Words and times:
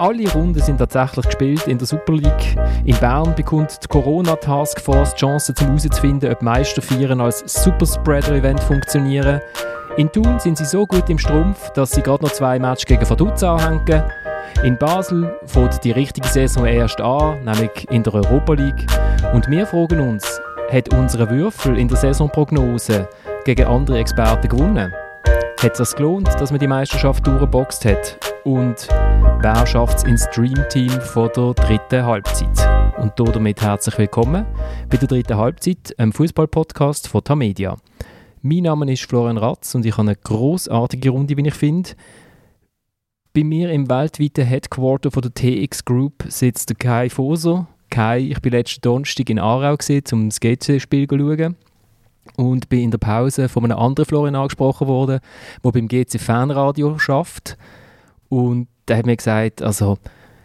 Alle 0.00 0.32
Runden 0.32 0.62
sind 0.62 0.78
tatsächlich 0.78 1.26
gespielt 1.26 1.66
in 1.66 1.76
der 1.76 1.86
Super 1.86 2.14
League. 2.14 2.56
In 2.86 2.96
Bern 2.96 3.34
bekommt 3.34 3.84
die 3.84 3.86
Corona 3.86 4.34
Taskforce 4.34 5.12
die 5.12 5.18
Chance, 5.18 5.52
um 5.60 5.66
herauszufinden, 5.66 6.32
ob 6.32 6.40
Meisterfeiern 6.40 7.20
als 7.20 7.40
Superspreader-Event 7.40 8.60
funktionieren. 8.60 9.42
In 9.98 10.10
Thun 10.10 10.38
sind 10.38 10.56
sie 10.56 10.64
so 10.64 10.86
gut 10.86 11.10
im 11.10 11.18
Strumpf, 11.18 11.68
dass 11.72 11.90
sie 11.90 12.00
gerade 12.00 12.24
noch 12.24 12.32
zwei 12.32 12.58
Matches 12.58 12.86
gegen 12.86 13.10
Vaduz 13.10 13.42
anhängen. 13.42 14.02
In 14.62 14.78
Basel 14.78 15.38
fängt 15.44 15.84
die 15.84 15.92
richtige 15.92 16.28
Saison 16.28 16.64
erst 16.64 17.02
an, 17.02 17.44
nämlich 17.44 17.86
in 17.90 18.02
der 18.02 18.14
Europa 18.14 18.54
League. 18.54 18.86
Und 19.34 19.50
wir 19.50 19.66
fragen 19.66 20.00
uns, 20.00 20.40
hat 20.72 20.94
unsere 20.94 21.28
Würfel 21.28 21.78
in 21.78 21.88
der 21.88 21.98
Saisonprognose 21.98 23.06
gegen 23.44 23.66
andere 23.66 23.98
Experten 23.98 24.48
gewonnen? 24.48 24.94
Hat 25.62 25.72
es 25.72 25.78
das 25.78 25.94
gelohnt, 25.94 26.28
dass 26.40 26.50
man 26.50 26.58
die 26.58 26.68
Meisterschaft 26.68 27.26
durchgeboxt 27.26 27.84
hat? 27.84 28.18
Und 28.44 28.88
wer 29.42 29.66
schafft 29.66 29.98
es 29.98 30.04
ins 30.04 30.28
Dreamteam 30.34 30.88
der 30.88 31.54
dritten 31.54 32.04
Halbzeit? 32.04 32.98
Und 32.98 33.12
damit 33.16 33.62
herzlich 33.62 33.96
willkommen 33.96 34.44
bei 34.90 34.98
der 34.98 35.08
dritten 35.08 35.38
Halbzeit, 35.38 35.98
einem 35.98 36.12
Fußball-Podcast 36.12 37.08
von 37.08 37.24
Tamedia. 37.24 37.76
Mein 38.42 38.64
Name 38.64 38.92
ist 38.92 39.04
Florian 39.04 39.38
Ratz 39.38 39.74
und 39.74 39.86
ich 39.86 39.92
habe 39.92 40.02
eine 40.02 40.16
großartige 40.16 41.08
Runde, 41.08 41.38
wie 41.38 41.48
ich 41.48 41.54
finde. 41.54 41.90
Bei 43.32 43.42
mir 43.42 43.70
im 43.70 43.88
weltweiten 43.88 44.44
Headquarter 44.44 45.10
von 45.10 45.22
der 45.22 45.32
TX 45.32 45.86
Group 45.86 46.24
sitzt 46.28 46.68
der 46.68 46.76
Kai 46.76 47.08
Foser. 47.08 47.66
Kai, 47.88 48.18
ich 48.20 48.40
bin 48.42 48.52
letzten 48.52 48.82
Donnerstag 48.82 49.30
in 49.30 49.38
Aarau, 49.38 49.76
um 50.12 50.28
das 50.28 50.40
GC-Spiel 50.40 51.08
zu 51.08 51.16
schauen 51.16 51.56
und 52.36 52.68
bin 52.68 52.80
in 52.80 52.90
der 52.90 52.98
Pause 52.98 53.48
von 53.48 53.64
einem 53.64 53.78
anderen 53.78 54.06
Florian 54.06 54.34
angesprochen 54.36 54.86
worden, 54.86 55.20
der 55.64 55.70
beim 55.70 55.88
GC 55.88 56.20
Fanradio 56.20 56.98
schafft 56.98 57.56
und 58.28 58.68
der 58.90 58.98
hat 58.98 59.06
mir 59.06 59.16
gesagt, 59.16 59.62
also 59.62 59.98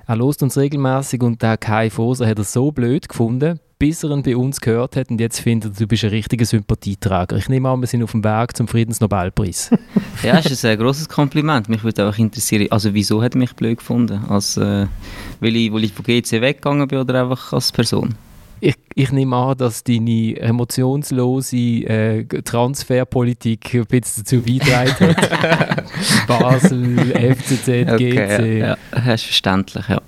er 0.07 0.15
lost 0.15 0.43
uns 0.43 0.55
regelmäßig 0.55 1.23
und 1.23 1.41
der 1.41 1.57
Kai 1.57 1.89
Foser 1.89 2.27
hat 2.27 2.37
er 2.37 2.43
so 2.43 2.71
blöd 2.71 3.09
gefunden, 3.09 3.59
bis 3.79 4.03
er 4.03 4.11
ihn 4.11 4.21
bei 4.21 4.37
uns 4.37 4.61
gehört 4.61 4.95
hat 4.95 5.09
und 5.09 5.19
jetzt 5.19 5.39
findet 5.39 5.73
er, 5.73 5.79
du 5.79 5.87
bist 5.87 6.03
ein 6.03 6.11
richtiger 6.11 6.45
Sympathieträger. 6.45 7.37
Ich 7.37 7.49
nehme 7.49 7.69
an, 7.69 7.81
wir 7.81 7.87
sind 7.87 8.03
auf 8.03 8.11
dem 8.11 8.23
Weg 8.23 8.55
zum 8.55 8.67
Friedensnobelpreis. 8.67 9.71
ja, 10.23 10.35
das 10.35 10.45
ist 10.45 10.63
ein 10.63 10.77
großes 10.77 11.09
Kompliment. 11.09 11.69
Mich 11.69 11.83
würde 11.83 12.05
einfach 12.05 12.19
interessieren, 12.19 12.67
also 12.69 12.93
wieso 12.93 13.23
hat 13.23 13.33
er 13.33 13.39
mich 13.39 13.55
blöd 13.55 13.79
gefunden? 13.79 14.23
Als, 14.29 14.57
äh, 14.57 14.85
weil, 15.39 15.55
ich, 15.55 15.73
weil 15.73 15.85
ich 15.85 15.93
von 15.93 16.05
GC 16.05 16.39
weggegangen 16.39 16.87
bin 16.87 16.99
oder 16.99 17.23
einfach 17.23 17.51
als 17.51 17.71
Person? 17.71 18.13
Ich, 18.65 18.75
ich 18.95 19.11
nehme 19.11 19.35
an, 19.35 19.57
dass 19.57 19.83
deine 19.83 20.37
emotionslose 20.39 21.55
äh, 21.57 22.25
Transferpolitik 22.25 23.75
ein 23.75 23.85
bisschen 23.85 24.23
dazu 24.23 24.41
beigetragen 24.41 25.15
hat. 25.15 25.83
Basel, 26.27 27.35
FCZ, 27.35 27.67
okay, 27.93 28.09
GC. 28.11 28.59
Ja, 28.59 28.67
ja, 28.67 28.77
das 28.91 29.21
ist 29.21 29.23
verständlich, 29.25 29.87
ja. 29.87 30.01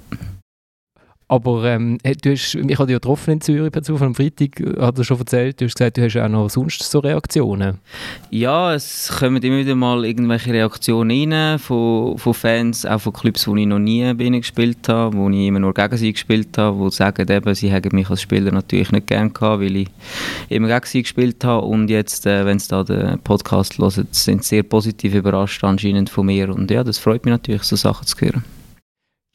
Aber 1.29 1.65
ähm, 1.65 1.97
du 2.03 2.31
hast, 2.31 2.55
ich 2.55 2.61
habe 2.61 2.67
dich 2.67 2.93
ja 2.93 2.99
getroffen 2.99 3.31
in 3.31 3.41
Zürich 3.41 3.69
per 3.69 3.83
Zufall 3.83 4.07
am 4.07 4.15
Freitag, 4.15 4.61
hat 4.79 4.97
er 4.97 5.03
schon 5.03 5.19
erzählt, 5.19 5.59
du 5.59 5.65
hast 5.65 5.75
gesagt, 5.75 5.97
du 5.97 6.03
hast 6.03 6.15
auch 6.15 6.29
noch 6.29 6.49
sonst 6.49 6.89
so 6.89 6.99
Reaktionen. 6.99 7.79
Ja, 8.31 8.73
es 8.73 9.13
kommen 9.19 9.43
immer 9.43 9.57
wieder 9.57 9.75
mal 9.75 10.05
irgendwelche 10.05 10.53
Reaktionen 10.53 11.33
rein 11.33 11.59
von, 11.59 12.17
von 12.17 12.33
Fans, 12.33 12.85
auch 12.85 13.01
von 13.01 13.11
Clubs, 13.11 13.45
wo 13.45 13.57
ich 13.57 13.65
noch 13.65 13.79
nie 13.79 14.03
ihnen 14.03 14.39
gespielt 14.39 14.87
habe, 14.87 15.17
wo 15.17 15.29
ich 15.29 15.47
immer 15.47 15.59
nur 15.59 15.73
gegen 15.73 15.97
sie 15.97 16.13
gespielt 16.13 16.57
habe, 16.57 16.85
die 16.85 16.95
sagen 16.95 17.29
eben, 17.29 17.55
sie 17.55 17.73
haben 17.73 17.93
mich 17.93 18.09
als 18.09 18.21
Spieler 18.21 18.53
natürlich 18.53 18.93
nicht 18.93 19.07
gern 19.07 19.33
gehabt, 19.33 19.61
weil 19.61 19.75
ich 19.75 19.89
immer 20.47 20.69
gegen 20.69 20.85
sie 20.85 21.01
gespielt 21.01 21.43
habe 21.43 21.65
und 21.65 21.89
jetzt, 21.89 22.25
äh, 22.25 22.45
wenn 22.45 22.59
sie 22.59 22.69
da 22.69 22.85
den 22.85 23.19
Podcast 23.19 23.79
hören, 23.79 24.07
sind 24.11 24.45
sie 24.45 24.47
sehr 24.47 24.63
positiv 24.63 25.13
überrascht 25.13 25.61
anscheinend 25.65 26.09
von 26.09 26.27
mir 26.27 26.55
und 26.55 26.71
ja, 26.71 26.85
das 26.85 26.99
freut 26.99 27.25
mich 27.25 27.33
natürlich, 27.33 27.63
so 27.63 27.75
Sachen 27.75 28.07
zu 28.07 28.15
hören. 28.21 28.56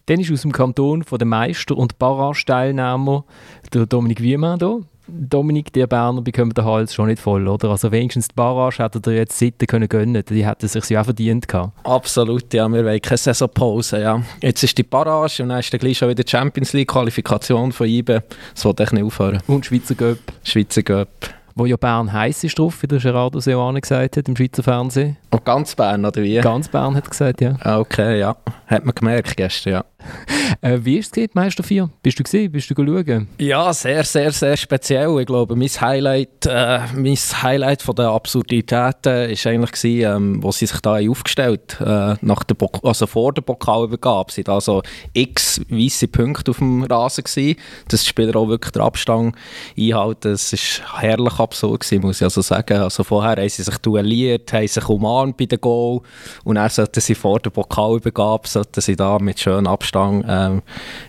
Dann 0.07 0.21
ist 0.21 0.33
aus 0.33 0.43
dem 0.43 0.53
Kanton 0.53 1.03
von 1.05 1.19
den 1.19 1.29
Meister- 1.29 1.77
und 1.77 1.99
Barrage-Teilnehmer 1.99 3.25
der 3.73 3.87
Dominik 3.87 4.21
Wiemann 4.21 4.59
da. 4.59 4.79
Dominik, 5.09 5.73
der 5.73 5.87
Berner 5.87 6.23
bekommt 6.23 6.57
den 6.57 6.65
Hals 6.65 6.95
schon 6.95 7.09
nicht 7.09 7.21
voll, 7.21 7.47
oder? 7.49 7.71
Also 7.71 7.91
wenigstens 7.91 8.29
die 8.29 8.35
Barrage 8.35 8.83
hätte 8.83 9.01
er 9.05 9.17
jetzt 9.17 9.39
Seiten 9.39 9.67
können 9.67 9.89
gönnen 9.89 10.23
Die 10.29 10.47
hätte 10.47 10.69
sich 10.69 10.89
ja 10.91 11.01
auch 11.01 11.05
verdient 11.05 11.49
gehabt. 11.49 11.73
Absolut, 11.85 12.53
ja. 12.55 12.69
Wir 12.69 12.85
wollen 12.85 13.03
keine 13.03 13.19
Saisonpause, 13.19 14.01
ja. 14.01 14.23
Jetzt 14.41 14.63
ist 14.63 14.79
die 14.79 14.85
Barrage 14.85 15.43
und 15.43 15.51
dann 15.51 15.59
ist 15.59 15.73
dann 15.73 15.81
gleich 15.81 15.99
schon 15.99 16.09
wieder 16.09 16.23
die 16.23 16.31
Champions 16.31 16.73
League-Qualifikation 16.73 17.73
von 17.73 17.87
IBE. 17.87 18.23
Das 18.55 18.65
wollte 18.65 18.85
ich 18.85 18.93
nicht 18.93 19.05
aufhören. 19.05 19.41
Und 19.49 19.67
Schweizer 19.67 19.95
Göpp. 19.95 20.21
Schweizer 20.45 20.83
Göpp 20.83 21.09
wo 21.55 21.67
ja 21.67 21.77
Bern 21.77 22.13
heiß 22.13 22.45
ist 22.45 22.59
drauf, 22.59 22.83
wie 22.83 22.87
der 22.87 22.99
Gerardo 22.99 23.41
Seoane 23.41 23.81
gesagt 23.81 24.17
hat 24.17 24.29
im 24.29 24.37
Schweizer 24.37 24.63
Fernsehen. 24.63 25.17
Und 25.31 25.45
ganz 25.45 25.75
Bern, 25.75 26.05
oder 26.05 26.23
wie? 26.23 26.37
Ganz 26.41 26.69
Bern 26.69 26.95
hat 26.95 27.11
gesagt, 27.11 27.41
ja. 27.41 27.57
Ah, 27.61 27.79
okay, 27.79 28.19
ja. 28.19 28.37
Hat 28.67 28.85
man 28.85 28.95
gemerkt 28.95 29.37
gestern, 29.37 29.73
ja. 29.75 29.85
äh, 30.61 30.79
wie 30.83 30.99
ist 30.99 31.17
es 31.17 31.29
Meister 31.35 31.63
4? 31.63 31.89
Bist 32.03 32.19
du 32.19 32.23
gesehen? 32.23 32.51
Bist 32.51 32.71
du 32.71 32.75
schauen? 32.75 33.29
Ja, 33.39 33.73
sehr, 33.73 34.05
sehr, 34.05 34.33
sehr 34.33 34.57
speziell. 34.57 35.21
Ich 35.21 35.27
glaube, 35.27 35.57
mein 35.57 35.69
Highlight, 35.69 36.47
äh, 36.47 36.81
mein 36.95 37.17
Highlight 37.17 37.83
von 37.83 37.95
der 37.95 38.09
Absurditäten 38.09 39.13
war 39.13 39.53
eigentlich, 39.53 39.73
gewesen, 39.73 40.17
ähm, 40.17 40.43
wo 40.43 40.53
sie 40.53 40.67
sich 40.67 40.81
da 40.81 40.99
aufgestellt 40.99 41.79
äh, 41.81 42.17
nach 42.21 42.45
der 42.45 42.57
also 42.83 43.07
vor 43.07 43.33
der 43.33 43.43
Pokalübergabe. 43.43 44.33
sind 44.33 44.49
also 44.49 44.83
x 45.13 45.61
weiße 45.69 46.09
Punkte 46.09 46.51
auf 46.51 46.59
dem 46.59 46.85
Rasen 46.85 47.25
gewesen, 47.25 47.57
die 47.91 47.99
Spieler 47.99 48.37
auch 48.37 48.49
wirklich 48.49 48.73
den 48.73 48.83
Abstand 48.83 49.35
einhalten. 49.79 50.33
Das 50.33 50.53
war 50.53 51.01
herrlich 51.01 51.39
absurd, 51.39 51.81
gewesen, 51.81 52.03
muss 52.03 52.21
ich 52.21 52.25
also 52.25 52.41
sagen. 52.41 52.79
Also 52.79 53.05
vorher 53.05 53.37
haben 53.37 53.49
sie 53.49 53.63
sich 53.63 53.79
duelliert, 53.79 54.53
haben 54.53 54.67
sich 54.67 54.89
umarmt 54.89 55.37
bei 55.37 55.47
den 55.47 55.61
Goal 55.61 56.01
und 56.45 56.57
dann 56.57 56.69
sollten 56.69 57.01
sie 57.01 57.15
vor 57.15 57.41
der 57.41 57.51
Pokalübergabe 57.51 58.49
sie 58.83 58.97
da 58.97 59.19
mit 59.19 59.41
schönem 59.41 59.67
Abstand 59.67 59.92
ähm, 59.95 60.63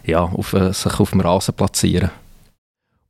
ja, 0.06 0.24
auf, 0.24 0.54
äh, 0.54 0.74
sich 0.74 1.00
auf 1.00 1.12
dem 1.12 1.22
Rasen 1.22 1.54
platzieren. 1.54 2.12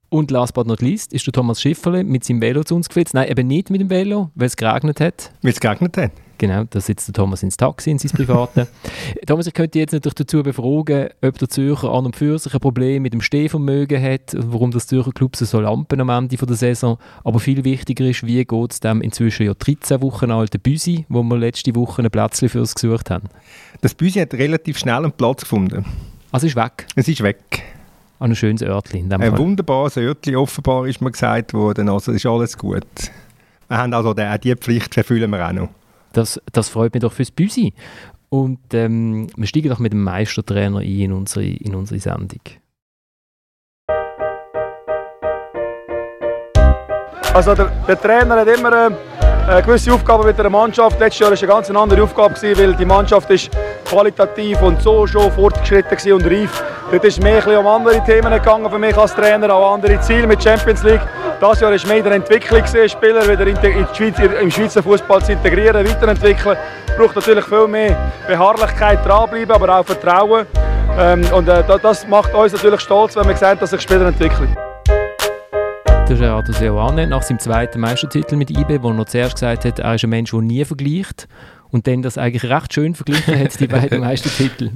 Und 0.10 0.30
last 0.30 0.54
but 0.54 0.68
not 0.68 0.82
least 0.82 1.12
ist 1.12 1.26
der 1.26 1.34
Thomas 1.34 1.60
Schifferle 1.60 2.04
mit 2.04 2.24
seinem 2.24 2.40
Velo 2.40 2.64
zu 2.64 2.76
uns 2.76 2.88
geflitzt. 2.88 3.16
Nein, 3.16 3.30
eben 3.30 3.48
nicht 3.48 3.72
mit 3.72 3.82
dem 3.82 3.90
Velo, 3.90 4.30
weil 4.36 4.46
es 4.46 4.56
geregnet 4.56 5.00
hat. 5.00 5.32
Weil 5.42 5.54
es 5.54 5.60
geregnet 5.60 5.98
hat? 5.98 6.12
Genau, 6.44 6.66
da 6.70 6.82
sitzt 6.82 7.08
der 7.08 7.14
Thomas 7.14 7.42
ins 7.42 7.56
Taxi, 7.56 7.90
in 7.90 8.00
sein 8.00 8.12
Private. 8.12 8.68
Thomas, 9.28 9.48
ich 9.48 9.54
könnte 9.54 9.80
jetzt 9.80 9.94
natürlich 9.94 10.16
dazu 10.16 10.44
befragen, 10.44 11.08
ob 11.22 11.38
der 11.38 11.48
Zürcher 11.48 11.90
an 11.94 12.08
und 12.08 12.18
für 12.18 12.38
sich 12.38 12.54
ein 12.54 12.60
Problem 12.60 13.04
mit 13.04 13.14
dem 13.14 13.22
Stehvermögen 13.22 14.04
hat, 14.04 14.36
warum 14.36 14.70
das 14.70 14.88
Zürcher 14.88 15.14
Club 15.14 15.38
so 15.38 15.62
lampen 15.62 16.02
am 16.02 16.10
Ende 16.10 16.36
der 16.36 16.56
Saison. 16.58 16.98
Aber 17.24 17.40
viel 17.40 17.64
wichtiger 17.64 18.04
ist, 18.10 18.28
wie 18.28 18.44
geht 18.44 18.74
es 18.74 18.82
dem 18.82 19.02
inzwischen 19.02 19.46
ja 19.46 19.54
13 19.54 20.02
Wochen 20.02 20.32
alten 20.32 20.60
Büsi, 20.60 21.06
wo 21.08 21.24
wir 21.24 21.38
letzte 21.38 21.74
Woche 21.76 22.04
ein 22.04 22.12
Plätzchen 22.12 22.50
für 22.50 22.60
uns 22.60 22.76
gesucht 22.76 23.10
haben. 23.10 23.30
Das 23.80 23.94
Büsi 23.94 24.20
hat 24.20 24.34
relativ 24.34 24.78
schnell 24.78 24.96
einen 24.96 25.14
Platz 25.14 25.44
gefunden. 25.44 25.86
Also 26.34 26.48
ist 26.48 26.58
weg? 26.58 26.88
Es 26.98 27.08
ist 27.08 27.24
weg. 27.24 27.64
An 28.20 28.32
ein 28.32 28.36
schönes 28.36 28.64
Örtchen. 28.64 29.10
Ein 29.14 29.22
Fall. 29.22 29.38
wunderbares 29.38 29.96
Örtchen, 29.96 30.36
offenbar 30.36 30.88
ist 30.88 31.00
mir 31.00 31.12
gesagt 31.12 31.54
worden. 31.54 31.88
Also 31.88 32.12
ist 32.12 32.26
alles 32.26 32.58
gut. 32.58 32.84
Wir 33.70 33.78
haben 33.78 33.94
also 33.94 34.14
die, 34.14 34.30
die 34.44 34.56
Pflicht 34.58 34.98
erfüllen 34.98 35.32
wir 35.32 35.48
auch 35.48 35.54
noch. 35.54 35.70
Das, 36.14 36.40
das 36.52 36.70
freut 36.70 36.94
mich 36.94 37.02
doch 37.02 37.12
fürs 37.12 37.32
Büsi. 37.32 37.74
Und 38.30 38.74
ähm, 38.74 39.28
wir 39.36 39.48
steigen 39.48 39.70
doch 39.70 39.80
mit 39.80 39.94
dem 39.94 40.04
Meistertrainer 40.04 40.80
ein 40.80 40.88
in 40.88 41.12
unsere, 41.12 41.46
in 41.46 41.76
unsere 41.76 42.00
Sendung. 42.00 42.42
Also 47.34 47.56
der, 47.56 47.72
der 47.88 48.00
Trainer 48.00 48.38
hat 48.38 48.48
immer 48.48 48.88
äh, 48.88 48.92
eine 49.48 49.62
gewisse 49.64 49.92
Aufgabe 49.92 50.24
mit 50.24 50.38
der 50.38 50.50
Mannschaft. 50.50 51.00
Letztes 51.00 51.20
Jahr 51.20 51.32
war 51.32 51.38
eine 51.38 51.48
ganz 51.48 51.70
andere 51.70 52.04
Aufgabe, 52.04 52.36
gewesen, 52.36 52.60
weil 52.60 52.76
die 52.76 52.86
Mannschaft 52.86 53.30
ist 53.32 53.50
qualitativ 53.86 54.62
und 54.62 54.82
so 54.82 55.06
schon 55.08 55.32
fortgeschritten 55.32 56.14
und 56.14 56.26
reif. 56.26 56.64
Dort 56.92 57.04
ist 57.06 57.22
mehr 57.22 57.60
um 57.60 57.68
andere 57.68 58.04
Themen 58.04 58.32
gegangen 58.32 58.70
für 58.70 58.78
mich 58.80 58.96
als 58.96 59.16
Trainer, 59.16 59.54
auch 59.54 59.74
andere 59.74 60.00
Ziele 60.02 60.28
mit 60.28 60.44
Champions 60.44 60.84
League. 60.84 61.02
Das 61.44 61.60
Jahr 61.60 61.72
war 61.74 61.88
mehr 61.88 61.98
in 61.98 62.04
der 62.06 62.14
Entwicklung, 62.14 62.64
Spieler 62.66 63.28
wieder 63.28 63.46
in 63.46 63.58
die 63.62 63.96
Schweiz, 63.98 64.18
im 64.42 64.50
Schweizer 64.50 64.82
Fußball 64.82 65.26
zu 65.26 65.34
integrieren, 65.34 65.86
weiterentwickeln. 65.86 66.56
Es 66.88 66.96
braucht 66.96 67.18
natürlich 67.18 67.44
viel 67.44 67.68
mehr 67.68 68.14
Beharrlichkeit, 68.26 69.06
dranbleiben, 69.06 69.52
aber 69.52 69.78
auch 69.78 69.86
Vertrauen. 69.86 70.46
Ähm, 70.98 71.22
und 71.34 71.50
äh, 71.50 71.62
das 71.82 72.08
macht 72.08 72.34
uns 72.34 72.54
natürlich 72.54 72.80
stolz, 72.80 73.18
wenn 73.18 73.28
wir 73.28 73.36
sehen, 73.36 73.58
dass 73.60 73.72
sich 73.72 73.82
Spieler 73.82 74.08
entwickeln 74.08 74.56
der 76.08 76.16
Gerardo 76.18 76.54
Seoane 76.54 77.08
nach 77.08 77.24
seinem 77.24 77.40
zweiten 77.40 77.82
Meistertitel 77.82 78.38
mit 78.38 78.50
IB, 78.50 78.82
wo 78.82 78.90
er 78.90 78.94
noch 78.94 79.06
zuerst 79.06 79.36
gesagt 79.36 79.66
hat, 79.66 79.80
er 79.80 79.96
ist 79.96 80.04
ein 80.04 80.10
Mensch, 80.10 80.32
der 80.32 80.42
nie 80.42 80.64
vergleicht 80.64 81.28
und 81.72 81.88
dann 81.88 82.02
das 82.02 82.18
eigentlich 82.18 82.50
recht 82.50 82.74
schön 82.74 82.96
verglichen 82.96 83.38
hat, 83.38 83.60
die 83.60 83.68
beiden 83.68 84.00
Meistertitel. 84.02 84.72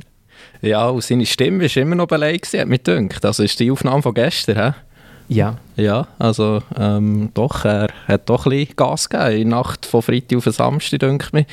Ja, 0.61 0.89
und 0.89 1.03
seine 1.03 1.25
Stimme 1.25 1.63
war 1.63 1.77
immer 1.77 1.95
noch 1.95 2.07
beleidigt, 2.07 2.51
hat 2.53 2.67
mir 2.67 2.79
gedacht. 2.79 3.25
Also 3.25 3.43
ist 3.43 3.59
die 3.59 3.71
Aufnahme 3.71 4.01
von 4.01 4.13
gestern, 4.13 4.73
he? 4.73 4.86
Ja. 5.29 5.57
Ja, 5.75 6.07
also 6.17 6.61
ähm, 6.77 7.29
doch, 7.33 7.65
er 7.65 7.89
hat 8.07 8.29
doch 8.29 8.45
ein 8.45 8.51
bisschen 8.51 8.75
Gas 8.75 9.09
gegeben 9.09 9.41
in 9.41 9.49
der 9.49 9.59
Nacht 9.59 9.85
von 9.85 10.01
Freitag 10.01 10.37
auf 10.37 10.45
Samstag, 10.45 10.99
denke 10.99 11.39
ich 11.39 11.45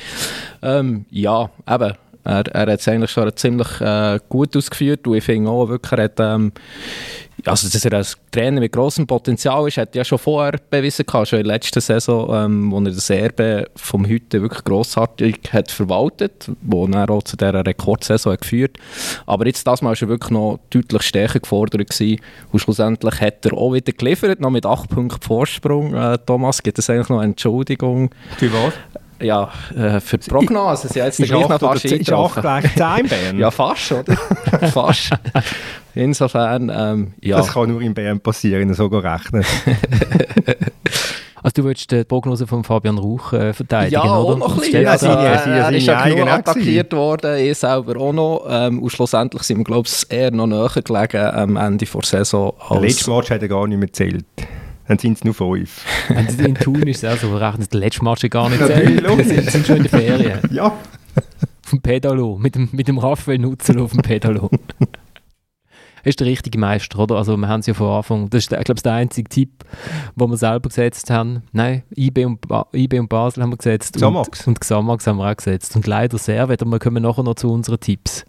ähm, 0.61 1.05
ja, 1.11 1.49
eben, 1.69 1.93
er, 2.23 2.47
er 2.47 2.71
hat 2.71 2.79
es 2.79 2.87
eigentlich 2.87 3.11
schon 3.11 3.35
ziemlich 3.35 3.81
äh, 3.81 4.19
gut 4.29 4.55
ausgeführt 4.57 5.05
und 5.07 5.15
ich 5.15 5.23
finde 5.23 5.49
auch 5.49 5.69
wirklich, 5.69 5.91
er 5.91 6.03
hat 6.05 6.19
ähm, 6.19 6.51
also 7.47 7.69
dass 7.69 7.85
er 7.85 7.93
als 7.93 8.17
Trainer 8.31 8.59
mit 8.59 8.71
grossem 8.71 9.07
Potenzial 9.07 9.67
ist, 9.67 9.77
hat 9.77 9.95
er 9.95 9.99
ja 9.99 10.05
schon 10.05 10.17
vorher 10.17 10.59
bewiesen 10.69 11.05
gehabt, 11.05 11.27
schon 11.27 11.39
in 11.39 11.45
der 11.45 11.55
letzten 11.55 11.81
Saison, 11.81 12.29
ähm, 12.33 12.71
wo 12.71 12.79
er 12.79 12.91
das 12.91 13.09
Erbe 13.09 13.69
vom 13.75 14.07
Heute 14.07 14.41
wirklich 14.41 14.63
grossartig 14.63 15.39
hat 15.51 15.71
verwaltet, 15.71 16.51
wo 16.61 16.87
er 16.87 17.09
auch 17.09 17.23
zu 17.23 17.37
dieser 17.37 17.65
Rekordsaison 17.65 18.33
hat 18.33 18.41
geführt 18.41 18.77
Aber 19.25 19.45
jetzt 19.45 19.65
das 19.67 19.81
Mal 19.81 19.89
war 19.91 20.01
er 20.01 20.07
wirklich 20.07 20.31
noch 20.31 20.59
deutlich 20.69 21.01
stärker 21.03 21.39
gefordert 21.39 21.89
gewesen. 21.89 22.19
und 22.51 22.59
schlussendlich 22.59 23.21
hat 23.21 23.45
er 23.45 23.53
auch 23.53 23.73
wieder 23.73 23.93
geliefert, 23.93 24.39
noch 24.39 24.49
mit 24.49 24.65
8 24.65 24.89
Punkten 24.89 25.21
Vorsprung. 25.21 25.93
Äh, 25.93 26.17
Thomas, 26.25 26.63
gibt 26.63 26.79
es 26.79 26.89
eigentlich 26.89 27.09
noch 27.09 27.19
eine 27.19 27.31
Entschuldigung? 27.31 28.09
Für 28.37 28.51
was? 28.53 28.73
Ja, 29.21 29.49
äh, 29.75 29.99
für 29.99 30.17
die 30.17 30.29
Prognose. 30.29 30.87
Sie 30.89 30.99
jetzt 30.99 31.17
gleich 31.23 31.47
noch 31.47 31.59
fast 31.59 31.85
Ist 31.85 32.11
8 32.11 32.41
gleich 32.41 32.75
10 32.75 33.07
Bern? 33.07 33.39
ja, 33.39 33.49
fast, 33.51 33.91
oder? 33.91 34.15
fast. 34.73 35.09
Insofern, 35.93 36.69
ähm, 36.75 37.13
ja. 37.21 37.37
Das 37.37 37.53
kann 37.53 37.69
nur 37.69 37.81
in 37.81 37.93
Bern 37.93 38.19
passieren, 38.19 38.73
so 38.73 38.87
rechnen. 38.87 39.45
Also 41.43 41.61
du 41.61 41.67
willst 41.67 41.91
die 41.91 42.03
Prognose 42.03 42.47
von 42.47 42.63
Fabian 42.63 42.97
Rauch 42.97 43.31
äh, 43.33 43.53
verteidigen, 43.53 43.93
ja, 44.03 44.17
oder? 44.17 44.33
auch 44.33 44.37
noch 44.39 44.53
ein 44.55 44.59
bisschen. 44.61 44.81
Ja, 44.81 44.89
Also, 44.93 45.05
seine- 45.05 45.27
äh, 45.27 45.59
er 45.59 45.71
ist 45.73 45.85
ja 45.85 46.03
genug 46.07 46.27
attackiert 46.27 46.91
worden, 46.93 47.37
ich 47.37 47.55
selber 47.59 48.01
auch 48.01 48.13
noch. 48.13 48.47
Ähm, 48.49 48.81
und 48.81 48.89
schlussendlich 48.89 49.43
sind 49.43 49.57
wir, 49.59 49.63
glaube 49.63 49.87
ich, 49.87 50.05
eher 50.11 50.31
noch 50.31 50.47
näher 50.47 50.71
gelegen 50.83 51.17
am 51.23 51.55
Ende 51.55 51.85
der 51.85 52.01
Saison. 52.01 52.51
Der 52.59 52.71
Als 52.71 52.81
letzte 52.81 53.11
Match 53.11 53.29
hat 53.29 53.43
er 53.43 53.47
gar 53.47 53.67
nicht 53.67 53.77
mehr 53.77 53.85
gezählt. 53.85 54.25
Dann 54.87 54.99
sind 54.99 55.17
es 55.17 55.23
nur 55.23 55.33
fünf. 55.33 55.83
Wenn 56.09 56.29
sie 56.29 56.43
in 56.43 56.55
Thun 56.55 56.83
ist 56.83 57.03
es 57.03 57.11
auch 57.11 57.19
so, 57.19 57.31
wir 57.31 57.41
rechnen 57.41 57.67
den 57.67 57.79
letzten 57.79 58.05
Match 58.05 58.29
gar 58.29 58.49
nicht. 58.49 58.59
Wir 58.59 59.01
logisch. 59.01 59.27
sind, 59.27 59.65
schon 59.65 59.77
in 59.77 59.83
der 59.83 59.89
Ferien. 59.89 60.39
Ja. 60.51 60.67
Auf 60.67 61.71
dem 61.71 61.81
Pedalo, 61.81 62.37
mit 62.37 62.55
dem, 62.55 62.69
mit 62.71 62.87
dem 62.87 62.99
Raphael 62.99 63.39
Nutzel 63.39 63.79
auf 63.79 63.91
dem 63.91 64.01
Pedalo. 64.01 64.51
Er 66.05 66.09
ist 66.09 66.19
der 66.19 66.27
richtige 66.27 66.59
Meister, 66.59 66.99
oder? 66.99 67.15
Also 67.15 67.35
wir 67.35 67.47
haben 67.47 67.61
es 67.61 67.65
ja 67.65 67.73
von 67.73 67.87
Anfang, 67.87 68.29
das 68.29 68.43
ist, 68.43 68.51
ich 68.51 68.63
glaube, 68.63 68.79
der 68.79 68.93
einzige 68.93 69.27
Tipp, 69.27 69.65
den 70.15 70.29
wir 70.29 70.37
selber 70.37 70.69
gesetzt 70.69 71.09
haben. 71.09 71.41
Nein, 71.51 71.81
IB 71.97 72.25
und, 72.25 72.47
ba 72.47 72.67
IB 72.73 72.99
und 72.99 73.09
Basel 73.09 73.41
haben 73.41 73.49
wir 73.49 73.57
gesetzt. 73.57 73.95
Xamax. 73.95 74.41
Und, 74.41 74.47
und 74.49 74.59
Xamax 74.61 75.07
haben 75.07 75.17
wir 75.17 75.31
auch 75.31 75.35
gesetzt. 75.35 75.75
Und 75.75 75.87
leider 75.87 76.19
sehr, 76.19 76.43
aber 76.43 76.63
wir 76.63 76.77
kommen 76.77 77.01
nachher 77.01 77.23
noch 77.23 77.33
zu 77.33 77.51
unseren 77.51 77.79
Tipps. 77.79 78.23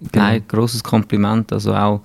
Genau. 0.00 0.24
Nein, 0.24 0.44
grosses 0.46 0.84
Kompliment. 0.84 1.52
Also 1.52 1.74
auch, 1.74 2.02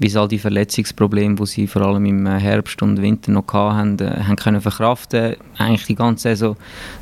wie 0.00 0.08
sie 0.08 0.20
all 0.20 0.26
die 0.26 0.38
Verletzungsprobleme, 0.38 1.36
die 1.36 1.46
sie 1.46 1.66
vor 1.68 1.82
allem 1.82 2.04
im 2.04 2.26
äh, 2.26 2.40
Herbst 2.40 2.82
und 2.82 3.00
Winter 3.00 3.30
noch 3.30 3.46
hatten, 3.52 4.00
äh, 4.00 4.24
haben 4.24 4.34
können 4.34 4.60
verkraften. 4.60 5.36
Eigentlich 5.56 5.86
die 5.86 5.94
ganze 5.94 6.30
Saison 6.30 6.56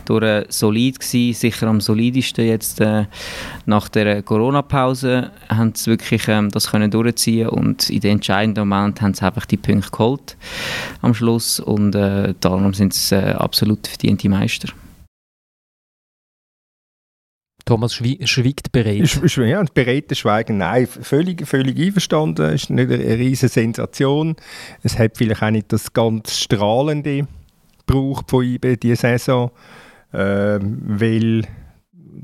durch 0.05 0.23
äh, 0.23 0.45
solid 0.51 1.01
gewesen, 1.01 1.33
sicher 1.33 1.67
am 1.67 1.81
solidesten 1.81 2.47
jetzt 2.47 2.81
äh, 2.83 3.07
nach 3.65 3.89
der 3.89 4.23
Corona-Pause 4.23 5.31
haben 5.49 5.73
sie 5.75 5.93
wirklich 5.93 6.29
ähm, 6.29 6.51
das 6.51 6.71
können 6.71 6.91
durchziehen 6.91 7.49
und 7.49 7.89
in 7.89 8.01
den 8.01 8.13
entscheidenden 8.13 8.69
Moment 8.69 9.01
haben 9.01 9.15
sie 9.15 9.25
einfach 9.25 9.47
die 9.47 9.57
Punkte 9.57 9.91
geholt 9.91 10.37
am 11.01 11.15
Schluss 11.15 11.59
und 11.59 11.95
äh, 11.95 12.35
darum 12.41 12.75
sind 12.75 12.93
sie 12.93 13.17
äh, 13.17 13.33
absolut 13.33 13.87
verdiente 13.87 14.29
Meister. 14.29 14.69
Thomas 17.65 17.95
schwie 17.95 18.19
schwiegt 18.27 18.73
bereit. 18.73 19.01
Ist, 19.01 19.37
ja, 19.37 19.63
beredtes 19.73 20.19
Schweigen, 20.19 20.59
nein, 20.59 20.87
völlig, 20.87 21.47
völlig 21.47 21.79
einverstanden. 21.79 22.47
Es 22.47 22.65
ist 22.65 22.71
nicht 22.71 22.91
eine, 22.91 23.19
riesige 23.19 23.49
Sensation. 23.49 24.37
Es 24.83 24.99
hat 24.99 25.17
vielleicht 25.17 25.43
auch 25.43 25.51
nicht 25.51 25.73
das 25.73 25.93
ganz 25.93 26.39
Strahlende 26.39 27.27
gebraucht 27.87 28.31
von 28.31 28.45
IB 28.45 28.77
diese 28.77 28.97
Saison, 28.97 29.51
ähm, 30.13 30.83
weil 30.85 31.43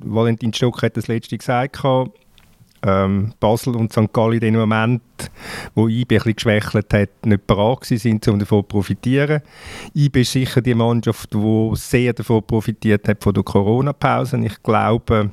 Valentin 0.02 0.52
Stock 0.52 0.82
hat 0.82 0.96
das 0.96 1.08
letzte 1.08 1.38
gesagt, 1.38 1.76
gehabt, 1.76 2.19
ähm, 2.82 3.32
Basel 3.41 3.77
und 3.77 3.93
St. 3.93 4.12
Gallen 4.12 4.35
in 4.35 4.41
dem 4.41 4.55
Moment, 4.56 5.03
wo 5.75 5.88
IB 5.88 6.15
ein 6.15 6.19
bisschen 6.19 6.37
geschwächelt 6.37 6.93
hat, 6.93 7.27
nicht 7.27 7.47
bereit 7.47 7.85
sind, 7.85 8.27
um 8.29 8.38
davon 8.38 8.61
zu 8.61 8.69
profitieren. 8.69 9.43
IB 9.94 10.21
ist 10.21 10.32
sicher 10.32 10.61
die 10.61 10.75
Mannschaft, 10.75 11.35
die 11.35 11.71
sehr 11.75 12.12
davon 12.12 12.43
profitiert 12.43 13.09
hat 13.09 13.23
von 13.23 13.35
der 13.35 13.43
Corona-Pause. 13.43 14.41
Ich 14.44 14.62
glaube, 14.62 15.31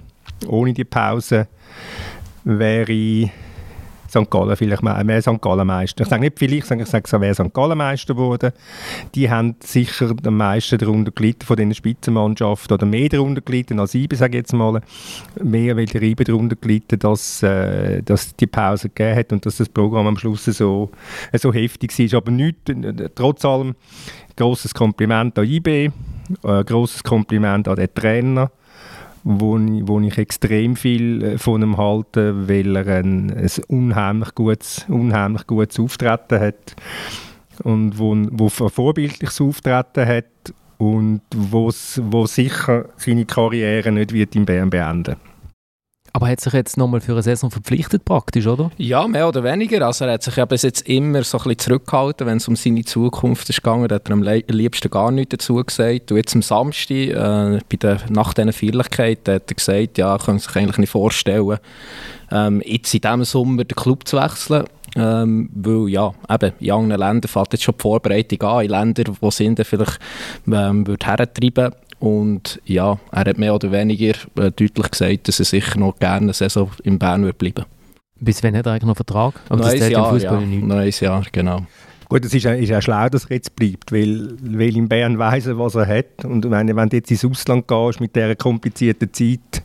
ohne 0.47 0.73
die 0.73 0.83
Pause 0.83 1.47
wäre 2.43 3.29
St. 4.21 4.29
Gallen 4.29 4.55
vielleicht 4.55 4.83
me- 4.83 5.03
mehr 5.03 5.21
St. 5.21 5.41
Gallen 5.41 5.67
Meister. 5.67 6.03
Ich 6.03 6.09
sage 6.09 6.21
nicht 6.21 6.37
vielleicht, 6.39 6.67
sondern 6.67 6.85
ich 6.85 6.91
sage, 6.91 7.25
es 7.27 7.37
St. 7.37 7.53
Gallen 7.53 7.77
Meister 7.77 8.13
geworden. 8.13 8.51
Die 9.15 9.29
haben 9.29 9.55
sicher 9.59 10.13
am 10.25 10.37
meisten 10.37 10.77
darunter 10.77 11.11
gelitten 11.11 11.45
von 11.45 11.55
diesen 11.57 11.73
Spitzenmannschaften 11.73 12.73
oder 12.73 12.85
mehr 12.85 13.09
darunter 13.09 13.41
gelitten 13.41 13.79
als 13.79 13.93
IBE, 13.95 14.15
sage 14.15 14.37
ich 14.37 14.41
jetzt 14.41 14.53
mal. 14.53 14.81
Mehr, 15.41 15.77
weil 15.77 15.85
der 15.85 16.01
IBE 16.01 16.23
darunter 16.23 16.55
gelitten, 16.55 16.99
dass, 16.99 17.43
äh, 17.43 18.01
die 18.39 18.47
Pause 18.47 18.89
gegeben 18.89 19.17
hat 19.19 19.31
und 19.33 19.45
dass 19.45 19.57
das 19.57 19.69
Programm 19.69 20.07
am 20.07 20.17
Schluss 20.17 20.45
so, 20.45 20.89
äh, 21.31 21.37
so 21.37 21.53
heftig 21.53 21.97
war. 21.97 22.17
Aber 22.17 22.31
nicht, 22.31 22.69
äh, 22.69 23.09
trotz 23.13 23.45
allem, 23.45 23.75
grosses 24.35 24.73
Kompliment 24.73 25.37
an 25.37 25.45
IB, 25.45 25.67
äh, 26.43 26.63
grosses 26.63 27.03
Kompliment 27.03 27.67
an 27.67 27.75
den 27.75 27.93
Trainer 27.93 28.51
wo 29.29 29.57
ich, 29.57 29.85
wo 29.85 29.99
ich 29.99 30.17
extrem 30.17 30.77
viel 30.77 31.21
äh, 31.21 31.37
von 31.37 31.61
ihm 31.61 31.77
halte, 31.77 32.47
weil 32.47 32.75
er 32.77 32.87
ein, 32.87 33.29
ein 33.29 33.49
unheimlich, 33.67 34.33
gutes, 34.35 34.85
unheimlich 34.87 35.45
gutes 35.45 35.79
Auftreten 35.79 36.39
hat. 36.39 36.75
Und 37.63 37.99
wo, 37.99 38.15
wo 38.31 38.45
ein 38.45 38.69
vorbildliches 38.69 39.41
Auftreten 39.41 40.07
hat 40.07 40.25
und 40.77 41.21
wo 41.35 41.71
sicher 42.25 42.85
seine 42.95 43.25
Karriere 43.25 43.91
nicht 43.91 44.13
wird 44.13 44.35
in 44.35 44.45
Bern 44.45 44.69
beenden 44.69 45.17
Aber 46.17 46.29
hat 46.29 46.41
sich 46.41 46.53
jetzt 46.53 46.77
nochmal 46.77 46.99
für 46.99 47.11
eine 47.11 47.21
Saison 47.21 47.51
verpflichtet 47.51 48.03
praktisch, 48.03 48.47
oder? 48.47 48.71
Ja, 48.79 49.07
mehr 49.07 49.27
oder 49.27 49.43
weniger. 49.43 49.85
Also 49.85 50.05
er 50.05 50.13
hat 50.13 50.23
sich 50.23 50.35
ja 50.35 50.45
bis 50.45 50.63
jetzt 50.63 50.89
immer 50.89 51.21
so 51.21 51.37
ein 51.37 51.43
bisschen 51.43 51.59
zurückgehalten, 51.59 52.25
wenn 52.25 52.37
es 52.37 52.47
um 52.47 52.55
seine 52.55 52.83
Zukunft 52.83 53.47
ist 53.51 53.61
gegangen. 53.61 53.83
Hat 53.91 54.09
er 54.09 54.13
am 54.13 54.23
liebsten 54.23 54.89
gar 54.89 55.11
nichts 55.11 55.37
dazu 55.37 55.63
gesagt. 55.63 56.11
Und 56.11 56.17
jetzt 56.17 56.33
am 56.33 56.41
Samstag, 56.41 56.95
äh, 56.95 57.59
bei 57.69 57.77
der, 57.79 57.99
nach 58.09 58.33
diesen 58.33 58.51
Feierlichkeiten, 58.51 59.35
hat 59.35 59.51
er 59.51 59.53
gesagt, 59.53 59.99
ja, 59.99 60.11
er 60.11 60.17
könnte 60.17 60.43
sich 60.43 60.55
eigentlich 60.55 60.79
nicht 60.79 60.89
vorstellen, 60.89 61.59
ähm, 62.31 62.63
jetzt 62.65 62.95
in 62.95 63.01
diesem 63.01 63.23
Sommer 63.23 63.63
den 63.63 63.75
Club 63.75 64.07
zu 64.07 64.17
wechseln. 64.17 64.65
Ähm, 64.95 65.51
weil 65.53 65.89
ja, 65.89 66.13
eben, 66.31 66.53
in 66.59 66.71
anderen 66.71 66.99
Ländern 66.99 67.29
fängt 67.29 67.53
jetzt 67.53 67.63
schon 67.63 67.75
die 67.77 67.81
Vorbereitung 67.83 68.41
an. 68.41 68.63
In 68.63 68.71
Ländern, 68.71 69.17
wo 69.21 69.29
dann 69.29 69.55
vielleicht 69.57 69.99
ähm, 70.47 70.87
würde 70.87 71.05
hertreiben 71.05 71.73
und 71.99 72.61
ja, 72.65 72.99
er 73.11 73.25
hat 73.25 73.37
mehr 73.37 73.55
oder 73.55 73.71
weniger 73.71 74.13
äh, 74.35 74.51
deutlich 74.51 74.91
gesagt, 74.91 75.27
dass 75.27 75.39
er 75.39 75.45
sicher 75.45 75.79
noch 75.79 75.97
gerne 75.97 76.25
eine 76.25 76.33
Saison 76.33 76.69
in 76.83 76.99
Bern 76.99 77.23
wird 77.23 77.37
bleiben 77.37 77.65
Bis 78.19 78.43
wann 78.43 78.55
hat 78.55 78.65
er 78.65 78.73
eigentlich 78.73 78.87
noch 78.87 78.95
Vertrag? 78.95 79.35
Aber 79.49 79.63
das 79.63 79.73
Neues 79.73 79.85
im 79.85 79.91
Jahr, 79.91 80.17
ja. 80.17 80.39
Neues 80.41 80.99
Jahr, 80.99 81.23
genau. 81.31 81.65
Gut, 82.09 82.23
es 82.23 82.33
ist, 82.33 82.47
auch- 82.47 82.51
ist 82.51 82.83
schlau, 82.83 83.09
dass 83.09 83.25
er 83.25 83.35
jetzt 83.35 83.55
bleibt, 83.55 83.91
weil, 83.91 84.37
weil 84.41 84.77
in 84.77 84.87
Bern 84.87 85.19
er, 85.19 85.57
was 85.59 85.75
er 85.75 85.85
hat. 85.87 86.23
Und 86.23 86.45
meine, 86.49 86.75
wenn 86.75 86.87
du 86.89 86.95
jetzt 86.97 87.11
ins 87.11 87.25
Ausland 87.25 87.67
gehst 87.67 87.99
mit 87.99 88.15
dieser 88.15 88.35
komplizierten 88.35 89.11
Zeit, 89.11 89.61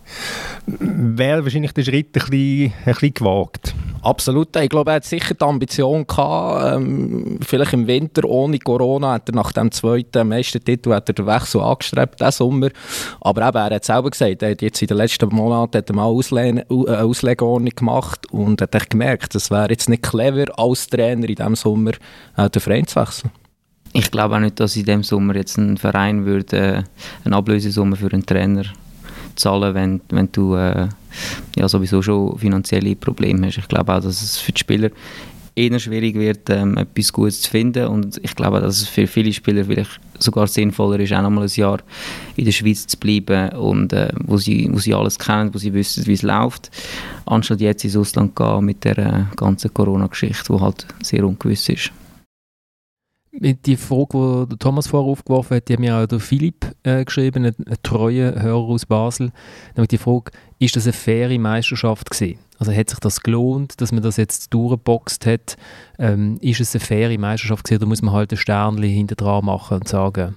wäre 0.67 1.45
wahrscheinlich 1.45 1.73
der 1.73 1.85
Schritt 1.85 2.09
ein 2.09 2.12
bisschen, 2.12 2.73
ein 2.85 2.93
bisschen 2.95 3.14
gewagt. 3.14 3.75
Absolut. 4.02 4.57
Ich 4.57 4.69
glaube, 4.69 4.90
er 4.90 4.97
hat 4.97 5.05
sicher 5.05 5.35
die 5.35 5.45
Ambition 5.45 6.05
gehabt, 6.05 6.75
ähm, 6.75 7.38
vielleicht 7.47 7.73
im 7.73 7.87
Winter 7.87 8.25
ohne 8.28 8.59
Corona 8.59 9.12
hat 9.12 9.28
er 9.28 9.37
nach 9.37 9.52
dem 9.52 9.71
zweiten 9.71 10.26
Meistertitel 10.26 10.93
hat 10.93 11.09
er 11.09 11.12
den 11.14 11.26
Wechsel 11.26 11.61
angestrebt, 11.61 12.19
diesen 12.19 12.33
Sommer. 12.33 12.71
Aber 13.21 13.47
eben, 13.47 13.57
er 13.57 13.76
hat 13.76 13.85
selber 13.85 14.11
gesagt, 14.11 14.43
er 14.43 14.50
hat 14.50 14.62
jetzt 14.62 14.83
in 14.83 14.88
den 14.88 14.97
letzten 14.97 15.28
Monaten 15.28 15.78
hat 15.78 15.88
er 15.88 15.95
mal 15.95 16.07
Auslehne, 16.07 16.62
äh, 16.69 16.88
eine 16.88 17.05
Auslegeordnung 17.05 17.71
gemacht 17.76 18.28
und 18.33 18.61
hat 18.61 18.90
gemerkt, 18.90 19.37
es 19.37 19.52
wäre 19.52 19.71
jetzt 19.71 19.88
nicht 19.88 20.02
clever, 20.02 20.47
als 20.59 20.88
Trainer 20.88 21.28
in 21.28 21.37
diesem 21.37 21.55
Sommer 21.55 21.93
äh, 22.37 22.49
den 22.51 22.61
Verein 22.61 22.87
zu 22.87 23.01
wechseln. 23.01 23.31
Ich 23.95 24.11
glaube 24.11 24.37
auch 24.37 24.41
nicht, 24.41 24.59
dass 24.59 24.77
in 24.77 24.85
dem 24.85 25.03
Sommer 25.03 25.37
jetzt 25.37 25.59
ein 25.59 25.77
Verein 25.77 26.25
würde 26.25 26.57
äh, 26.57 26.83
eine 27.25 27.37
Ablösesumme 27.37 27.97
für 27.97 28.11
einen 28.12 28.25
Trainer 28.25 28.65
zahlen, 29.37 29.75
wenn, 29.75 30.01
wenn 30.11 30.31
du 30.33 30.55
äh, 30.55 30.89
ja, 31.57 31.69
sowieso 31.69 32.01
schon 32.03 32.39
finanzielle 32.39 32.97
Probleme 32.97 33.47
hast. 33.47 33.59
Ich 33.59 33.69
glaube 33.69 33.95
auch, 33.95 34.01
dass 34.01 34.23
es 34.23 34.39
für 34.39 34.53
die 34.53 34.61
Spieler 34.61 34.91
eher 35.55 35.79
schwierig 35.79 36.15
wird, 36.15 36.49
ähm, 36.49 36.79
etwas 36.79 37.12
Gutes 37.12 37.43
zu 37.43 37.51
finden 37.51 37.87
und 37.87 38.19
ich 38.23 38.35
glaube, 38.35 38.61
dass 38.61 38.81
es 38.81 38.89
für 38.89 39.07
viele 39.07 39.33
Spieler 39.33 39.65
vielleicht 39.65 40.01
sogar 40.19 40.47
sinnvoller 40.47 41.01
ist, 41.01 41.12
auch 41.12 41.21
nochmal 41.21 41.45
ein 41.45 41.51
Jahr 41.55 41.81
in 42.37 42.45
der 42.47 42.53
Schweiz 42.53 42.87
zu 42.87 42.97
bleiben 42.97 43.51
und 43.51 43.93
äh, 43.93 44.11
wo, 44.25 44.39
sie, 44.39 44.71
wo 44.73 44.79
sie 44.79 44.95
alles 44.95 45.19
kennen, 45.19 45.53
wo 45.53 45.59
sie 45.59 45.75
wissen, 45.75 46.07
wie 46.07 46.15
es 46.15 46.23
läuft, 46.23 46.71
anstatt 47.27 47.61
jetzt 47.61 47.85
ins 47.85 47.97
Ausland 47.97 48.39
zu 48.39 48.43
gehen 48.43 48.65
mit 48.65 48.85
der 48.85 48.99
äh, 48.99 49.25
ganzen 49.37 49.75
Corona-Geschichte, 49.75 50.55
die 50.55 50.61
halt 50.61 50.87
sehr 51.03 51.27
ungewiss 51.27 51.69
ist. 51.69 51.93
Die 53.35 53.77
Frage, 53.77 54.47
die 54.51 54.57
Thomas 54.59 54.89
vorher 54.89 55.11
aufgeworfen 55.11 55.57
hat, 55.57 55.69
die 55.69 55.73
hat 55.73 55.81
mir 55.81 55.97
auch 55.97 56.07
der 56.07 56.21
Philipp 56.21 56.71
äh, 56.83 57.03
geschrieben, 57.05 57.47
ein, 57.47 57.55
ein 57.67 57.77
treuer 57.83 58.41
Hörer 58.43 58.69
aus 58.69 58.85
Basel. 58.85 59.33
Nämlich 59.75 59.89
die 59.89 59.99
Frage, 59.99 60.33
ist 60.59 60.77
das 60.77 60.85
eine 60.85 60.93
faire 60.93 61.39
Meisterschaft 61.39 62.11
gewesen? 62.11 62.39
Also 62.59 62.73
hat 62.73 62.91
sich 62.91 62.99
das 63.01 63.23
gelohnt, 63.23 63.81
dass 63.81 63.91
man 63.91 64.03
das 64.03 64.19
jetzt 64.19 64.53
durchgeboxt 64.53 65.25
hat? 65.25 65.57
Ähm, 65.99 66.37
ist 66.43 66.61
es 66.61 66.75
eine 66.75 66.85
faire 66.85 67.19
Meisterschaft 67.19 67.65
gewesen 67.65 67.81
oder 67.81 67.89
muss 67.89 68.03
man 68.03 68.15
halt 68.15 68.33
ein 68.33 68.37
Sternchen 68.37 68.85
hinter 68.85 69.15
dran 69.15 69.47
machen 69.47 69.79
und 69.79 69.89
sagen, 69.89 70.37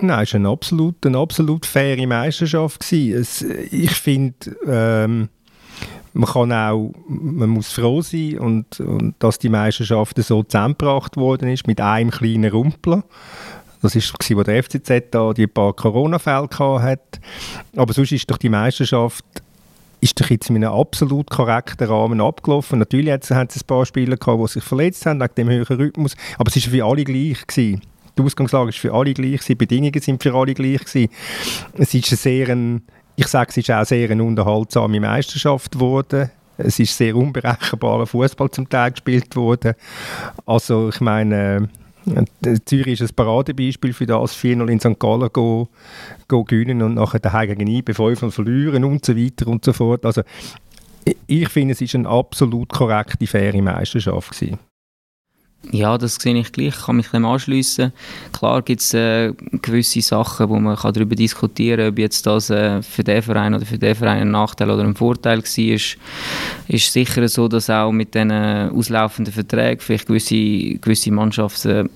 Nein, 0.00 0.24
es 0.24 0.32
war 0.32 0.40
eine 0.40 0.48
absolut, 0.48 1.06
eine 1.06 1.18
absolut 1.18 1.64
faire 1.64 2.06
Meisterschaft. 2.06 2.80
Gewesen. 2.80 3.20
Es, 3.20 3.42
ich 3.42 3.92
finde, 3.92 4.56
ähm, 4.66 5.28
man 6.12 6.28
kann 6.30 6.52
auch, 6.52 6.92
man 7.08 7.48
muss 7.48 7.72
froh 7.72 8.02
sein 8.02 8.38
und, 8.38 8.80
und 8.80 9.14
dass 9.18 9.38
die 9.38 9.48
Meisterschaft 9.48 10.16
so 10.22 10.42
zusammengebracht 10.42 11.16
worden 11.16 11.48
ist 11.48 11.66
mit 11.66 11.80
einem 11.80 12.10
kleinen 12.10 12.50
Rumpler. 12.50 13.04
Das 13.80 13.96
ist 13.96 14.14
wo 14.36 14.42
der 14.42 14.62
FCZ 14.62 15.10
da 15.10 15.32
die 15.32 15.46
paar 15.48 15.72
Corona-Fälle 15.72 16.48
hat. 16.82 17.20
Aber 17.76 17.92
sonst 17.92 18.12
ist 18.12 18.30
doch 18.30 18.38
die 18.38 18.48
Meisterschaft 18.48 19.24
ist 20.02 20.20
doch 20.20 20.28
jetzt 20.30 20.50
in 20.50 20.56
einem 20.56 20.72
absolut 20.72 21.30
korrekten 21.30 21.86
Rahmen 21.86 22.20
abgelaufen. 22.20 22.80
Natürlich 22.80 23.12
hat 23.12 23.22
es 23.22 23.30
ein 23.30 23.66
paar 23.66 23.86
Spieler 23.86 24.16
gehabt, 24.16 24.42
die 24.42 24.48
sich 24.48 24.64
verletzt 24.64 25.06
haben 25.06 25.20
wegen 25.20 25.34
dem 25.36 25.48
höheren 25.48 25.76
Rhythmus, 25.76 26.16
aber 26.38 26.50
es 26.50 26.56
war 26.56 26.72
für 26.72 26.84
alle 26.84 27.04
gleich 27.04 27.46
gewesen. 27.46 27.82
Die 28.18 28.22
Ausgangslage 28.22 28.70
ist 28.70 28.78
für 28.78 28.92
alle 28.92 29.14
gleich, 29.14 29.42
die 29.42 29.54
Bedingungen 29.54 30.00
sind 30.00 30.22
für 30.22 30.34
alle 30.34 30.54
gleich 30.54 30.84
gewesen. 30.84 31.08
Es 31.78 31.94
ist 31.94 32.06
sehr 32.06 32.48
ein, 32.48 32.82
ich 33.22 33.28
sage, 33.28 33.50
es 33.50 33.56
ist 33.56 33.70
auch 33.70 33.84
sehr 33.84 34.10
eine 34.10 34.24
unterhaltsame 34.24 34.98
Meisterschaft 34.98 35.72
geworden. 35.72 36.30
Es 36.58 36.78
ist 36.78 36.96
sehr 36.96 37.16
unberechenbarer 37.16 38.06
Fußball 38.06 38.50
zum 38.50 38.68
Teil 38.68 38.90
gespielt 38.90 39.34
worden. 39.36 39.74
Also 40.44 40.88
ich 40.88 41.00
meine, 41.00 41.68
äh, 42.44 42.58
Zürich 42.64 43.00
ist 43.00 43.10
ein 43.10 43.14
Paradebeispiel 43.14 43.92
für 43.92 44.06
das, 44.06 44.36
4-0 44.36 44.68
in 44.68 44.80
St. 44.80 44.98
Gallen 44.98 45.28
go, 45.32 45.68
go 46.26 46.42
gewinnen 46.42 46.82
und 46.82 46.94
nachher 46.94 47.20
daheim 47.20 47.48
gegen 47.48 47.68
IB 47.68 47.94
5 47.94 48.34
verlieren 48.34 48.84
und 48.84 49.04
so 49.04 49.16
weiter 49.16 49.46
und 49.46 49.64
so 49.64 49.72
fort. 49.72 50.04
Also 50.04 50.22
ich 51.26 51.48
finde, 51.48 51.72
es 51.72 51.80
ist 51.80 51.94
eine 51.94 52.08
absolut 52.08 52.70
korrekte, 52.70 53.26
faire 53.26 53.60
Meisterschaft 53.62 54.32
gewesen. 54.32 54.58
Ja, 55.70 55.96
das 55.96 56.16
sehe 56.16 56.36
ich 56.36 56.50
gleich, 56.50 56.68
ich 56.68 56.86
kann 56.86 56.96
mich 56.96 57.08
dem 57.08 57.24
anschließen. 57.24 57.92
Klar 58.32 58.62
gibt 58.62 58.80
es 58.80 58.94
äh, 58.94 59.32
gewisse 59.62 60.02
Sachen, 60.02 60.48
wo 60.48 60.58
man 60.58 60.76
kann 60.76 60.92
darüber 60.92 61.14
diskutieren 61.14 61.78
kann, 61.78 61.88
ob 61.90 61.98
jetzt 61.98 62.26
das 62.26 62.50
äh, 62.50 62.82
für 62.82 63.04
den 63.04 63.22
Verein 63.22 63.54
oder 63.54 63.64
für 63.64 63.78
den 63.78 63.94
Verein 63.94 64.22
ein 64.22 64.30
Nachteil 64.32 64.70
oder 64.70 64.82
ein 64.82 64.96
Vorteil 64.96 65.38
war. 65.38 65.44
Ist, 65.44 65.96
ist 66.68 66.92
sicher 66.92 67.28
so, 67.28 67.46
dass 67.46 67.70
auch 67.70 67.92
mit 67.92 68.14
diesen 68.14 68.32
auslaufenden 68.32 69.32
Verträgen 69.32 69.80
vielleicht 69.80 70.08
gewisse, 70.08 70.34
gewisse 70.34 71.12
Mannschaften 71.12 71.88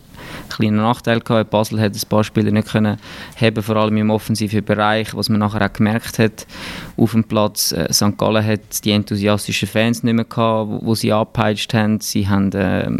kleinen 0.48 0.76
Nachteil 0.76 1.20
gehabt. 1.20 1.50
Basel 1.50 1.80
hat 1.80 1.94
ein 1.94 2.08
paar 2.08 2.24
Spieler 2.24 2.50
nicht 2.50 2.68
können 2.68 2.98
haben, 3.40 3.62
vor 3.62 3.76
allem 3.76 3.96
im 3.96 4.10
offensiven 4.10 4.64
Bereich, 4.64 5.14
was 5.14 5.28
man 5.28 5.40
nachher 5.40 5.64
auch 5.64 5.72
gemerkt 5.72 6.18
hat 6.18 6.46
auf 6.96 7.12
dem 7.12 7.24
Platz. 7.24 7.72
Äh, 7.72 7.92
St. 7.92 8.16
Gallen 8.16 8.44
hat 8.44 8.84
die 8.84 8.92
enthusiastischen 8.92 9.68
Fans 9.68 10.02
nicht 10.02 10.14
mehr 10.14 10.24
gehabt, 10.24 10.70
wo, 10.82 10.94
sie 10.94 11.12
abgepeitscht 11.12 11.74
haben. 11.74 12.00
Sie 12.00 12.28
haben 12.28 12.52
äh, 12.52 12.90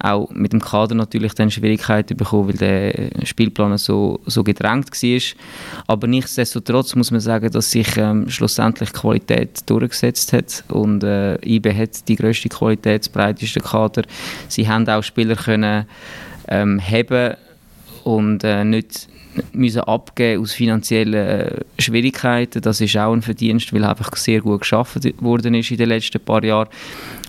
auch 0.00 0.30
mit 0.30 0.52
dem 0.52 0.60
Kader 0.60 0.94
natürlich 0.94 1.34
dann 1.34 1.50
Schwierigkeiten 1.50 2.16
bekommen, 2.16 2.48
weil 2.48 2.56
der 2.56 3.26
Spielplan 3.26 3.76
so, 3.78 4.20
so 4.26 4.44
gedrängt 4.44 4.90
war. 4.90 5.20
Aber 5.86 6.06
nichtsdestotrotz 6.06 6.94
muss 6.94 7.10
man 7.10 7.20
sagen, 7.20 7.50
dass 7.50 7.70
sich 7.70 7.96
ähm, 7.96 8.28
schlussendlich 8.28 8.92
Qualität 8.92 9.68
durchgesetzt 9.68 10.32
hat 10.32 10.64
und 10.68 11.02
äh, 11.02 11.36
IB 11.44 11.74
hat 11.74 12.08
die 12.08 12.16
grösste 12.16 12.48
Qualität, 12.48 13.02
das 13.02 13.08
breiteste 13.08 13.60
Kader. 13.60 14.02
Sie 14.48 14.68
haben 14.68 14.88
auch 14.88 15.02
Spieler 15.02 15.36
können 15.36 15.86
ähm, 16.48 16.80
haben 16.80 17.36
und 18.04 18.44
äh, 18.44 18.64
nicht 18.64 19.08
müssen 19.52 19.80
abgeben 19.80 20.42
aus 20.42 20.52
finanziellen 20.52 21.14
äh, 21.14 21.60
Schwierigkeiten. 21.78 22.62
Das 22.62 22.80
ist 22.80 22.96
auch 22.96 23.12
ein 23.12 23.22
Verdienst, 23.22 23.72
weil 23.72 23.84
einfach 23.84 24.16
sehr 24.16 24.40
gut 24.40 24.60
geschaffen 24.60 25.02
worden 25.20 25.54
ist 25.54 25.70
in 25.70 25.76
den 25.76 25.88
letzten 25.88 26.20
paar 26.20 26.42
Jahren. 26.44 26.68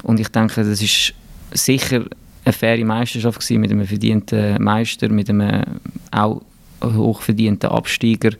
Und 0.04 0.20
ich 0.20 0.30
denke, 0.30 0.64
das 0.64 0.82
ist 0.82 1.14
sicher 1.52 2.06
eine 2.50 2.54
faire 2.54 2.86
Meisterschaft 2.86 3.40
gewesen, 3.40 3.62
mit 3.62 3.72
einem 3.72 3.86
verdienten 3.86 4.62
Meister, 4.62 5.10
mit 5.10 5.30
einem 5.30 5.64
auch 6.12 6.42
hochverdienten 6.84 7.70
Absteiger. 7.70 8.32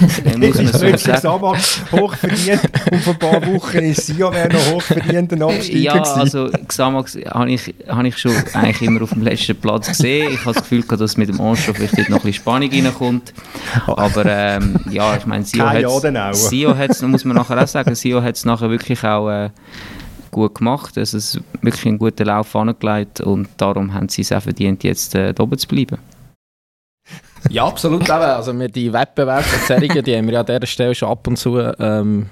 muss 0.36 0.56
man 0.56 0.66
so 0.66 0.96
sagen. 0.96 1.40
hochverdient 1.92 2.60
und 2.90 3.02
vor 3.02 3.12
ein 3.14 3.18
paar 3.18 3.46
Wochen 3.54 3.78
ist 3.78 4.06
Sio 4.06 4.30
noch 4.30 4.72
hochverdienter 4.72 5.44
Absteiger 5.44 5.78
Ja, 5.78 5.92
gewesen. 5.94 6.20
also 6.20 6.50
Xamax 6.66 7.18
habe 7.28 7.50
ich, 7.50 7.74
hab 7.88 8.04
ich 8.04 8.18
schon 8.18 8.32
eigentlich 8.54 8.82
immer 8.82 9.02
auf 9.02 9.10
dem 9.10 9.22
letzten 9.22 9.56
Platz 9.56 9.88
gesehen. 9.88 10.30
Ich 10.32 10.40
habe 10.44 10.54
das 10.54 10.62
Gefühl, 10.62 10.82
dass 10.82 11.16
mit 11.16 11.28
dem 11.28 11.40
Anstoff 11.40 11.76
vielleicht 11.76 11.96
noch 11.96 12.18
ein 12.18 12.22
bisschen 12.22 12.34
Spannung 12.34 12.70
reinkommt. 12.70 13.32
Aber 13.86 14.24
ähm, 14.26 14.76
ja, 14.90 15.16
ich 15.16 15.26
meine, 15.26 15.44
Sio 15.44 16.76
hat 16.76 16.90
es, 16.90 17.02
muss 17.02 17.24
man 17.24 17.36
nachher 17.36 17.62
auch 17.62 17.68
sagen, 17.68 17.94
Sio 17.94 18.22
hat 18.22 18.36
es 18.36 18.44
nachher 18.44 18.70
wirklich 18.70 19.02
auch 19.04 19.28
äh, 19.30 19.50
gut 20.32 20.56
gemacht. 20.56 20.98
Also 20.98 21.16
es 21.16 21.36
ist 21.36 21.40
wirklich 21.60 21.86
einen 21.86 21.98
guten 21.98 22.26
Lauf 22.26 22.56
angelegt 22.56 23.20
und 23.20 23.48
darum 23.56 23.94
haben 23.94 24.08
sie 24.08 24.22
es 24.22 24.32
auch 24.32 24.42
verdient, 24.42 24.82
jetzt 24.82 25.14
äh, 25.14 25.32
oben 25.38 25.56
zu 25.56 25.68
bleiben. 25.68 25.98
Ja, 27.50 27.66
absolut. 27.66 28.08
Also 28.10 28.58
wir 28.58 28.68
die 28.68 28.92
Wettbewerbsverzerrungen, 28.92 30.02
die 30.04 30.16
haben 30.16 30.26
wir 30.26 30.34
ja 30.34 30.40
an 30.40 30.46
dieser 30.46 30.66
Stelle 30.66 30.94
schon 30.94 31.08
ab 31.08 31.26
und 31.26 31.36
zu 31.36 31.58
ähm, 31.58 32.30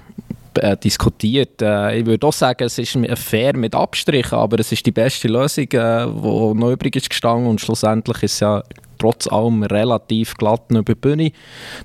äh, 0.55 0.77
diskutiert. 0.77 1.61
Äh, 1.61 1.99
ich 1.99 2.05
würde 2.05 2.27
auch 2.27 2.33
sagen, 2.33 2.63
es 2.63 2.77
ist 2.77 2.97
fair 3.15 3.55
mit 3.55 3.75
Abstrichen, 3.75 4.37
aber 4.37 4.59
es 4.59 4.71
ist 4.71 4.85
die 4.85 4.91
beste 4.91 5.27
Lösung, 5.27 5.67
die 5.69 5.77
äh, 5.77 6.05
noch 6.05 6.71
übrig 6.71 6.95
ist 6.95 7.09
gestanden 7.09 7.47
und 7.47 7.61
schlussendlich 7.61 8.23
ist 8.23 8.33
es 8.33 8.39
ja 8.39 8.63
trotz 9.01 9.27
allem 9.27 9.63
relativ 9.63 10.35
glatt 10.35 10.61
über 10.69 10.83
die 10.83 10.95
Bühne. 10.95 11.31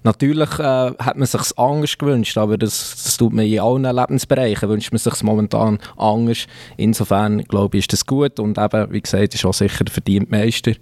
Natürlich 0.05 0.59
äh, 0.59 0.93
hat 0.99 1.17
man 1.17 1.27
sich 1.27 1.41
anders 1.57 1.97
gewünscht, 1.97 2.37
aber 2.37 2.59
das, 2.59 3.03
das 3.03 3.17
tut 3.17 3.33
man 3.33 3.47
in 3.47 3.59
allen 3.59 3.85
Lebensbereichen, 3.85 4.69
wünscht 4.69 4.93
man 4.93 4.99
sich 4.99 5.23
momentan 5.23 5.79
anders. 5.97 6.47
Insofern, 6.77 7.43
glaube 7.45 7.79
ich, 7.79 7.85
ist 7.85 7.93
das 7.93 8.07
gut 8.07 8.39
und 8.39 8.59
eben, 8.59 8.93
wie 8.93 9.01
gesagt, 9.01 9.35
ist 9.35 9.45
auch 9.45 9.55
sicher 9.55 9.85
der 9.85 9.93
verdiente 9.93 10.31
Meister. 10.31 10.73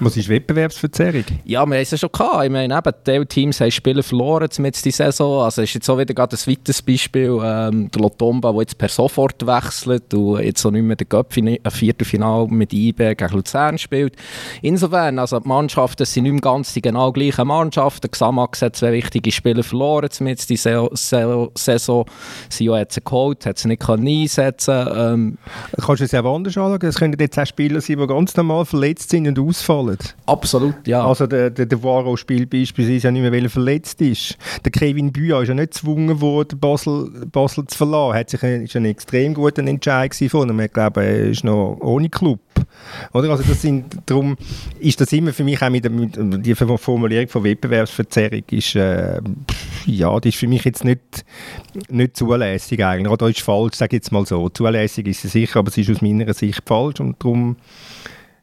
Was 0.00 0.16
ist 0.16 0.28
Wettbewerbsverzerrung? 0.28 1.24
Ja, 1.44 1.64
wir 1.64 1.76
haben 1.76 1.82
es 1.82 1.92
ja 1.92 1.98
schon 1.98 2.10
gehabt. 2.12 2.44
Ich 2.44 2.50
meine, 2.50 2.76
eben, 2.76 2.92
die 3.06 3.26
Teams 3.26 3.60
haben 3.60 3.70
Spiele 3.70 4.02
verloren 4.02 4.48
mit 4.58 4.84
die 4.84 4.90
Saison. 4.90 5.44
Also 5.44 5.62
ist 5.62 5.74
jetzt 5.74 5.88
auch 5.88 5.98
wieder 5.98 6.14
gerade 6.14 6.36
ein 6.36 6.52
weiteres 6.52 6.82
Beispiel, 6.82 7.38
ähm, 7.42 7.90
der 7.90 8.02
Lotomba, 8.02 8.50
der 8.50 8.60
jetzt 8.62 8.78
per 8.78 8.88
sofort 8.88 9.46
wechselt 9.46 10.12
und 10.12 10.40
jetzt 10.40 10.64
auch 10.66 10.70
nicht 10.72 10.82
mehr 10.82 10.96
den 10.96 11.58
Viertelfinal 11.68 12.48
mit 12.48 12.72
IB 12.72 13.14
gegen 13.14 13.32
Luzern 13.32 13.78
spielt. 13.78 14.16
Insofern, 14.62 15.18
also 15.18 15.38
die 15.38 15.48
Mannschaft 15.48 15.83
Mannschaften 15.84 16.06
sind 16.06 16.24
nicht 16.24 16.42
ganz 16.42 16.72
die 16.72 16.80
genau 16.80 17.12
gleichen 17.12 17.46
Mannschaften. 17.46 18.10
Xamax 18.10 18.62
hat 18.62 18.74
zwei 18.74 18.92
wichtige 18.92 19.30
Spiele 19.30 19.62
verloren 19.62 20.08
mit 20.20 20.48
die 20.48 20.56
Saison. 20.56 20.88
Sio 22.48 22.76
hat 22.76 22.92
sie 22.92 23.02
geholt, 23.04 23.44
hat 23.44 23.58
sie 23.58 23.68
nicht 23.68 23.86
einsetzen 23.86 24.88
ähm, 24.96 25.38
Kannst 25.78 26.00
du 26.00 26.04
es 26.04 26.12
ja 26.12 26.20
anders 26.20 26.56
anschauen? 26.56 26.78
Es 26.82 26.96
können 26.96 27.16
jetzt 27.18 27.38
auch 27.38 27.46
Spieler 27.46 27.82
sein, 27.82 27.98
die 27.98 28.06
ganz 28.06 28.34
normal 28.34 28.64
verletzt 28.64 29.10
sind 29.10 29.28
und 29.28 29.38
ausfallen. 29.38 29.98
Absolut, 30.24 30.86
ja. 30.86 31.06
Also 31.06 31.26
der, 31.26 31.50
der, 31.50 31.66
der 31.66 31.82
Varo 31.82 32.16
spielt 32.16 32.48
beispielsweise 32.48 33.08
ja 33.08 33.10
nicht 33.10 33.20
mehr, 33.20 33.32
weil 33.32 33.44
er 33.44 33.50
verletzt 33.50 34.00
ist. 34.00 34.38
Der 34.64 34.72
Kevin 34.72 35.12
Büa 35.12 35.42
ist 35.42 35.48
ja 35.48 35.54
nicht 35.54 35.72
gezwungen 35.72 36.18
worden, 36.22 36.58
Basel, 36.58 37.10
Basel 37.30 37.66
zu 37.66 37.76
verlassen. 37.76 38.18
Hat 38.18 38.30
sich 38.30 38.42
ein, 38.42 38.62
ist 38.62 38.74
ein 38.74 38.86
extrem 38.86 39.34
guter 39.34 39.62
Entscheid 39.66 40.14
von 40.30 40.48
ihm. 40.48 40.60
Ich 40.60 40.72
glaube, 40.72 41.04
er 41.04 41.26
ist 41.26 41.44
noch 41.44 41.76
ohne 41.82 42.08
Club. 42.08 42.40
Oder? 43.12 43.30
Also 43.30 43.44
das 43.44 43.60
sind, 43.60 43.84
darum 44.06 44.36
ist 44.80 45.00
das 45.00 45.12
immer 45.12 45.32
für 45.32 45.44
mich 45.44 45.60
auch 45.62 45.70
mit, 45.82 46.16
mit 46.16 46.46
die 46.46 46.54
Formulierung 46.54 47.28
von 47.28 47.44
Wettbewerbsverzerrung 47.44 48.42
ist, 48.50 48.74
äh, 48.74 49.20
ja, 49.86 50.18
die 50.20 50.28
ist 50.28 50.38
für 50.38 50.48
mich 50.48 50.64
jetzt 50.64 50.84
nicht, 50.84 51.24
nicht 51.88 52.16
zulässig 52.16 52.84
eigentlich. 52.84 53.12
Oder 53.12 53.28
ist 53.28 53.42
falsch, 53.42 53.74
sage 53.74 53.96
ich 53.96 54.02
jetzt 54.02 54.12
mal 54.12 54.24
so. 54.24 54.48
Zulässig 54.48 55.06
ist 55.08 55.22
sie 55.22 55.28
sicher, 55.28 55.58
aber 55.58 55.70
sie 55.70 55.82
ist 55.82 55.90
aus 55.90 56.02
meiner 56.02 56.32
Sicht 56.32 56.62
falsch 56.64 57.00
und 57.00 57.22
darum 57.22 57.56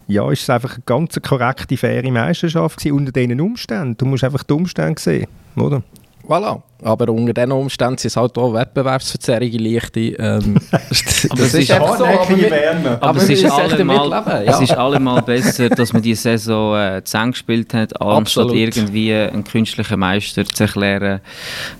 ja, 0.08 0.30
ist 0.32 0.44
es 0.44 0.50
einfach 0.50 0.76
eine 0.76 0.84
ganz 0.86 1.20
korrekte, 1.22 1.78
faire 1.78 2.12
Meisterschaft 2.12 2.86
unter 2.86 3.12
diesen 3.12 3.40
Umständen. 3.40 3.98
Du 3.98 4.06
musst 4.06 4.24
einfach 4.24 4.44
die 4.44 4.54
Umstände 4.54 5.00
sehen, 5.00 5.28
oder? 5.56 5.84
Voilà. 6.28 6.62
Aber 6.84 7.10
unter 7.10 7.34
diesen 7.34 7.52
Umständen 7.52 7.98
sind 7.98 8.10
es 8.10 8.18
halt 8.18 8.36
auch 8.38 8.54
Wettbewerbsverzerrungen 8.54 9.60
leichte. 9.60 10.00
Ähm, 10.00 10.56
das, 10.72 11.28
das 11.36 11.54
ist 11.54 11.72
einfach 11.72 11.98
so. 11.98 12.06
Aber, 12.06 12.38
wir, 12.38 12.72
aber, 12.72 13.04
aber 13.04 13.18
es, 13.18 13.30
ist 13.30 13.46
allemal, 13.46 14.10
ja. 14.10 14.42
es 14.46 14.62
ist 14.62 14.72
allemal 14.72 15.22
besser, 15.22 15.70
dass 15.70 15.94
man 15.94 16.02
die 16.02 16.16
Saison 16.16 16.78
äh, 16.78 17.04
zusammen 17.04 17.32
gespielt 17.34 17.74
hat, 17.74 18.02
anstatt 18.02 18.52
irgendwie 18.52 19.14
einen 19.14 19.44
künstlichen 19.44 20.00
Meister 20.00 20.44
zu 20.46 20.64
erklären. 20.64 21.22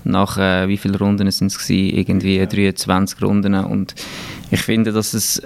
Nach 0.04 0.38
äh, 0.38 0.68
wie 0.68 0.76
viele 0.76 0.98
Runden 0.98 1.28
sind 1.30 1.48
es 1.48 1.58
gewesen? 1.58 1.98
Irgendwie 1.98 2.38
ja. 2.38 2.46
23 2.46 3.22
Runden. 3.22 3.54
Und 3.54 3.94
ich 4.50 4.60
finde, 4.60 4.92
dass 4.92 5.14
es 5.14 5.42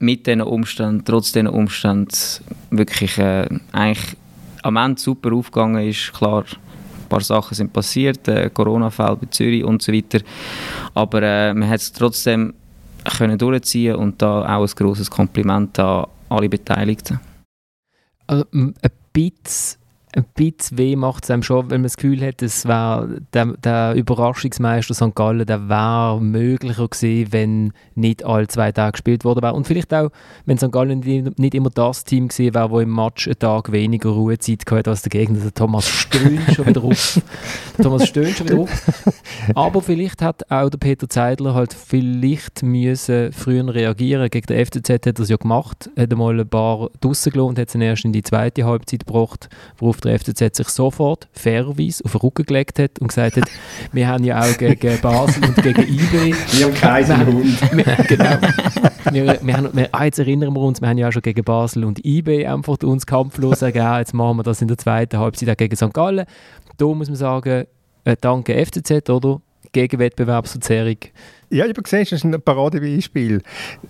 mit 0.00 0.26
diesen 0.26 0.42
Umständen, 0.42 1.04
trotz 1.04 1.32
diesen 1.32 1.48
Umständen, 1.48 2.08
wirklich 2.70 3.18
äh, 3.18 3.46
eigentlich 3.72 4.16
am 4.62 4.76
Ende 4.76 5.00
super 5.00 5.32
aufgegangen 5.32 5.88
ist. 5.88 6.12
Klar, 6.12 6.44
ein 7.08 7.10
paar 7.10 7.20
Sachen 7.20 7.54
sind 7.54 7.72
passiert, 7.72 8.28
äh, 8.28 8.50
Corona-Fälle 8.50 9.16
bei 9.16 9.26
Zürich 9.30 9.64
und 9.64 9.82
so 9.82 9.92
weiter. 9.92 10.20
Aber 10.94 11.22
äh, 11.22 11.54
man 11.54 11.68
hat 11.68 11.80
es 11.80 11.92
trotzdem 11.92 12.54
können 13.16 13.38
durchziehen 13.38 13.96
und 13.96 14.20
da 14.20 14.56
auch 14.56 14.62
ein 14.62 14.74
grosses 14.76 15.10
Kompliment 15.10 15.78
an 15.78 16.06
alle 16.28 16.48
Beteiligten. 16.48 17.20
Also, 18.26 18.44
ein 18.52 18.74
bisschen 19.12 19.77
ein 20.14 20.24
bisschen 20.34 20.78
weh 20.78 20.96
macht 20.96 21.24
es 21.24 21.30
einem 21.30 21.42
schon, 21.42 21.70
wenn 21.70 21.80
man 21.80 21.84
das 21.84 21.96
Gefühl 21.96 22.24
hat, 22.24 22.42
es 22.42 22.66
wär, 22.66 23.08
der, 23.32 23.46
der 23.58 23.94
Überraschungsmeister 23.94 24.94
St. 24.94 25.14
Gallen, 25.14 25.46
der 25.46 25.68
wäre 25.68 26.20
möglicher 26.20 26.88
gewesen, 26.88 27.32
wenn 27.32 27.72
nicht 27.94 28.24
alle 28.24 28.48
zwei 28.48 28.72
Tage 28.72 28.92
gespielt 28.92 29.24
worden 29.24 29.42
wäre. 29.42 29.54
Und 29.54 29.66
vielleicht 29.66 29.92
auch, 29.92 30.10
wenn 30.46 30.58
St. 30.58 30.72
Gallen 30.72 31.00
nicht 31.00 31.54
immer 31.54 31.70
das 31.70 32.04
Team 32.04 32.28
gewesen 32.28 32.54
wäre, 32.54 32.68
das 32.68 32.82
im 32.82 32.94
Match 32.94 33.26
einen 33.26 33.38
Tag 33.38 33.72
weniger 33.72 34.10
Ruhezeit 34.10 34.64
hatte 34.70 34.90
als 34.90 35.02
der 35.02 35.10
Gegner. 35.10 35.40
Der 35.40 35.54
Thomas 35.54 35.88
stöhnt 35.88 36.54
schon 36.54 36.66
wieder 36.66 36.82
auf. 36.82 37.20
Thomas 37.82 38.08
stöhnt 38.08 38.36
schon 38.36 38.48
wieder 38.48 38.60
auf. 38.60 39.02
Aber 39.54 39.82
vielleicht 39.82 40.22
hat 40.22 40.50
auch 40.50 40.70
der 40.70 40.78
Peter 40.78 41.08
Zeidler 41.08 41.54
halt 41.54 41.74
vielleicht 41.74 42.62
müssen 42.62 43.32
früher 43.32 43.74
reagieren. 43.74 44.28
Gegen 44.30 44.46
den 44.46 44.64
FCZ 44.64 44.90
hat 44.90 45.06
er 45.06 45.20
es 45.20 45.28
ja 45.28 45.36
gemacht, 45.36 45.90
hat 45.96 46.10
einmal 46.10 46.40
ein 46.40 46.48
paar 46.48 46.90
draussen 47.00 47.32
gelassen 47.32 47.48
und 47.50 47.58
hat 47.58 47.68
es 47.68 47.74
erst 47.74 48.04
in 48.04 48.12
die 48.12 48.22
zweite 48.22 48.64
Halbzeit 48.64 49.06
gebracht, 49.06 49.48
worauf 49.78 49.97
der 50.00 50.18
FCZ 50.18 50.56
sich 50.56 50.68
sofort 50.68 51.28
fairerweise 51.32 52.04
auf 52.04 52.12
den 52.12 52.20
Rücken 52.20 52.46
gelegt 52.46 52.78
hat 52.78 52.98
und 53.00 53.08
gesagt 53.08 53.36
hat, 53.36 53.44
wir 53.92 54.08
haben 54.08 54.24
ja 54.24 54.40
auch 54.40 54.58
gegen 54.58 55.00
Basel 55.00 55.44
und 55.44 55.56
gegen 55.56 55.82
IB... 55.82 56.34
Wir 56.52 56.66
haben 56.66 56.74
keinen 56.74 57.26
Hund. 57.26 57.58
genau. 58.08 58.36
Wir, 59.10 59.38
wir 59.42 59.56
haben, 59.56 59.68
wir, 59.72 59.88
ah, 59.92 60.04
jetzt 60.04 60.18
erinnern 60.18 60.52
wir 60.54 60.60
uns, 60.60 60.80
wir 60.80 60.88
haben 60.88 60.98
ja 60.98 61.08
auch 61.08 61.12
schon 61.12 61.22
gegen 61.22 61.44
Basel 61.44 61.84
und 61.84 62.04
IB 62.04 62.46
einfach 62.46 62.76
uns 62.82 63.06
kampflos 63.06 63.60
gegeben. 63.60 63.96
Jetzt 63.98 64.14
machen 64.14 64.38
wir 64.38 64.42
das 64.42 64.62
in 64.62 64.68
der 64.68 64.78
zweiten 64.78 65.18
Halbzeit 65.18 65.50
auch 65.50 65.56
gegen 65.56 65.76
St. 65.76 65.92
Gallen. 65.92 66.26
Da 66.76 66.86
muss 66.86 67.08
man 67.08 67.16
sagen, 67.16 67.66
äh, 68.04 68.16
danke 68.20 68.54
FCZ, 68.64 69.10
oder? 69.10 69.40
Gegenwettbewerbsverzerrung 69.72 70.98
ja, 71.50 71.64
ich 71.64 71.70
habe 71.70 71.82
gesehen, 71.82 72.00
das 72.00 72.12
ist 72.12 72.24
ein 72.24 72.42
Paradebeispiel. 72.42 73.40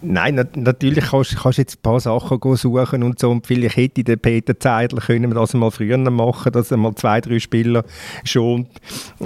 Nein, 0.01 0.37
na, 0.37 0.45
natürlich 0.55 1.07
kannst 1.07 1.33
du 1.43 1.51
jetzt 1.57 1.79
ein 1.79 1.83
paar 1.83 1.99
Sachen 1.99 2.39
suchen 2.57 3.03
und 3.03 3.19
so. 3.19 3.31
Und 3.31 3.49
vielleicht 3.49 3.77
hätte 3.77 4.05
der 4.05 4.17
Peter 4.17 4.59
Zeidler 4.59 5.01
können 5.01 5.33
das 5.33 5.55
mal 5.55 5.73
früher 5.73 5.99
machen, 5.99 6.53
dass 6.53 6.71
er 6.71 6.77
mal 6.77 6.95
zwei, 6.95 7.21
drei 7.21 7.41
Spieler 7.41 7.85
schon. 8.23 8.69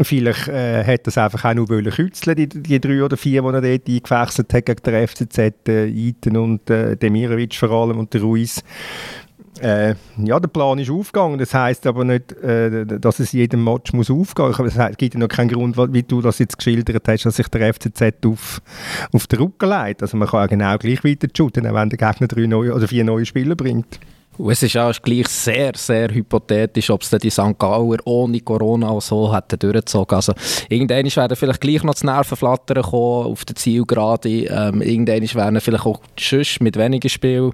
Vielleicht 0.01 0.49
äh, 0.49 0.99
das 1.03 1.19
einfach 1.19 1.45
auch 1.45 1.55
noch 1.55 1.69
wollen 1.69 1.91
kützeln, 1.91 2.37
die, 2.37 2.49
die 2.49 2.81
drei 2.81 3.05
oder 3.05 3.19
vier, 3.19 3.43
die 3.43 3.49
er 3.49 3.61
dort 3.61 3.89
eingewechselt 3.89 4.55
hat 4.55 4.67
gegen 4.67 4.83
den 4.83 5.09
FCZ, 5.09 5.69
äh, 5.69 5.87
Iten 5.89 6.37
und 6.39 6.71
äh, 6.71 6.97
Demirovic 6.97 7.55
vor 7.55 7.71
allem 7.71 7.99
und 7.99 8.15
der 8.15 8.23
Ruiz. 8.23 8.63
Äh, 9.61 9.94
ja, 10.16 10.40
der 10.40 10.49
Plan 10.49 10.78
ist 10.78 10.90
aufgegangen. 10.90 11.38
Das 11.38 11.52
heißt 11.52 11.87
aber 11.87 12.04
nicht, 12.04 12.32
äh, 12.32 12.87
dass 12.87 13.21
es 13.21 13.32
jedem 13.32 13.64
Match 13.64 13.92
muss 13.92 14.11
aufgehen 14.11 14.54
muss. 14.59 14.76
Es 14.76 14.97
gibt 14.97 15.14
ja 15.14 15.21
noch 15.21 15.28
keinen 15.28 15.50
Grund, 15.50 15.76
wie 15.92 16.02
du 16.02 16.23
das 16.23 16.38
jetzt 16.38 16.56
geschildert 16.56 17.06
hast, 17.06 17.26
dass 17.26 17.37
sich 17.37 17.49
der 17.49 17.75
FCZ 17.75 18.25
auf, 18.26 18.62
auf 19.12 19.26
den 19.26 19.40
Rücken 19.40 19.68
legt. 19.68 20.02
Also 20.02 20.16
man 20.16 20.28
kann 20.28 20.40
ja 20.40 20.47
genau 20.47 20.78
gleich 20.78 21.04
weiter 21.04 21.28
shooten, 21.37 21.64
wenn 21.64 21.90
der 21.90 21.99
Gegner 21.99 22.28
drei 22.28 22.47
neue 22.47 22.75
oder 22.75 22.88
vier 22.88 23.04
neue 23.04 23.26
Spieler 23.26 23.54
bringt. 23.54 24.00
Und 24.39 24.51
es 24.51 24.62
ist 24.62 24.77
auch 24.79 24.93
gleich 25.03 25.29
sehr, 25.29 25.73
sehr 25.77 26.09
hypothetisch, 26.09 26.89
ob 26.89 27.03
es 27.03 27.11
die 27.11 27.29
St. 27.29 27.59
Gauer 27.59 27.99
ohne 28.05 28.41
Corona 28.41 28.89
auch 28.89 29.03
so 29.03 29.35
hätten 29.35 29.59
durchgezogen. 29.59 30.17
Also 30.17 30.33
irgendwann 30.71 31.05
werden 31.05 31.37
vielleicht 31.37 31.61
gleich 31.61 31.83
noch 31.83 31.93
das 31.93 32.03
Nervenflattern 32.03 32.83
kommen 32.83 33.27
auf 33.27 33.45
der 33.45 33.57
Zielgerade. 33.57 34.45
Ähm, 34.47 34.81
irgendwann 34.81 35.35
werden 35.35 35.61
vielleicht 35.61 35.85
auch 35.85 36.01
sonst 36.19 36.62
mit 36.62 36.79
weniger 36.79 37.11
Spiel 37.11 37.51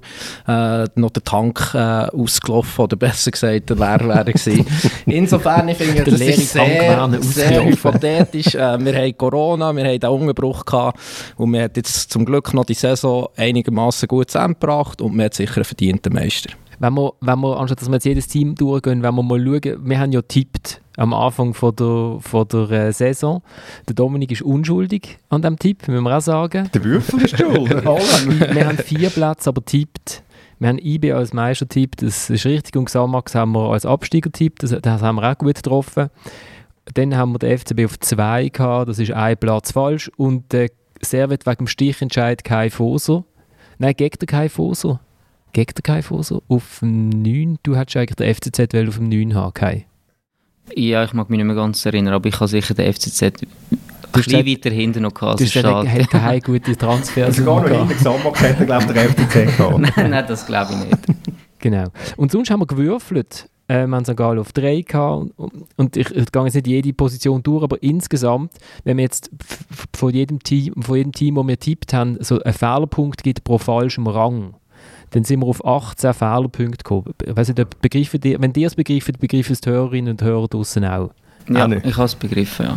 äh, 0.47 0.85
noch 0.95 1.09
der 1.09 1.23
Tank 1.23 1.71
äh, 1.73 1.77
ausgelaufen 1.77 2.85
oder 2.85 2.95
besser 2.95 3.31
gesagt, 3.31 3.69
der 3.69 3.75
leer 3.75 4.07
werden 4.07 4.33
gewesen. 4.33 4.65
Insofern 5.05 5.67
ich 5.67 5.77
finde 5.77 5.97
ich, 5.97 6.03
das 6.03 6.21
ist 6.21 6.53
sehr, 6.53 7.09
sehr 7.21 7.65
hypothetisch. 7.65 8.39
Äh, 8.59 8.83
wir 8.83 8.95
haben 8.95 9.17
Corona, 9.17 9.73
wir 9.73 9.85
haben 9.85 9.99
den 9.99 10.09
Unterbruch 10.09 10.65
gehabt 10.65 10.99
und 11.37 11.53
wir 11.53 11.63
haben 11.63 11.71
jetzt 11.75 12.11
zum 12.11 12.25
Glück 12.25 12.53
noch 12.53 12.65
die 12.65 12.73
Saison 12.73 13.29
einigermaßen 13.37 14.07
gut 14.07 14.31
zusammengebracht 14.31 15.01
und 15.01 15.15
wir 15.15 15.25
haben 15.25 15.31
sicher 15.31 15.57
einen 15.57 15.65
verdienten 15.65 16.13
Meister 16.13 16.49
wenn 16.79 16.93
wir, 16.93 17.13
wenn 17.21 17.39
wir, 17.39 17.59
anstatt 17.59 17.81
dass 17.81 17.89
wir 17.89 17.95
jetzt 17.95 18.05
jedes 18.05 18.27
Team 18.27 18.55
durchgehen, 18.55 19.03
wenn 19.03 19.13
wir 19.13 19.23
mal 19.23 19.39
schauen, 19.39 19.89
wir 19.89 19.99
haben 19.99 20.11
ja 20.11 20.21
tippt 20.21 20.81
am 20.97 21.13
Anfang 21.13 21.53
von 21.53 21.75
der, 21.75 22.17
von 22.19 22.47
der 22.47 22.71
äh, 22.71 22.93
Saison. 22.93 23.41
Der 23.87 23.95
Dominik 23.95 24.31
ist 24.31 24.41
unschuldig 24.41 25.19
an 25.29 25.41
diesem 25.41 25.59
Tipp, 25.59 25.87
müssen 25.87 26.03
wir 26.03 26.17
auch 26.17 26.21
sagen. 26.21 26.69
Der 26.73 26.83
Würfel 26.83 27.21
ist 27.21 27.37
schuld. 27.37 27.69
wir 27.85 28.67
haben 28.67 28.77
vier 28.77 29.09
Plätze, 29.09 29.49
aber 29.49 29.63
tippt. 29.63 30.23
Wir 30.59 30.69
haben 30.69 30.79
IB 30.79 31.13
als 31.13 31.31
Meistertipp, 31.31 31.95
das 31.97 32.29
ist 32.29 32.45
richtig, 32.45 32.75
und 32.75 32.85
Xamax 32.85 33.33
haben 33.33 33.53
wir 33.53 33.71
als 33.71 33.85
Absteigertipp, 33.85 34.59
das, 34.59 34.75
das 34.81 35.01
haben 35.01 35.15
wir 35.15 35.31
auch 35.31 35.37
gut 35.37 35.55
getroffen. 35.55 36.09
Dann 36.95 37.15
haben 37.15 37.31
wir 37.31 37.39
den 37.39 37.57
FCB 37.57 37.85
auf 37.85 37.99
2 37.99 38.49
gehabt, 38.49 38.89
das 38.89 38.99
ist 38.99 39.11
ein 39.11 39.37
Platz 39.37 39.71
falsch. 39.71 40.11
Und 40.17 40.51
der 40.51 40.69
Servet 41.01 41.45
wegen 41.45 41.57
dem 41.59 41.67
Stichentscheid 41.67 42.43
Kai 42.43 42.69
Foser. 42.69 43.23
Nein, 43.77 43.93
gegen 43.95 44.17
den 44.19 44.27
Kai 44.27 44.49
Foser 44.49 44.99
gegen 45.53 45.73
den 45.73 45.83
Kai 45.83 46.01
Foser 46.01 46.41
auf 46.47 46.79
dem 46.81 47.09
9. 47.09 47.57
Du 47.63 47.75
hättest 47.75 47.97
eigentlich 47.97 48.15
den 48.15 48.33
FCZ 48.33 48.59
auf 48.87 48.97
dem 48.97 49.09
9 49.09 49.35
haben, 49.35 49.53
Kai. 49.53 49.85
Ja, 50.75 51.03
ich 51.03 51.13
mag 51.13 51.29
mich 51.29 51.37
nicht 51.37 51.47
mehr 51.47 51.55
ganz 51.55 51.85
erinnern, 51.85 52.13
aber 52.13 52.27
ich 52.27 52.35
habe 52.35 52.47
sicher 52.47 52.73
den 52.73 52.93
FCZ 52.93 53.21
ein 54.11 54.23
bisschen 54.23 54.45
weiter 54.45 54.69
hinten 54.69 55.03
noch 55.03 55.13
gehabt. 55.13 55.39
Du 55.39 55.45
hast 55.45 55.55
hat 55.55 56.09
keine 56.09 56.41
gute 56.41 56.75
Transfers 56.75 57.35
Sogar 57.37 57.61
noch 57.61 57.69
hinten 57.69 57.89
Gesamtmarkt 57.89 58.41
hätte, 58.41 58.65
glaube 58.65 58.85
ich, 58.85 58.91
der 58.91 59.09
FCZ 59.09 59.33
gehabt. 59.57 59.79
nein, 59.79 60.09
nein, 60.09 60.25
das 60.27 60.45
glaube 60.45 60.73
ich 60.73 60.85
nicht. 60.85 61.19
genau. 61.59 61.85
Und 62.17 62.31
sonst 62.31 62.49
haben 62.49 62.59
wir 62.59 62.67
gewürfelt. 62.67 63.49
Äh, 63.67 63.85
wir 63.85 63.95
haben 63.95 64.05
St. 64.05 64.17
Gallen 64.17 64.39
auf 64.39 64.51
3 64.51 64.81
gehabt. 64.81 65.31
Und, 65.37 65.65
und 65.75 65.97
ich, 65.97 66.09
ich 66.09 66.31
gehe 66.31 66.43
jetzt 66.43 66.55
nicht 66.55 66.67
jede 66.67 66.93
Position 66.93 67.43
durch, 67.43 67.63
aber 67.63 67.81
insgesamt, 67.83 68.53
wenn 68.83 68.97
wir 68.97 69.03
jetzt 69.03 69.29
von 69.95 70.11
jedem 70.11 70.41
Team, 70.41 70.73
von 70.81 70.97
jedem 70.97 71.11
Team, 71.11 71.35
wo 71.35 71.47
wir 71.47 71.59
tippt 71.59 71.93
haben, 71.93 72.17
so 72.19 72.41
einen 72.41 72.53
Fehlerpunkt 72.53 73.23
gibt 73.23 73.43
pro 73.43 73.57
falschem 73.59 74.07
Rang, 74.07 74.55
dann 75.11 75.23
sind 75.23 75.39
wir 75.39 75.47
auf 75.47 75.65
18 75.65 76.13
Fehlerpunkte 76.13 76.77
gekommen. 76.77 77.13
Ich 77.23 77.35
weiss 77.35 77.47
nicht, 77.47 77.81
begreifen 77.81 78.21
die, 78.21 78.39
wenn 78.39 78.53
die 78.53 78.63
es 78.63 78.75
begreifen, 78.75 79.15
begreifen 79.19 79.53
es 79.53 79.61
die 79.61 79.69
Hörerinnen 79.69 80.11
und 80.11 80.21
Hörer 80.21 80.47
draußen 80.47 80.85
auch. 80.85 81.11
Ja, 81.49 81.65
ah, 81.65 81.71
ich 81.83 81.95
habe 81.95 82.05
es 82.05 82.15
begriffen, 82.15 82.67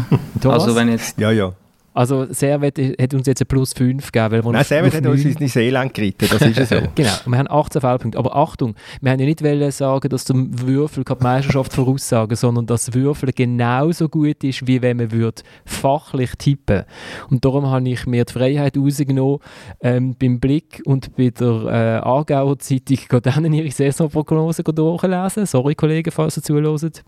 ja. 0.43 0.51
also 0.51 0.75
wenn 0.75 0.89
jetzt... 0.89 1.19
Ja, 1.19 1.31
ja. 1.31 1.53
Also 1.95 2.27
Servet 2.33 2.79
hat 2.79 3.13
uns 3.13 3.27
jetzt 3.27 3.43
ein 3.43 3.47
Plus 3.47 3.73
5 3.75 4.11
gegeben. 4.11 4.33
Weil 4.33 4.45
wir 4.45 4.53
Nein, 4.53 4.65
Servet 4.65 4.95
hat 4.95 5.07
uns 5.07 5.25
ins 5.25 5.53
Seeland 5.53 5.93
geritten, 5.93 6.27
das 6.31 6.41
ist 6.41 6.69
so. 6.69 6.77
genau, 6.95 7.11
wir 7.27 7.39
haben 7.39 7.51
18 7.51 7.81
Fehlpunkte. 7.81 8.19
Aber 8.19 8.35
Achtung, 8.35 8.75
wir 9.01 9.13
haben 9.13 9.21
ja 9.21 9.27
nicht 9.27 9.73
sagen, 9.73 10.09
dass 10.09 10.25
zum 10.25 10.67
Würfel 10.67 11.05
die 11.05 11.15
Meisterschaft 11.23 11.73
voraussagen, 11.73 12.35
sondern 12.35 12.67
dass 12.67 12.95
Würfel 12.95 13.33
genauso 13.33 14.09
gut 14.09 14.43
ist, 14.43 14.67
wie 14.67 14.81
wenn 14.81 14.97
man 14.97 15.13
würde 15.13 15.43
fachlich 15.67 16.33
tippen 16.37 16.85
Und 17.29 17.45
darum 17.45 17.67
habe 17.67 17.89
ich 17.89 18.07
mir 18.07 18.25
die 18.25 18.33
Freiheit 18.33 18.77
rausgenommen, 18.77 19.39
ähm, 19.81 20.17
beim 20.19 20.41
Blick 20.41 20.83
und 20.87 21.15
bei 21.17 21.29
der 21.29 21.65
äh, 21.65 22.07
Aargauer 22.07 22.59
Zeitung 22.59 22.99
dann 23.23 23.53
ihre 23.53 23.71
Saisonprognose 23.71 24.63
durchlesen. 24.63 25.47
Sorry, 25.47 25.75
Kollegen, 25.75 26.11
falls 26.11 26.39
ihr 26.39 26.43
zuhört. 26.43 27.03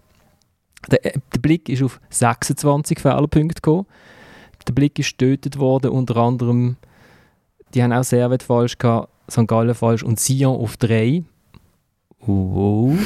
Der, 0.90 1.06
äh, 1.06 1.18
der 1.34 1.40
Blick 1.40 1.70
ist 1.70 1.82
auf 1.82 2.00
26 2.10 3.00
Fehlerpunkte 3.00 3.62
gekommen 3.62 3.86
der 4.66 4.72
Blick 4.72 4.98
ist 4.98 5.18
getötet 5.18 5.58
worden, 5.58 5.90
unter 5.90 6.16
anderem, 6.16 6.76
die 7.74 7.82
haben 7.82 7.92
auch 7.92 8.04
Servet 8.04 8.42
falsch 8.42 8.78
gehabt, 8.78 9.08
St. 9.30 9.46
Gallen 9.46 9.74
falsch 9.74 10.02
und 10.02 10.20
Sion 10.20 10.56
auf 10.56 10.76
3. 10.76 11.22
Uh, 12.26 12.96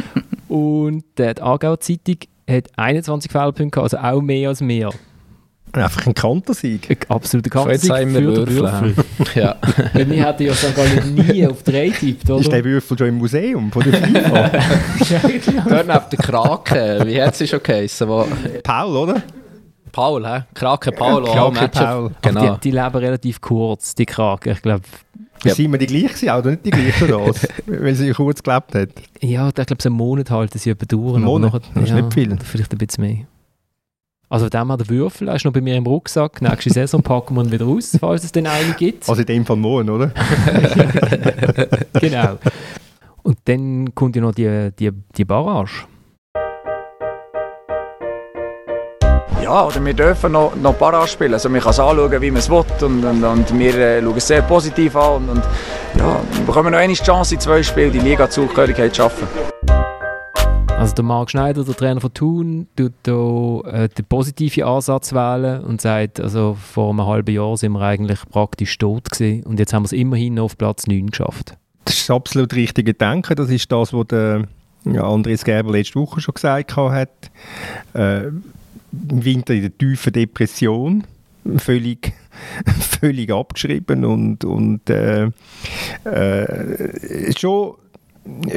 und 0.48 1.04
äh, 1.18 1.34
die 1.34 1.42
Aargauer 1.42 1.80
Zeitung 1.80 2.18
hat 2.48 2.68
21 2.76 3.30
Fehlpunkte 3.30 3.80
also 3.80 3.98
auch 3.98 4.20
mehr 4.20 4.50
als 4.50 4.60
mehr. 4.60 4.90
Einfach 5.72 6.06
ein 6.06 6.14
Kantersieg. 6.14 6.88
Ein 6.90 6.96
absoluter 7.10 7.50
Kantersieg 7.50 7.92
für 7.92 8.22
den 8.22 8.48
Würfel. 8.48 8.94
ja. 9.34 9.56
Weil 9.92 10.10
wir 10.10 10.26
hätten 10.26 10.42
ja 10.44 10.54
St. 10.54 10.74
Gallen 10.74 11.14
nie 11.14 11.46
auf 11.46 11.62
3 11.62 11.90
tippt, 11.90 12.30
oder? 12.30 12.40
Ist 12.40 12.50
der 12.52 12.64
Würfel 12.64 12.98
schon 12.98 13.08
im 13.08 13.18
Museum 13.18 13.70
von 13.70 13.82
der 13.82 13.92
FIFA? 14.02 14.50
ja, 15.10 15.18
genau. 15.44 15.62
Dort 15.68 15.86
neben 15.86 16.10
der 16.10 16.18
Krake, 16.18 17.02
wie 17.04 17.22
hat 17.22 17.36
sie 17.36 17.46
schon 17.46 17.62
geheißen? 17.62 18.08
Paul, 18.62 18.96
oder? 18.96 19.22
Paul, 19.88 20.26
hä? 20.26 20.42
Krake 20.54 20.92
Paul. 20.92 21.24
Krake 21.24 21.68
Paul. 21.68 22.10
Genau. 22.22 22.54
Die, 22.54 22.60
die, 22.60 22.70
leben 22.70 22.96
relativ 22.96 23.40
kurz, 23.40 23.94
die 23.94 24.06
Krake. 24.06 24.52
Ich 24.52 24.62
glaube... 24.62 24.82
Ja. 25.44 25.54
Sind 25.54 25.70
wir 25.70 25.78
die 25.78 25.86
gleiche 25.86 26.36
oder 26.36 26.50
nicht 26.50 26.66
die 26.66 26.70
gleiche 26.70 27.06
das? 27.06 27.46
weil 27.66 27.94
sie 27.94 28.10
kurz 28.10 28.42
gelebt 28.42 28.74
hat? 28.74 28.88
Ja, 29.20 29.48
ich 29.48 29.54
glaube, 29.54 29.76
so 29.80 29.88
einen 29.88 29.96
Monat 29.96 30.30
halten 30.32 30.58
sie 30.58 30.74
durch. 30.74 31.16
Ein 31.16 31.22
Monat? 31.22 31.52
Nachher, 31.52 31.70
das 31.74 31.84
ist 31.84 31.90
ja, 31.90 32.00
nicht 32.00 32.12
viel. 32.12 32.36
Vielleicht 32.42 32.72
ein 32.72 32.78
bisschen 32.78 33.04
mehr. 33.04 33.26
Also 34.30 34.48
dem 34.48 34.70
hat 34.70 34.80
der 34.80 34.88
Würfel, 34.88 35.28
er 35.28 35.36
ist 35.36 35.44
noch 35.44 35.52
bei 35.52 35.62
mir 35.62 35.76
im 35.76 35.86
Rucksack. 35.86 36.42
Nächste 36.42 36.70
Saison 36.70 37.02
packen 37.02 37.34
wir 37.34 37.44
ihn 37.44 37.52
wieder 37.52 37.64
raus, 37.64 37.96
falls 37.98 38.24
es 38.24 38.32
den 38.32 38.46
einen 38.46 38.76
gibt. 38.76 39.08
Also 39.08 39.22
in 39.22 39.26
dem 39.26 39.46
Fall 39.46 39.56
morgen, 39.56 39.88
oder? 39.88 40.08
genau. 41.94 42.38
Und 43.22 43.38
dann 43.44 43.94
kommt 43.94 44.16
ja 44.16 44.22
noch 44.22 44.34
die, 44.34 44.70
die, 44.78 44.90
die 45.16 45.24
Barrage. 45.24 45.86
Ja, 49.48 49.64
oder 49.64 49.82
wir 49.82 49.94
dürfen 49.94 50.32
noch, 50.32 50.54
noch 50.56 50.78
Para 50.78 51.06
spielen. 51.06 51.32
Also 51.32 51.48
man 51.48 51.62
kann 51.62 51.70
es 51.70 51.80
anschauen, 51.80 52.20
wie 52.20 52.30
man 52.30 52.40
es 52.40 52.50
will. 52.50 52.64
Und, 52.82 53.02
und, 53.02 53.24
und 53.24 53.58
wir 53.58 53.74
äh, 53.78 54.02
schauen 54.02 54.16
es 54.18 54.26
sehr 54.26 54.42
positiv 54.42 54.94
an. 54.94 55.22
Und, 55.22 55.28
und 55.30 55.42
ja, 55.96 56.20
wir 56.32 56.44
bekommen 56.44 56.72
noch 56.72 56.78
eine 56.78 56.92
Chance 56.92 57.36
in 57.36 57.40
zwei 57.40 57.62
Spielen, 57.62 57.90
die 57.90 57.98
Liga-Zugehörigkeit 57.98 58.94
zu 58.94 59.04
schaffen. 59.04 59.26
Also 60.76 60.94
der 60.96 61.04
Marc 61.04 61.30
Schneider, 61.30 61.64
der 61.64 61.74
Trainer 61.74 62.02
von 62.02 62.12
Thun, 62.12 62.66
tut 62.76 62.92
hier 63.06 63.62
äh, 63.72 63.88
den 63.88 64.04
positiven 64.04 64.64
Ansatz 64.64 65.14
wählen 65.14 65.64
und 65.64 65.80
sagt, 65.80 66.20
also 66.20 66.54
vor 66.60 66.90
einem 66.90 67.06
halben 67.06 67.34
Jahr 67.34 67.56
sind 67.56 67.72
wir 67.72 67.80
eigentlich 67.80 68.20
praktisch 68.30 68.76
tot 68.76 69.10
gewesen 69.10 69.44
und 69.44 69.58
jetzt 69.58 69.72
haben 69.72 69.84
wir 69.84 69.86
es 69.86 69.92
immerhin 69.92 70.34
noch 70.34 70.44
auf 70.44 70.58
Platz 70.58 70.86
9 70.86 71.06
geschafft. 71.06 71.56
Das 71.86 71.94
ist 71.94 72.10
das 72.10 72.14
absolut 72.14 72.52
richtige 72.52 72.92
Denken. 72.92 73.34
Das 73.34 73.48
ist 73.48 73.72
das, 73.72 73.94
was 73.94 74.08
der 74.08 74.44
ja, 74.84 75.04
Andres 75.04 75.42
Gerber 75.44 75.72
letzte 75.72 75.98
Woche 76.00 76.20
schon 76.20 76.34
gesagt 76.34 76.76
hat, 76.76 77.08
äh, 77.94 78.24
im 78.92 79.24
Winter 79.24 79.54
in 79.54 79.62
der 79.62 79.76
tiefen 79.76 80.12
Depression, 80.12 81.04
völlig, 81.56 82.12
völlig 82.80 83.30
abgeschrieben 83.32 84.04
und, 84.04 84.44
und 84.44 84.88
äh, 84.90 85.30
äh, 86.04 87.32
schon 87.36 87.74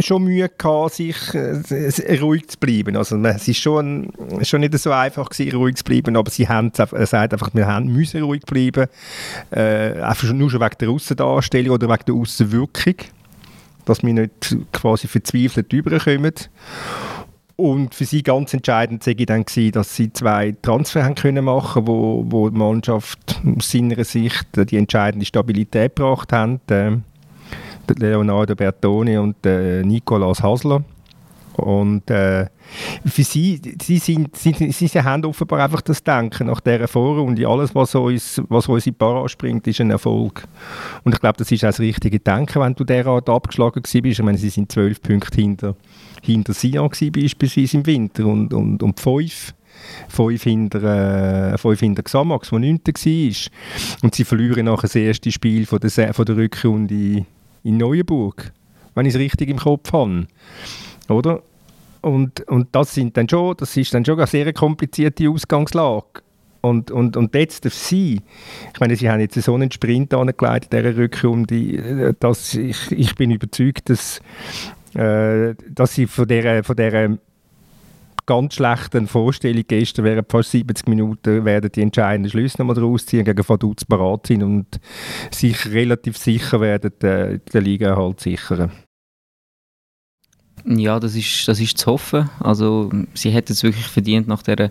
schon 0.02 0.24
Mühe 0.24 0.50
gehabt, 0.50 0.96
sich 0.96 1.16
äh, 1.34 2.20
ruhig 2.20 2.48
zu 2.50 2.58
bleiben. 2.58 2.96
Also 2.96 3.18
es 3.18 3.48
ist 3.48 3.60
schon, 3.60 4.12
schon 4.42 4.62
nicht 4.62 4.78
so 4.78 4.92
einfach 4.92 5.30
gewesen, 5.30 5.56
ruhig 5.56 5.78
zu 5.78 5.84
bleiben, 5.84 6.16
aber 6.16 6.30
sie 6.30 6.48
haben 6.48 6.72
er 6.76 7.06
sagt 7.06 7.34
einfach, 7.34 7.52
wir 7.54 7.68
haben, 7.68 7.88
müssen 7.88 8.22
ruhig 8.24 8.42
bleiben, 8.42 8.88
äh, 9.52 10.02
einfach 10.02 10.32
nur 10.34 10.50
schon 10.50 10.62
wegen 10.62 10.76
der 10.80 10.90
Aussendarstellung 10.90 11.76
oder 11.76 11.88
wegen 11.90 12.06
der 12.06 12.16
Aussenwirkung, 12.16 12.96
dass 13.86 14.04
wir 14.04 14.14
nicht 14.14 14.58
quasi 14.72 15.08
verzweifelt 15.08 15.72
überkommen. 15.72 16.34
Und 17.56 17.94
für 17.94 18.06
sie 18.06 18.24
ganz 18.24 18.54
entscheidend 18.54 19.06
war 19.06 19.14
dann, 19.14 19.46
gewesen, 19.46 19.72
dass 19.72 19.96
sie 19.96 20.12
zwei 20.12 20.56
Transfer 20.62 21.04
haben 21.04 21.16
können 21.16 21.46
machen 21.46 21.88
wo, 21.88 22.26
wo 22.28 22.50
die 22.50 22.58
Mannschaft 22.58 23.42
aus 23.58 23.72
seiner 23.72 24.04
Sicht 24.04 24.48
die 24.56 24.78
entscheidende 24.78 25.26
Stabilität 25.26 25.96
gebracht 25.96 26.34
haben. 26.34 26.60
Äh, 26.70 26.98
Leonardo 27.98 28.56
Bertoni 28.56 29.18
und 29.18 29.46
äh, 29.46 29.84
Nicolas 29.84 30.42
Hasler. 30.42 30.84
Und 31.58 32.10
äh, 32.10 32.46
für 33.06 33.24
sie, 33.24 33.62
sie, 33.82 33.98
sind, 33.98 34.36
sie, 34.36 34.54
sie, 34.72 34.88
sie 34.88 35.04
haben 35.04 35.26
offenbar 35.26 35.60
einfach 35.60 35.82
das 35.82 36.04
Denken 36.04 36.48
nach 36.48 36.62
dieser 36.62 36.88
Vorrunde. 36.88 37.48
Alles, 37.48 37.76
was 37.76 37.94
uns, 37.94 38.42
was 38.48 38.68
uns 38.68 38.88
in 38.88 38.96
Para 38.96 39.28
springt, 39.28 39.68
ist 39.68 39.82
ein 39.82 39.92
Erfolg. 39.92 40.48
Und 41.04 41.14
ich 41.14 41.20
glaube, 41.20 41.38
das 41.38 41.52
ist 41.52 41.64
auch 41.64 41.70
das 41.70 41.80
richtige 41.80 42.20
Denken, 42.20 42.62
wenn 42.62 42.74
du 42.74 42.84
derart 42.84 43.30
abgeschlagen 43.30 43.82
bist. 43.84 43.96
Ich 43.96 44.22
meine, 44.22 44.38
sie 44.38 44.50
sind 44.50 44.72
zwölf 44.72 45.02
Punkte 45.02 45.42
hinter, 45.42 45.76
hinter 46.22 46.54
Sion 46.54 46.90
beispielsweise 46.90 47.78
im 47.78 47.86
Winter 47.86 48.26
und, 48.26 48.54
und, 48.54 48.82
und 48.84 49.00
fünf 49.00 49.54
fünf 50.10 50.44
hinter, 50.44 51.54
äh, 51.54 51.76
hinter 51.76 52.04
Xamax, 52.04 52.50
der 52.50 52.60
neunter 52.60 52.94
war. 52.94 54.04
Und 54.04 54.16
sie 54.16 54.24
verlieren 54.24 54.66
nachher 54.66 54.84
das 54.84 54.96
erste 54.96 55.32
Spiel 55.32 55.66
von 55.66 55.80
der, 55.80 56.14
von 56.14 56.26
der 56.26 56.38
Rückrunde 56.38 57.26
in 57.64 57.78
Neuenburg, 57.78 58.52
wenn 58.96 59.06
ich 59.06 59.14
es 59.14 59.20
richtig 59.20 59.50
im 59.50 59.58
Kopf 59.58 59.92
habe. 59.94 60.28
Oder? 61.10 61.42
Und, 62.02 62.42
und 62.48 62.70
das, 62.72 62.96
sind 62.96 63.16
dann 63.16 63.30
schon, 63.30 63.56
das 63.58 63.78
ist 63.78 63.94
dann 63.94 64.04
schon 64.04 64.18
eine 64.18 64.28
sehr 64.28 64.52
komplizierte 64.54 65.30
Ausgangslage. 65.30 66.24
Und, 66.62 66.92
und, 66.92 67.18
und 67.18 67.34
jetzt 67.34 67.64
für 67.64 67.72
sie, 67.72 68.22
ich 68.72 68.80
meine, 68.80 68.96
sie 68.96 69.10
haben 69.10 69.20
jetzt 69.20 69.40
so 69.42 69.56
einen 69.56 69.72
Sprint 69.72 70.14
angelegt 70.14 70.74
in 70.74 70.84
dieser 70.84 70.96
Rückrunde, 70.96 72.16
dass 72.20 72.54
ich, 72.54 72.92
ich 72.92 73.16
bin 73.16 73.32
überzeugt, 73.32 73.90
dass, 73.90 74.22
äh, 74.96 75.56
dass 75.70 75.96
sie 75.96 76.08
von 76.08 76.28
dieser, 76.28 76.64
von 76.64 76.76
dieser 76.76 77.18
ganz 78.26 78.56
schlechten 78.56 79.08
Vorstellung 79.08 79.64
gestern 79.68 80.06
während 80.06 80.32
fast 80.32 80.52
70 80.52 80.88
Minuten 80.88 81.44
werden 81.46 81.72
die 81.74 81.82
entscheidenden 81.82 82.32
Schlüsse 82.32 82.58
nochmal 82.60 82.76
daraus 82.76 83.06
ziehen, 83.06 83.26
gegen 83.26 83.48
Vaduz 83.48 83.84
parat 83.86 84.28
sind 84.28 84.44
und 84.44 84.80
sich 85.32 85.72
relativ 85.72 86.18
sicher 86.18 86.62
werden, 86.62 86.92
äh, 87.02 87.40
der 87.40 87.62
Liga 87.62 87.96
halt 87.96 88.20
sichern. 88.20 88.72
Ja, 90.66 91.00
das 91.00 91.16
ist, 91.16 91.48
das 91.48 91.60
ist 91.60 91.78
zu 91.78 91.92
hoffen. 91.92 92.30
Also, 92.40 92.92
sie 93.14 93.32
hätten 93.32 93.54
es 93.54 93.64
wirklich 93.64 93.88
verdient 93.88 94.28
nach 94.28 94.44
dieser, 94.44 94.70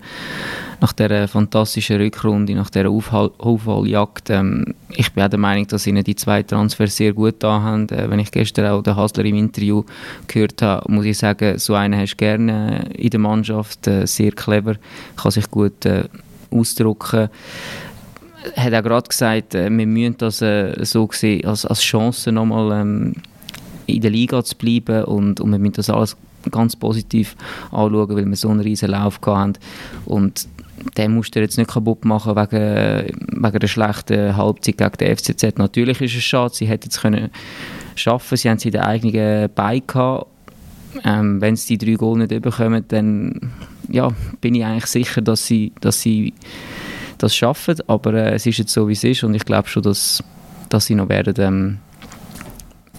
nach 0.81 0.93
dieser 0.93 1.27
fantastischen 1.27 1.97
Rückrunde, 1.97 2.55
nach 2.55 2.71
dieser 2.71 2.91
Aufhall, 2.91 3.31
Aufholjagd. 3.39 4.31
Ähm, 4.31 4.75
ich 4.91 5.13
bin 5.13 5.25
auch 5.25 5.29
der 5.29 5.39
Meinung, 5.39 5.67
dass 5.67 5.87
ihnen 5.87 6.05
die 6.05 6.15
zwei 6.15 6.43
Transfers 6.43 6.97
sehr 6.97 7.13
gut 7.13 7.37
da 7.41 7.61
haben. 7.61 7.89
Äh, 7.89 8.09
wenn 8.09 8.21
ich 8.21 8.31
gestern 8.31 8.67
auch 8.67 8.83
den 8.83 8.97
Hasler 8.97 9.25
im 9.25 9.37
Interview 9.37 9.85
gehört 10.27 10.63
habe, 10.63 10.91
muss 10.93 11.07
ich 11.07 11.19
sagen, 11.19 11.59
so 11.59 11.75
einen 11.75 12.01
hast 12.01 12.13
du 12.13 12.17
gerne 12.17 12.89
in 12.95 13.11
der 13.11 13.21
Mannschaft. 13.21 13.87
Äh, 13.87 14.07
sehr 14.07 14.33
clever, 14.33 14.77
kann 15.17 15.33
sich 15.33 15.51
gut 15.51 15.85
äh, 15.87 16.05
ausdrücken 16.51 17.31
hat 18.57 18.75
auch 18.75 18.83
gerade 18.83 19.09
gesagt, 19.09 19.55
äh, 19.55 19.71
wir 19.71 19.87
müssen 19.87 20.17
das 20.19 20.43
äh, 20.43 20.85
so 20.85 21.09
sehen, 21.13 21.45
als, 21.45 21.67
als 21.67 21.83
Chance 21.83 22.33
nochmal 22.33 22.81
ähm, 22.81 23.15
in 23.95 24.03
der 24.03 24.11
Liga 24.11 24.43
zu 24.45 24.57
bleiben 24.57 25.05
und, 25.05 25.41
und 25.41 25.51
wir 25.51 25.59
müssen 25.59 25.75
das 25.75 25.91
alles 25.91 26.17
ganz 26.51 26.77
positiv 26.77 27.37
anschauen, 27.71 28.17
weil 28.17 28.27
wir 28.27 28.37
so 28.37 28.49
einen 28.49 28.61
riesen 28.61 28.91
Lauf 28.91 29.21
hatten. 29.25 29.55
Und 30.07 30.49
den 30.97 31.15
musst 31.15 31.35
du 31.35 31.41
jetzt 31.41 31.59
nicht 31.59 31.71
kaputt 31.71 32.05
machen 32.05 32.37
wegen, 32.37 33.15
wegen 33.43 33.59
der 33.59 33.69
schlechten 33.69 34.37
Halbzeit 34.37 34.79
gegen 34.79 34.97
den 34.99 35.17
FCZ. 35.17 35.59
Natürlich 35.59 36.01
ist 36.01 36.17
es 36.17 36.23
schade, 36.23 36.55
sie 36.55 36.67
hätten 36.67 36.89
es 36.91 37.01
können 37.01 37.31
schaffen, 37.97 38.37
sie 38.37 38.49
haben 38.49 38.59
sie 38.59 38.69
in 38.69 38.73
den 38.73 38.83
eigenen 38.83 39.51
Beinen 39.55 39.87
gehabt. 39.87 40.27
Ähm, 41.05 41.41
wenn 41.41 41.55
sie 41.55 41.77
die 41.79 41.87
drei 41.87 41.95
Goal 41.95 42.19
nicht 42.19 42.43
bekommen, 42.43 42.85
dann 42.89 43.53
ja, 43.89 44.09
bin 44.41 44.55
ich 44.55 44.65
eigentlich 44.65 44.87
sicher, 44.87 45.21
dass 45.21 45.47
sie, 45.47 45.73
dass 45.81 46.01
sie 46.01 46.33
das 47.19 47.37
schaffen. 47.37 47.77
Aber 47.87 48.15
äh, 48.15 48.35
es 48.35 48.47
ist 48.47 48.59
jetzt 48.59 48.73
so, 48.73 48.89
wie 48.89 48.95
es 48.95 49.05
ist 49.05 49.23
und 49.23 49.35
ich 49.35 49.45
glaube 49.45 49.69
schon, 49.69 49.83
dass, 49.83 50.25
dass 50.69 50.87
sie 50.87 50.95
noch 50.95 51.09
werden 51.09 51.35
ähm, 51.39 51.79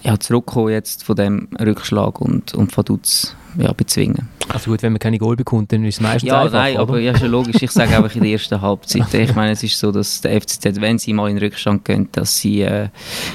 ja, 0.02 0.18
zurückkommen 0.18 0.70
jetzt 0.70 1.04
von 1.04 1.16
dem 1.16 1.48
Rückschlag 1.60 2.20
und, 2.20 2.54
und 2.54 2.76
Vaduz 2.76 3.36
ja, 3.58 3.72
bezwingen. 3.72 4.28
Also 4.48 4.70
gut, 4.70 4.82
wenn 4.82 4.92
man 4.92 4.98
keine 4.98 5.18
Goal 5.18 5.36
bekommt, 5.36 5.72
dann 5.72 5.84
ist 5.84 5.96
es 5.96 6.00
meistens 6.00 6.28
ja, 6.28 6.42
einfach, 6.42 6.58
nein, 6.58 6.74
oder? 6.74 6.82
aber 6.82 7.00
ja, 7.00 7.16
schon 7.16 7.30
logisch. 7.30 7.62
Ich 7.62 7.70
sage 7.70 7.96
einfach 7.96 8.14
in 8.14 8.22
der 8.22 8.32
ersten 8.32 8.60
Halbzeit. 8.60 9.14
Ich 9.14 9.34
meine, 9.34 9.52
es 9.52 9.62
ist 9.62 9.78
so, 9.78 9.92
dass 9.92 10.20
der 10.20 10.40
FCZ, 10.40 10.80
wenn 10.80 10.98
sie 10.98 11.12
mal 11.12 11.28
in 11.28 11.36
den 11.36 11.44
Rückstand 11.44 11.84
gehen, 11.84 12.08
dass 12.12 12.38
sie 12.38 12.62
äh, 12.62 12.88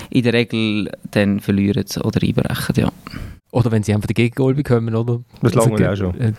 in 0.09 0.23
der 0.23 0.33
Regel 0.33 0.91
dann 1.11 1.39
verlieren 1.39 1.85
oder 2.03 2.21
einbrechen, 2.21 2.75
ja. 2.75 2.91
Oder 3.57 3.71
wenn 3.71 3.81
sie 3.81 3.91
einfach 3.91 4.05
den 4.05 4.13
Gegengol 4.13 4.53
bekommen, 4.53 4.93
oder? 4.93 5.19
Das 5.41 5.57
Also, 5.57 5.69
lange 5.71 5.81
ja 5.81 5.91
auch 5.91 5.95
schon. 5.95 6.13
äh. 6.19 6.31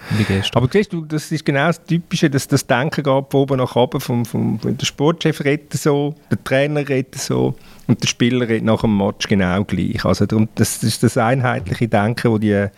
Aber 0.55 0.69
siehst 0.71 0.93
du, 0.93 1.05
das 1.05 1.33
ist 1.33 1.45
genau 1.45 1.67
das 1.67 1.83
Typische, 1.83 2.31
dass 2.31 2.47
das 2.47 2.65
Denken 2.65 3.03
geht 3.03 3.05
von 3.05 3.25
oben 3.33 3.59
nach 3.59 3.75
oben, 3.75 4.01
vom, 4.01 4.25
vom, 4.25 4.61
vom, 4.61 4.77
der 4.79 4.87
Sportchef 4.87 5.45
redet 5.45 5.73
so, 5.73 6.15
der 6.31 6.45
Trainer 6.45 6.89
redet 6.89 7.17
so 7.17 7.57
und 7.89 8.01
der 8.01 8.07
Spieler 8.07 8.49
redet 8.49 8.65
nach 8.65 8.83
dem 8.83 8.97
Match 8.97 9.27
genau 9.27 9.65
gleich. 9.65 10.05
Also 10.05 10.27
darum, 10.27 10.49
das 10.55 10.81
ist 10.85 11.03
das 11.03 11.17
einheitliche 11.19 11.89
Denken, 11.89 12.31
wo, 12.31 12.39
die, 12.39 12.69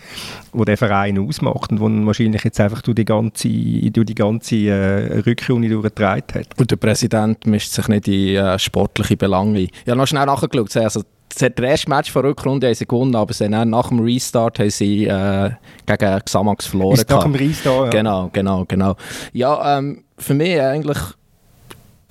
wo 0.55 0.65
der 0.65 0.79
Verein 0.79 1.19
ausmacht 1.19 1.71
und 1.73 1.81
wo 1.81 2.07
wahrscheinlich 2.07 2.43
jetzt 2.43 2.61
einfach 2.61 2.81
durch 2.81 2.95
die 2.95 3.05
ganze, 3.05 3.47
durch 3.91 4.07
die 4.07 4.15
ganze 4.15 4.57
äh, 4.57 5.19
Rückrunde 5.19 5.69
durchgetragen 5.69 6.35
hat. 6.35 6.59
Und 6.59 6.71
der 6.71 6.77
Präsident 6.77 7.47
mischt 7.47 7.73
sich 7.73 7.89
nicht 7.89 8.09
in 8.09 8.37
äh, 8.37 8.59
sportliche 8.59 9.19
Belange 9.19 9.59
ein. 9.59 9.65
Ich 9.85 9.87
habe 9.87 9.99
noch 9.99 10.07
schnell 10.07 10.25
nachgeschaut. 10.25 10.75
Also, 10.79 11.03
das 11.35 11.43
erste 11.43 11.91
Match 11.91 12.11
von 12.11 12.23
der 12.23 12.31
Rückrunde 12.31 12.67
haben 12.67 12.75
sie 12.75 12.87
gewonnen, 12.87 13.15
aber 13.15 13.33
sie 13.33 13.45
haben 13.45 13.71
nach 13.71 13.89
dem 13.89 14.01
Restart 14.01 14.59
haben 14.59 14.71
sie 14.71 15.07
äh, 15.07 15.51
gegen 15.87 16.25
Xamax 16.25 16.67
verloren. 16.67 16.95
Ist 16.95 17.09
nach 17.09 17.23
dem 17.23 17.35
Restart, 17.35 17.85
ja. 17.87 17.91
Genau, 17.91 18.31
genau, 18.33 18.65
genau. 18.67 18.97
Ja, 19.33 19.79
ähm, 19.79 20.05
für 20.19 20.35
mich 20.35 20.61
eigentlich, 20.61 20.99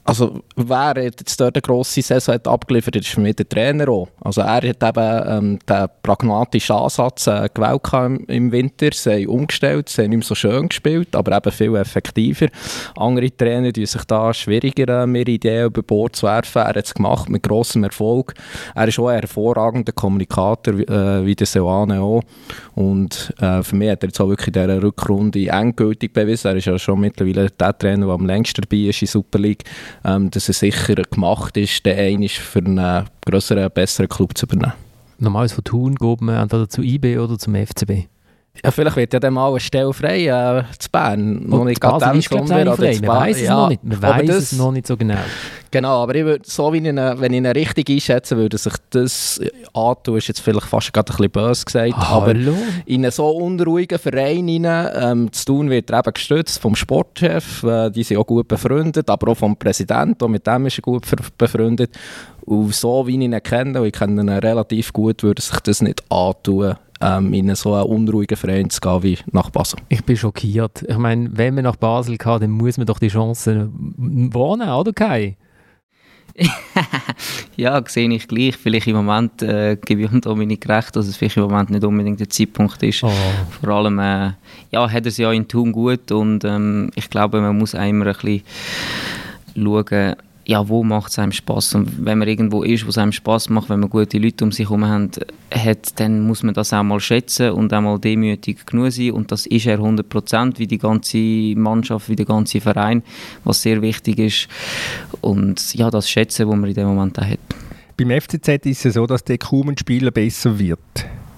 also 0.03 0.41
wer 0.55 0.93
jetzt 1.03 1.39
dort 1.39 1.55
eine 1.55 1.62
grosse 1.62 2.01
Saison 2.01 2.35
hat 2.35 2.47
abgeliefert 2.47 2.95
hat, 2.95 3.03
ist 3.03 3.09
für 3.12 3.21
mich 3.21 3.35
der 3.35 3.47
Trainer 3.47 3.88
auch. 3.89 4.07
Also 4.21 4.41
er 4.41 4.55
hat 4.55 4.65
eben 4.65 5.23
ähm, 5.27 5.59
den 5.67 5.85
pragmatischen 6.03 6.75
Ansatz 6.75 7.27
äh, 7.27 7.47
gewählt 7.53 7.81
im, 7.93 8.25
im 8.27 8.51
Winter. 8.51 8.89
Sie 8.93 9.12
haben 9.12 9.27
umgestellt, 9.27 9.89
sie 9.89 10.03
haben 10.03 10.09
nicht 10.09 10.19
mehr 10.19 10.25
so 10.25 10.35
schön 10.35 10.69
gespielt, 10.69 11.15
aber 11.15 11.35
eben 11.38 11.51
viel 11.51 11.75
effektiver. 11.75 12.47
Andere 12.95 13.35
Trainer 13.35 13.71
tun 13.71 13.85
sich 13.85 14.03
da 14.05 14.33
schwieriger, 14.33 15.03
äh, 15.03 15.07
mehr 15.07 15.27
Ideen 15.27 15.65
über 15.67 15.81
Bord 15.83 16.15
zu 16.15 16.25
werfen. 16.27 16.62
Er 16.62 16.69
hat 16.69 16.77
es 16.77 16.93
gemacht 16.93 17.29
mit 17.29 17.43
grossem 17.43 17.83
Erfolg. 17.83 18.33
Er 18.75 18.88
ist 18.88 18.99
auch 18.99 19.07
ein 19.07 19.19
hervorragender 19.19 19.91
Kommunikator, 19.93 20.77
wie- 20.77 20.83
äh, 20.83 21.25
wie 21.25 21.35
der 21.35 21.47
Seoane 21.47 22.01
auch. 22.01 22.21
Und 22.75 23.33
äh, 23.39 23.62
für 23.63 23.75
mich 23.75 23.89
hat 23.89 24.03
er 24.03 24.09
jetzt 24.09 24.19
auch 24.21 24.29
wirklich 24.29 24.47
in 24.47 24.53
dieser 24.53 24.81
Rückrunde 24.81 25.47
endgültig 25.47 26.13
bewiesen. 26.13 26.47
Er 26.47 26.55
ist 26.55 26.65
ja 26.65 26.79
schon 26.79 26.99
mittlerweile 26.99 27.49
der 27.49 27.77
Trainer, 27.77 28.05
der 28.05 28.15
am 28.15 28.25
längsten 28.25 28.62
dabei 28.62 28.77
ist 28.89 29.01
in 29.01 29.05
der 29.05 29.12
Super 29.12 29.39
League, 29.39 29.63
ähm, 30.03 30.31
dass 30.31 30.47
er 30.47 30.53
sicher 30.53 30.95
gemacht 30.95 31.57
ist, 31.57 31.85
den 31.85 31.97
einen 31.97 32.29
für 32.29 32.59
einen 32.59 33.05
grösseren, 33.25 33.69
besseren 33.71 34.09
Club 34.09 34.38
zu 34.38 34.45
übernehmen. 34.45 34.73
Normalerweise 35.17 35.55
von 35.55 35.63
Thun 35.63 35.95
geht 35.95 36.21
man 36.21 36.35
entweder 36.35 36.69
zu 36.69 36.81
IB 36.81 37.17
oder 37.17 37.38
zum 37.38 37.55
FCB. 37.55 38.07
Ja, 38.63 38.71
vielleicht 38.71 38.95
wird 38.97 39.13
ja 39.13 39.19
dann 39.19 39.35
mal 39.35 39.49
eine 39.49 39.59
Stelle 39.59 39.93
frei 39.93 40.25
äh, 40.25 40.63
zu 40.77 40.89
Bern. 40.91 41.47
Noch 41.47 41.63
nicht 41.63 41.79
gerade 41.79 41.99
Basel 41.99 42.12
dem 42.12 42.19
ist, 42.19 42.29
glaube 42.29 42.89
ich, 42.89 42.99
frei. 42.99 43.07
Man 43.07 43.17
weiß 43.17 43.38
es 43.38 43.43
ja, 43.43 43.55
noch 43.55 43.69
nicht. 43.69 43.83
Man 43.83 44.03
aber 44.03 44.07
weiß 44.17 44.29
es 44.29 44.51
noch 44.53 44.71
nicht 44.71 44.88
so 44.88 44.97
genau. 44.97 45.15
Genau, 45.71 46.03
aber 46.03 46.15
ich 46.15 46.25
würde, 46.25 46.43
so 46.45 46.73
wie 46.73 46.79
ich 46.79 46.85
ihn, 46.85 46.97
wenn 46.97 47.31
ich 47.31 47.38
ihn 47.38 47.45
richtig 47.45 47.89
einschätzen 47.89 48.38
würde, 48.38 48.57
sich 48.57 48.73
das 48.89 49.39
antun, 49.73 50.17
ist 50.17 50.27
jetzt 50.27 50.41
vielleicht 50.41 50.65
fast 50.65 50.91
gerade 50.91 51.13
ein 51.13 51.15
bisschen 51.15 51.31
böse 51.31 51.65
gesagt, 51.65 51.93
aber 51.95 52.27
Hallo? 52.27 52.55
in 52.85 53.03
einen 53.03 53.12
so 53.12 53.29
unruhigen 53.29 53.99
Verein 53.99 54.65
rein, 54.65 54.91
ähm, 54.95 55.31
zu 55.31 55.45
tun 55.45 55.69
wird 55.69 55.91
er 55.91 55.99
eben 55.99 56.13
gestützt 56.13 56.59
vom 56.59 56.75
Sportchef, 56.75 57.63
äh, 57.63 57.91
die 57.91 58.03
sind 58.03 58.17
auch 58.17 58.25
gut 58.25 58.47
befreundet, 58.47 59.09
aber 59.09 59.31
auch 59.31 59.38
vom 59.38 59.55
Präsidenten, 59.57 60.23
auch 60.23 60.27
mit 60.27 60.47
dem 60.47 60.65
ist 60.65 60.79
er 60.79 60.81
gut 60.81 61.05
befreundet. 61.38 61.95
Und 62.41 62.73
so 62.73 63.05
wie 63.05 63.15
ich 63.15 63.21
ihn 63.21 63.43
kenne, 63.43 63.79
und 63.79 63.88
ich 63.88 63.93
kenne 63.93 64.21
ihn 64.21 64.29
relativ 64.29 64.91
gut, 64.91 65.21
würde 65.21 65.41
sich 65.41 65.59
das 65.59 65.83
nicht 65.83 66.03
antun, 66.12 66.75
ähm, 67.01 67.33
in 67.33 67.53
so 67.55 67.73
einen 67.73 67.85
unruhigen 67.85 68.38
Verein 68.38 68.69
zu 68.69 68.81
gehen 68.81 69.03
wie 69.03 69.17
nach 69.31 69.49
Basel. 69.49 69.79
Ich 69.89 70.03
bin 70.03 70.17
schockiert. 70.17 70.83
Ich 70.88 70.97
meine, 70.97 71.29
wenn 71.33 71.55
man 71.55 71.63
nach 71.63 71.75
Basel 71.75 72.17
kann, 72.17 72.41
dann 72.41 72.51
muss 72.51 72.77
man 72.77 72.88
doch 72.88 72.99
die 72.99 73.07
Chance 73.07 73.69
wahrnehmen, 73.73 74.71
oder 74.71 74.93
Kai? 74.93 75.38
ja, 77.57 77.81
sehe 77.85 78.09
ich 78.13 78.27
gleich. 78.27 78.55
Vielleicht 78.55 78.88
im 78.88 78.95
Moment 78.95 79.41
äh, 79.41 79.77
gebe 79.77 80.03
ich 80.03 80.21
Dominik 80.21 80.67
recht, 80.69 80.95
dass 80.95 81.07
es 81.07 81.17
vielleicht 81.17 81.38
im 81.38 81.43
Moment 81.43 81.69
nicht 81.69 81.83
unbedingt 81.83 82.19
der 82.19 82.29
Zeitpunkt 82.29 82.81
ist. 82.83 83.03
Oh. 83.03 83.12
Vor 83.62 83.69
allem 83.69 83.99
äh, 83.99 84.31
ja, 84.71 84.89
hat 84.89 85.05
er 85.05 85.07
es 85.07 85.17
ja 85.17 85.31
in 85.31 85.47
Tun 85.47 85.71
gut 85.71 86.12
und 86.12 86.43
ähm, 86.45 86.91
ich 86.95 87.09
glaube, 87.09 87.41
man 87.41 87.57
muss 87.57 87.73
immer 87.73 88.07
ein 88.07 88.13
bisschen 88.13 88.43
schauen, 89.55 90.15
ja, 90.49 90.67
wo 90.67 90.83
macht 90.83 91.12
es 91.12 91.19
einem 91.19 91.31
Spaß 91.31 91.75
und 91.75 92.03
wenn 92.07 92.17
man 92.17 92.27
irgendwo 92.27 92.63
ist, 92.63 92.83
wo 92.83 92.89
es 92.89 92.97
einem 92.97 93.12
Spaß 93.12 93.49
macht, 93.49 93.69
wenn 93.69 93.81
man 93.81 93.89
gute 93.91 94.17
Leute 94.17 94.43
um 94.43 94.51
sich 94.51 94.67
herum 94.67 94.83
hat, 94.83 95.19
dann 95.97 96.25
muss 96.25 96.41
man 96.41 96.55
das 96.55 96.73
auch 96.73 96.81
mal 96.81 96.99
schätzen 96.99 97.51
und 97.51 97.71
auch 97.71 97.81
mal 97.81 97.99
demütig 97.99 98.65
genug 98.65 98.91
sein 98.91 99.12
und 99.12 99.31
das 99.31 99.45
ist 99.45 99.67
er 99.67 99.75
100 99.75 100.09
Prozent, 100.09 100.57
wie 100.57 100.65
die 100.65 100.79
ganze 100.79 101.19
Mannschaft, 101.55 102.09
wie 102.09 102.15
der 102.15 102.25
ganze 102.25 102.62
Verein, 102.62 103.03
was 103.43 103.62
sehr 103.62 103.83
wichtig 103.83 104.17
ist 104.17 104.47
und 105.21 105.75
ja, 105.75 105.91
das 105.91 106.09
Schätzen, 106.09 106.47
was 106.47 106.55
man 106.55 106.67
in 106.67 106.75
dem 106.75 106.88
Moment 106.88 107.19
auch 107.19 107.25
hat. 107.25 107.38
Beim 107.95 108.09
FCZ 108.09 108.65
ist 108.65 108.88
es 108.88 108.95
so, 108.95 109.05
dass 109.05 109.23
der 109.23 109.38
kaum 109.38 109.69
ein 109.69 109.77
Spieler 109.77 110.09
besser 110.09 110.57
wird. 110.57 110.79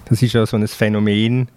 Das 0.06 0.22
ist 0.22 0.32
ja 0.32 0.46
so 0.46 0.56
ein 0.56 0.66
Phänomen 0.66 1.48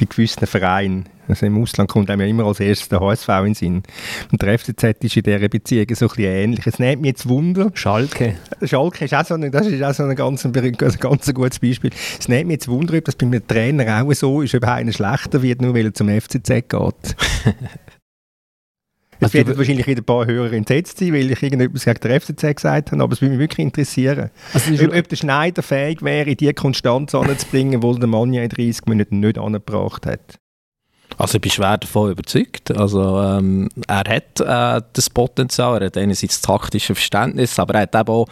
bei 0.00 0.06
gewissen 0.06 0.46
Vereinen. 0.46 1.10
Also 1.28 1.46
im 1.46 1.60
Ausland 1.60 1.88
kommt 1.88 2.10
einem 2.10 2.22
ja 2.22 2.26
immer 2.26 2.44
als 2.44 2.60
erstes 2.60 2.88
der 2.88 3.00
HSV 3.00 3.28
in 3.28 3.44
den 3.44 3.54
Sinn. 3.54 3.82
Und 4.30 4.42
der 4.42 4.58
FCZ 4.58 5.04
ist 5.04 5.16
in 5.16 5.22
dieser 5.22 5.48
Beziehung 5.48 5.86
so 5.94 6.06
ein 6.06 6.08
bisschen 6.08 6.32
ähnlich. 6.32 6.66
Es 6.66 6.78
nimmt 6.78 7.02
mich 7.02 7.10
jetzt 7.10 7.28
Wunder. 7.28 7.70
Schalke. 7.74 8.36
Schalke 8.62 9.04
ist 9.04 9.14
auch 9.14 9.24
so 9.24 9.34
ein, 9.34 9.50
das 9.50 9.66
ist 9.66 9.82
auch 9.82 9.94
so 9.94 10.04
ein 10.04 10.16
ganz, 10.16 10.44
ein 10.44 10.52
ganz 10.52 11.34
gutes 11.34 11.58
Beispiel. 11.60 11.90
Es 12.18 12.28
nimmt 12.28 12.48
mich 12.48 12.54
jetzt 12.54 12.68
Wunder, 12.68 12.96
ob 12.98 13.04
das 13.04 13.14
bei 13.16 13.26
einem 13.26 13.46
Trainer 13.46 14.02
auch 14.02 14.12
so 14.12 14.42
ist, 14.42 14.54
ob 14.54 14.64
einer 14.64 14.92
schlechter 14.92 15.42
wird, 15.42 15.62
nur 15.62 15.74
weil 15.74 15.86
er 15.86 15.94
zum 15.94 16.08
FCZ 16.08 16.48
geht. 16.48 17.16
Es 19.22 19.26
also 19.26 19.38
werden 19.38 19.56
wahrscheinlich 19.56 19.86
wieder 19.86 20.02
ein 20.02 20.04
paar 20.04 20.26
Hörer 20.26 20.52
entsetzt 20.52 20.98
sein, 20.98 21.12
weil 21.12 21.30
ich 21.30 21.40
irgendetwas 21.40 21.84
gegen 21.84 22.00
den 22.00 22.20
FCZ 22.20 22.56
gesagt 22.56 22.90
habe, 22.90 23.02
aber 23.04 23.12
es 23.12 23.20
würde 23.20 23.36
mich 23.36 23.38
wirklich 23.38 23.64
interessieren. 23.64 24.30
Also 24.52 24.74
ob, 24.84 24.96
ob, 24.96 25.08
der 25.08 25.16
Schneider 25.16 25.62
fähig 25.62 26.02
wäre, 26.02 26.34
die 26.34 26.52
Konstanz 26.52 27.14
anzubringen, 27.14 27.80
die 27.80 28.00
der 28.00 28.08
Mann 28.08 28.34
in 28.34 28.48
30 28.48 28.86
Minuten 28.86 29.20
nicht 29.20 29.38
angebracht 29.38 30.06
hat. 30.06 30.40
Also 31.18 31.36
ich 31.36 31.40
bin 31.40 31.50
schwer 31.50 31.78
davon 31.78 32.10
überzeugt. 32.10 32.70
Also 32.76 33.20
ähm, 33.20 33.68
er 33.86 33.98
hat 33.98 34.40
äh, 34.40 34.82
das 34.92 35.10
Potenzial, 35.10 35.80
er 35.80 35.86
hat 35.86 35.96
einerseits 35.96 36.40
das 36.40 36.42
taktische 36.42 36.94
Verständnis, 36.94 37.58
aber 37.58 37.74
er 37.74 37.82
hat 37.82 37.94
eben 37.94 38.08
auch 38.08 38.26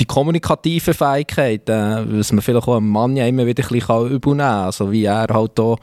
die 0.00 0.04
kommunikative 0.04 0.94
Fähigkeit, 0.94 1.68
äh, 1.68 2.18
was 2.18 2.32
man 2.32 2.42
vielleicht 2.42 2.68
auch 2.68 2.76
einem 2.76 2.88
Mann 2.88 3.16
ja 3.16 3.26
immer 3.26 3.46
wieder 3.46 3.62
ein 3.62 3.68
bisschen 3.68 4.10
übernehmen 4.10 4.38
kann. 4.38 4.64
Also 4.64 4.90
wie 4.90 5.04
er 5.04 5.26
halt 5.30 5.60
auch 5.60 5.78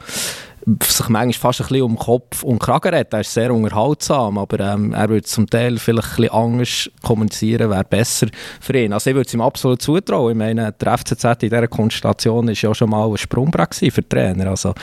sich 0.82 1.08
manchmal 1.08 1.32
fast 1.32 1.60
ein 1.60 1.68
bisschen 1.68 1.82
um 1.82 1.96
Kopf 1.96 2.42
und 2.42 2.58
Kragen 2.58 2.94
redet. 2.94 3.12
Er 3.12 3.20
ist 3.20 3.34
sehr 3.34 3.52
unterhaltsam, 3.52 4.38
aber 4.38 4.60
ähm, 4.60 4.92
er 4.94 5.08
würde 5.08 5.22
zum 5.22 5.48
Teil 5.48 5.78
vielleicht 5.78 6.10
ein 6.12 6.16
bisschen 6.16 6.34
anders 6.34 6.90
kommunizieren, 7.02 7.70
wäre 7.70 7.84
besser 7.84 8.28
für 8.60 8.78
ihn. 8.78 8.92
Also 8.92 9.10
ich 9.10 9.16
würde 9.16 9.26
es 9.26 9.34
ihm 9.34 9.40
absolut 9.40 9.82
zutrauen. 9.82 10.32
Ich 10.32 10.38
meine, 10.38 10.72
der 10.72 10.98
FCZ 10.98 11.24
in 11.24 11.50
dieser 11.50 11.66
Konstellation 11.68 12.46
war 12.46 12.54
ja 12.54 12.74
schon 12.74 12.90
mal 12.90 13.08
ein 13.08 13.16
Sprungbrett 13.16 13.74
für 13.74 14.08
Trainer. 14.08 14.50
Also 14.50 14.74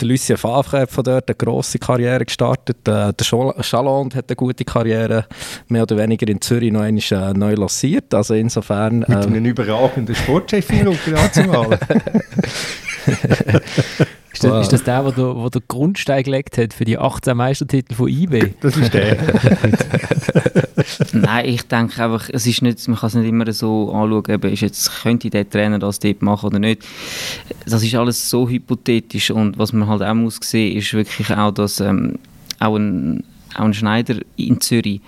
der 0.00 0.08
Lucien 0.08 0.36
Favre 0.36 0.80
hat 0.80 0.90
von 0.90 1.04
dort 1.04 1.28
eine 1.28 1.36
grosse 1.36 1.78
Karriere 1.78 2.24
gestartet. 2.24 2.86
Äh, 2.86 3.12
der 3.12 3.62
Chalond 3.62 4.14
hat 4.14 4.28
eine 4.28 4.36
gute 4.36 4.64
Karriere 4.64 5.26
mehr 5.68 5.82
oder 5.82 5.96
weniger 5.96 6.28
in 6.28 6.40
Zürich 6.40 6.72
noch 6.72 6.82
einmal 6.82 7.02
äh, 7.10 7.34
neu 7.34 7.54
lanciert. 7.54 8.14
Also 8.14 8.34
insofern... 8.34 9.00
Mit 9.00 9.08
ähm, 9.08 9.22
einem 9.22 9.44
überragenden 9.46 10.14
Sportchef 10.14 10.70
in 10.70 10.84
der 10.84 11.78
Ist 14.34 14.44
das, 14.44 14.62
ist 14.62 14.72
das 14.72 14.84
der, 14.84 15.02
der, 15.02 15.12
der, 15.12 15.50
der 15.50 15.62
Grundstein 15.68 16.22
gelegt 16.24 16.58
hat 16.58 16.74
für 16.74 16.84
die 16.84 16.98
18 16.98 17.36
Meistertitel 17.36 17.94
von 17.94 18.08
IB? 18.08 18.50
Das 18.60 18.76
ist 18.76 18.92
der. 18.92 19.16
Nein, 21.12 21.46
ich 21.46 21.62
denke 21.62 22.02
einfach, 22.02 22.28
es 22.32 22.46
ist 22.46 22.60
nicht, 22.62 22.86
man 22.88 22.98
kann 22.98 23.06
es 23.08 23.14
nicht 23.14 23.28
immer 23.28 23.50
so 23.52 23.92
anschauen, 23.92 24.24
eben, 24.28 24.52
ist 24.52 24.60
jetzt, 24.60 25.02
könnte 25.02 25.30
der 25.30 25.48
Trainer 25.48 25.78
das 25.78 25.98
dort 25.98 26.20
machen 26.22 26.46
oder 26.46 26.58
nicht. 26.58 26.82
Das 27.66 27.82
ist 27.82 27.94
alles 27.94 28.28
so 28.28 28.48
hypothetisch 28.48 29.30
und 29.30 29.58
was 29.58 29.72
man 29.72 29.88
halt 29.88 30.02
auch 30.02 30.14
muss 30.14 30.38
sehen, 30.42 30.76
ist 30.76 30.92
wirklich 30.92 31.30
auch, 31.30 31.52
dass 31.52 31.80
ähm, 31.80 32.18
auch 32.58 32.76
ein 32.76 33.24
auch 33.56 33.64
ein 33.64 33.74
Schneider 33.74 34.16
in 34.36 34.60
Zürich 34.60 35.00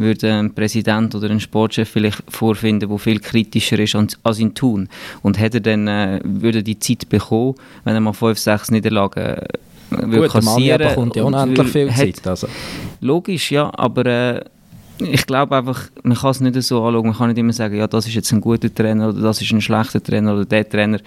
würde 0.00 0.32
ein 0.32 0.54
Präsident 0.54 1.14
oder 1.14 1.30
ein 1.30 1.40
Sportchef 1.40 1.88
vielleicht 1.88 2.22
vorfinden, 2.28 2.88
der 2.88 2.98
viel 2.98 3.20
kritischer 3.20 3.78
ist 3.78 3.96
als 4.22 4.38
in 4.38 4.54
Thun. 4.54 4.88
Und 5.22 5.38
hätte 5.38 5.60
dann 5.60 5.86
äh, 5.88 6.20
würde 6.24 6.62
die 6.62 6.78
Zeit 6.78 7.08
bekommen, 7.08 7.54
wenn 7.84 7.94
er 7.94 8.00
mal 8.00 8.12
fünf, 8.12 8.38
sechs 8.38 8.70
Niederlagen 8.70 9.20
äh, 9.20 9.46
würde 9.90 10.22
Gut, 10.22 10.30
kassieren. 10.30 10.78
Der 10.78 10.88
bekommt 10.88 11.16
ja 11.16 11.24
unendlich 11.24 11.68
viel 11.68 11.90
Zeit. 11.90 12.26
Also. 12.26 12.48
Logisch, 13.00 13.50
ja, 13.50 13.70
aber 13.74 14.06
äh, 14.06 14.40
ich 15.00 15.26
glaube 15.26 15.56
einfach, 15.56 15.88
man 16.02 16.16
kann 16.16 16.30
es 16.30 16.40
nicht 16.40 16.62
so 16.62 16.84
anschauen. 16.84 17.06
Man 17.06 17.16
kann 17.16 17.28
nicht 17.28 17.38
immer 17.38 17.52
sagen, 17.52 17.76
ja, 17.76 17.86
das 17.86 18.06
ist 18.06 18.14
jetzt 18.14 18.32
ein 18.32 18.40
guter 18.40 18.72
Trainer 18.72 19.08
oder 19.08 19.20
das 19.20 19.40
ist 19.40 19.52
ein 19.52 19.60
schlechter 19.60 20.02
Trainer 20.02 20.34
oder 20.34 20.44
der 20.44 20.68
Trainer 20.68 20.98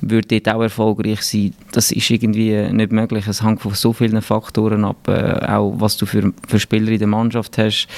würde 0.00 0.40
dort 0.40 0.54
auch 0.54 0.62
erfolgreich 0.62 1.22
sein. 1.22 1.54
Das 1.72 1.90
ist 1.90 2.10
irgendwie 2.10 2.72
nicht 2.72 2.92
möglich. 2.92 3.26
Es 3.26 3.42
hängt 3.42 3.60
von 3.60 3.74
so 3.74 3.92
vielen 3.92 4.22
Faktoren 4.22 4.84
ab, 4.84 5.08
äh, 5.08 5.46
auch 5.46 5.74
was 5.76 5.96
du 5.96 6.06
für, 6.06 6.32
für 6.46 6.60
Spieler 6.60 6.90
in 6.90 6.98
der 6.98 7.08
Mannschaft 7.08 7.58
hast, 7.58 7.88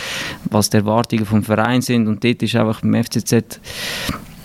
was 0.50 0.70
die 0.70 0.78
Erwartungen 0.78 1.26
vom 1.26 1.42
Verein 1.42 1.83
sind 1.83 2.09
und 2.09 2.24
dort 2.24 2.42
ist 2.42 2.57
einfach 2.57 2.80
beim 2.80 3.02
FCZ 3.02 3.61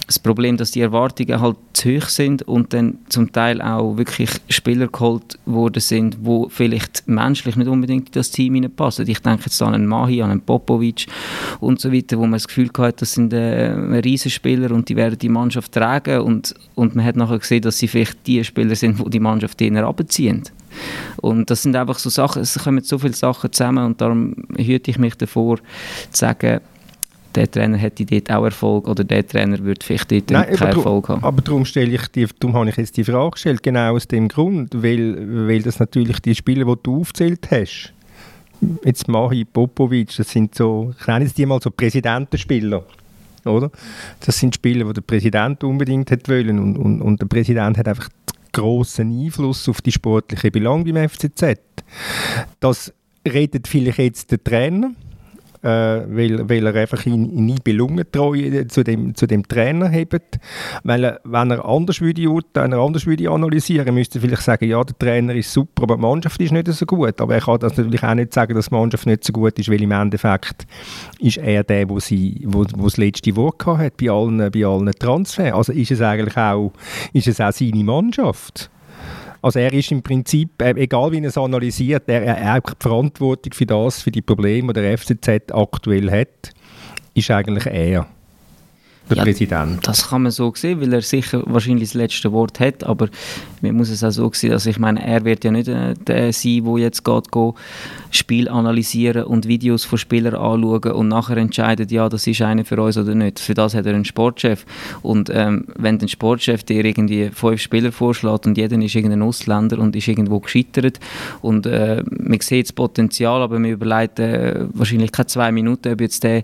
das 0.10 0.18
Problem, 0.18 0.58
dass 0.58 0.72
die 0.72 0.82
Erwartungen 0.82 1.40
halt 1.40 1.56
zu 1.74 1.90
hoch 1.90 2.10
sind 2.10 2.42
und 2.42 2.74
dann 2.74 2.98
zum 3.10 3.32
Teil 3.32 3.62
auch 3.62 3.96
wirklich 3.96 4.32
Spieler 4.50 4.88
geholt 4.88 5.38
worden 5.46 5.82
sind, 5.82 6.18
wo 6.22 6.50
vielleicht 6.50 7.08
menschlich 7.08 7.56
nicht 7.56 7.68
unbedingt 7.68 8.08
in 8.08 8.14
das 8.14 8.32
Team 8.32 8.60
passen. 8.76 9.08
Ich 9.08 9.20
denke 9.20 9.44
jetzt 9.46 9.62
an 9.62 9.76
einen 9.76 9.86
Mahi, 9.86 10.24
an 10.24 10.32
einen 10.32 10.42
Popovic 10.42 11.06
und 11.60 11.80
so 11.80 11.94
weiter, 11.94 12.18
wo 12.18 12.24
man 12.24 12.34
das 12.34 12.48
Gefühl 12.48 12.72
hat, 12.80 13.04
das 13.04 13.14
sind 13.14 13.34
äh, 13.34 13.72
Riesenspieler 13.72 14.72
und 14.72 14.90
die 14.90 14.96
werden 14.96 15.20
die 15.20 15.30
Mannschaft 15.30 15.74
tragen 15.74 16.22
und, 16.22 16.56
und 16.74 16.96
man 16.96 17.06
hat 17.06 17.16
nachher 17.16 17.38
gesehen, 17.38 17.62
dass 17.62 17.78
sie 17.78 17.88
vielleicht 17.88 18.26
die 18.26 18.44
Spieler 18.44 18.76
sind, 18.76 18.98
wo 18.98 19.10
die 19.10 19.20
Mannschaft 19.20 19.62
eher 19.62 19.86
abziehen. 19.86 20.42
Und 21.18 21.52
das 21.52 21.62
sind 21.62 21.76
einfach 21.76 22.00
so 22.00 22.10
Sachen, 22.10 22.42
es 22.42 22.58
kommen 22.58 22.84
so 22.84 22.98
viele 22.98 23.14
Sachen 23.14 23.52
zusammen 23.52 23.86
und 23.86 24.02
darum 24.02 24.36
hüte 24.58 24.90
ich 24.90 24.98
mich 24.98 25.16
davor 25.16 25.58
zu 25.58 26.20
sagen, 26.20 26.62
der 27.36 27.50
Trainer 27.50 27.78
hätte 27.78 28.06
dort 28.06 28.32
auch 28.32 28.44
Erfolg 28.46 28.88
oder 28.88 29.04
der 29.04 29.26
Trainer 29.26 29.60
würde 29.60 29.86
vielleicht 29.86 30.12
dort 30.12 30.32
Nein, 30.32 30.56
keinen 30.56 30.76
Erfolg 30.76 31.10
haben. 31.10 31.24
Aber 31.24 31.42
darum, 31.42 31.66
stelle 31.66 31.94
ich 31.96 32.08
die, 32.08 32.28
darum 32.40 32.56
habe 32.56 32.70
ich 32.70 32.78
jetzt 32.78 32.98
die 32.98 33.04
Frage 33.04 33.32
gestellt, 33.32 33.64
genau 33.64 33.96
aus 33.96 34.08
dem 34.08 34.28
Grund, 34.28 34.74
weil, 34.74 35.48
weil 35.48 35.62
das 35.62 35.80
natürlich 35.80 36.20
die 36.20 36.36
Spiele, 36.36 36.66
die 36.66 36.74
du 36.82 37.02
aufgezählt 37.02 37.48
hast, 37.52 37.94
jetzt 38.84 39.08
Mahi, 39.08 39.46
Popovic, 39.46 40.16
das 40.18 40.30
sind 40.30 40.56
so, 40.56 40.94
ich 41.00 41.08
nenne 41.08 41.26
es 41.26 41.34
die 41.34 41.46
mal 41.46 41.62
so 41.62 41.72
Präsidentenspieler, 41.72 42.84
oder? 43.46 43.72
Das 44.20 44.38
sind 44.38 44.56
Spieler, 44.56 44.86
die 44.86 44.94
der 44.94 45.02
Präsident 45.02 45.64
unbedingt 45.64 46.12
hat 46.12 46.28
wollen 46.28 46.60
und, 46.60 46.78
und, 46.78 47.02
und 47.02 47.22
der 47.22 47.28
Präsident 47.28 47.78
hat 47.78 47.88
einfach 47.88 48.10
großen 48.52 49.10
Einfluss 49.10 49.70
auf 49.70 49.82
die 49.82 49.92
sportliche 49.92 50.52
Belang 50.52 50.84
beim 50.84 51.08
FCZ. 51.10 51.60
Das 52.60 52.94
redet 53.28 53.68
vielleicht 53.68 54.00
jetzt 54.00 54.32
der 54.32 54.44
Trainer, 54.44 54.92
äh, 55.62 55.68
weil, 55.68 56.50
weil 56.50 56.66
er 56.66 56.76
einfach 56.76 57.06
ihn, 57.06 57.46
nie 57.46 57.58
Belungentreue 57.64 58.68
zu 58.68 58.84
dem, 58.84 59.16
zu 59.16 59.28
dem 59.28 59.48
Trainer 59.48 59.90
hebt. 59.90 60.40
Weil 60.84 61.04
er, 61.04 61.22
wenn 61.24 61.52
er 61.52 61.66
anders 61.66 62.02
würde, 62.02 62.22
wenn 62.22 62.72
er 62.72 62.80
anders 62.80 63.06
würde 63.06 63.30
analysieren, 63.30 63.94
müsste 63.94 64.20
vielleicht 64.20 64.44
sagen, 64.44 64.70
ja, 64.70 64.84
der 64.84 64.98
Trainer 64.98 65.36
ist 65.36 65.52
super, 65.52 65.84
aber 65.84 65.96
die 65.96 66.02
Mannschaft 66.02 66.42
ist 66.42 66.52
nicht 66.52 66.68
so 66.68 66.86
gut. 66.86 67.20
Aber 67.20 67.36
er 67.36 67.42
kann 67.42 67.60
das 67.60 67.78
natürlich 67.78 68.04
auch 68.04 68.14
nicht 68.14 68.34
sagen, 68.34 68.56
dass 68.56 68.70
die 68.70 68.76
Mannschaft 68.76 69.06
nicht 69.06 69.24
so 69.24 69.34
gut 69.34 69.58
ist, 69.60 69.70
weil 69.70 69.82
im 69.82 69.92
Endeffekt 69.92 70.66
ist 71.20 71.38
er 71.38 71.64
der, 71.64 71.90
wo 71.90 72.00
sie, 72.00 72.44
wo, 72.46 72.66
wo 72.76 72.86
das 72.86 72.98
letzte 72.98 73.36
Wort 73.36 73.66
hat 73.66 73.98
bei 73.98 74.10
allen, 74.10 74.52
bei 74.52 74.66
allen 74.66 74.92
Transfers. 74.92 75.54
Also 75.54 75.74
ist 75.74 75.92
es 75.92 76.02
eigentlich 76.02 76.38
auch, 76.38 76.72
ist 77.14 77.28
es 77.28 77.42
auch 77.42 77.52
seine 77.52 77.84
Mannschaft. 77.84 78.70
Also 79.42 79.60
er 79.60 79.72
ist 79.74 79.92
im 79.92 80.02
Prinzip, 80.02 80.62
äh, 80.62 80.72
egal 80.72 81.12
wie 81.12 81.20
er 81.20 81.26
es 81.26 81.38
analysiert, 81.38 82.04
er, 82.08 82.24
er 82.24 82.54
hat 82.54 82.68
die 82.68 82.74
Verantwortung 82.80 83.54
für 83.54 83.66
das, 83.66 84.02
für 84.02 84.12
die 84.12 84.22
Probleme, 84.22 84.74
die 84.74 84.82
der 84.82 84.98
FCZ 84.98 85.52
aktuell 85.52 86.12
hat, 86.12 86.52
ist 87.14 87.32
eigentlich 87.32 87.66
er 87.66 88.08
der 89.10 89.18
ja, 89.18 89.24
Präsident. 89.24 89.88
Das 89.88 90.10
kann 90.10 90.24
man 90.24 90.32
so 90.32 90.54
sehen, 90.56 90.82
weil 90.82 90.94
er 90.94 91.02
sicher 91.02 91.44
wahrscheinlich 91.46 91.90
das 91.90 91.94
letzte 91.96 92.32
Wort 92.32 92.60
hat, 92.60 92.84
aber 92.84 93.10
man 93.62 93.76
muss 93.76 93.90
es 93.90 94.04
auch 94.04 94.12
so 94.12 94.32
sehen, 94.34 94.54
also 94.54 94.70
ich 94.70 94.80
meine, 94.80 95.06
er 95.06 95.26
wird 95.26 95.44
ja 95.44 95.52
nicht 95.52 95.68
äh, 95.68 95.94
der 95.96 96.34
sein, 96.34 96.64
der 96.64 96.78
jetzt 96.78 97.04
geht, 97.04 97.32
go 97.32 97.56
Spiel 98.12 98.50
analysieren 98.50 99.24
und 99.24 99.48
Videos 99.48 99.86
von 99.86 99.98
Spielern 99.98 100.36
anschauen 100.36 100.92
und 100.94 101.08
nachher 101.08 101.38
entscheidet, 101.38 101.92
ja, 101.92 102.10
das 102.10 102.26
ist 102.28 102.42
einer 102.42 102.66
für 102.66 102.82
uns 102.82 102.98
oder 102.98 103.16
nicht. 103.16 103.40
Für 103.40 103.54
das 103.54 103.76
hat 103.76 103.86
er 103.86 103.94
einen 103.94 104.06
Sportchef 104.06 104.66
und 105.02 105.30
ähm, 105.34 105.66
wenn 105.76 106.00
der 106.00 106.08
Sportchef 106.08 106.64
dir 106.64 106.84
irgendwie 106.84 107.30
fünf 107.30 107.62
Spieler 107.62 107.92
vorschlägt 107.92 108.46
und 108.46 108.58
jeder 108.58 108.80
ist 108.80 108.96
irgendein 108.96 109.22
Ausländer 109.22 109.80
und 109.80 109.96
ist 109.96 110.08
irgendwo 110.08 110.40
gescheitert 110.40 111.00
und 111.42 111.66
äh, 111.66 112.04
man 112.10 112.40
sieht 112.40 112.68
das 112.68 112.74
Potenzial, 112.74 113.42
aber 113.42 113.60
man 113.60 113.72
überlegt 113.72 114.20
äh, 114.20 114.66
wahrscheinlich 114.74 115.12
keine 115.12 115.28
zwei 115.28 115.52
Minuten, 115.52 115.94
ob 115.94 116.02
jetzt 116.02 116.24
der 116.24 116.44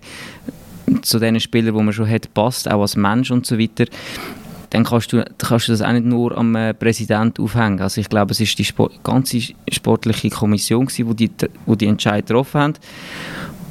zu 1.02 1.18
den 1.18 1.38
Spielern, 1.40 1.76
die 1.76 1.82
man 1.82 1.92
schon 1.92 2.08
hat, 2.08 2.32
passt, 2.34 2.70
auch 2.70 2.80
als 2.80 2.96
Mensch 2.96 3.30
und 3.30 3.46
so 3.46 3.58
weiter, 3.58 3.86
dann 4.70 4.84
kannst 4.84 5.12
du, 5.12 5.24
kannst 5.38 5.68
du 5.68 5.72
das 5.72 5.82
auch 5.82 5.92
nicht 5.92 6.04
nur 6.04 6.36
am 6.36 6.54
äh, 6.54 6.74
Präsidenten 6.74 7.42
aufhängen. 7.42 7.80
Also 7.80 8.00
ich 8.00 8.08
glaube, 8.08 8.32
es 8.32 8.40
ist 8.40 8.58
die 8.58 8.64
Sport, 8.64 9.02
ganze 9.04 9.40
sportliche 9.70 10.30
Kommission, 10.30 10.86
gewesen, 10.86 11.08
wo 11.08 11.14
die, 11.14 11.30
wo 11.66 11.74
die 11.74 11.86
Entscheid 11.86 12.26
getroffen 12.26 12.60
haben. 12.60 12.74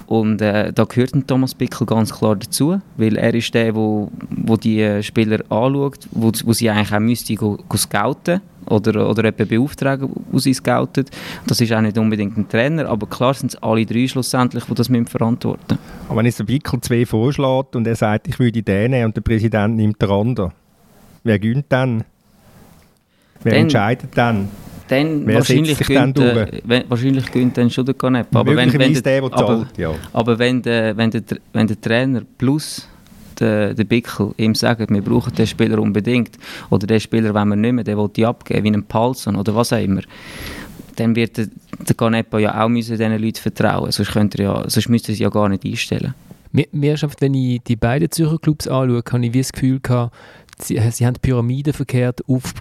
Und 0.08 0.40
äh, 0.42 0.72
da 0.72 0.84
gehört 0.84 1.14
Thomas 1.28 1.56
Bickel 1.56 1.88
ganz 1.88 2.14
klar 2.14 2.36
dazu, 2.36 2.80
weil 2.98 3.18
er 3.18 3.34
ist 3.34 3.54
der, 3.54 3.74
wo, 3.76 4.12
wo 4.30 4.56
die 4.56 4.82
äh, 4.82 5.02
Spieler 5.02 5.40
anschaut, 5.50 6.08
wo, 6.12 6.32
wo 6.44 6.54
sie 6.54 6.70
eigentlich 6.70 6.94
auch 6.94 7.00
müsste 7.00 7.34
go, 7.36 7.58
go 7.68 7.76
scouten 7.78 8.40
oder, 8.68 9.10
oder 9.10 9.24
jemanden 9.26 9.48
beauftragen, 9.48 10.10
der 10.32 10.40
sie 10.40 10.54
scoutet. 10.54 11.10
Das 11.48 11.60
ist 11.60 11.74
auch 11.74 11.82
nicht 11.82 11.98
unbedingt 11.98 12.38
ein 12.38 12.48
Trainer, 12.48 12.88
aber 12.88 13.08
klar 13.08 13.34
sind 13.34 13.54
es 13.54 13.64
alle 13.64 13.86
drei 13.86 14.08
schlussendlich, 14.08 14.66
die 14.66 14.74
das 14.76 14.90
mit 14.90 15.10
verantworten. 15.10 15.78
Aber 16.08 16.18
wenn 16.18 16.26
jetzt 16.28 16.38
der 16.40 16.44
Bickel 16.46 16.80
zwei 16.82 17.06
vorschlägt 17.06 17.76
und 17.76 17.88
er 17.88 17.96
sagt, 17.96 18.28
ich 18.28 18.38
würde 18.38 18.62
den 18.62 18.92
nehmen 18.92 19.06
und 19.06 19.16
der 19.16 19.22
Präsident 19.22 19.76
nimmt 19.76 20.00
den 20.02 20.10
anderen, 20.12 20.52
wer 21.24 21.40
gönnt 21.40 21.66
dann? 21.70 22.04
Wer 23.42 23.54
Dann- 23.54 23.62
entscheidet 23.64 24.10
dann? 24.16 24.50
Dann 24.88 25.26
Wer 25.26 25.36
wahrscheinlich 25.36 25.78
durch? 25.78 25.90
äh, 25.90 26.62
wenn- 26.64 26.84
wahrscheinlich 26.90 27.32
gönnt 27.32 27.58
dann 27.58 27.70
schon 27.70 27.86
der 27.86 27.96
Canepa. 27.96 28.40
Aber 28.40 28.56
wenn, 28.56 28.72
wenn, 28.74 28.94
der, 28.94 29.02
der, 29.02 29.22
der 29.22 29.24
aber, 29.24 29.48
zahlt, 29.48 29.78
ja. 29.78 29.94
aber 30.14 30.38
wenn, 30.38 30.62
der, 30.62 30.96
wenn, 30.96 31.10
der, 31.10 31.24
wenn 31.54 31.68
der 31.68 31.82
Trainer 31.82 32.22
plus 32.38 32.88
der, 33.40 33.74
der 33.74 33.84
Bickel 33.84 34.34
ihm 34.38 34.54
sagt, 34.56 34.90
wir 34.90 35.02
brauchen 35.02 35.34
den 35.34 35.48
Spieler 35.48 35.80
unbedingt 35.80 36.38
oder 36.70 36.86
den 36.88 37.00
Spieler 37.00 37.34
wollen 37.34 37.50
wir 37.50 37.56
nicht 37.56 37.74
mehr, 37.74 37.84
den 37.84 37.98
will 37.98 38.10
ich 38.16 38.26
abgeben, 38.26 38.64
wie 38.64 38.68
einen 38.68 38.84
Paulson 38.84 39.36
oder 39.36 39.56
was 39.56 39.74
auch 39.74 39.82
immer, 39.82 40.02
dann 40.96 41.16
wird 41.16 41.38
der, 41.38 41.48
der 41.80 41.96
Canepa 41.96 42.40
ja 42.40 42.64
auch 42.64 42.70
müssen 42.70 42.98
diesen 42.98 43.12
Leuten 43.22 43.42
vertrauen 43.42 43.92
sonst, 43.92 44.12
könnte 44.12 44.38
er 44.38 44.44
ja, 44.44 44.70
sonst 44.70 44.90
müsste 44.90 45.12
er 45.12 45.16
sie 45.16 45.24
ja 45.24 45.30
gar 45.30 45.50
nicht 45.50 45.66
einstellen. 45.66 46.14
Mir, 46.52 46.68
mir 46.72 46.94
ist 46.94 47.04
einfach, 47.04 47.18
wenn 47.20 47.34
ich 47.34 47.62
die 47.64 47.76
beiden 47.76 48.10
Zürcher 48.10 48.38
Clubs 48.38 48.68
anschaue, 48.68 49.04
habe 49.12 49.26
ich 49.26 49.34
wie 49.34 49.40
das 49.40 49.52
Gefühl 49.52 49.80
gehabt, 49.82 50.16
sie, 50.62 50.80
sie 50.92 51.06
haben 51.06 51.14
die 51.16 51.20
Pyramide 51.20 51.74
verkehrt 51.74 52.22
auf, 52.28 52.54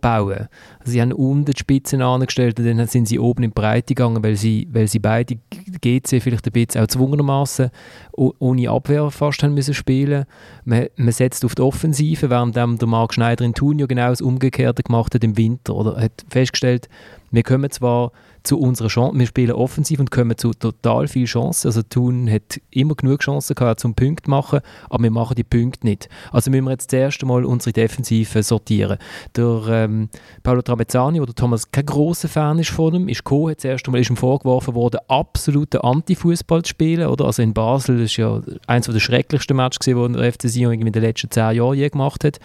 bauen. 0.00 0.48
Also 0.78 0.92
sie 0.92 1.00
haben 1.00 1.12
unten 1.12 1.46
die 1.52 1.58
Spitzen 1.58 2.02
angestellt 2.02 2.58
und 2.58 2.66
dann 2.66 2.86
sind 2.86 3.08
sie 3.08 3.18
oben 3.18 3.42
in 3.44 3.50
die 3.50 3.54
Breite 3.54 3.94
gegangen, 3.94 4.22
weil 4.22 4.36
sie, 4.36 4.68
weil 4.72 4.88
sie 4.88 4.98
beide 4.98 5.36
GC 5.80 6.20
vielleicht 6.20 6.46
ein 6.46 6.52
bisschen 6.52 6.82
auch 6.82 6.86
zwungenermaßen 6.86 7.70
o- 8.16 8.32
ohne 8.38 8.70
Abwehr 8.70 9.10
fast 9.10 9.42
haben 9.42 9.54
müssen 9.54 9.74
spielen. 9.74 10.24
Man, 10.64 10.86
man 10.96 11.12
setzt 11.12 11.44
auf 11.44 11.54
die 11.54 11.62
Offensive, 11.62 12.30
während 12.30 12.56
der 12.56 12.66
Marc 12.66 13.14
Schneider 13.14 13.44
in 13.44 13.54
Thun 13.54 13.78
ja 13.78 13.86
genau 13.86 14.08
das 14.10 14.20
Umgekehrte 14.20 14.82
gemacht 14.82 15.14
hat 15.14 15.24
im 15.24 15.36
Winter. 15.36 15.74
Oder 15.74 15.96
hat 15.96 16.24
festgestellt, 16.28 16.88
wir 17.30 17.42
kommen 17.42 17.70
zwar 17.70 18.12
zu 18.42 18.58
unserer 18.58 18.88
Chance, 18.88 19.18
wir 19.18 19.26
spielen 19.26 19.52
offensiv 19.52 20.00
und 20.00 20.10
kommen 20.10 20.36
zu 20.36 20.52
total 20.52 21.08
viel 21.08 21.26
Chancen. 21.26 21.68
Also 21.68 21.82
Thun 21.82 22.30
hat 22.30 22.60
immer 22.70 22.94
genug 22.94 23.20
Chancen 23.20 23.54
gehabt 23.54 23.80
zum 23.80 23.94
Punkt 23.94 24.28
machen, 24.28 24.60
aber 24.90 25.02
wir 25.02 25.10
machen 25.10 25.34
die 25.34 25.44
Punkte 25.44 25.86
nicht. 25.86 26.08
Also 26.32 26.50
müssen 26.50 26.64
wir 26.64 26.72
jetzt 26.72 26.90
zuerst 26.90 27.22
einmal 27.22 27.44
unsere 27.44 27.72
Defensive 27.72 28.42
sortieren. 28.42 28.98
Der 29.36 29.62
ähm, 29.68 30.08
Paolo 30.42 30.62
Tramezzani, 30.62 31.20
oder 31.20 31.34
Thomas 31.34 31.70
kein 31.70 31.86
grosser 31.86 32.28
Fan 32.28 32.58
ist 32.58 32.70
von 32.70 32.94
ihm, 32.94 33.08
ist 33.08 33.24
gekommen, 33.24 33.50
hat 33.50 33.60
zuerst 33.60 33.86
einmal 33.86 34.00
ist 34.00 34.10
ihm 34.10 34.16
vorgeworfen 34.16 34.74
worden, 34.74 35.00
absoluter 35.08 35.84
Anti-Fußball 35.84 36.62
zu 36.62 36.70
spielen. 36.70 37.06
Oder? 37.06 37.26
Also 37.26 37.42
in 37.42 37.54
Basel 37.54 37.92
das 37.98 38.12
ist 38.12 38.16
ja 38.16 38.40
eines 38.66 38.86
der 38.86 39.00
schrecklichsten 39.00 39.56
Matches, 39.56 39.84
die 39.84 39.94
der 39.94 40.32
FC 40.32 40.48
Sion 40.48 40.72
in 40.72 40.92
den 40.92 41.02
letzten 41.02 41.30
zehn 41.30 41.56
Jahren 41.56 41.76
je 41.76 41.88
gemacht 41.88 42.24
hat. 42.24 42.38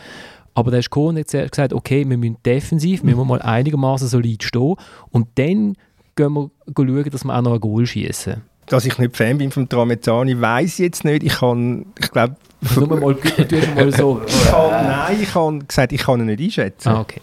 Aber 0.53 0.71
der 0.71 0.79
ist 0.79 0.89
gekommen 0.89 1.17
und 1.17 1.33
hat 1.33 1.51
gesagt, 1.51 1.73
okay, 1.73 2.07
wir 2.10 2.17
müssen 2.17 2.38
defensiv, 2.43 3.03
wir 3.03 3.15
müssen 3.15 3.27
mal 3.27 3.41
einigermaßen 3.41 4.07
solid 4.07 4.41
stehen 4.43 4.75
und 5.12 5.27
dann 5.36 5.75
gehen 6.17 6.34
wir 6.34 6.49
schauen, 6.75 7.10
dass 7.10 7.23
wir 7.23 7.38
auch 7.38 7.41
noch 7.41 7.53
ein 7.53 7.62
Goal 7.62 7.86
schießen. 7.86 8.41
Dass 8.65 8.84
ich 8.84 8.97
nicht 8.97 9.15
Fan 9.15 9.38
bin 9.38 9.49
vom 9.51 9.69
Tramezzani, 9.69 10.41
weiß 10.41 10.73
ich 10.73 10.80
jetzt 10.80 11.06
nicht. 11.06 11.23
Ich 11.23 11.38
kann, 11.39 11.86
ich 11.97 12.12
glaube, 12.12 12.36
Nur 12.75 12.88
mal, 12.88 13.13
du 13.13 13.56
mal 13.75 13.93
so. 13.93 14.21
ich 14.27 14.45
kann, 14.51 14.71
nein, 14.71 15.17
ich 15.21 15.34
habe 15.34 15.60
gesagt, 15.60 15.93
ich 15.93 16.01
kann 16.01 16.19
ihn 16.19 16.25
nicht 16.25 16.41
einschätzen. 16.41 16.89
Ah, 16.89 16.99
okay. 16.99 17.21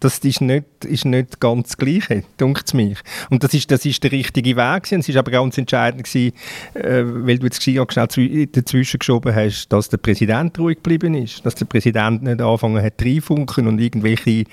Das 0.00 0.18
ist 0.18 0.40
nicht, 0.40 0.64
ist 0.86 1.04
nicht 1.04 1.40
ganz 1.40 1.68
das 1.68 1.76
Gleiche, 1.76 2.24
dunkt 2.38 2.66
es 2.66 2.72
mich. 2.72 2.98
Und 3.28 3.44
das 3.44 3.52
ist, 3.52 3.70
das 3.70 3.84
ist 3.84 4.02
der 4.02 4.12
richtige 4.12 4.56
Weg. 4.56 4.90
Es 4.90 5.08
ist 5.08 5.16
aber 5.16 5.30
ganz 5.30 5.58
entscheidend 5.58 6.04
gewesen, 6.04 6.32
äh, 6.72 7.02
weil 7.04 7.38
du 7.38 7.44
jetzt 7.44 7.62
schnell 7.62 7.82
zwi- 7.84 8.48
dazwischen 8.50 8.98
geschoben 8.98 9.34
hast, 9.34 9.68
dass 9.68 9.90
der 9.90 9.98
Präsident 9.98 10.58
ruhig 10.58 10.78
geblieben 10.78 11.12
ist, 11.14 11.44
dass 11.44 11.54
der 11.54 11.66
Präsident 11.66 12.22
nicht 12.22 12.40
angefangen 12.40 12.82
hat 12.82 12.94
reinfunken 13.02 13.66
und 13.66 13.78
irgendwelche 13.78 14.44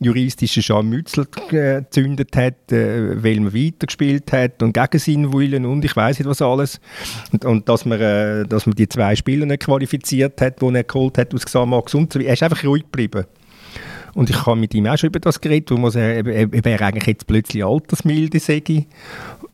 juristischen 0.00 0.64
Scharmützel 0.64 1.28
gezündet 1.48 2.36
hat, 2.36 2.72
äh, 2.72 3.22
weil 3.22 3.38
man 3.38 3.54
weitergespielt 3.54 4.32
hat 4.32 4.62
und 4.64 4.72
gegen 4.72 4.98
seinen 4.98 5.32
Willen 5.32 5.64
und 5.64 5.84
ich 5.84 5.94
weiß 5.94 6.18
nicht 6.18 6.28
was 6.28 6.42
alles. 6.42 6.80
Und, 7.32 7.44
und 7.44 7.68
dass, 7.68 7.84
man, 7.84 8.00
äh, 8.00 8.44
dass 8.46 8.66
man 8.66 8.74
die 8.74 8.88
zwei 8.88 9.14
Spieler 9.14 9.46
nicht 9.46 9.62
qualifiziert 9.62 10.40
hat, 10.40 10.60
die 10.60 10.74
er 10.74 10.82
geholt 10.82 11.18
hat 11.18 11.32
aus 11.34 11.44
Xamax 11.44 11.94
und 11.94 12.12
so. 12.12 12.18
Er 12.18 12.32
ist 12.32 12.42
einfach 12.42 12.64
ruhig 12.64 12.82
geblieben. 12.82 13.24
Und 14.14 14.30
ich 14.30 14.46
habe 14.46 14.58
mit 14.58 14.74
ihm 14.74 14.86
auch 14.86 14.96
schon 14.96 15.08
über 15.08 15.20
das 15.20 15.40
geredet, 15.40 15.70
wo 15.70 15.76
man 15.76 15.90
sagt, 15.90 16.26
er, 16.26 16.52
er, 16.52 16.82
eigentlich 16.82 17.06
jetzt 17.06 17.26
plötzlich 17.26 17.64
altersmilde, 17.64 18.38
ich. 18.38 18.86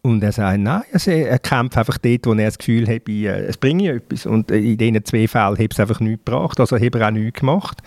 Und 0.02 0.22
er 0.22 0.32
sagt, 0.32 0.60
nein, 0.60 0.82
also 0.92 1.10
er 1.10 1.38
kämpft 1.38 1.78
einfach 1.78 1.98
dort, 1.98 2.26
wo 2.26 2.34
er 2.34 2.44
das 2.46 2.58
Gefühl 2.58 2.86
hat, 2.86 3.08
äh, 3.08 3.46
es 3.46 3.56
bringe 3.56 3.90
etwas. 3.90 4.26
Und 4.26 4.50
äh, 4.50 4.58
in 4.58 4.76
diesen 4.76 5.04
zwei 5.04 5.26
Fällen 5.26 5.58
hat 5.58 5.72
es 5.72 5.80
einfach 5.80 6.00
nichts 6.00 6.24
gebracht, 6.24 6.60
also 6.60 6.76
hat 6.78 6.94
er 6.94 7.08
auch 7.08 7.10
nichts 7.10 7.40
gemacht. 7.40 7.78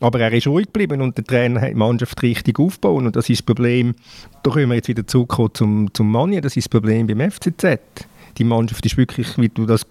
Aber 0.00 0.20
er 0.20 0.32
ist 0.32 0.46
ruhig 0.46 0.66
geblieben 0.66 1.02
und 1.02 1.16
der 1.16 1.24
Trainer 1.24 1.60
hat 1.60 1.70
die 1.70 1.74
Mannschaft 1.74 2.22
richtig 2.22 2.58
aufgebaut. 2.58 3.04
Und 3.04 3.16
das 3.16 3.28
ist 3.28 3.40
das 3.40 3.54
Problem, 3.54 3.94
da 4.42 4.50
können 4.50 4.70
wir 4.70 4.76
jetzt 4.76 4.88
wieder 4.88 5.06
zurückkommen 5.06 5.50
zum, 5.52 5.94
zum 5.94 6.10
Manja, 6.10 6.40
das 6.40 6.56
ist 6.56 6.64
das 6.64 6.68
Problem 6.70 7.06
beim 7.06 7.30
FCZ. 7.30 7.80
Die 8.38 8.44
Mannschaft 8.44 8.86
ist 8.86 8.96
wirklich, 8.96 9.36
wie 9.36 9.48
du 9.48 9.66
das 9.66 9.86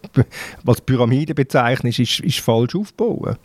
als 0.65 0.81
Pyramide 0.81 1.35
bezeichnest, 1.35 1.99
ist, 1.99 2.19
ist 2.21 2.39
falsch 2.39 2.75
aufgebaut. 2.75 3.37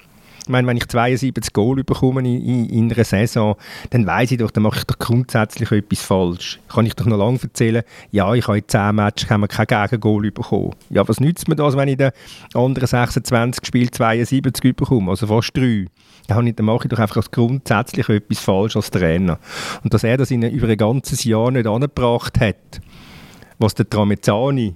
Ich 0.45 0.49
meine, 0.49 0.67
wenn 0.67 0.77
ich 0.77 0.89
72 0.89 1.53
Goal 1.53 1.85
bekomme 1.85 2.21
in, 2.21 2.27
in, 2.27 2.69
in 2.69 2.93
einer 2.93 3.05
Saison, 3.05 3.55
dann 3.91 4.07
weiß 4.07 4.33
ich 4.33 4.39
doch, 4.39 4.51
dann 4.51 4.65
mache 4.65 4.79
ich 4.79 4.85
doch 4.85 4.99
grundsätzlich 4.99 5.71
etwas 5.71 6.03
falsch. 6.03 6.59
Kann 6.69 6.85
ich 6.85 6.95
doch 6.95 7.07
noch 7.07 7.17
lange 7.17 7.39
erzählen, 7.41 7.85
ja, 8.11 8.35
ich 8.35 8.49
habe 8.49 8.59
in 8.59 8.67
10 8.67 8.95
Matches 8.95 9.29
kein 9.29 9.47
Gegengol 9.67 10.33
bekommen. 10.33 10.75
Ja, 10.91 11.07
was 11.07 11.21
nützt 11.21 11.47
mir 11.47 11.55
das, 11.55 11.77
wenn 11.77 11.89
ich 11.89 11.97
den 11.97 12.11
anderen 12.55 12.89
26 12.89 13.65
Spiel 13.65 13.91
72 13.91 14.75
bekomme, 14.75 15.11
also 15.11 15.29
fast 15.29 15.57
3? 15.57 15.87
Dann, 16.27 16.53
mache 16.61 16.85
ich 16.85 16.89
doch 16.89 16.99
einfach 16.99 17.31
grundsätzlich 17.31 18.09
etwas 18.09 18.41
falsch 18.41 18.75
als 18.75 18.91
Trainer. 18.91 19.39
Und 19.85 19.95
dass 19.95 20.03
er 20.03 20.17
das 20.17 20.33
in, 20.33 20.43
über 20.43 20.69
ein 20.69 20.77
ganzes 20.77 21.23
Jahr 21.23 21.53
nicht 21.53 21.67
angebracht 21.67 22.41
hat, 22.41 22.81
was 23.59 23.75
der 23.75 23.89
Tramezzani 23.89 24.75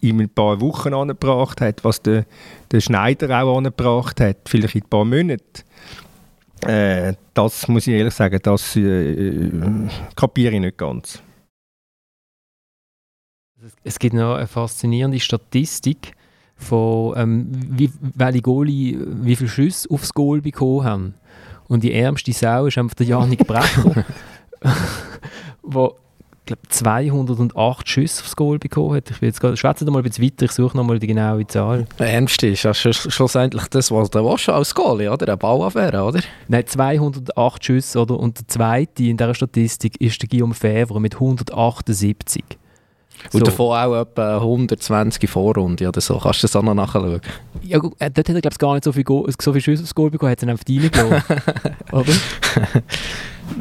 in 0.00 0.20
ein 0.20 0.28
paar 0.28 0.60
Wochen 0.60 0.94
angebracht 0.94 1.60
hat, 1.60 1.84
was 1.84 2.02
der, 2.02 2.24
der 2.70 2.80
Schneider 2.80 3.42
auch 3.42 3.58
angebracht 3.58 4.20
hat, 4.20 4.36
vielleicht 4.46 4.76
in 4.76 4.82
ein 4.82 4.88
paar 4.88 5.04
Monaten. 5.04 5.64
Äh, 6.66 7.14
das 7.34 7.68
muss 7.68 7.86
ich 7.86 7.94
ehrlich 7.94 8.14
sagen, 8.14 8.38
das 8.42 8.76
äh, 8.76 9.50
kapiere 10.16 10.54
ich 10.54 10.60
nicht 10.60 10.78
ganz. 10.78 11.22
Es 13.82 13.98
gibt 13.98 14.14
noch 14.14 14.36
eine 14.36 14.46
faszinierende 14.46 15.18
Statistik 15.18 16.12
von 16.56 17.14
ähm, 17.16 17.48
wie, 17.50 17.90
welche 18.00 18.42
Goalie 18.42 18.98
wie 19.00 19.36
viele 19.36 19.48
Schüsse 19.48 19.90
aufs 19.90 20.12
Goal 20.12 20.40
bekommen 20.40 20.84
haben. 20.84 21.14
Und 21.68 21.82
die 21.84 21.92
ärmste 21.92 22.32
Sau 22.32 22.66
ist 22.66 22.78
einfach 22.78 22.94
der 22.94 23.06
Janik 23.06 23.46
Brecher, 23.46 24.04
glaub, 26.48 26.58
208 26.68 27.88
Schüsse 27.88 28.22
aufs 28.22 28.34
Goal 28.36 28.58
bekommen 28.58 28.96
hat. 28.96 29.10
Ich 29.10 29.20
will 29.22 29.28
jetzt 29.28 29.40
gerade, 29.40 29.56
schwätze 29.56 29.84
mal 29.90 29.98
ein 29.98 30.02
bisschen 30.02 30.24
weiter, 30.24 30.44
ich 30.46 30.52
suche 30.52 30.76
nochmal 30.76 30.98
die 30.98 31.06
genaue 31.06 31.46
Zahl. 31.46 31.86
Ärmste 31.98 32.48
ist 32.48 32.64
sch- 32.66 33.10
schlussendlich 33.10 33.66
das, 33.68 33.90
was 33.90 34.10
der 34.10 34.24
Wasche 34.24 34.52
als 34.52 34.74
Goalie, 34.74 35.10
oder? 35.12 35.26
Eine 35.28 35.36
Bauaffäre, 35.36 36.02
oder? 36.02 36.20
Nein, 36.48 36.66
208 36.66 37.64
Schüsse, 37.64 38.00
oder? 38.00 38.18
Und 38.18 38.38
der 38.40 38.48
zweite 38.48 39.04
in 39.04 39.16
dieser 39.16 39.34
Statistik 39.34 40.00
ist 40.00 40.20
der 40.20 40.28
Guillaume 40.28 40.54
Favre 40.54 41.00
mit 41.00 41.14
178. 41.14 42.44
Und 43.32 43.40
So. 43.40 43.44
davon 43.46 43.76
auch 43.76 44.00
etwa 44.02 44.36
120 44.38 45.28
Vorrunde 45.28 45.88
oder 45.88 46.00
so. 46.00 46.18
Kannst 46.18 46.42
du 46.42 46.46
das 46.46 46.56
auch 46.56 46.62
noch 46.62 46.74
nachschauen? 46.74 47.20
Ja, 47.62 47.78
gut, 47.78 47.94
äh, 47.98 48.10
dort 48.10 48.28
hat 48.28 48.34
er, 48.36 48.40
glaube 48.40 48.54
ich, 48.54 48.58
gar 48.58 48.74
nicht 48.74 48.84
so 48.84 48.92
viel, 48.92 49.04
Go 49.04 49.26
so 49.40 49.52
viel 49.52 49.60
Schüsse 49.62 49.82
aufs 49.82 49.94
Goal 49.94 50.10
bekommen, 50.10 50.30
hat 50.32 50.38
es 50.38 50.40
dann 50.40 50.50
einfach 50.50 50.64
reingelassen. 50.68 51.36
Oder? 51.92 52.12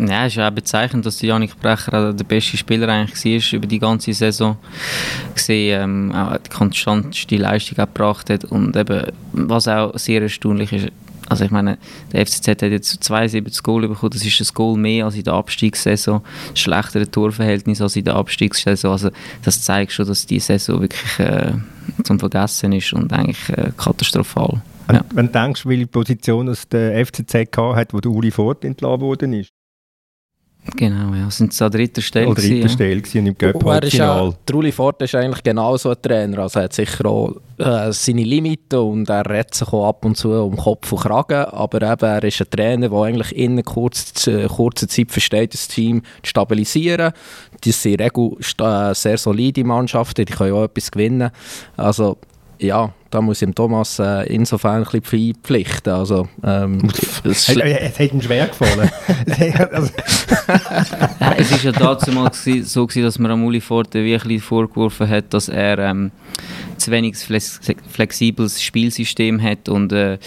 Ja, 0.06 0.26
es 0.26 0.34
ist 0.34 0.36
ja 0.38 0.48
auch 0.50 0.54
bezeichnend, 0.54 1.06
dass 1.06 1.22
Janik 1.22 1.60
Brecher 1.62 2.12
der 2.14 2.24
beste 2.26 2.58
Spieler 2.58 2.90
eigentlich 2.90 3.44
war 3.52 3.58
über 3.58 3.68
die 3.68 3.80
ganze 3.80 4.14
Saison. 4.14 4.58
Gesehen, 5.34 5.82
ähm, 5.82 6.12
auch 6.16 6.38
die 6.38 6.50
konstanteste 6.50 7.38
Leistung 7.38 7.80
auch 7.80 7.86
gebracht 7.88 8.30
hat 8.30 8.44
und 8.46 8.76
eben, 8.76 9.12
was 9.32 9.68
auch 9.68 9.98
sehr 9.98 10.22
erstaunlich 10.22 10.74
ist, 10.74 10.88
also 11.30 11.46
ich 11.46 11.52
meine, 11.52 11.78
der 12.12 12.26
FCZ 12.26 12.48
hat 12.48 12.62
jetzt 12.64 13.04
72 13.04 13.64
Goal 13.64 13.88
bekommen, 13.88 14.12
das 14.12 14.26
ist 14.26 14.40
ein 14.40 14.48
Goal 14.54 14.78
mehr 14.78 15.06
als 15.06 15.16
in 15.16 15.24
der 15.24 15.34
Abstiegssaison, 15.34 16.22
ein 16.50 16.56
schlechteres 16.56 17.12
Torverhältnis 17.12 17.82
als 17.82 17.96
in 17.96 18.06
der 18.06 18.16
Abstiegssaison, 18.16 18.92
also 18.92 19.10
das 19.44 19.62
zeigt 19.62 19.92
schon, 19.92 20.08
dass 20.08 20.26
die 20.26 20.40
Saison 20.40 20.82
wirklich 20.82 21.20
äh, 21.20 21.54
zum 22.04 22.20
Vergessen 22.20 22.72
ist 22.72 22.94
und 22.94 23.12
eigentlich 23.14 23.50
äh, 23.50 23.72
katastrophal. 23.78 24.62
Wenn, 24.88 24.96
Ja. 24.96 25.06
wenn 25.14 25.26
du 25.28 25.32
denkst, 25.34 25.66
welche 25.66 25.88
Position 25.88 26.56
der 26.72 27.06
FCZ 27.06 27.34
hat, 27.58 27.94
wo 27.94 28.00
der 28.00 28.12
Uli 28.12 28.32
Fort 28.32 28.64
entlassen 28.64 29.02
worden 29.02 29.34
ist. 29.34 29.52
Genau, 30.76 31.14
ja. 31.16 31.30
Sind 31.32 31.54
sie 31.54 31.64
an 31.66 31.72
dritter 31.72 32.02
Stelle 32.02 32.28
Oder 32.28 32.42
dritter 32.42 32.56
gewesen, 32.56 32.70
Stelle 32.70 33.02
gewesen 33.02 33.26
im 33.26 33.34
ist 33.34 33.40
Göpp-Halbfinale. 33.40 34.26
ja, 34.30 34.34
Trulli 34.46 34.72
Ford 34.72 35.02
ist 35.02 35.16
eigentlich 35.16 35.42
genau 35.44 35.78
so 35.78 35.90
ein 35.90 36.02
Trainer. 36.02 36.40
Also 36.40 36.60
er 36.60 36.64
hat 36.66 36.74
sicher 36.74 37.06
auch 37.06 37.36
äh, 37.58 37.92
seine 37.92 38.24
Limiten 38.24 38.80
und 38.80 39.10
er 39.10 39.26
rettet 39.28 39.56
sich 39.56 39.68
auch 39.74 39.88
ab 39.88 40.04
und 40.06 40.18
zu 40.18 40.32
um 40.32 40.56
Kopf 40.58 40.92
und 40.92 41.00
Kragen. 41.00 41.46
Aber 41.46 41.82
eben, 41.82 42.06
er 42.06 42.24
ist 42.24 42.42
ein 42.42 42.50
Trainer, 42.50 42.90
der 42.90 43.00
eigentlich 43.00 43.36
in 43.36 43.64
kurzer, 43.64 44.44
äh, 44.44 44.48
kurzer 44.48 44.88
Zeit 44.88 45.12
versteht, 45.12 45.54
das 45.54 45.68
Team 45.68 46.02
zu 46.22 46.30
stabilisieren. 46.30 47.12
Das 47.64 47.82
sind 47.82 47.94
in 47.94 47.98
der 47.98 48.06
Regel 48.08 48.32
sta- 48.42 48.92
äh, 48.92 48.96
sehr 48.96 49.18
solide 49.18 49.64
Mannschaften, 49.64 50.26
die 50.26 50.34
können 50.34 50.54
auch 50.54 50.64
etwas 50.66 50.92
gewinnen. 50.92 51.32
Also 51.76 52.18
ja, 52.60 52.92
da 53.10 53.22
muss 53.22 53.42
ich 53.42 53.48
dem 53.48 53.56
Thomas 53.56 54.00
äh, 54.00 54.24
insofern 54.34 54.86
ein 54.86 55.02
bisschen 55.02 55.34
beipflichten. 55.34 55.94
Also, 55.94 56.28
ähm, 56.44 56.90
es 57.24 57.50
Es, 57.50 58.00
hat 58.00 58.14
ihm 58.14 58.22
schwer 58.22 58.48
gefallen. 58.48 58.90
es 61.38 61.52
ist 61.52 61.64
ja 61.64 61.72
dazu 61.72 62.12
mal 62.12 62.32
so 62.34 62.88
gewesen, 62.88 63.04
dass 63.04 63.20
man 63.20 63.32
am 63.32 63.46
Uli 63.46 63.62
Forte 63.62 64.04
wie 64.04 64.14
ein 64.14 64.22
bisschen 64.22 64.42
vorgeworfen 64.42 65.10
hat, 65.10 65.34
dass 65.34 65.50
er 65.50 65.80
ähm, 65.80 66.12
zu 66.88 66.92
wenig 66.92 67.18
flex 67.18 67.60
flexibles 67.90 68.62
Spielsystem 68.62 69.42
hat 69.42 69.68
und 69.68 69.92
äh, 69.92 70.18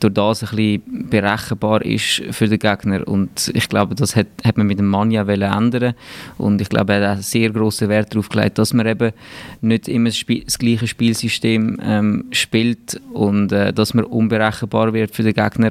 durch 0.00 0.14
das 0.14 0.42
ein 0.42 0.56
bisschen 0.56 1.08
berechenbar 1.08 1.82
ist 1.82 2.22
für 2.30 2.48
den 2.48 2.58
Gegner. 2.58 3.06
Und 3.06 3.52
ich 3.54 3.68
glaube, 3.68 3.94
das 3.94 4.16
hat, 4.16 4.26
hat 4.44 4.56
man 4.56 4.66
mit 4.66 4.78
dem 4.78 4.92
wollen 4.92 5.42
ändern 5.42 5.94
und 6.36 6.60
ich 6.60 6.68
glaube, 6.68 6.94
er 6.94 7.10
hat 7.10 7.18
auch 7.18 7.22
sehr 7.22 7.50
grossen 7.50 7.88
Wert 7.88 8.12
darauf 8.12 8.28
gelegt, 8.28 8.58
dass 8.58 8.72
man 8.72 8.86
eben 8.86 9.12
nicht 9.60 9.88
immer 9.88 10.10
das 10.10 10.58
gleiche 10.58 10.88
Spielsystem 10.88 11.78
ähm, 11.80 12.24
spielt 12.32 13.00
und 13.12 13.52
äh, 13.52 13.72
dass 13.72 13.94
man 13.94 14.04
unberechenbar 14.04 14.92
wird 14.92 15.14
für 15.14 15.22
den 15.22 15.34
Gegner. 15.34 15.70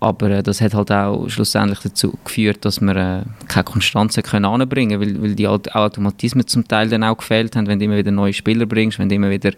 Aber 0.00 0.30
äh, 0.30 0.42
das 0.42 0.60
hat 0.62 0.72
halt 0.74 0.90
auch 0.90 1.28
schlussendlich 1.28 1.80
dazu 1.80 2.18
geführt, 2.24 2.64
dass 2.64 2.80
wir 2.80 2.96
äh, 2.96 3.22
keine 3.48 3.64
Konstanz 3.64 4.16
können 4.16 4.46
anbringen 4.46 4.98
weil, 5.00 5.20
weil 5.20 5.34
die 5.34 5.46
Aut- 5.46 5.74
Automatismen 5.74 6.46
zum 6.46 6.66
Teil 6.66 6.88
dann 6.88 7.04
auch 7.04 7.18
gefehlt 7.18 7.54
haben, 7.54 7.66
wenn 7.66 7.78
du 7.78 7.84
immer 7.84 7.98
wieder 7.98 8.10
neue 8.10 8.32
Spieler 8.32 8.64
bringst, 8.66 8.98
wenn 8.98 9.10
du 9.10 9.14
immer 9.14 9.30
wieder 9.30 9.52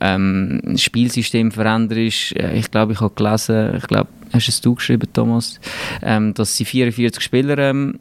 ähm, 0.00 0.60
Spielsystem 0.76 1.50
veränderst. 1.50 2.36
Äh, 2.36 2.54
ich 2.54 2.70
glaube, 2.70 2.92
ich 2.92 3.00
habe 3.00 3.12
gelesen, 3.14 3.74
ich 3.76 3.86
glaube, 3.88 4.08
hast 4.32 4.48
es 4.48 4.60
du 4.60 4.76
geschrieben, 4.76 5.08
Thomas, 5.12 5.60
ähm, 6.02 6.32
dass 6.34 6.56
sie 6.56 6.64
44 6.64 7.22
Spieler 7.22 7.58
ähm, 7.58 7.98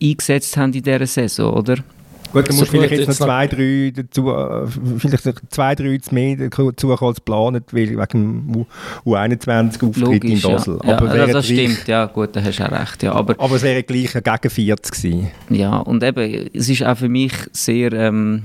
eingesetzt 0.00 0.56
haben 0.56 0.72
in 0.72 0.82
dieser 0.82 1.06
Saison, 1.06 1.52
oder? 1.52 1.76
Gut, 2.32 2.48
dann 2.48 2.56
musst 2.56 2.70
vielleicht 2.70 2.90
jetzt 2.92 3.00
noch 3.00 3.08
jetzt 3.08 3.20
noch- 3.20 3.26
zwei, 3.26 3.46
drei 3.46 3.92
dazu, 3.94 4.98
vielleicht 4.98 5.40
zwei, 5.52 5.74
drei 5.74 5.98
zu 5.98 6.14
mehr 6.14 6.36
dazu 6.36 6.92
als 6.92 7.16
geplant, 7.16 7.64
weil 7.72 7.90
wegen 7.90 8.06
dem 8.12 8.56
U- 8.56 8.66
U21-Auftritt 9.14 10.24
in 10.24 10.40
Basel. 10.40 10.78
ja. 10.84 10.96
aber, 10.96 11.06
ja, 11.08 11.14
wäre 11.14 11.32
das 11.32 11.46
gleich- 11.46 11.70
stimmt, 11.72 11.88
ja 11.88 12.06
gut, 12.06 12.30
da 12.34 12.42
hast 12.42 12.58
du 12.58 12.64
auch 12.64 12.72
recht. 12.72 13.02
Ja. 13.02 13.12
Aber 13.12 13.34
aber 13.38 13.56
es 13.56 13.62
wäre 13.62 13.82
gleich 13.82 14.12
gegen 14.12 14.50
40 14.50 14.92
gewesen. 14.92 15.28
Ja, 15.50 15.76
und 15.78 16.02
eben, 16.02 16.48
es 16.52 16.68
ist 16.68 16.82
auch 16.84 16.96
für 16.96 17.08
mich 17.08 17.32
sehr, 17.52 17.92
ähm, 17.92 18.44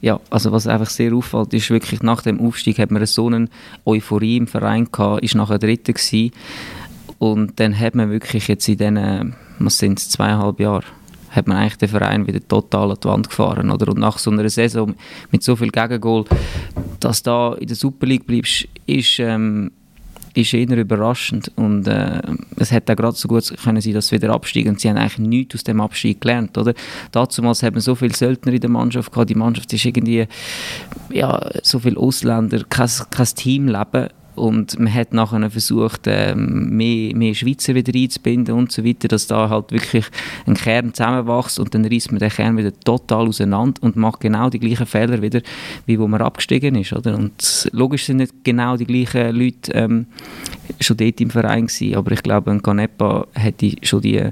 ja, 0.00 0.20
also 0.30 0.52
was 0.52 0.66
einfach 0.66 0.90
sehr 0.90 1.12
auffällt, 1.12 1.52
ist 1.54 1.70
wirklich, 1.70 2.02
nach 2.02 2.22
dem 2.22 2.40
Aufstieg 2.40 2.78
hat 2.78 2.90
man 2.90 3.04
so 3.06 3.26
eine 3.26 3.48
Euphorie 3.84 4.36
im 4.36 4.46
Verein 4.46 4.88
gehabt, 4.90 5.22
ist 5.24 5.34
nachher 5.34 5.58
Dritter 5.58 5.92
gewesen 5.92 6.32
und 7.18 7.58
dann 7.58 7.76
hat 7.78 7.94
man 7.94 8.10
wirklich 8.10 8.46
jetzt 8.48 8.68
in 8.68 8.76
diesen, 8.78 9.34
was 9.58 9.78
sind 9.78 9.98
es, 9.98 10.08
zweieinhalb 10.10 10.60
Jahren, 10.60 10.84
hat 11.30 11.46
man 11.46 11.58
eigentlich 11.58 11.76
den 11.76 11.88
Verein 11.88 12.26
wieder 12.26 12.46
total 12.46 12.90
an 12.90 12.98
die 13.02 13.08
Wand 13.08 13.28
gefahren, 13.28 13.70
oder? 13.70 13.88
Und 13.88 13.98
nach 13.98 14.18
so 14.18 14.30
einer 14.30 14.48
Saison 14.48 14.94
mit 15.30 15.42
so 15.42 15.56
viel 15.56 15.70
Gegengol, 15.70 16.24
dass 17.00 17.22
da 17.22 17.54
in 17.54 17.66
der 17.66 17.76
Super 17.76 18.06
League 18.06 18.26
bleibst, 18.26 18.66
ist, 18.86 19.18
ähm, 19.18 19.70
ist 20.34 20.54
eher 20.54 20.76
überraschend 20.76 21.50
und 21.56 21.88
äh, 21.88 22.20
es 22.56 22.70
hätte 22.70 22.92
auch 22.92 22.96
gerade 22.96 23.16
so 23.16 23.28
gut 23.28 23.52
können 23.62 23.80
sein, 23.80 23.94
dass 23.94 24.08
sie 24.08 24.16
wieder 24.16 24.32
absteigen 24.32 24.70
und 24.70 24.80
sie 24.80 24.88
haben 24.88 24.96
eigentlich 24.96 25.18
nichts 25.18 25.56
aus 25.56 25.64
dem 25.64 25.80
Abstieg 25.80 26.20
gelernt, 26.20 26.56
oder? 26.56 26.74
Damals 27.12 27.62
hat 27.62 27.72
man 27.72 27.80
so 27.80 27.94
viele 27.94 28.14
Söldner 28.14 28.52
in 28.52 28.60
der 28.60 28.70
Mannschaft 28.70 29.12
gehabt, 29.12 29.30
die 29.30 29.34
Mannschaft 29.34 29.72
ist 29.72 29.84
irgendwie, 29.84 30.26
ja, 31.10 31.50
so 31.62 31.78
viele 31.78 31.96
Ausländer, 31.96 32.62
kein, 32.68 32.90
kein 33.10 33.26
Teamleben 33.26 34.08
und 34.38 34.78
man 34.78 34.92
hat 34.92 35.12
nachher 35.12 35.50
versucht, 35.50 36.02
ähm, 36.06 36.70
mehr, 36.76 37.14
mehr 37.14 37.34
Schweizer 37.34 37.74
wieder 37.74 37.92
einzubinden 37.94 38.54
und 38.54 38.72
so 38.72 38.84
weiter, 38.84 39.08
dass 39.08 39.26
da 39.26 39.48
halt 39.48 39.72
wirklich 39.72 40.06
ein 40.46 40.54
Kern 40.54 40.94
zusammenwächst 40.94 41.58
und 41.58 41.74
dann 41.74 41.84
reißt 41.84 42.12
man 42.12 42.20
den 42.20 42.30
Kern 42.30 42.56
wieder 42.56 42.72
total 42.80 43.28
auseinander 43.28 43.82
und 43.82 43.96
macht 43.96 44.20
genau 44.20 44.50
die 44.50 44.58
gleichen 44.58 44.86
Fehler 44.86 45.20
wieder, 45.20 45.40
wie 45.86 45.98
wo 45.98 46.08
man 46.08 46.22
abgestiegen 46.22 46.74
ist, 46.74 46.92
oder? 46.92 47.16
Und 47.16 47.68
logisch 47.72 48.06
sind 48.06 48.18
nicht 48.18 48.44
genau 48.44 48.76
die 48.76 48.86
gleichen 48.86 49.34
Leute 49.34 49.72
ähm, 49.72 50.06
schon 50.80 50.96
dort 50.96 51.20
im 51.20 51.30
Verein 51.30 51.66
gewesen, 51.66 51.94
aber 51.96 52.12
ich 52.12 52.22
glaube, 52.22 52.50
ein 52.50 52.62
Canepa 52.62 53.26
hätte 53.34 53.72
schon 53.82 54.00
die 54.00 54.30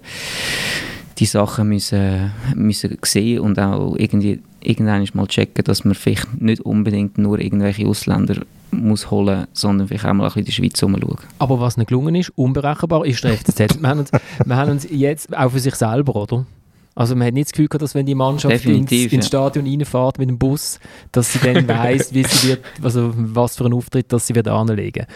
die 1.18 1.26
Sachen 1.26 1.68
müssen, 1.68 2.32
müssen 2.54 2.98
sehen 3.02 3.40
und 3.40 3.58
auch 3.58 3.96
irgendwie 3.96 4.40
irgendwann 4.66 5.06
mal 5.14 5.26
checken, 5.26 5.64
dass 5.64 5.84
man 5.84 5.94
vielleicht 5.94 6.40
nicht 6.40 6.60
unbedingt 6.62 7.18
nur 7.18 7.38
irgendwelche 7.38 7.86
Ausländer 7.86 8.42
muss 8.70 9.10
holen, 9.10 9.46
sondern 9.52 9.88
vielleicht 9.88 10.04
auch 10.04 10.12
mal 10.12 10.24
ein 10.24 10.26
bisschen 10.26 10.40
in 10.40 10.44
die 10.46 10.52
Schweiz 10.52 10.82
umschauen. 10.82 11.18
Aber 11.38 11.60
was 11.60 11.76
nicht 11.76 11.88
gelungen 11.88 12.14
ist, 12.14 12.30
unberechenbar, 12.36 13.06
ist 13.06 13.22
der 13.24 13.36
FCZ. 13.36 13.58
wir, 13.80 13.88
haben 13.88 14.00
uns, 14.00 14.10
wir 14.44 14.56
haben 14.56 14.70
uns 14.70 14.86
jetzt 14.90 15.36
auch 15.36 15.50
für 15.50 15.60
sich 15.60 15.74
selber, 15.74 16.16
oder? 16.16 16.46
Also 16.94 17.14
man 17.14 17.26
hat 17.26 17.34
nicht 17.34 17.48
das 17.48 17.52
Gefühl 17.52 17.68
gehabt, 17.68 17.82
dass 17.82 17.94
wenn 17.94 18.06
die 18.06 18.14
Mannschaft 18.14 18.64
ins, 18.64 18.90
ins 18.90 19.12
ja. 19.12 19.22
Stadion 19.22 19.66
reinfährt 19.66 20.18
mit 20.18 20.30
dem 20.30 20.38
Bus, 20.38 20.80
dass 21.12 21.32
sie 21.32 21.38
dann 21.38 21.68
weiss, 21.68 22.12
wie 22.14 22.24
sie 22.24 22.48
wird, 22.48 22.64
also 22.82 23.12
was 23.14 23.56
für 23.56 23.66
einen 23.66 23.74
Auftritt 23.74 24.12
dass 24.12 24.26
sie 24.26 24.34
wird 24.34 24.48
anlegen. 24.48 25.06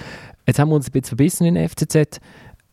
Jetzt 0.47 0.59
haben 0.59 0.69
wir 0.69 0.75
uns 0.75 0.89
ein 0.89 0.93
bisschen 0.93 1.17
verbissen 1.17 1.47
in 1.47 1.55
der 1.55 1.69
FCZ. 1.69 2.21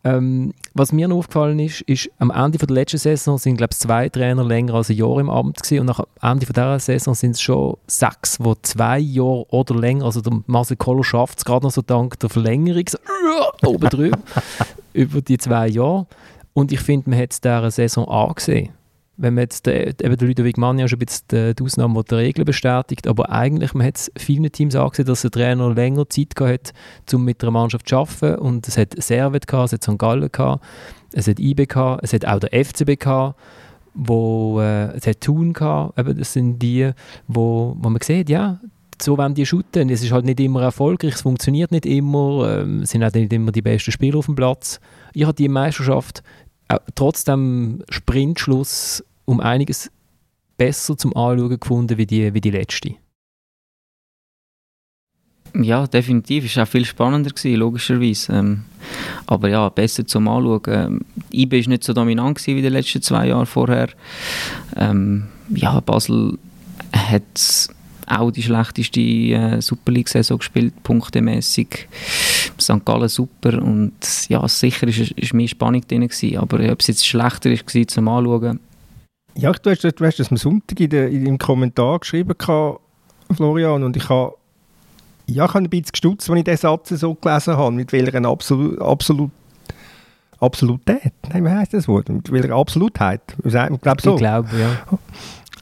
Ähm, 0.08 0.53
was 0.74 0.93
mir 0.93 1.08
noch 1.08 1.18
aufgefallen 1.18 1.60
ist, 1.60 1.82
ist, 1.82 2.10
am 2.18 2.32
Ende 2.32 2.60
von 2.60 2.68
der 2.68 2.76
letzten 2.76 2.97
Saison 2.97 3.38
sind, 3.38 3.58
glaube 3.58 3.74
ich, 3.74 3.80
zwei 3.80 4.08
Trainer 4.08 4.43
länger 4.45 4.76
als 4.76 4.89
ein 4.89 4.95
Jahr 4.95 5.20
im 5.20 5.30
Amt 5.30 5.62
gewesen 5.62 5.82
und 5.82 5.86
nach 5.88 5.99
am 5.99 6.34
Ende 6.34 6.45
von 6.45 6.53
dieser 6.53 6.80
Saison 6.80 7.14
sind 7.14 7.32
es 7.32 7.41
schon 7.41 7.76
sechs, 7.88 8.38
die 8.38 8.53
zwei 8.62 8.99
Jahre 8.99 9.45
oder 9.49 9.76
länger, 9.76 10.05
also 10.05 10.22
der 10.22 10.39
Marcel 10.45 10.78
Koller 10.78 11.03
schafft 11.03 11.39
es 11.39 11.45
gerade 11.45 11.66
noch 11.66 11.72
so 11.72 11.82
dank 11.82 12.18
der 12.20 12.30
Verlängerung, 12.30 12.86
so, 12.88 12.97
oben 13.68 13.89
drüber, 13.89 14.20
über 14.93 15.22
die 15.22 15.38
zwei 15.38 15.68
Jahre. 15.68 16.08
Und 16.53 16.72
ich 16.72 16.80
finde, 16.80 17.10
man 17.10 17.20
hat 17.20 17.34
es 17.34 17.41
dieser 17.41 17.70
Saison 17.70 18.08
angesehen. 18.08 18.70
Wenn 19.18 19.34
man 19.34 19.43
jetzt, 19.43 19.65
der, 19.65 19.88
eben 19.88 20.15
der 20.15 20.28
Ludovic 20.28 20.57
Mann 20.57 20.78
ja 20.78 20.88
schon 20.88 20.97
ein 20.99 21.05
bisschen 21.05 21.26
die, 21.32 21.55
die 21.55 21.63
Ausnahme 21.63 22.03
der 22.03 22.20
Regeln 22.20 22.45
bestätigt, 22.45 23.07
aber 23.07 23.32
eigentlich, 23.32 23.74
man 23.74 23.88
hat 23.88 23.97
es 23.97 24.11
vielen 24.18 24.51
Teams 24.51 24.76
angesehen, 24.76 25.07
dass 25.07 25.24
der 25.24 25.32
Trainer 25.32 25.74
länger 25.74 26.07
Zeit 26.07 26.36
gehabt 26.36 26.74
hat, 27.07 27.13
um 27.13 27.26
mit 27.26 27.41
einer 27.41 27.51
Mannschaft 27.51 27.89
zu 27.89 27.97
arbeiten. 27.97 28.36
Und 28.39 28.68
es 28.68 28.78
hat 28.78 28.93
Servet 29.01 29.47
gehabt, 29.47 29.68
es 29.68 29.74
hat 29.74 29.84
St. 29.84 29.97
Gallen 29.97 30.32
gehabt, 30.32 30.63
es 31.13 31.28
hat 31.28 31.39
IB 31.39 31.65
gehabt, 31.65 32.03
es 32.03 32.13
hat 32.13 32.26
auch 32.26 32.39
der 32.39 32.63
FCB 32.63 32.99
gehabt, 32.99 33.39
wo, 33.93 34.61
äh, 34.61 34.95
es 34.95 35.07
hat 35.07 35.22
Thun 35.22 35.53
gehabt, 35.53 35.97
eben, 35.97 36.18
das 36.18 36.34
sind 36.34 36.59
die, 36.59 36.91
wo, 37.28 37.76
wo 37.80 37.89
man 37.89 38.01
sieht, 38.01 38.30
ja, 38.30 38.59
so 39.01 39.18
wollen 39.18 39.34
die 39.34 39.45
shooten. 39.45 39.89
Es 39.89 40.03
ist 40.03 40.11
halt 40.11 40.26
nicht 40.26 40.39
immer 40.39 40.61
erfolgreich, 40.61 41.15
es 41.15 41.22
funktioniert 41.22 41.72
nicht 41.72 41.86
immer, 41.86 42.59
ähm, 42.59 42.86
sind 42.86 43.03
auch 43.03 43.13
nicht 43.13 43.34
immer 43.34 43.51
die 43.51 43.61
besten 43.61 43.91
Spieler 43.91 44.20
auf 44.20 44.26
dem 44.26 44.36
Platz. 44.36 44.80
Ich 45.13 45.24
habe 45.24 45.34
die 45.34 45.49
Meisterschaft 45.49 46.24
auch 46.68 46.80
trotz 46.95 47.24
dem 47.24 47.84
Sprintschluss 47.89 49.03
um 49.28 49.40
einiges 49.40 49.92
besser 50.58 50.98
zum 50.98 51.16
Anschauen 51.16 51.60
gefunden 51.60 51.98
wie 51.98 52.06
die, 52.08 52.34
wie 52.34 52.42
die 52.42 52.52
letzte. 52.52 52.96
Ja, 55.54 55.88
definitiv. 55.88 56.46
Es 56.46 56.56
war 56.56 56.64
auch 56.64 56.68
viel 56.68 56.86
spannender, 56.86 57.30
gewesen, 57.32 57.60
logischerweise. 57.60 58.34
Ähm, 58.34 58.64
aber 59.26 59.50
ja, 59.50 59.70
besser 59.70 60.06
zum 60.06 60.28
Anschauen. 60.28 60.62
Ähm, 60.68 61.02
IB 61.32 61.62
war 61.62 61.70
nicht 61.70 61.84
so 61.84 61.94
dominant 61.94 62.38
gewesen 62.38 62.58
wie 62.58 62.62
die 62.62 62.70
letzten 62.70 63.02
zwei 63.02 63.28
Jahre 63.28 63.46
vorher. 63.46 63.90
Ähm, 64.76 65.28
ja, 65.50 65.80
Basel 65.80 66.38
hat 66.94 67.70
auch 68.08 68.32
die 68.32 68.44
schlechteste 68.44 69.02
äh, 69.02 69.62
Super 69.62 69.92
League-Saison 69.92 70.38
gespielt, 70.38 70.74
punktemäßig. 70.84 71.88
St. 72.60 72.86
Gallen 72.86 73.10
super 73.10 73.62
und 73.62 73.94
ja, 74.30 74.48
sicher 74.48 74.88
ist 74.88 75.34
mehr 75.34 75.48
Spannung 75.48 75.86
drin 75.88 76.08
gewesen, 76.08 76.38
aber 76.38 76.60
ob 76.72 76.80
es 76.80 76.88
jetzt 76.88 77.06
schlechter 77.06 77.52
war 77.52 77.88
zum 77.88 78.08
Anschauen, 78.08 78.60
Ja, 79.38 79.52
du 79.52 79.70
hast, 79.70 79.84
du 79.84 80.06
hast 80.06 80.20
das 80.20 80.32
am 80.32 80.38
Sonntag 80.38 80.80
in 80.80 80.90
der, 80.90 81.10
in, 81.10 81.26
im 81.26 81.38
Kommentar 81.38 82.00
geschrieben, 82.00 82.34
gehabt, 82.38 82.82
Florian, 83.36 83.84
und 83.84 83.96
ich 83.96 84.10
habe 84.10 84.34
ja, 85.30 85.46
ich 85.46 85.54
habe 85.54 85.66
ein 85.66 85.70
bisschen 85.70 85.92
gestutzt, 85.92 86.30
als 86.30 86.40
ich 86.40 86.46
diesen 86.46 86.58
Satz 86.58 86.90
so 86.90 87.14
gelesen 87.14 87.58
habe, 87.58 87.72
mit 87.76 87.92
welcher 87.92 88.24
Absolu 88.26 88.78
Absolut 88.80 89.32
Absolutät, 90.40 91.14
nein, 91.34 91.46
wie 91.46 91.50
heisst 91.50 91.74
das 91.74 91.88
Wort? 91.88 92.10
Mit 92.10 92.32
welcher 92.32 92.56
Absolutheit? 92.56 93.22
Ich 93.44 93.52
glaube 93.52 94.02
so. 94.02 94.14
Ich 94.14 94.18
glaube, 94.18 94.50
ja. 94.58 94.88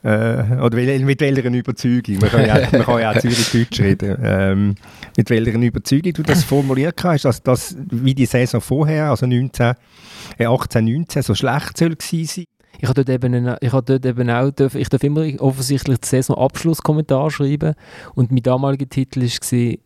Äh, 0.04 0.62
oder 0.62 0.78
mit 0.78 1.22
welcher 1.22 1.50
Überzeugung? 1.50 2.20
Man 2.20 2.30
kann 2.30 2.46
ja, 2.46 2.68
man 2.72 2.84
kann 2.84 3.00
ja 3.00 3.12
auch 3.12 3.18
Zürich-Deutsch 3.18 3.80
reden. 3.80 4.18
Ähm, 4.22 4.76
mit 5.18 5.30
welcher 5.30 5.54
Überzeugung 5.58 6.14
du 6.14 6.24
das 6.24 6.44
formuliert 6.44 7.04
hast, 7.04 7.24
dass 7.24 7.42
das 7.42 7.76
wie 7.90 8.14
die 8.14 8.26
Saison 8.28 8.62
vorher, 8.62 9.10
also 9.10 9.26
19, 9.26 9.74
äh, 10.38 10.46
18, 10.46 10.86
19, 10.86 11.24
so 11.24 11.34
schlecht 11.34 11.78
soll 11.78 11.96
gewesen 11.96 12.26
sein. 12.26 12.46
Ich 12.80 12.90
habe 12.90 13.04
dort 13.04 13.10
eben, 13.10 13.56
ich 13.62 13.72
habe 13.72 13.84
dort 13.84 14.06
eben 14.06 14.30
auch, 14.30 14.52
dürfen, 14.52 14.82
ich 14.82 14.90
darf 14.90 15.04
immer 15.04 15.26
offensichtlich 15.40 16.00
den 16.00 16.08
Saisonabschlusskommentar 16.08 17.32
schreiben 17.32 17.76
und 18.16 18.32
mein 18.32 18.44
damaliger 18.44 18.88
Titel 18.88 19.22
war 19.22 19.78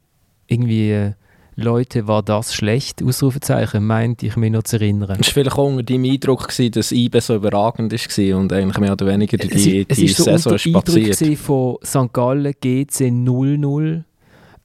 irgendwie 0.47 0.91
äh, 0.91 1.13
Leute, 1.59 2.07
war 2.07 2.23
das 2.23 2.53
schlecht? 2.53 3.03
Ausrufezeichen, 3.03 3.85
meint 3.85 4.23
ich 4.23 4.35
mich 4.37 4.51
noch 4.51 4.63
zu 4.63 4.77
erinnern. 4.77 5.17
Es 5.19 5.27
war 5.27 5.33
vielleicht 5.33 5.57
auch 5.57 5.67
unter 5.67 5.83
deinem 5.83 6.05
Eindruck, 6.05 6.47
gewesen, 6.47 6.71
dass 6.71 6.91
IBE 6.91 7.21
so 7.21 7.35
überragend 7.35 7.91
war 7.91 8.37
und 8.37 8.53
eigentlich 8.53 8.77
mehr 8.77 8.93
oder 8.93 9.05
weniger 9.07 9.37
die, 9.37 9.51
es, 9.51 9.63
die, 9.63 9.85
es 9.87 9.99
ist 9.99 10.17
so 10.17 10.23
Saison 10.23 10.53
unter 10.53 10.65
Eindruck 10.65 10.87
spaziert. 10.87 11.19
gewesen 11.19 11.37
von 11.37 11.77
St. 11.83 12.13
Gallen 12.13 12.53
GC 12.53 13.09
0-0. 13.09 14.03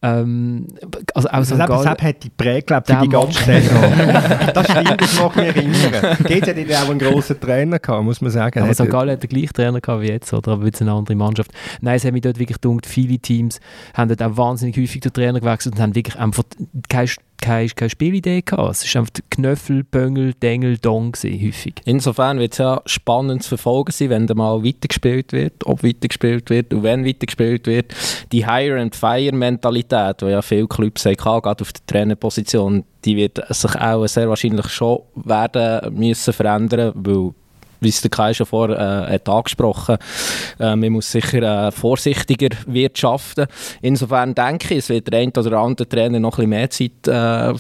Ähm, 0.04 0.66
also 1.14 1.28
auch 1.28 1.32
Also 1.32 1.54
St. 1.56 1.66
Gallen, 1.66 1.88
hat 1.88 2.22
die 2.22 2.28
prägt, 2.28 2.66
glaube 2.66 2.86
für 2.86 3.00
die 3.02 3.08
ganze. 3.08 3.42
Saison. 3.42 3.82
das 4.54 4.70
stimmt, 4.70 5.00
das 5.00 5.20
mag 5.20 5.36
mich 5.36 5.46
erinnern. 5.46 6.16
Geht 6.26 6.46
hat 6.46 6.56
ja 6.58 6.82
auch 6.82 6.90
einen 6.90 6.98
grossen 6.98 7.40
Trainer 7.40 7.78
gehabt, 7.78 8.04
muss 8.04 8.20
man 8.20 8.30
sagen. 8.30 8.58
aber 8.60 8.68
Hat- 8.68 8.76
St. 8.76 8.90
Gallen 8.90 9.10
hat 9.12 9.22
den 9.22 9.30
gleichen 9.30 9.54
Trainer 9.54 9.80
gehabt 9.80 10.02
wie 10.02 10.08
jetzt, 10.08 10.32
oder? 10.34 10.52
aber 10.52 10.66
jetzt 10.66 10.82
eine 10.82 10.92
andere 10.92 11.16
Mannschaft. 11.16 11.50
Nein, 11.80 11.96
es 11.96 12.04
hat 12.04 12.12
mich 12.12 12.22
dort 12.22 12.38
wirklich 12.38 12.60
gedacht, 12.60 12.86
viele 12.86 13.18
Teams 13.18 13.60
haben 13.94 14.08
dort 14.08 14.22
auch 14.22 14.36
wahnsinnig 14.36 14.76
häufig 14.76 15.00
den 15.00 15.12
Trainer 15.12 15.40
gewechselt 15.40 15.74
und 15.76 15.80
haben 15.80 15.94
wirklich 15.94 16.18
einfach 16.18 16.44
keine, 16.88 17.08
keine, 17.40 17.68
keine 17.68 17.90
Spielidee 17.90 18.42
gehabt. 18.42 18.70
Es 18.70 18.94
war 18.94 19.02
einfach 19.02 19.14
Knöffel, 19.30 19.84
Böngel, 19.84 20.34
Dengel, 20.34 20.78
Dong 20.78 21.14
häufig. 21.14 21.74
Insofern 21.84 22.38
wird 22.38 22.52
es 22.52 22.58
ja 22.58 22.80
spannend 22.86 23.42
zu 23.42 23.50
verfolgen 23.50 23.92
sein, 23.92 24.10
wenn 24.10 24.26
da 24.26 24.34
mal 24.34 24.64
weitergespielt 24.64 25.32
wird, 25.32 25.66
ob 25.66 25.82
weitergespielt 25.82 26.50
wird 26.50 26.72
und 26.72 26.82
wenn 26.82 27.04
weitergespielt 27.04 27.66
wird. 27.66 27.94
Die 28.32 28.46
Hire-and-Fire-Mentalität, 28.46 30.20
die 30.20 30.26
ja 30.26 30.42
viele 30.42 30.66
Clubs 30.66 31.04
haben, 31.04 31.16
gerade 31.16 31.62
auf 31.62 31.72
der 31.72 31.86
Trainerposition, 31.86 32.84
die 33.04 33.16
wird 33.16 33.40
sich 33.50 33.76
auch 33.76 34.06
sehr 34.06 34.28
wahrscheinlich 34.28 34.68
schon 34.68 35.00
werden 35.14 35.94
müssen 35.94 36.32
verändern, 36.32 36.92
weil 36.94 37.34
wie 37.84 37.88
es 37.90 38.00
der 38.00 38.10
Kai 38.10 38.34
schon 38.34 38.46
vorher 38.46 39.08
äh, 39.08 39.14
hat 39.14 39.28
angesprochen 39.28 39.98
äh, 40.58 40.76
man 40.76 40.92
muss 40.92 41.10
sicher 41.10 41.68
äh, 41.68 41.72
vorsichtiger 41.72 42.56
wirtschaften. 42.66 43.46
Insofern 43.82 44.34
denke 44.34 44.74
ich, 44.74 44.78
es 44.78 44.88
wird 44.88 45.12
der 45.12 45.20
ein 45.20 45.30
oder 45.30 45.58
andere 45.58 45.88
Trainer 45.88 46.20
noch 46.20 46.38
ein 46.38 46.48
bisschen 46.48 46.50
mehr 46.50 46.70
Zeit 46.70 47.08
äh, 47.08 47.54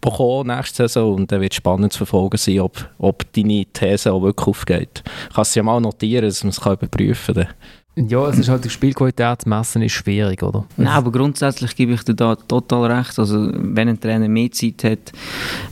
bekommen 0.00 0.48
nächste 0.48 0.88
Saison 0.88 1.14
und 1.14 1.32
dann 1.32 1.40
wird 1.40 1.52
es 1.52 1.56
spannend 1.56 1.92
zu 1.92 1.98
verfolgen 1.98 2.36
sein, 2.36 2.60
ob, 2.60 2.88
ob 2.98 3.32
deine 3.32 3.64
These 3.72 4.12
auch 4.12 4.22
wirklich 4.22 4.46
aufgeht. 4.46 5.02
Ich 5.28 5.34
kann 5.34 5.42
es 5.42 5.54
ja 5.54 5.62
mal 5.62 5.80
notieren, 5.80 6.24
dass 6.24 6.44
man 6.44 6.50
es 6.50 6.58
überprüfen 6.58 7.34
kann. 7.34 7.48
Ja, 8.06 8.28
es 8.28 8.38
ist 8.38 8.48
halt 8.48 8.64
die 8.64 8.70
Spielqualität 8.70 9.42
zu 9.42 9.48
messen 9.48 9.82
ist 9.82 9.92
schwierig, 9.92 10.42
oder? 10.42 10.64
Nein, 10.76 10.88
aber 10.88 11.10
grundsätzlich 11.10 11.74
gebe 11.74 11.94
ich 11.94 12.04
dir 12.04 12.14
da 12.14 12.36
total 12.36 12.92
recht. 12.92 13.18
Also, 13.18 13.50
wenn 13.52 13.88
ein 13.88 13.98
Trainer 13.98 14.28
mehr 14.28 14.52
Zeit 14.52 14.84
hat 14.84 15.12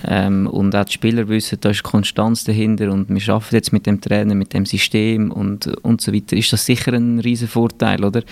ähm, 0.05 0.49
und 0.49 0.75
auch 0.75 0.85
die 0.85 0.93
Spieler 0.93 1.29
wissen, 1.29 1.59
da 1.61 1.71
ist 1.71 1.85
Konstanz 1.85 2.43
dahinter 2.43 2.91
und 2.91 3.09
wir 3.09 3.33
arbeiten 3.33 3.55
jetzt 3.55 3.73
mit 3.73 3.87
dem 3.87 4.01
Trainer, 4.01 4.35
mit 4.35 4.53
dem 4.55 4.67
System 4.67 5.31
und, 5.31 5.69
und 5.85 6.01
so 6.01 6.13
weiter, 6.13 6.37
ist 6.37 6.53
das 6.53 6.67
sicher 6.67 6.95
ein 6.95 7.21
riesen 7.21 7.49
Vorteil, 7.49 8.05
oder? 8.05 8.23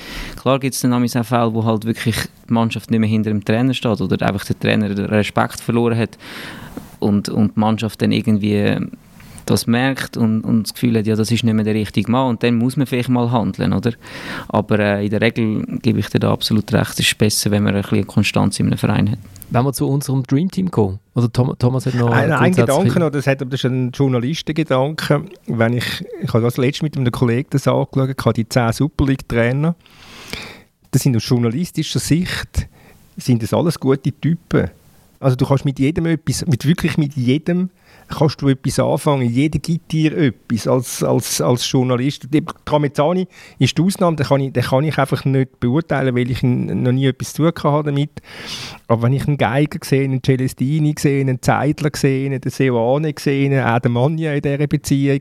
Klar 0.41 0.59
gibt 0.59 0.75
es 0.75 0.81
dann 0.81 0.93
auch 0.93 1.25
Fälle, 1.25 1.55
wo 1.55 1.65
halt 1.65 1.85
wirklich 1.85 2.17
die 2.49 2.53
Mannschaft 2.53 2.91
nicht 2.91 3.01
mehr 3.01 3.09
hinter 3.09 3.31
dem 3.31 3.45
Trainer 3.45 3.75
steht 3.75 4.01
oder 4.01 4.27
einfach 4.27 4.45
der 4.45 4.59
Trainer 4.59 5.11
Respekt 5.11 5.61
verloren 5.61 5.97
hat 5.97 6.19
und, 6.99 7.29
und 7.29 7.55
die 7.55 7.61
Mannschaft 7.61 8.03
dann 8.03 8.11
irgendwie 8.11 8.77
das 9.47 9.67
merkt 9.67 10.17
und, 10.17 10.43
und 10.43 10.65
das 10.65 10.75
Gefühl 10.75 10.99
hat, 10.99 11.07
ja, 11.07 11.17
das 11.17 11.31
ist 11.31 11.45
nicht 11.45 11.55
mehr 11.55 11.65
der 11.65 11.75
richtige 11.75 12.11
Mann 12.11 12.31
und 12.31 12.43
dann 12.43 12.57
muss 12.57 12.77
man 12.77 12.87
vielleicht 12.87 13.09
mal 13.09 13.31
handeln, 13.31 13.73
oder? 13.73 13.93
Aber 14.49 14.79
äh, 14.79 15.05
in 15.05 15.11
der 15.11 15.21
Regel 15.21 15.65
gebe 15.83 15.99
ich 15.99 16.09
dir 16.09 16.21
da 16.21 16.33
absolut 16.33 16.73
recht, 16.73 16.93
es 16.95 17.01
ist 17.01 17.19
besser, 17.19 17.51
wenn 17.51 17.63
man 17.63 17.75
ein 17.75 17.83
bisschen 17.83 18.07
Konstanz 18.07 18.61
in 18.61 18.67
einem 18.67 18.79
Verein 18.79 19.11
hat. 19.11 19.19
Wenn 19.51 19.65
wir 19.65 19.73
zu 19.73 19.89
unserem 19.89 20.23
Dreamteam 20.23 20.71
kommen, 20.71 20.99
oder 21.15 21.33
Tom, 21.33 21.55
Thomas 21.59 21.87
hat 21.87 21.95
noch 21.95 22.11
Ein, 22.11 22.33
ein 22.33 22.53
Gedanke 22.53 22.99
noch, 22.99 23.11
das, 23.11 23.27
hat, 23.27 23.41
das 23.41 23.53
ist 23.53 23.65
ein 23.65 23.91
Journalistengedanke. 23.91 25.25
Wenn 25.47 25.75
ich, 25.75 26.05
ich 26.23 26.33
habe 26.33 26.43
das 26.43 26.57
letzte 26.57 26.85
mit 26.85 26.97
einem 26.97 27.13
Kollegen 27.13 27.51
das 27.51 27.69
angeschaut, 27.69 28.11
ich 28.11 28.25
habe 28.25 28.33
die 28.33 28.49
10 28.49 28.73
Super 28.73 29.05
League-Trainer. 29.07 29.77
Das 30.91 31.03
sind 31.03 31.17
aus 31.17 31.29
journalistischer 31.29 32.01
Sicht 32.01 32.69
sind 33.17 33.43
das 33.43 33.53
alles 33.53 33.79
gute 33.79 34.13
Typen. 34.13 34.71
Also 35.21 35.37
du 35.37 35.47
kannst 35.47 35.65
mit 35.65 35.79
jedem 35.79 36.07
etwas, 36.07 36.45
mit 36.47 36.67
wirklich 36.67 36.99
mit 36.99 37.15
jedem 37.15 37.71
kannst 38.09 38.41
du 38.43 38.49
etwas 38.49 38.79
anfangen. 38.79 39.29
Jeder 39.29 39.59
gibt 39.59 39.93
dir 39.93 40.17
etwas 40.17 40.67
als, 40.67 41.03
als, 41.03 41.41
als 41.41 41.71
Journalist. 41.71 42.29
Tramezzani 42.65 43.27
ist 43.59 43.77
die 43.79 43.83
Ausnahme, 43.83 44.17
den 44.17 44.27
kann, 44.27 44.41
ich, 44.41 44.53
den 44.53 44.63
kann 44.63 44.85
ich 44.85 44.99
einfach 44.99 45.25
nicht 45.25 45.61
beurteilen, 45.61 46.15
weil 46.15 46.31
ich 46.31 46.43
noch 46.43 46.93
nie 46.93 47.07
etwas 47.07 47.33
zu 47.33 47.51
tun 47.51 47.73
hatte 47.73 47.91
damit. 47.91 48.11
Aber 48.89 49.03
wenn 49.03 49.13
ich 49.13 49.27
einen 49.27 49.39
Geiger 49.39 49.79
sehe, 49.83 50.05
einen 50.05 50.23
Celestini 50.23 50.95
sehe, 50.99 51.21
einen 51.21 51.43
Zeidler 51.43 51.91
sehe, 51.95 52.27
einen 52.27 52.41
Seoane 52.45 53.15
sehe, 53.19 53.75
auch 53.75 53.79
den 53.79 53.93
Manja 53.93 54.33
in 54.33 54.43
dieser 54.43 54.67
Beziehung 54.67 55.21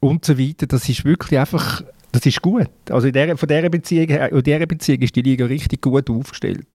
und 0.00 0.24
so 0.24 0.38
weiter, 0.38 0.66
das 0.66 0.88
ist 0.88 1.04
wirklich 1.04 1.38
einfach, 1.38 1.82
das 2.12 2.26
ist 2.26 2.42
gut. 2.42 2.68
Also 2.90 3.06
in 3.06 3.12
der, 3.12 3.36
von 3.36 3.48
dieser 3.48 3.68
Beziehung, 3.68 4.08
in 4.08 4.42
dieser 4.42 4.66
Beziehung 4.66 5.00
ist 5.00 5.16
die 5.16 5.22
Liga 5.22 5.46
richtig 5.46 5.80
gut 5.80 6.10
aufgestellt. 6.10 6.66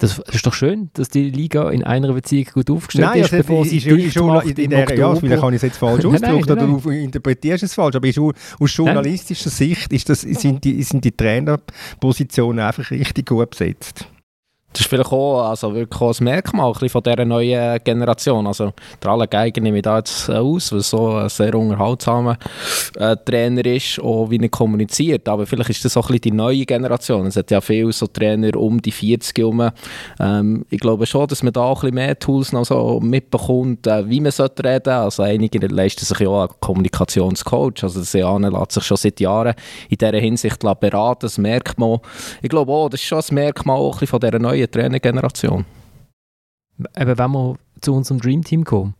Das 0.00 0.18
ist 0.18 0.46
doch 0.46 0.54
schön, 0.54 0.88
dass 0.94 1.10
die 1.10 1.28
Liga 1.28 1.68
in 1.70 1.84
einer 1.84 2.10
Beziehung 2.14 2.46
gut 2.54 2.70
aufgestellt 2.70 3.06
Nein, 3.06 3.20
ist, 3.20 3.34
also 3.34 3.36
bevor 3.36 3.66
sie 3.66 3.76
ist, 3.76 3.86
ist, 3.86 4.16
macht 4.16 4.46
in 4.46 4.56
im 4.56 4.70
der, 4.70 4.96
ja, 4.96 5.14
vielleicht 5.14 5.42
habe 5.42 5.52
ich 5.52 5.56
es 5.56 5.62
jetzt 5.62 5.76
falsch 5.76 6.02
Nein, 6.04 6.12
nein, 6.22 6.34
ausgedrückt 6.36 6.60
nein, 6.60 6.70
oder 6.74 6.82
du 6.82 6.90
interpretierst 6.90 7.64
es 7.64 7.74
falsch, 7.74 7.96
aber 7.96 8.08
ist, 8.08 8.18
aus 8.18 8.76
journalistischer 8.76 9.50
Sicht 9.50 9.92
ist 9.92 10.08
das, 10.08 10.22
sind, 10.22 10.64
die, 10.64 10.82
sind 10.84 11.04
die 11.04 11.12
Trainerpositionen 11.12 12.64
einfach 12.64 12.90
richtig 12.90 13.28
gut 13.28 13.50
besetzt. 13.50 14.06
Das 14.72 14.82
ist 14.82 14.86
vielleicht 14.86 15.10
auch 15.10 15.48
also 15.48 15.74
wirklich 15.74 16.00
auch 16.00 16.16
ein 16.20 16.24
Merkmal 16.24 16.72
von 16.74 17.02
dieser 17.02 17.24
neuen 17.24 17.82
Generation. 17.82 18.46
Also, 18.46 18.72
der 19.02 19.10
alle 19.10 19.26
Geiger 19.26 19.60
nehme 19.60 19.78
ich 19.78 19.82
da 19.82 19.98
jetzt 19.98 20.28
äh, 20.28 20.34
aus, 20.34 20.72
weil 20.72 20.80
so 20.80 21.16
ein 21.16 21.28
sehr 21.28 21.56
unterhaltsamer 21.56 22.38
äh, 22.96 23.16
Trainer 23.16 23.66
ist, 23.66 24.00
auch 24.00 24.30
wie 24.30 24.38
er 24.38 24.48
kommuniziert. 24.48 25.28
Aber 25.28 25.44
vielleicht 25.44 25.70
ist 25.70 25.84
das 25.84 25.96
auch 25.96 26.08
ein 26.08 26.12
bisschen 26.12 26.20
die 26.20 26.30
neue 26.32 26.64
Generation. 26.64 27.26
Es 27.26 27.36
hat 27.36 27.50
ja 27.50 27.60
viele 27.60 27.92
so 27.92 28.06
Trainer 28.06 28.56
um 28.56 28.80
die 28.80 28.92
40 28.92 29.36
herum. 29.38 29.70
Ähm, 30.20 30.64
ich 30.70 30.78
glaube 30.78 31.04
schon, 31.06 31.26
dass 31.26 31.42
man 31.42 31.52
da 31.52 31.62
auch 31.62 31.82
ein 31.82 31.90
bisschen 31.90 31.94
mehr 32.06 32.18
Tools 32.18 32.52
noch 32.52 32.64
so 32.64 33.00
mitbekommt, 33.00 33.88
äh, 33.88 34.08
wie 34.08 34.20
man 34.20 34.30
sollte 34.30 34.62
reden. 34.62 34.90
Also 34.90 35.24
einige 35.24 35.66
leisten 35.66 36.04
sich 36.04 36.20
ja 36.20 36.28
auch 36.28 36.42
einen 36.42 36.60
Kommunikationscoach. 36.60 37.82
Also 37.82 37.98
der 37.98 38.06
Seane 38.06 38.50
lässt 38.50 38.72
sich 38.72 38.84
schon 38.84 38.96
seit 38.96 39.18
Jahren 39.18 39.54
in 39.88 39.98
dieser 39.98 40.16
Hinsicht 40.16 40.60
beraten. 40.60 41.20
Das 41.22 41.38
merkt 41.38 41.76
man. 41.76 41.98
Ich 42.40 42.48
glaube 42.48 42.70
auch, 42.70 42.88
das 42.88 43.00
ist 43.00 43.06
schon 43.06 43.18
ein 43.18 43.34
Merkmal 43.34 43.76
auch 43.76 43.94
ein 43.94 43.98
bisschen 43.98 44.08
von 44.08 44.20
dieser 44.20 44.38
neuen 44.38 44.59
Trainergeneration. 44.68 45.64
Eben, 46.96 47.18
wenn 47.18 47.30
wir 47.32 47.56
zu 47.80 47.94
unserem 47.94 48.20
Dreamteam 48.20 48.64
kommen, 48.64 48.94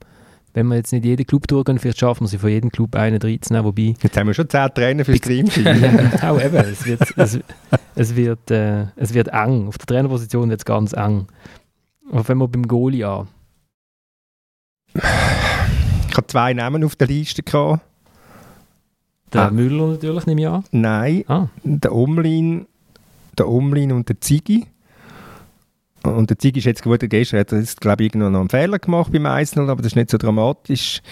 wenn 0.53 0.67
wir 0.67 0.77
jetzt 0.77 0.93
nicht 0.93 1.05
jeden 1.05 1.27
Club 1.27 1.47
durchgehen, 1.47 1.79
vielleicht 1.79 2.01
schaffen 2.01 2.25
wir 2.25 2.29
sie 2.29 2.39
von 2.39 2.51
jedem 2.51 2.71
Club 2.73 2.95
einen 2.97 3.21
reinzunehmen, 3.23 3.67
wobei 3.67 3.95
Jetzt 4.03 4.17
haben 4.17 4.27
wir 4.27 4.35
schon 4.35 4.49
10 4.49 4.69
Trainer 4.75 5.05
fürs 5.05 5.21
Dreamteam. 5.21 5.65
ja, 6.23 6.31
auch 6.33 6.41
eben, 6.43 6.57
es 6.57 6.85
wird, 6.85 7.01
es, 7.17 7.39
es, 7.95 8.17
wird, 8.17 8.51
äh, 8.51 8.87
es 8.97 9.15
wird 9.15 9.29
eng. 9.29 9.69
Auf 9.69 9.79
der 9.79 9.87
Trainerposition 9.87 10.51
wird 10.51 10.61
es 10.61 10.65
ganz 10.65 10.93
eng. 10.93 11.27
Aber 12.11 12.27
wenn 12.29 12.39
wir 12.39 12.49
beim 12.49 12.67
Goalie 12.67 13.05
an. 13.07 13.29
Ich 14.95 16.17
habe 16.17 16.27
zwei 16.27 16.53
Namen 16.53 16.83
auf 16.85 16.97
der 16.97 17.07
Liste 17.07 17.43
gehabt. 17.43 17.83
Der 19.33 19.43
Ah. 19.43 19.51
Müller 19.53 19.87
natürlich, 19.87 20.27
nehme 20.27 20.41
ich 20.41 20.49
an. 20.49 20.65
Nein, 20.73 21.25
Ah. 21.29 21.47
der 21.63 21.95
Omlin, 21.95 22.67
der 23.39 23.49
Omlin 23.49 23.93
und 23.93 24.09
der 24.09 24.21
Ziggy. 24.21 24.67
Und 26.03 26.31
der 26.31 26.39
Ziggy 26.39 26.61
ist 26.61 26.65
jetzt 26.65 26.83
gut, 26.83 27.01
gestern 27.01 27.41
hat 27.41 27.53
er 27.53 27.59
jetzt, 27.59 27.81
glaube 27.81 28.03
ich, 28.03 28.09
irgendwo 28.15 28.31
noch 28.31 28.41
einen 28.41 28.49
Fehler 28.49 28.79
gemacht 28.79 29.13
beim 29.13 29.27
Einzelnen, 29.27 29.69
aber 29.69 29.83
das 29.83 29.93
ist 29.93 29.97
nicht 29.97 30.11
so 30.11 30.17
dramatisch. 30.17 31.03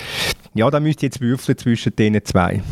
Ja, 0.55 0.71
da 0.71 0.81
müsst 0.81 1.03
ihr 1.03 1.09
jetzt 1.09 1.21
würfeln 1.21 1.59
zwischen 1.59 1.95
diesen 1.95 2.25
zwei. 2.25 2.63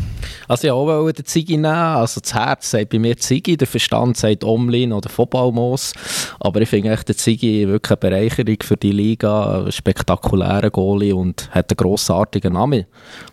Also 0.47 0.67
ich 0.67 0.73
wollte 0.73 0.93
auch 0.93 1.11
den 1.11 1.25
Ziggy 1.25 1.57
nehmen. 1.57 1.65
Also 1.65 2.19
das 2.19 2.33
Herz 2.33 2.71
sagt 2.71 2.89
bei 2.89 2.99
mir 2.99 3.15
Ziggy, 3.17 3.55
der 3.55 3.67
Verstand 3.67 4.17
sagt 4.17 4.43
Omlin 4.43 4.93
oder 4.93 5.09
Footballmoos. 5.09 5.93
Aber 6.39 6.59
ich 6.61 6.69
finde 6.69 6.91
echt 6.91 7.07
den 7.07 7.15
Ziggy 7.15 7.67
wirklich 7.67 7.91
eine 7.91 7.97
Bereicherung 7.97 8.57
für 8.63 8.77
die 8.77 8.91
Liga, 8.91 9.65
ein 9.65 9.71
spektakulärer 9.71 10.71
Goalie 10.71 11.13
und 11.15 11.49
hat 11.51 11.71
einen 11.71 11.77
grossartigen 11.77 12.53
Namen. 12.53 12.85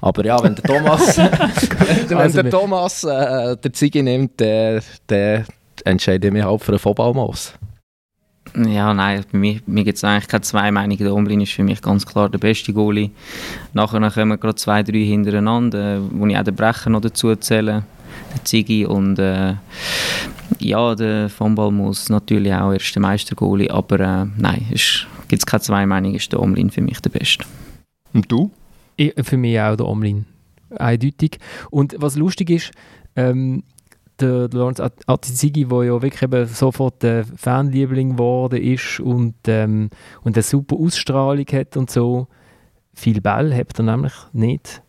Aber 0.03 0.25
ja, 0.25 0.43
wenn 0.43 0.55
der 0.55 0.65
Thomas, 0.65 1.17
wenn 2.09 2.17
Also 2.17 2.43
der 2.43 2.51
Thomas 2.51 3.05
äh, 3.05 3.57
den 3.57 3.73
Ziggy 3.73 4.03
nimmt, 4.03 4.41
dann 4.41 4.83
dann 5.07 5.47
entscheide 5.85 6.29
ich 6.29 6.33
mich 6.33 6.45
halt 6.45 6.63
für 6.63 6.73
einen 6.73 6.79
Footballmoos. 6.79 7.55
Ja, 8.57 8.95
nein, 8.95 9.25
bei 9.33 9.39
mir, 9.39 9.61
mir 9.67 9.83
gibt 9.83 9.97
es 9.97 10.05
eigentlich 10.05 10.29
keine 10.29 10.43
zwei 10.43 10.71
Meinungen. 10.71 10.99
Der 10.99 11.15
Omlin 11.15 11.41
ist 11.41 11.53
für 11.53 11.65
mich 11.65 11.83
ganz 11.83 12.07
klar 12.07 12.29
der 12.29 12.39
beste 12.39 12.73
Goalie. 12.73 13.11
Nachher 13.73 13.99
dann 13.99 14.13
kommen 14.13 14.39
gerade 14.39 14.55
zwei, 14.55 14.83
drei 14.85 15.05
hintereinander, 15.05 15.97
äh, 15.97 16.01
wo 16.11 16.27
ich 16.27 16.39
auch 16.39 16.45
den 16.45 16.55
Brecher 16.55 16.91
noch 16.91 17.01
dazu 17.01 17.35
zähle. 17.35 17.85
Der 18.33 18.45
Ziggy 18.45 18.87
und 18.87 19.19
äh, 19.19 19.55
ja, 20.61 20.95
der 20.95 21.31
Ball 21.37 21.73
muss 21.73 22.09
natürlich 22.11 22.55
auch 22.55 22.73
erst 22.73 22.95
der 22.95 23.03
Meister-Goalie, 23.03 23.71
aber 23.71 23.99
äh, 23.99 24.27
nein, 24.37 24.67
es 24.73 25.05
gibt 25.27 25.43
es 25.43 25.47
keine 25.47 25.63
zwei 25.63 25.85
Meinungen, 25.85 26.15
ist 26.15 26.31
der 26.31 26.41
Omlin 26.41 26.71
für 26.71 26.81
mich 26.81 27.01
der 27.01 27.11
Beste. 27.11 27.45
Und 28.13 28.31
du? 28.31 28.53
Ich, 28.97 29.15
für 29.25 29.37
mich 29.37 29.61
auch 29.61 29.75
der 29.75 29.87
Omlin. 29.87 30.27
Eindeutig. 30.77 31.39
Und 31.71 31.97
was 31.99 32.15
lustig 32.15 32.51
ist, 32.51 32.71
ähm, 33.17 33.65
der 34.21 34.49
Lorenz 34.53 34.81
Atizigi, 34.81 35.67
der 35.67 35.85
ja 35.85 36.03
wirklich 36.03 36.23
eben 36.23 36.47
sofort 36.47 37.03
der 37.03 37.25
Fanliebling 37.25 38.13
geworden 38.13 38.63
ist 38.63 39.01
und, 39.01 39.35
ähm, 39.47 39.91
und 40.23 40.37
eine 40.37 40.43
super 40.43 40.77
Ausstrahlung 40.77 41.47
hat 41.53 41.77
und 41.77 41.91
so, 41.91 42.29
viel 42.95 43.21
Ball 43.21 43.55
hat 43.55 43.79
er 43.79 43.85
nämlich 43.85 44.15
nicht. 44.33 44.84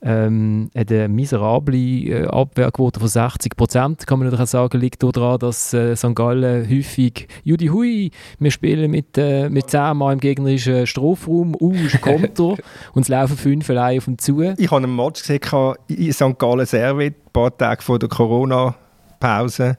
Ähm, 0.00 0.70
hat 0.76 0.92
eine 0.92 1.08
miserable 1.08 1.76
äh, 1.76 2.26
Abwehrquote 2.26 3.00
von 3.00 3.08
60 3.08 3.56
Prozent, 3.56 4.06
kann 4.06 4.18
man 4.18 4.28
natürlich 4.28 4.50
sagen, 4.50 4.80
liegt 4.80 5.02
daran, 5.02 5.38
dass 5.38 5.74
äh, 5.74 5.96
St. 5.96 6.14
Gallen 6.14 6.68
häufig 6.68 7.26
«Judi 7.42 7.66
hui, 7.66 8.10
wir 8.38 8.50
spielen 8.50 8.90
mit, 8.90 9.18
äh, 9.18 9.48
mit 9.48 9.70
10 9.70 9.96
Mann 9.96 10.14
im 10.14 10.20
gegnerischen 10.20 10.86
Strafraum, 10.86 11.56
uh, 11.60 11.72
ist 11.72 12.00
Konter 12.00 12.56
und 12.92 13.02
es 13.02 13.08
laufen 13.08 13.36
fünf 13.36 13.68
allein 13.70 13.98
auf 13.98 14.06
ihn 14.06 14.18
zu». 14.18 14.40
Ich 14.40 14.70
habe 14.70 14.84
einen 14.84 14.94
Match 14.94 15.20
gesehen 15.20 15.40
in 15.88 16.12
St. 16.12 16.38
Gallen 16.38 16.66
Servet, 16.66 17.14
ein 17.16 17.32
paar 17.32 17.56
Tage 17.56 17.82
vor 17.82 17.98
der 17.98 18.08
Corona-Pause 18.08 19.78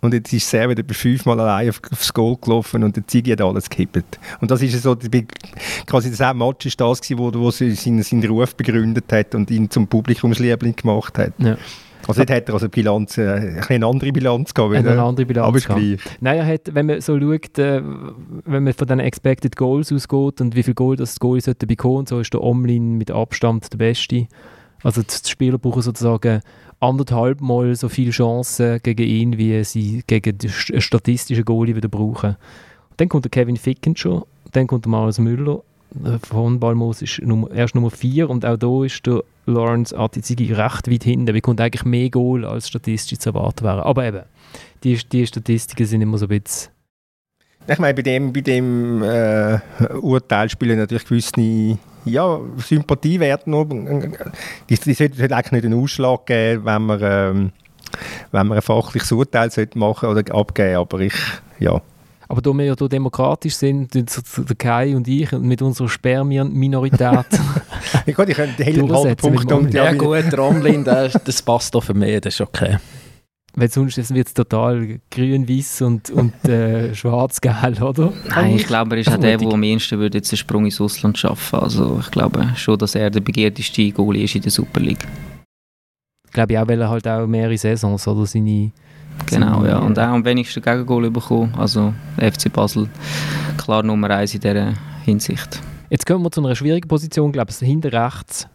und 0.00 0.14
jetzt 0.14 0.32
ist 0.32 0.48
Servet 0.48 0.78
etwa 0.78 0.94
fünfmal 0.94 1.40
allein 1.40 1.68
auf, 1.68 1.80
aufs 1.90 2.12
Goal 2.12 2.36
gelaufen 2.40 2.82
und 2.84 2.96
der 2.96 3.06
Ziggy 3.06 3.30
hat 3.30 3.40
alles 3.40 3.68
gekippt. 3.68 4.18
Und 4.40 4.50
das 4.50 4.62
ist 4.62 4.82
so, 4.82 4.96
quasi 5.86 6.10
das 6.10 6.34
Match 6.34 6.66
ist 6.66 6.80
das 6.80 7.00
gewesen, 7.00 7.18
wo, 7.18 7.32
wo 7.34 7.50
sie 7.50 7.72
seinen, 7.72 8.02
seinen 8.02 8.24
Ruf 8.24 8.54
begründet 8.54 9.12
hat 9.12 9.34
und 9.34 9.50
ihn 9.50 9.70
zum 9.70 9.86
Publikumsliebling 9.86 10.76
gemacht 10.76 11.18
hat. 11.18 11.32
Ja. 11.38 11.56
Also 12.08 12.22
jetzt 12.22 12.32
hat 12.32 12.48
er 12.48 12.54
also 12.54 12.68
Bilanz, 12.68 13.18
äh, 13.18 13.60
eine 13.68 13.86
andere 13.86 14.10
Bilanz 14.10 14.54
gehabt. 14.54 14.74
Eine 14.74 15.02
andere 15.02 15.26
Bilanz 15.26 15.46
aber 15.46 15.58
ist 15.58 15.68
gleich. 15.68 16.00
Nein, 16.20 16.38
er 16.38 16.46
hat, 16.46 16.74
wenn 16.74 16.86
man 16.86 17.00
so 17.00 17.20
schaut, 17.20 17.58
äh, 17.58 17.82
wenn 18.46 18.64
man 18.64 18.72
von 18.72 18.88
den 18.88 19.00
Expected 19.00 19.56
Goals 19.56 19.92
ausgeht 19.92 20.40
und 20.40 20.56
wie 20.56 20.62
viel 20.62 20.74
Goal 20.74 20.96
das 20.96 21.20
Goal 21.20 21.40
sollte 21.40 21.66
bekommen, 21.66 22.06
so 22.06 22.20
ist 22.20 22.32
der 22.32 22.42
Omlin 22.42 22.96
mit 22.96 23.10
Abstand 23.10 23.72
der 23.72 23.78
Beste. 23.78 24.26
Also 24.82 25.02
die 25.02 25.28
Spieler 25.28 25.58
brauchen 25.58 25.82
sozusagen 25.82 26.42
anderthalb 26.80 27.40
Mal 27.40 27.74
so 27.76 27.88
viele 27.88 28.10
Chancen 28.10 28.80
gegen 28.82 29.06
ihn, 29.06 29.38
wie 29.38 29.62
sie 29.64 30.02
gegen 30.06 30.38
den 30.38 30.50
statistischen 30.50 31.44
Goalie 31.44 31.76
wieder 31.76 31.88
brauchen. 31.88 32.36
dann 32.96 33.08
kommt 33.08 33.24
der 33.24 33.30
Kevin 33.30 33.56
Ficken 33.56 33.96
schon, 33.96 34.24
dann 34.52 34.66
kommt 34.66 34.84
der 34.84 34.90
Marius 34.90 35.18
Müller. 35.18 35.62
Von 36.22 36.60
Balmos 36.60 37.02
ist 37.02 37.20
Nummer, 37.20 37.50
erst 37.50 37.74
Nummer 37.74 37.90
4 37.90 38.30
und 38.30 38.46
auch 38.46 38.56
da 38.56 38.84
ist 38.84 39.04
der 39.06 39.24
Lawrence 39.46 39.96
Atizigi 39.96 40.52
recht 40.52 40.88
weit 40.90 41.02
hinten. 41.02 41.26
Er 41.26 41.32
bekommt 41.32 41.60
eigentlich 41.60 41.84
mehr 41.84 42.10
Goal, 42.10 42.44
als 42.44 42.68
statistisch 42.68 43.18
zu 43.18 43.30
erwarten 43.30 43.64
wäre. 43.64 43.84
Aber 43.84 44.04
eben, 44.04 44.22
die, 44.84 44.96
die 44.96 45.26
Statistiken 45.26 45.86
sind 45.86 46.00
immer 46.00 46.16
so 46.16 46.26
ein 46.26 46.28
bisschen 46.28 46.70
ich 47.68 47.78
meine, 47.78 47.94
bei 47.94 48.02
dem, 48.02 48.32
bei 48.32 48.40
dem 48.40 49.02
äh, 49.02 49.58
Urteil 50.00 50.48
spielen 50.48 50.78
natürlich 50.78 51.04
gewisse 51.04 51.78
ja, 52.04 52.40
Sympathiewerte 52.58 53.50
noch. 53.50 53.66
Die, 53.66 54.76
die 54.76 54.94
sollten 54.94 55.32
eigentlich 55.32 55.52
nicht 55.52 55.64
einen 55.64 55.82
Ausschlag 55.82 56.26
geben, 56.26 56.64
wenn 56.64 56.82
man, 56.82 57.00
ähm, 57.02 57.52
wenn 58.32 58.46
man 58.46 58.58
ein 58.58 58.62
fachliches 58.62 59.12
Urteil 59.12 59.50
machen 59.74 60.08
oder 60.08 60.34
abgeben 60.34 60.76
aber 60.76 61.00
ich, 61.00 61.14
ja. 61.58 61.80
Aber 62.28 62.40
da 62.40 62.52
wir 62.52 62.64
ja 62.64 62.76
hier 62.78 62.88
demokratisch 62.88 63.56
sind, 63.56 63.92
der 63.92 64.04
Kai 64.56 64.94
und 64.94 65.08
ich, 65.08 65.32
mit 65.32 65.62
unserer 65.62 65.88
Spermien-Minorität. 65.88 67.00
ja, 68.06 68.12
gut, 68.14 68.28
ich 68.28 68.36
könnte 68.36 68.64
den 68.64 68.88
halben 68.88 69.16
Punkt 69.16 69.50
um. 69.50 69.68
Ja, 69.68 69.92
gut, 69.92 70.38
Romlin, 70.38 70.84
das, 70.84 71.14
das 71.24 71.42
passt 71.42 71.74
doch 71.74 71.82
für 71.82 71.94
mich, 71.94 72.20
das 72.20 72.34
ist 72.34 72.40
okay. 72.40 72.78
Weil 73.56 73.68
sonst 73.68 73.96
wird 74.14 74.28
es 74.28 74.34
total 74.34 75.00
grün, 75.10 75.48
weiß 75.48 75.82
und, 75.82 76.10
und 76.10 76.44
äh, 76.48 76.94
schwarz-gelb, 76.94 77.82
oder? 77.82 78.12
Nein, 78.28 78.56
ich 78.56 78.66
glaube, 78.66 78.94
er 78.94 79.00
ist 79.00 79.08
auch 79.08 79.18
der, 79.18 79.36
der 79.36 79.48
am 79.48 79.62
ehesten 79.62 79.98
würde 79.98 80.18
jetzt 80.18 80.32
einen 80.32 80.38
Sprung 80.38 80.64
ins 80.64 80.80
Ausland 80.80 81.18
schaffen. 81.18 81.58
Also 81.58 81.98
ich 82.00 82.10
glaube 82.10 82.46
schon, 82.56 82.78
dass 82.78 82.94
er 82.94 83.10
der 83.10 83.20
begehrteste 83.20 83.90
Goalie 83.90 84.24
ist 84.24 84.36
in 84.36 84.42
der 84.42 84.50
Super 84.50 84.80
League. 84.80 85.06
Ich 86.26 86.32
glaube 86.32 86.60
auch, 86.60 86.68
weil 86.68 86.80
er 86.80 86.88
halt 86.88 87.08
auch 87.08 87.26
mehrere 87.26 87.58
Saisons 87.58 88.06
oder 88.06 88.24
seine... 88.24 88.70
Genau, 89.26 89.60
seine, 89.60 89.68
ja. 89.68 89.78
Und 89.78 89.98
auch 89.98 90.04
am 90.04 90.24
wenigsten 90.24 90.62
Gegengol 90.62 91.10
bekommen. 91.10 91.52
Also 91.58 91.92
FC 92.16 92.52
Basel 92.52 92.88
klar 93.58 93.82
Nummer 93.82 94.10
eins 94.10 94.34
in 94.34 94.40
dieser 94.40 94.74
Hinsicht. 95.04 95.60
Jetzt 95.90 96.06
kommen 96.06 96.24
wir 96.24 96.30
zu 96.30 96.40
einer 96.40 96.54
schwierigen 96.54 96.86
Position, 96.86 97.32
glaube 97.32 97.50
ich, 97.50 97.58
hinter 97.58 97.92
rechts 97.92 98.48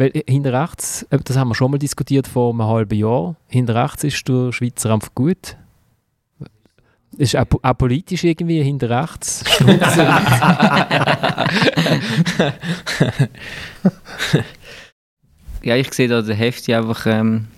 weil 0.00 0.10
äh, 0.14 0.24
hinter 0.26 0.52
rechts, 0.60 1.06
äh, 1.10 1.18
das 1.22 1.36
haben 1.36 1.48
wir 1.48 1.54
schon 1.54 1.70
mal 1.70 1.78
diskutiert 1.78 2.26
vor 2.26 2.50
einem 2.50 2.64
halben 2.64 2.98
Jahr, 2.98 3.36
hinter 3.46 3.74
rechts 3.84 4.02
ist 4.02 4.26
der 4.26 4.50
Schweizer 4.50 4.94
einfach 4.94 5.14
gut. 5.14 5.56
Ist 7.18 7.36
auch, 7.36 7.44
auch 7.62 7.76
politisch 7.76 8.24
irgendwie 8.24 8.62
hinter 8.62 8.88
rechts. 9.02 9.44
ja, 15.62 15.76
ich 15.76 15.92
sehe 15.92 16.08
da 16.08 16.22
den 16.22 16.36
Hefti 16.36 16.72
einfach 16.72 17.04
ähm, 17.06 17.48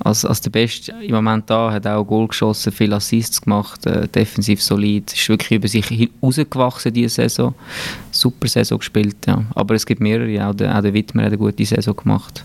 als, 0.00 0.24
als 0.24 0.40
der 0.40 0.50
Beste 0.50 0.92
im 1.00 1.14
Moment 1.14 1.48
da, 1.48 1.72
hat 1.72 1.86
auch 1.86 2.04
Goal 2.04 2.28
geschossen, 2.28 2.72
viele 2.72 2.96
Assists 2.96 3.40
gemacht, 3.40 3.86
äh, 3.86 4.08
defensiv 4.08 4.62
solid, 4.62 5.12
ist 5.12 5.28
wirklich 5.28 5.52
über 5.52 5.68
sich 5.68 5.86
hinausgewachsen 5.86 6.92
diese 6.92 7.14
Saison, 7.14 7.54
super 8.10 8.48
Saison 8.48 8.78
gespielt, 8.78 9.16
ja. 9.26 9.44
aber 9.54 9.74
es 9.74 9.86
gibt 9.86 10.00
mehrere, 10.00 10.48
auch 10.48 10.54
der, 10.54 10.76
auch 10.76 10.82
der 10.82 10.94
Wittmer 10.94 11.22
hat 11.22 11.28
eine 11.28 11.38
gute 11.38 11.64
Saison 11.64 11.96
gemacht 11.96 12.44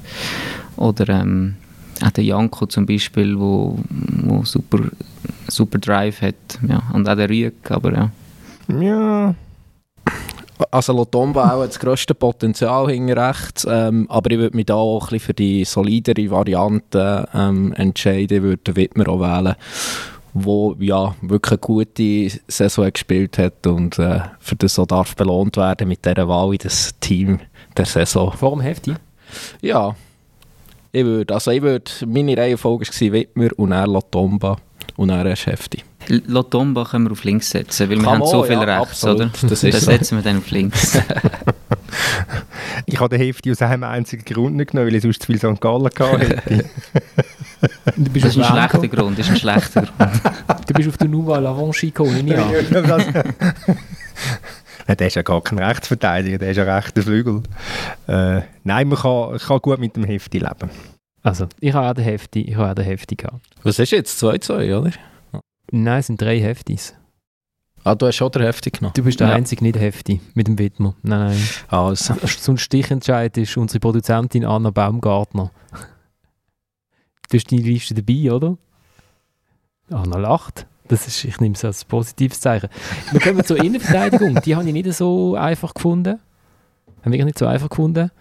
oder 0.78 1.10
ähm, 1.10 1.56
auch 2.04 2.12
der 2.12 2.24
Janko 2.24 2.66
zum 2.66 2.86
Beispiel, 2.86 3.38
wo, 3.38 3.78
wo 3.90 4.44
super, 4.44 4.80
super 5.48 5.78
Drive 5.78 6.22
hat, 6.22 6.60
ja. 6.68 6.82
und 6.94 7.08
auch 7.08 7.16
der 7.16 7.30
Rüeg, 7.30 7.70
aber 7.70 7.94
ja. 7.94 8.12
Ja, 8.80 9.36
also 10.72 10.94
Lotomba 10.94 11.54
auch 11.54 11.66
das 11.66 11.80
grösste 11.80 12.14
Potenzial 12.14 12.90
hinten 12.90 13.18
rechts, 13.18 13.66
ähm, 13.70 14.06
aber 14.10 14.32
ich 14.32 14.38
würde 14.38 14.56
mich 14.56 14.68
da 14.68 14.76
auch 14.76 15.04
ein 15.04 15.10
bisschen 15.10 15.20
für 15.20 15.34
die 15.34 15.66
solidere 15.66 16.30
Variante 16.30 17.28
ähm, 17.34 17.74
entscheiden, 17.74 18.38
ich 18.38 18.44
würde 18.44 18.76
Wittmer 18.76 19.08
auch 19.10 19.20
wählen, 19.20 19.56
wo 20.34 20.76
ja 20.80 21.16
wirklich 21.22 21.52
eine 21.52 21.60
gute 21.60 22.32
Saison 22.48 22.92
gespielt 22.92 23.38
hat 23.38 23.66
und 23.66 24.00
äh, 24.00 24.22
für 24.40 24.56
das 24.56 24.78
auch 24.80 24.86
darf 24.86 25.16
belohnt 25.16 25.58
werden 25.58 25.88
mit 25.88 26.06
dieser 26.06 26.28
Wahl 26.28 26.52
in 26.54 26.60
das 26.60 26.94
Team 27.00 27.40
der 27.76 27.86
Saison. 27.86 28.32
Vor 28.32 28.52
dem 28.52 28.62
Hefti? 28.62 28.94
Ja, 29.62 29.96
ich 30.92 31.06
würde, 31.06 31.34
also 31.34 31.52
ich 31.52 31.62
würde, 31.62 31.92
meine 32.06 32.38
Reihenfolge 32.38 32.86
war 32.86 33.14
Wittmer 33.14 33.50
und 33.58 33.72
er 33.72 33.88
Lotomba 33.88 34.58
und 34.98 35.10
er 35.10 35.26
ist 35.26 35.46
Hefti. 35.46 35.84
Lotomba 36.28 36.84
können 36.86 37.06
wir 37.06 37.12
auf 37.12 37.24
links 37.24 37.50
setzen, 37.50 37.90
weil 37.90 37.98
Kann 37.98 38.06
wir 38.06 38.12
haben 38.12 38.26
so 38.26 38.44
viel 38.44 38.54
ja, 38.54 38.62
rechts, 38.62 39.04
absolut. 39.04 39.16
oder? 39.18 39.30
Das 39.50 39.62
dann 39.62 39.72
setzen 39.72 40.18
wir 40.18 40.24
dann 40.24 40.38
auf 40.40 40.52
links. 40.52 41.00
ich 42.86 43.00
habe 43.00 43.10
den 43.10 43.26
Hefti 43.26 43.52
aus 43.52 43.62
einem 43.62 43.84
einzigen 43.84 44.26
Grund 44.26 44.58
nicht 44.58 44.72
genommen, 44.72 44.88
weil 44.88 44.96
ich 44.96 45.04
sonst 45.04 45.22
zu 45.22 45.28
viel 45.28 45.38
St. 45.38 45.62
Gallen 45.62 45.86
hatte. 45.86 46.66
das 47.96 48.26
ist 48.26 48.38
ein 48.38 48.44
schlechter 48.44 48.88
Grund, 48.88 49.20
das 49.20 49.28
ist 49.28 49.32
ein 49.32 49.38
schlechter 49.38 49.82
Grund. 49.84 50.12
du 50.68 50.74
bist 50.74 50.90
auf 50.90 50.98
der 50.98 51.08
Nouvelle 51.08 51.48
Avanchi 51.48 51.88
gekommen, 51.92 52.28
Ja, 52.28 52.50
der 54.96 55.08
ist 55.08 55.16
ja 55.16 55.22
gar 55.22 55.42
kein 55.42 55.60
Rechtsverteidiger, 55.60 56.38
der 56.38 56.52
ist 56.52 56.58
ja 56.58 56.76
rechter 56.76 57.02
Flügel. 57.02 57.44
Äh, 58.08 58.42
nein, 58.64 58.90
man 58.90 58.98
kann, 59.00 59.38
kann 59.38 59.60
gut 59.60 59.80
mit 59.80 59.96
dem 59.96 60.04
Hefti 60.04 60.40
leben. 60.40 60.70
Also, 61.24 61.48
ich 61.60 61.74
habe 61.74 61.88
auch 61.88 61.94
den 61.94 62.04
Hefti, 62.04 62.42
ich 62.42 62.56
habe 62.56 62.72
auch 62.72 62.76
den 62.76 62.86
Hefti 62.86 63.16
gehabt. 63.16 63.40
Was 63.64 63.78
ist 63.80 63.92
jetzt? 63.92 64.22
2-2, 64.24 64.78
oder? 64.78 64.92
Nein, 65.72 66.00
es 66.00 66.08
sind 66.08 66.22
drei 66.22 66.40
Heftis. 66.40 66.94
Ah, 67.84 67.96
du 67.96 68.06
hast 68.06 68.16
schon 68.16 68.32
den 68.32 68.44
Hefti 68.44 68.70
genommen? 68.70 68.94
Du 68.94 69.04
bist 69.04 69.20
der 69.20 69.30
ja. 69.30 69.34
einzige 69.34 69.64
nicht 69.64 69.80
Hefti 69.80 70.22
mit 70.36 70.48
dem 70.48 70.60
Widmer. 70.60 70.96
Nein, 71.02 71.30
nein. 71.30 71.50
Also. 71.70 72.14
So 72.28 72.52
ein 72.52 72.58
Stichentscheid 72.58 73.36
ist 73.38 73.58
unsere 73.58 73.80
Produzentin 73.80 74.46
Anna 74.46 74.70
Baumgartner. 74.70 75.52
Du 77.30 77.38
hast 77.38 77.52
deine 77.52 77.62
Liste 77.62 77.96
dabei, 77.96 78.32
oder? 78.32 78.58
Anna 79.90 80.18
lacht. 80.18 80.68
Das 80.90 81.08
ist, 81.08 81.24
ich 81.24 81.40
nehme 81.40 81.56
es 81.56 81.64
als 81.64 81.86
positives 81.86 82.42
Zeichen. 82.42 82.70
Wir 83.12 83.22
kommen 83.22 83.44
zur 83.46 83.58
Innenverteidigung. 83.64 84.42
Die 84.42 84.56
habe 84.56 84.68
ich 84.68 84.74
nicht 84.74 84.94
so 84.94 85.36
einfach 85.36 85.74
gefunden. 85.74 86.20
Haben 87.04 87.12
wir 87.12 87.26
nicht 87.26 87.40
so 87.40 87.48
einfach 87.48 87.70
gefunden. 87.70 88.12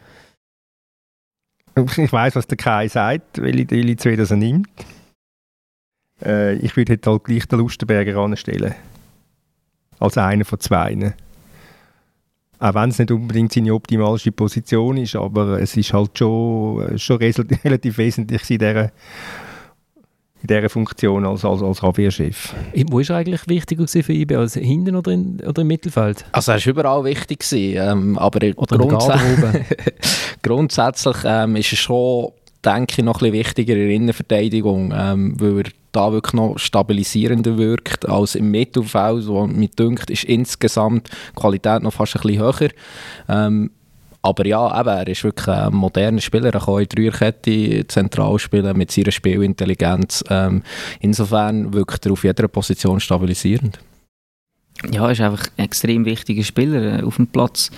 Ich 1.97 2.13
weiß, 2.13 2.37
was 2.37 2.47
der 2.47 2.57
Kai 2.57 2.89
sagt, 2.89 3.43
welche 3.43 3.67
die 3.67 3.97
zwei 3.97 4.17
das 4.17 4.31
er 4.31 4.37
nimmt. 4.37 4.69
Äh, 6.25 6.55
ich 6.57 6.77
würde 6.77 6.95
jetzt 6.95 7.07
halt 7.07 7.25
gleich 7.25 7.47
den 7.47 7.59
Lustenberger 7.59 8.17
anstellen. 8.17 8.75
Als 9.99 10.17
einer 10.17 10.45
von 10.45 10.61
zwei. 10.61 11.15
Auch 12.59 12.75
wenn 12.75 12.91
es 12.91 12.99
nicht 12.99 13.11
unbedingt 13.11 13.53
seine 13.53 13.75
optimalste 13.75 14.33
Position 14.33 14.99
ist, 14.99 15.17
aber 15.17 15.61
es 15.61 15.77
ist 15.77 15.93
halt 15.93 16.19
schon, 16.19 16.99
schon 16.99 17.17
relativ 17.65 17.97
wesentlich 17.97 18.51
in 18.51 18.59
dieser, 18.59 18.85
in 20.43 20.47
dieser 20.47 20.69
Funktion 20.69 21.25
als, 21.25 21.45
als, 21.45 21.63
als 21.63 21.83
Abwehrchef. 21.83 22.55
Wo 22.91 22.99
war 22.99 23.11
er 23.11 23.17
eigentlich 23.17 23.49
wichtiger 23.49 23.89
für 23.89 24.13
IB? 24.13 24.37
Also 24.37 24.61
hinten 24.61 24.95
oder, 24.95 25.13
in, 25.13 25.41
oder 25.41 25.63
im 25.63 25.69
Mittelfeld? 25.69 26.27
Also 26.33 26.53
er 26.53 26.59
war 26.59 26.67
überall 26.67 27.05
wichtig, 27.05 27.45
ähm, 27.53 28.19
aber 28.19 28.47
oder 28.57 28.77
grundsä 28.77 29.15
grundsätzlich 30.43 31.17
ähm, 31.25 31.57
ist 31.57 31.73
es 31.73 31.79
schon 31.79 32.33
denke 32.65 32.97
ich, 32.99 33.05
noch 33.05 33.23
ein 33.23 33.31
bisschen 33.31 33.33
wichtiger 33.33 33.75
in 33.75 33.81
der 33.81 33.91
Innenverteidigung, 33.91 34.93
ähm, 34.95 35.41
weil 35.41 35.59
er 35.61 35.71
da 35.93 36.13
wirklich 36.13 36.35
noch 36.35 36.59
stabilisierender 36.59 37.59
wirkt 37.59 38.09
als 38.09 38.35
im 38.35 38.51
Mittelfeld, 38.51 39.27
wo 39.27 39.47
mir 39.47 39.69
dünkt, 39.69 40.11
ist 40.11 40.25
insgesamt 40.25 41.09
die 41.09 41.41
Qualität 41.41 41.83
noch 41.83 41.93
fast 41.93 42.17
ein 42.17 42.23
bisschen 42.23 42.43
höher. 42.43 42.71
Ähm, 43.29 43.71
aber 44.23 44.47
ja, 44.47 44.81
eben, 44.81 44.89
er 44.89 45.09
ist 45.09 45.25
wirklich 45.25 45.49
ein 45.49 45.75
moderner 45.75 46.21
Spieler. 46.21 46.53
Er 46.53 46.61
kann 46.61 46.81
in 46.81 46.89
Dreierkette 46.89 47.87
zentral 47.89 48.39
spielen 48.39 48.77
mit 48.77 48.91
seiner 48.91 49.13
Spielintelligenz. 49.13 50.23
Ähm, 50.29 50.63
insofern 51.01 51.73
wirkt 51.73 52.05
er 52.05 52.13
auf 52.13 52.25
jeder 52.25 52.47
Position 52.49 53.01
stabilisierend. 53.01 53.79
Ja, 54.91 55.11
ist 55.11 55.21
einfach 55.21 55.47
ein 55.59 55.65
extrem 55.65 56.05
wichtiger 56.07 56.43
Spieler 56.43 57.01
äh, 57.01 57.03
auf 57.03 57.17
dem 57.17 57.27
Platz. 57.27 57.71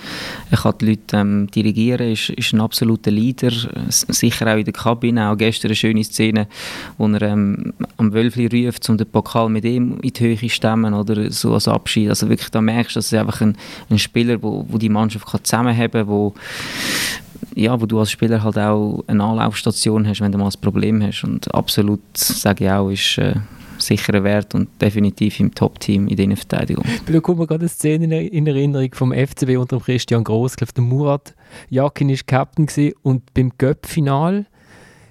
Er 0.51 0.57
kann 0.57 0.75
die 0.79 0.91
Leute 0.91 1.17
ähm, 1.17 1.47
dirigieren, 1.51 2.11
ist, 2.11 2.29
ist 2.29 2.53
ein 2.53 2.61
absoluter 2.61 3.11
Leader, 3.11 3.51
sicher 3.89 4.53
auch 4.53 4.57
in 4.57 4.63
der 4.63 4.73
Kabine. 4.73 5.29
Auch 5.29 5.37
gestern 5.37 5.69
eine 5.69 5.75
schöne 5.75 6.03
Szene, 6.03 6.47
wo 6.97 7.07
er 7.07 7.21
ähm, 7.23 7.73
am 7.97 8.13
Wölfli 8.13 8.65
ruft, 8.65 8.89
um 8.89 8.97
den 8.97 9.07
Pokal 9.07 9.49
mit 9.49 9.65
ihm 9.65 9.99
in 10.01 10.13
die 10.13 10.23
Höhe 10.23 10.37
zu 10.37 10.47
stemmen 10.47 10.93
oder 10.93 11.29
so 11.29 11.53
als 11.53 11.67
Abschied. 11.67 12.07
Also 12.07 12.29
wirklich, 12.29 12.49
da 12.51 12.61
merkst 12.61 12.95
du, 12.95 12.99
dass 12.99 13.11
er 13.11 13.21
einfach 13.21 13.41
ein, 13.41 13.57
ein 13.89 13.99
Spieler, 13.99 14.41
wo, 14.41 14.65
wo 14.69 14.77
die 14.77 14.89
Mannschaft 14.89 15.27
kann 15.27 15.43
zusammenhaben 15.43 15.91
kann, 15.91 16.07
wo 16.07 16.33
ja, 17.55 17.79
wo 17.79 17.85
du 17.85 17.99
als 17.99 18.11
Spieler 18.11 18.41
halt 18.41 18.57
auch 18.57 19.03
eine 19.07 19.23
Anlaufstation 19.23 20.07
hast, 20.07 20.21
wenn 20.21 20.31
du 20.31 20.37
mal 20.37 20.47
ein 20.47 20.61
Problem 20.61 21.03
hast. 21.03 21.23
Und 21.23 21.53
absolut, 21.53 22.01
sage 22.15 22.63
ich 22.63 22.71
auch, 22.71 22.89
ist 22.89 23.17
äh, 23.17 23.35
sicherer 23.77 24.23
Wert 24.23 24.55
und 24.55 24.69
definitiv 24.81 25.39
im 25.39 25.53
Top-Team 25.53 26.07
in 26.07 26.15
dieser 26.15 26.35
Verteidigung. 26.35 26.85
Da 27.05 27.19
kommt 27.19 27.39
mir 27.39 27.47
gerade 27.47 27.61
eine 27.61 27.69
Szene 27.69 28.27
in 28.27 28.47
Erinnerung 28.47 28.93
vom 28.93 29.11
FCB 29.11 29.57
unter 29.57 29.79
Christian 29.79 30.23
Gross. 30.23 30.53
Ich 30.53 30.57
glaube, 30.57 30.73
der 30.73 30.83
Murat 30.83 31.35
Jakin 31.69 32.09
war 32.09 32.17
Captain 32.25 32.93
und 33.01 33.33
beim 33.33 33.51
Göpp-Final 33.57 34.45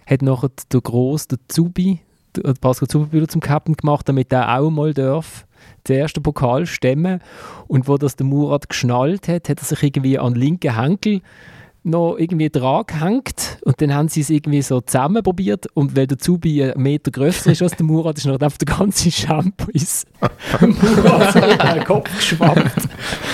hat 0.07 0.23
nachher 0.23 0.51
der 0.73 0.81
Gross, 0.81 1.29
der 1.29 1.39
Zubi, 1.49 2.01
der 2.37 2.55
Pascal 2.55 2.89
Zubi 2.89 3.27
zum 3.27 3.41
Captain 3.41 3.77
gemacht, 3.77 4.09
damit 4.09 4.33
er 4.33 4.59
auch 4.59 4.71
mal 4.71 4.95
darf 4.95 5.47
den 5.89 5.99
ersten 5.99 6.23
Pokal 6.23 6.67
stemmen. 6.67 7.21
Und 7.67 7.89
wo 7.89 7.97
das 7.97 8.17
der 8.17 8.27
Murat 8.27 8.69
geschnallt 8.69 9.29
hat, 9.29 9.49
hat 9.49 9.59
er 9.61 9.65
sich 9.65 9.83
irgendwie 9.83 10.19
an 10.19 10.35
den 10.35 10.41
linken 10.41 10.77
Henkel 10.77 11.21
noch 11.85 12.17
irgendwie 12.17 12.49
dran 12.49 12.85
gehängt 12.87 13.59
und 13.65 13.81
dann 13.81 13.93
haben 13.93 14.09
sie 14.09 14.21
es 14.21 14.31
irgendwie 14.31 14.63
so 14.63 14.81
zusammen 14.81 15.23
probiert 15.23 15.67
und 15.75 15.97
weil 15.97 16.07
der 16.07 16.19
Zubi 16.19 16.63
einen 16.63 16.81
Meter 16.81 17.11
größer 17.11 17.51
ist 17.51 17.63
als 17.63 17.73
der 17.73 17.85
Murat, 17.85 18.19
ist 18.19 18.27
noch 18.27 18.41
einfach 18.41 18.59
der 18.59 18.77
ganze 18.77 19.11
Shampoo 19.11 19.71
ins 19.73 20.07
Murat 20.61 21.35
in 21.35 21.75
den 21.75 21.85
Kopf 21.85 22.15
geschwappt. 22.17 22.77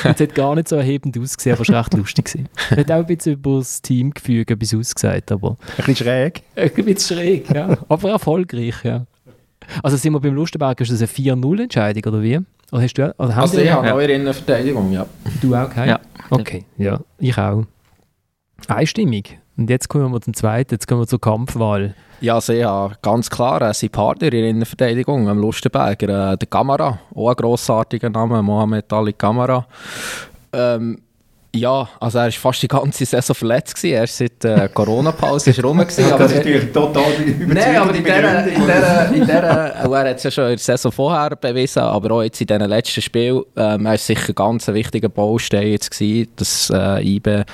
Und 0.04 0.14
es 0.14 0.20
hat 0.20 0.34
gar 0.34 0.54
nicht 0.54 0.68
so 0.68 0.76
erhebend 0.76 1.18
ausgesehen, 1.18 1.56
aber 1.56 1.62
es 1.62 1.68
war 1.68 1.80
recht 1.80 1.94
lustig. 1.94 2.24
Gewesen. 2.24 2.48
Er 2.70 2.76
hat 2.78 2.90
auch 2.90 2.96
ein 2.96 3.06
bisschen 3.06 3.34
über 3.34 3.58
das 3.58 3.82
Teamgefüge 3.82 4.54
etwas 4.54 4.74
ausgesagt, 4.74 5.32
aber... 5.32 5.50
Ein 5.50 5.56
bisschen 5.76 5.96
schräg. 5.96 6.42
Ein 6.56 6.70
bisschen 6.70 7.16
schräg, 7.18 7.54
ja. 7.54 7.76
Aber 7.88 8.10
erfolgreich, 8.10 8.76
ja. 8.82 9.06
Also 9.82 9.96
sind 9.98 10.14
wir 10.14 10.20
beim 10.20 10.34
Lustenberg, 10.34 10.80
ist 10.80 10.90
das 10.90 11.00
eine 11.00 11.08
4-0-Entscheidung 11.08 12.12
oder 12.12 12.22
wie? 12.22 12.38
Oder 12.72 12.82
hast 12.82 12.94
du, 12.94 13.14
oder 13.18 13.36
also 13.36 13.58
ich 13.58 13.70
habe 13.70 13.86
ja. 13.86 13.94
auch 13.94 13.98
in 13.98 14.24
der 14.24 14.34
Verteidigung, 14.34 14.92
ja. 14.92 15.06
Du 15.40 15.54
auch, 15.54 15.64
okay? 15.64 15.88
Ja. 15.88 16.00
Okay, 16.30 16.64
ja, 16.76 17.00
ich 17.18 17.36
auch. 17.36 17.64
Einstimmig. 18.66 19.38
Und 19.56 19.70
jetzt 19.70 19.88
kommen 19.88 20.12
wir 20.12 20.20
zum 20.20 20.34
zweiten, 20.34 20.74
jetzt 20.74 20.86
kommen 20.86 21.02
wir 21.02 21.06
zur 21.06 21.20
Kampfwahl. 21.20 21.94
Ja, 22.20 22.40
sehr, 22.40 22.92
ganz 23.02 23.30
klar, 23.30 23.62
äh, 23.62 23.72
sein 23.72 23.90
Partner 23.90 24.32
in 24.32 24.58
der 24.58 24.66
Verteidigung, 24.66 25.28
am 25.28 25.38
Lustenberger, 25.38 26.32
äh, 26.32 26.36
der 26.36 26.48
Kamera, 26.48 26.98
auch 27.14 27.30
ein 27.30 27.36
grossartiger 27.36 28.10
Name, 28.10 28.42
Mohamed 28.42 28.92
Ali 28.92 29.12
Kamera. 29.12 29.66
Ähm, 30.52 31.00
ja, 31.54 31.88
also 31.98 32.18
er 32.18 32.24
war 32.24 32.32
fast 32.32 32.62
die 32.62 32.68
ganze 32.68 33.06
Saison 33.06 33.34
verletzt. 33.34 33.74
Gewesen. 33.74 33.94
Er 33.94 34.04
ist 34.04 34.18
seit 34.18 34.44
der 34.44 34.64
äh, 34.64 34.68
Corona-Pause 34.68 35.62
rum. 35.62 35.78
Gewesen, 35.78 36.04
aber 36.12 36.24
das 36.24 36.32
ist 36.32 36.38
natürlich 36.38 36.72
total 36.72 37.12
Nein, 37.46 37.76
aber 37.76 37.94
in 37.94 38.04
dieser, 38.04 38.46
in 38.46 38.60
dieser, 38.60 39.12
in 39.12 39.20
dieser 39.20 39.42
er 39.42 40.10
hat 40.10 40.16
es 40.16 40.22
ja 40.24 40.30
schon 40.30 40.44
in 40.44 40.50
der 40.50 40.58
Saison 40.58 40.92
vorher 40.92 41.36
bewiesen, 41.36 41.82
aber 41.82 42.16
auch 42.16 42.22
jetzt 42.22 42.40
in 42.40 42.46
diesem 42.46 42.68
letzten 42.68 43.00
Spiel, 43.00 43.44
ähm, 43.56 43.86
er 43.86 43.92
war 43.92 43.98
sicher 43.98 44.32
ganz 44.34 44.68
ein 44.68 44.74
wichtiger 44.74 45.08
Baustein 45.08 45.68
jetzt 45.68 45.90
gewesen, 45.90 46.30
dass 46.36 46.70
äh, 46.70 47.16
IBE 47.16 47.44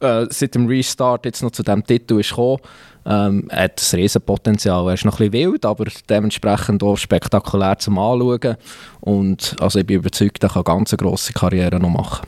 äh, 0.00 0.26
seit 0.30 0.54
dem 0.56 0.66
Restart 0.66 1.24
jetzt 1.24 1.42
noch 1.42 1.52
zu 1.52 1.62
diesem 1.62 1.86
Titel 1.86 2.18
ist 2.18 2.30
gekommen. 2.30 2.58
Ähm, 3.06 3.46
er 3.48 3.64
hat 3.64 3.80
ein 3.92 3.98
Riesenpotenzial. 3.98 4.88
Er 4.88 4.94
ist 4.94 5.04
noch 5.04 5.20
ein 5.20 5.30
bisschen 5.30 5.52
wild, 5.52 5.64
aber 5.64 5.86
dementsprechend 6.08 6.82
auch 6.82 6.96
spektakulär 6.96 7.78
zum 7.78 7.98
Anschauen. 7.98 8.56
Und 9.00 9.56
also 9.60 9.78
ich 9.78 9.86
bin 9.86 9.96
überzeugt, 9.96 10.42
er 10.42 10.50
kann 10.50 10.64
eine 10.66 10.78
ganz 10.78 10.96
grosse 10.96 11.32
Karriere 11.32 11.78
noch 11.78 11.88
machen 11.88 12.26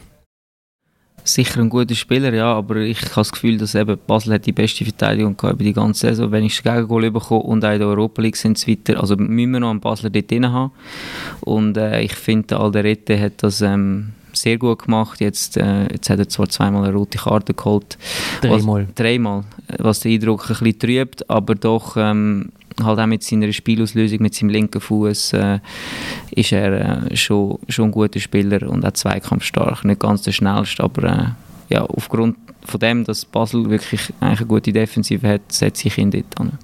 sicher 1.24 1.60
ein 1.60 1.68
guter 1.68 1.94
Spieler, 1.94 2.32
ja, 2.32 2.52
aber 2.52 2.76
ich 2.76 3.00
habe 3.02 3.14
das 3.14 3.32
Gefühl, 3.32 3.58
dass 3.58 3.74
eben 3.74 3.98
Basel 4.06 4.34
hat 4.34 4.46
die 4.46 4.52
beste 4.52 4.84
Verteidigung 4.84 5.36
gehabt 5.36 5.54
über 5.54 5.64
die 5.64 5.72
ganze 5.72 6.08
Saison, 6.08 6.30
wenn 6.32 6.44
ich 6.44 6.62
Gegengol 6.62 7.10
bekommen 7.10 7.42
und 7.42 7.64
auch 7.64 7.72
in 7.72 7.78
der 7.78 7.88
Europa 7.88 8.22
League 8.22 8.36
sind 8.36 8.58
sie 8.58 8.72
weiter, 8.72 9.00
also 9.00 9.16
müssen 9.16 9.52
wir 9.52 9.60
noch 9.60 9.70
einen 9.70 9.80
Basler 9.80 10.10
dort 10.10 10.30
drin 10.30 10.50
haben. 10.50 10.72
Und 11.40 11.76
äh, 11.76 12.00
ich 12.02 12.14
finde, 12.14 12.58
Alderete 12.58 13.18
hat 13.18 13.42
das 13.42 13.60
ähm, 13.60 14.12
sehr 14.32 14.58
gut 14.58 14.84
gemacht, 14.84 15.20
jetzt, 15.20 15.56
äh, 15.56 15.84
jetzt 15.92 16.10
hat 16.10 16.18
er 16.18 16.28
zwar 16.28 16.48
zweimal 16.48 16.84
eine 16.84 16.94
rote 16.94 17.18
Karte 17.18 17.54
geholt, 17.54 17.98
dreimal, 18.40 18.86
was, 18.86 18.94
dreimal, 18.94 19.44
was 19.78 20.00
den 20.00 20.12
Eindruck 20.12 20.42
ein 20.50 20.56
bisschen 20.56 20.78
trübt, 20.78 21.30
aber 21.30 21.54
doch 21.54 21.96
ähm, 21.96 22.50
halt 22.82 22.98
auch 22.98 23.06
mit 23.06 23.22
seiner 23.22 23.52
Spielauslösung, 23.52 24.20
mit 24.22 24.34
seinem 24.34 24.50
linken 24.50 24.80
Fuß 24.80 25.34
äh, 25.34 25.60
ist 26.30 26.52
er 26.52 27.10
äh, 27.10 27.16
schon, 27.16 27.58
schon 27.68 27.86
ein 27.86 27.92
guter 27.92 28.20
Spieler 28.20 28.68
und 28.68 28.84
auch 28.84 28.92
zweikampfstark. 28.92 29.84
Nicht 29.84 30.00
ganz 30.00 30.22
der 30.22 30.32
schnellste, 30.32 30.82
aber 30.82 31.36
äh, 31.68 31.74
ja, 31.74 31.82
aufgrund 31.84 32.36
von 32.64 32.80
dem, 32.80 33.04
dass 33.04 33.24
Basel 33.24 33.68
wirklich 33.70 34.12
eine 34.20 34.46
gute 34.46 34.72
Defensive 34.72 35.28
hat, 35.28 35.52
setze 35.52 35.88
ich 35.88 35.98
ihn 35.98 36.10
dort 36.10 36.40
an. 36.40 36.58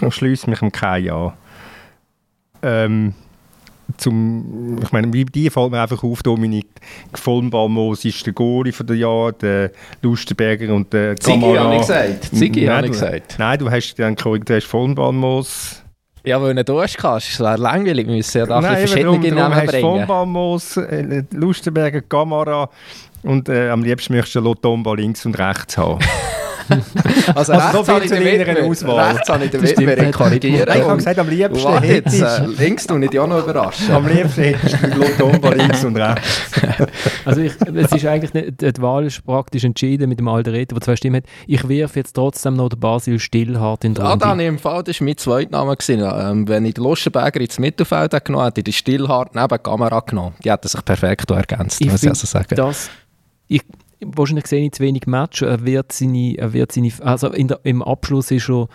Ich 0.00 0.14
schließe 0.14 0.50
mich 0.50 0.58
dem 0.58 0.72
Kai 0.72 1.12
an. 1.12 1.32
Ähm, 2.62 3.14
zum, 3.96 4.78
ich 4.82 4.92
meine, 4.92 5.12
wie 5.12 5.24
die 5.24 5.50
fällt 5.50 5.70
mir 5.70 5.80
einfach 5.80 6.02
auf, 6.02 6.22
Dominik 6.22 6.66
Vollbaumos 7.12 8.04
ist 8.04 8.24
der 8.26 8.32
Goalie 8.32 8.72
von 8.72 8.86
der 8.86 8.96
Jahr, 8.96 9.32
der 9.32 9.70
Lustenberger 10.02 10.74
und 10.74 10.92
der 10.92 11.16
Ziggy 11.16 11.54
habe 11.54 11.74
ich 11.74 11.80
gesagt. 11.80 12.24
Ziggy 12.34 12.66
habe 12.66 12.86
ich 12.86 12.92
gesagt. 12.92 13.36
Nein, 13.38 13.58
du 13.58 13.70
hast 13.70 13.94
dann 13.96 14.16
korrigiert, 14.16 14.48
du 14.48 14.54
hast 14.56 14.66
Vollbaumos. 14.66 15.82
Ja, 16.26 16.40
weil 16.40 16.54
du 16.54 16.80
nicht 16.80 16.96
kannst, 16.96 17.30
es 17.30 17.40
wäre 17.40 17.56
langweilig, 17.58 18.06
wir 18.06 18.14
müssen 18.14 18.38
ja 18.38 18.46
da 18.46 18.60
Nein, 18.60 18.86
verschiedene 18.86 19.54
hast 19.54 19.66
bringen. 19.66 19.82
Vollbaumos, 19.82 20.76
äh, 20.78 21.22
Lustenberger, 21.32 22.00
Kamera 22.00 22.70
und 23.22 23.48
äh, 23.48 23.68
am 23.68 23.82
liebsten 23.82 24.14
möchtest 24.14 24.36
du 24.36 24.40
Lotomba 24.40 24.94
links 24.94 25.26
und 25.26 25.38
rechts 25.38 25.76
haben. 25.76 25.98
also, 27.34 27.52
also 27.52 27.80
rechts, 27.80 27.88
habe 27.88 28.04
ich 28.04 28.44
den 28.44 28.64
Auswahl. 28.64 29.12
rechts 29.12 29.28
habe 29.28 29.44
ich 29.44 29.50
den 29.50 29.62
Wettbewerb 29.62 30.12
korrigieren. 30.12 30.68
Ich 30.68 30.82
habe 30.82 30.96
gesagt, 30.96 31.18
am 31.18 31.28
liebsten 31.28 31.64
wow, 31.64 31.80
hättest 31.80 32.22
äh, 32.22 32.46
links 32.46 32.86
tue 32.86 33.04
ich 33.04 33.10
dich 33.10 33.20
auch 33.20 33.26
noch 33.26 33.42
überraschen. 33.42 33.90
Am 33.90 34.06
liebsten 34.06 34.42
hättest 34.42 34.82
du 34.82 34.98
Lotomba 34.98 35.50
links 35.50 35.84
und 35.84 35.96
rechts. 35.96 36.50
also 37.24 37.40
ich, 37.40 37.52
es 37.74 37.92
ist 37.92 38.06
eigentlich 38.06 38.34
nicht, 38.34 38.62
die 38.62 38.82
Wahl 38.82 39.06
ist 39.06 39.24
praktisch 39.24 39.64
entschieden 39.64 40.08
mit 40.08 40.18
dem 40.18 40.28
Alderete, 40.28 40.74
der 40.74 40.82
zwei 40.82 40.96
Stimmen 40.96 41.16
hat. 41.16 41.24
Ich 41.46 41.68
wirf 41.68 41.96
jetzt 41.96 42.14
trotzdem 42.14 42.54
noch 42.54 42.68
den 42.68 42.80
Basil 42.80 43.18
Stillhardt 43.18 43.84
in 43.84 43.94
der 43.94 44.04
Runde. 44.04 44.24
Ah, 44.24 44.28
dann 44.28 44.40
im 44.40 44.58
Fall, 44.58 44.82
das 44.82 45.00
war 45.00 45.06
mein 45.06 45.16
Zweitname. 45.16 45.76
Ähm, 45.88 46.48
wenn 46.48 46.64
ich 46.64 46.74
den 46.74 46.84
Luschenberger 46.84 47.40
ins 47.40 47.58
Mittelfeld 47.58 48.24
genommen 48.24 48.46
hätte, 48.46 48.60
hätte 48.60 48.60
ich 48.60 48.64
den 48.64 48.72
Stillhardt 48.72 49.34
neben 49.34 49.48
die 49.48 49.58
Kamera 49.58 50.00
genommen. 50.00 50.34
Die 50.44 50.50
hätten 50.50 50.68
sich 50.68 50.84
perfekt 50.84 51.30
ergänzt, 51.30 51.80
ich 51.80 51.90
muss 51.90 52.02
ich 52.02 52.08
also 52.08 52.26
sagen. 52.26 52.54
Das, 52.54 52.90
ich, 53.48 53.62
wahrscheinlich 54.06 54.46
sehe 54.46 54.64
ich 54.64 54.72
zu 54.72 54.82
wenig 54.82 55.06
Match. 55.06 55.42
Er 55.42 55.64
wird 55.64 55.92
seine, 55.92 56.36
er 56.36 56.52
wird 56.52 56.72
seine 56.72 56.92
also 57.00 57.28
der, 57.28 57.60
im 57.64 57.82
Abschluss 57.82 58.30
ist 58.30 58.48
er 58.48 58.68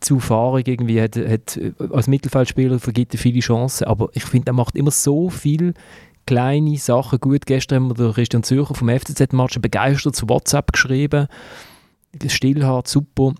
zu 0.00 0.20
fahrig 0.20 0.68
irgendwie, 0.68 1.00
hat, 1.00 1.16
hat, 1.16 1.58
als 1.90 2.06
Mittelfeldspieler 2.06 2.78
vergibt 2.78 3.14
er 3.14 3.18
viele 3.18 3.40
Chancen, 3.40 3.88
aber 3.88 4.10
ich 4.12 4.24
finde, 4.24 4.50
er 4.50 4.54
macht 4.54 4.76
immer 4.76 4.92
so 4.92 5.28
viel 5.28 5.74
kleine 6.24 6.76
Sachen 6.76 7.18
gut. 7.18 7.46
Gestern 7.46 7.82
haben 7.82 7.90
wir 7.90 7.94
den 7.94 8.12
Christian 8.12 8.42
Zürcher 8.42 8.74
vom 8.74 8.88
FCZ-Match 8.88 9.58
begeistert 9.60 10.14
zu 10.14 10.28
WhatsApp 10.28 10.72
geschrieben. 10.72 11.26
Stillhart, 12.26 12.86
super. 12.86 13.34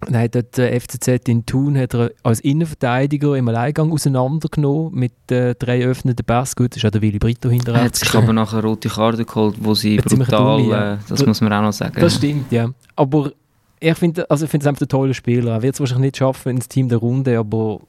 Dann 0.00 0.18
hat 0.18 0.34
der 0.34 0.80
FCZ 0.80 1.28
in 1.28 1.46
Thun 1.46 1.78
hat 1.78 1.94
er 1.94 2.10
als 2.22 2.40
Innenverteidiger 2.40 3.36
im 3.36 3.48
Alleingang 3.48 3.90
auseinandergenommen 3.92 4.94
mit 4.94 5.30
äh, 5.30 5.54
drei 5.54 5.84
öffnenden 5.84 6.24
Pass. 6.26 6.56
Gut, 6.56 6.72
das 6.72 6.78
ist 6.78 6.84
auch 6.84 6.90
der 6.90 7.00
Willy 7.00 7.18
Brito 7.18 7.48
hinterher. 7.48 7.82
Er 7.82 7.86
hat 7.86 7.96
sich 7.96 8.14
aber 8.14 8.32
nachher 8.32 8.58
eine 8.58 8.68
rote 8.68 8.88
Karte 8.88 9.24
geholt, 9.24 9.56
wo 9.60 9.74
sie 9.74 9.96
Jetzt 9.96 10.14
brutal, 10.14 10.60
ja. 10.62 10.94
äh, 10.94 10.98
das 11.08 11.24
muss 11.24 11.40
man 11.40 11.52
auch 11.52 11.62
noch 11.62 11.72
sagen. 11.72 11.94
Das 11.98 12.16
stimmt, 12.16 12.52
ja. 12.52 12.70
Aber 12.96 13.32
ich 13.80 13.96
finde 13.96 14.30
also 14.30 14.46
find 14.46 14.62
es 14.62 14.66
einfach 14.66 14.82
ein 14.82 14.88
toller 14.88 15.14
Spieler. 15.14 15.52
Er 15.52 15.62
wird 15.62 15.74
es 15.74 15.80
wahrscheinlich 15.80 16.08
nicht 16.08 16.16
schaffen 16.18 16.50
ins 16.50 16.68
Team 16.68 16.88
der 16.88 16.98
Runde 16.98 17.38
aber, 17.38 17.80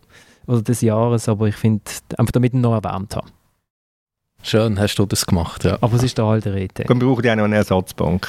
oder 0.47 0.61
des 0.61 0.81
Jahres, 0.81 1.27
aber 1.27 1.47
ich 1.47 1.55
finde, 1.55 1.83
einfach 2.17 2.31
damit 2.31 2.53
ihn 2.53 2.61
noch 2.61 2.73
erwähnt 2.73 3.15
haben. 3.15 3.29
Schön, 4.41 4.79
hast 4.79 4.95
du 4.95 5.05
das 5.05 5.25
gemacht, 5.25 5.63
ja. 5.63 5.77
Aber 5.81 5.95
es 5.95 6.03
ist 6.03 6.17
der 6.17 6.25
alte 6.25 6.53
Rede. 6.53 6.83
Dann 6.83 6.99
brauchen 6.99 7.23
die 7.23 7.31
auch 7.31 7.35
noch 7.35 7.45
eine 7.45 7.55
Ersatzbank. 7.55 8.27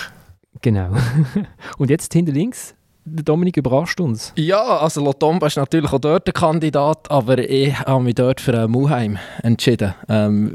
Genau. 0.63 0.97
Und 1.79 1.91
jetzt 1.91 2.13
hinter 2.13 2.33
links 2.33 2.75
Dominik 3.07 3.57
überrascht 3.57 4.01
uns. 4.01 4.33
Ja, 4.37 4.63
also 4.79 5.03
Lotomba 5.03 5.47
ist 5.47 5.57
natürlich 5.57 5.93
auch 5.93 6.01
dort 6.01 6.27
der 6.27 6.35
Kandidat, 6.35 7.11
aber 7.11 7.39
ich 7.39 7.79
habe 7.79 8.03
mich 8.03 8.17
dort 8.17 8.41
für 8.41 8.53
äh, 8.53 8.67
Muheim 8.67 9.17
entschieden. 9.43 9.95
Ähm, 10.09 10.55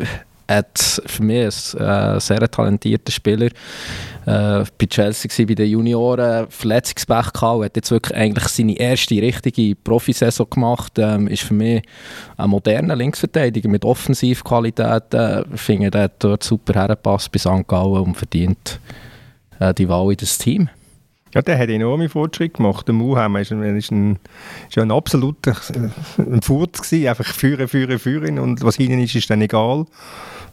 hat 0.52 1.02
für 1.06 1.24
mich 1.24 1.76
ein 1.76 2.18
äh, 2.18 2.20
sehr 2.20 2.52
talentierter 2.52 3.12
Spieler. 3.12 3.48
Äh, 4.26 4.66
bei 4.78 4.86
Chelsea 4.88 5.32
war 5.32 5.46
bei 5.46 5.56
den 5.56 5.70
Junioren 5.70 6.48
Verletzungspech 6.50 7.34
gehabt, 7.34 7.64
hat 7.64 7.76
jetzt 7.76 7.92
wirklich 7.92 8.18
eigentlich 8.18 8.48
seine 8.50 8.78
erste 8.78 9.16
richtige 9.16 9.76
Profisaison 9.76 10.50
gemacht. 10.50 10.94
Ähm, 10.98 11.28
ist 11.28 11.44
für 11.44 11.54
mich 11.54 11.82
ein 12.38 12.50
moderner 12.50 12.96
Linksverteidiger 12.96 13.70
mit 13.70 13.86
Offensivqualität. 13.86 15.14
Äh, 15.14 15.44
ich 15.54 15.62
finde, 15.62 15.92
der 15.92 16.04
hat 16.04 16.16
dort 16.20 16.44
super 16.44 16.74
hergepasst 16.74 17.32
bei 17.32 17.40
St. 17.40 17.68
Gallen 17.68 18.04
und 18.04 18.18
verdient 18.18 18.80
äh, 19.60 19.74
die 19.74 19.88
Wahl 19.88 20.12
in 20.12 20.18
das 20.18 20.38
Team. 20.38 20.70
Ja, 21.34 21.42
der 21.42 21.58
hat 21.58 21.70
enorme 21.70 22.10
Fortschritte 22.10 22.58
gemacht. 22.58 22.88
Der 22.88 22.94
Muheim 22.94 23.38
ist, 23.38 23.52
ein, 23.52 23.78
ist, 23.78 23.92
ein, 23.92 24.20
ist 24.70 24.78
ein 24.78 24.92
absoluter 24.92 25.56
ein 26.18 26.42
Furz 26.42 26.82
gewesen, 26.82 27.08
einfach 27.08 27.26
führen, 27.26 27.68
führen, 27.68 28.00
führen 28.00 28.40
und 28.40 28.64
was 28.64 28.76
hinten 28.76 29.00
ist, 29.00 29.16
ist 29.16 29.30
dann 29.30 29.42
egal. 29.42 29.86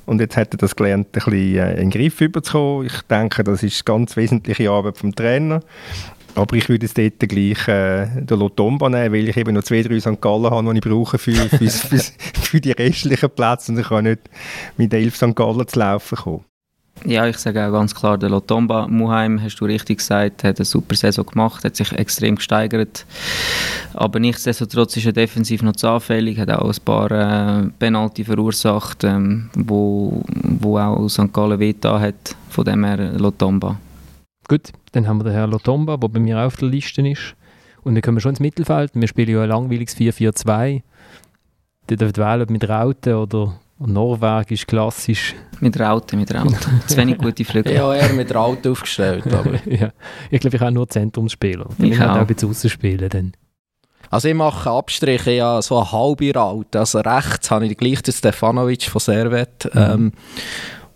Und 0.06 0.20
jetzt 0.20 0.36
hat 0.36 0.54
er 0.54 0.58
das 0.58 0.74
gelernt, 0.74 1.08
ein 1.08 1.12
bisschen 1.12 1.32
äh, 1.32 1.72
in 1.72 1.76
den 1.76 1.90
Griff 1.90 2.20
überzukommen. 2.20 2.86
Ich 2.86 3.02
denke, 3.02 3.44
das 3.44 3.62
ist 3.62 3.84
ganz 3.84 4.16
wesentliche 4.16 4.70
Arbeit 4.70 4.96
vom 4.96 5.14
Trainer. 5.14 5.60
Aber 6.34 6.56
ich 6.56 6.68
würde 6.68 6.86
jetzt 6.86 6.96
dort 6.96 7.18
gleich 7.28 7.66
äh, 7.68 8.06
den 8.22 8.38
Lotomba 8.38 8.88
nehmen, 8.88 9.12
weil 9.12 9.28
ich 9.28 9.36
eben 9.36 9.54
noch 9.54 9.64
zwei, 9.64 9.82
drei 9.82 9.98
St. 9.98 10.20
Gallen 10.20 10.50
habe, 10.50 10.70
die 10.70 10.78
ich 10.78 10.84
brauche 10.84 11.18
für, 11.18 11.32
für, 11.32 11.68
für, 11.68 11.98
für 12.40 12.60
die 12.60 12.72
restlichen 12.72 13.30
Plätze 13.30 13.72
und 13.72 13.78
ich 13.80 13.88
kann 13.88 14.04
nicht 14.04 14.20
mit 14.76 14.94
elf 14.94 15.16
St. 15.16 15.34
Gallen 15.34 15.66
zu 15.66 15.78
laufen 15.78 16.16
kommen. 16.16 16.44
Ja, 17.04 17.26
ich 17.26 17.38
sage 17.38 17.66
auch 17.66 17.72
ganz 17.72 17.94
klar, 17.94 18.18
der 18.18 18.30
Lotomba 18.30 18.86
Muheim, 18.88 19.40
hast 19.40 19.56
du 19.56 19.64
richtig 19.64 19.98
gesagt, 19.98 20.44
hat 20.44 20.58
eine 20.58 20.64
super 20.64 20.94
Saison 20.94 21.24
gemacht, 21.24 21.64
hat 21.64 21.76
sich 21.76 21.92
extrem 21.92 22.36
gesteigert. 22.36 23.06
Aber 23.94 24.18
nichtsdestotrotz 24.18 24.96
ist 24.96 25.06
er 25.06 25.12
defensiv 25.12 25.62
noch 25.62 25.76
zu 25.76 25.88
anfällig, 25.88 26.38
hat 26.38 26.50
auch 26.50 26.68
ein 26.68 26.84
paar 26.84 27.10
äh, 27.10 27.66
Penalty 27.78 28.24
verursacht, 28.24 29.04
ähm, 29.04 29.50
wo, 29.54 30.22
wo 30.26 30.78
auch 30.78 31.08
St. 31.08 31.32
Gallen 31.32 31.58
wehgetan 31.58 32.00
hat. 32.00 32.36
Von 32.50 32.64
dem 32.64 32.84
her 32.84 33.12
Lotomba. 33.18 33.78
Gut, 34.48 34.72
dann 34.92 35.06
haben 35.06 35.18
wir 35.18 35.24
den 35.24 35.34
Herrn 35.34 35.50
Lotomba, 35.50 35.96
der 35.96 36.08
bei 36.08 36.20
mir 36.20 36.38
auf 36.40 36.56
der 36.56 36.68
Liste 36.68 37.06
ist. 37.06 37.34
Und 37.84 37.94
dann 37.94 38.02
kommen 38.02 38.16
wir 38.16 38.22
schon 38.22 38.30
ins 38.30 38.40
Mittelfeld. 38.40 38.90
Wir 38.94 39.08
spielen 39.08 39.30
ja 39.30 39.42
ein 39.42 39.48
langweiliges 39.48 39.96
4-4-2. 39.96 40.82
Der 41.88 41.96
dürft 41.96 42.18
wählen, 42.18 42.42
ob 42.42 42.50
mit 42.50 42.68
Raute 42.68 43.16
oder 43.16 43.58
Norwegisch, 43.78 44.66
klassisch. 44.66 45.34
Mit 45.60 45.78
Raute, 45.78 46.16
mit 46.16 46.34
Raute. 46.34 46.56
Zu 46.86 46.96
wenig 46.96 47.18
gute 47.18 47.44
Flügel. 47.44 47.74
ja, 47.74 47.94
eher 47.94 48.12
mit 48.12 48.34
Raute 48.34 48.70
aufgestellt. 48.70 49.26
Aber. 49.32 49.54
ja. 49.66 49.90
Ich 50.30 50.40
glaube, 50.40 50.56
ich 50.56 50.62
habe 50.62 50.72
nur 50.72 50.88
Zentrumsspieler. 50.88 51.66
Ich, 51.78 51.92
ich 51.92 52.00
auch. 52.00 52.10
auch 52.10 52.16
ein 52.16 52.26
bisschen 52.26 52.48
rausspielen 52.48 53.08
dann. 53.08 53.32
Also 54.10 54.28
ich 54.28 54.34
mache 54.34 54.70
Abstriche, 54.70 55.32
ja, 55.32 55.60
so 55.60 55.76
eine 55.76 55.92
halbe 55.92 56.32
Raute. 56.34 56.78
Also 56.78 57.00
rechts 57.00 57.50
habe 57.50 57.66
ich 57.66 57.76
gleich 57.76 58.02
den 58.02 58.14
Stefanovic 58.14 58.84
von 58.84 59.00
Servet. 59.00 59.68
Mhm. 59.74 59.80
Ähm, 59.80 60.12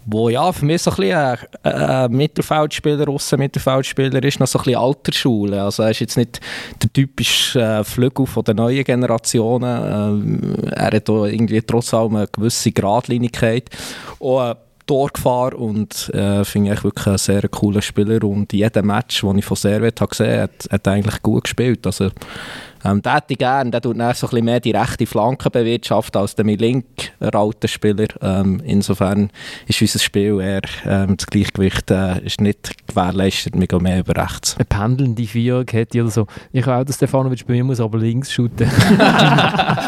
wo 0.04 0.28
ja 0.28 0.52
für 0.52 0.64
mich 0.64 0.82
so 0.82 0.90
ein 0.90 0.96
bisschen 0.96 1.38
ein, 1.62 1.72
ein 1.72 2.12
Mittelfeldspieler, 2.12 3.08
Aussenmittelfeldspieler 3.08 4.22
ist, 4.22 4.40
noch 4.40 4.46
so 4.46 4.58
ein 4.58 4.64
bisschen 4.64 4.80
Altersschule. 4.80 5.62
Also 5.62 5.82
er 5.82 5.90
ist 5.90 6.00
jetzt 6.00 6.16
nicht 6.16 6.40
der 6.82 6.92
typische 6.92 7.60
äh, 7.60 7.84
Flügel 7.84 8.26
von 8.26 8.44
der 8.44 8.54
neuen 8.54 8.84
Generationen. 8.84 10.24
Ähm, 10.24 10.54
er 10.72 10.92
hat 10.92 11.08
irgendwie 11.08 11.62
trotz 11.62 11.94
allem 11.94 12.16
eine 12.16 12.26
gewisse 12.26 12.72
Gradlinigkeit. 12.72 13.70
Auch 14.20 14.56
Torgefahr 14.86 15.54
und 15.54 16.10
äh, 16.12 16.44
finde 16.44 16.74
ich 16.74 16.84
wirklich 16.84 17.06
ein 17.06 17.18
sehr 17.18 17.48
cooler 17.48 17.82
Spieler 17.82 18.24
und 18.24 18.52
jeden 18.52 18.86
Match, 18.86 19.20
den 19.20 19.38
ich 19.38 19.44
von 19.44 19.56
Servet 19.56 20.00
gesehen 20.00 20.32
habe, 20.32 20.42
hat, 20.42 20.68
hat 20.70 20.88
eigentlich 20.88 21.22
gut 21.22 21.44
gespielt. 21.44 21.86
Also 21.86 22.10
ähm, 22.84 23.02
den 23.02 23.12
hätte 23.12 23.32
ich 23.32 23.38
gerne, 23.38 23.70
der 23.70 23.80
tut 23.80 23.98
dann 23.98 24.14
so 24.14 24.26
ein 24.26 24.30
bisschen 24.30 24.44
mehr 24.44 24.60
die 24.60 24.72
rechte 24.72 25.06
Flanke 25.06 25.50
bewirtschaften 25.50 26.20
als 26.20 26.34
der 26.34 26.44
link 26.44 26.84
Spieler. 27.66 28.08
Ähm, 28.20 28.60
insofern 28.64 29.30
ist 29.66 29.80
unser 29.80 29.98
Spiel 29.98 30.40
eher 30.40 30.62
ähm, 30.84 31.16
das 31.16 31.26
Gleichgewicht 31.26 31.90
äh, 31.90 32.20
ist 32.24 32.40
nicht 32.40 32.86
gewährleistet, 32.86 33.58
wir 33.58 33.66
gehen 33.66 33.82
mehr 33.82 34.00
über 34.00 34.16
rechts. 34.16 34.56
Eine 34.56 34.64
pendelnde 34.64 35.24
Vierung 35.24 35.66
hätte 35.70 36.02
oder 36.02 36.10
so. 36.10 36.26
Ich 36.52 36.66
habe 36.66 36.80
auch, 36.80 36.84
dass 36.84 36.96
Stefanovic 36.96 37.46
bei 37.46 37.54
mir 37.54 37.64
muss 37.64 37.80
aber 37.80 37.98
links 37.98 38.32
shooten. 38.32 38.68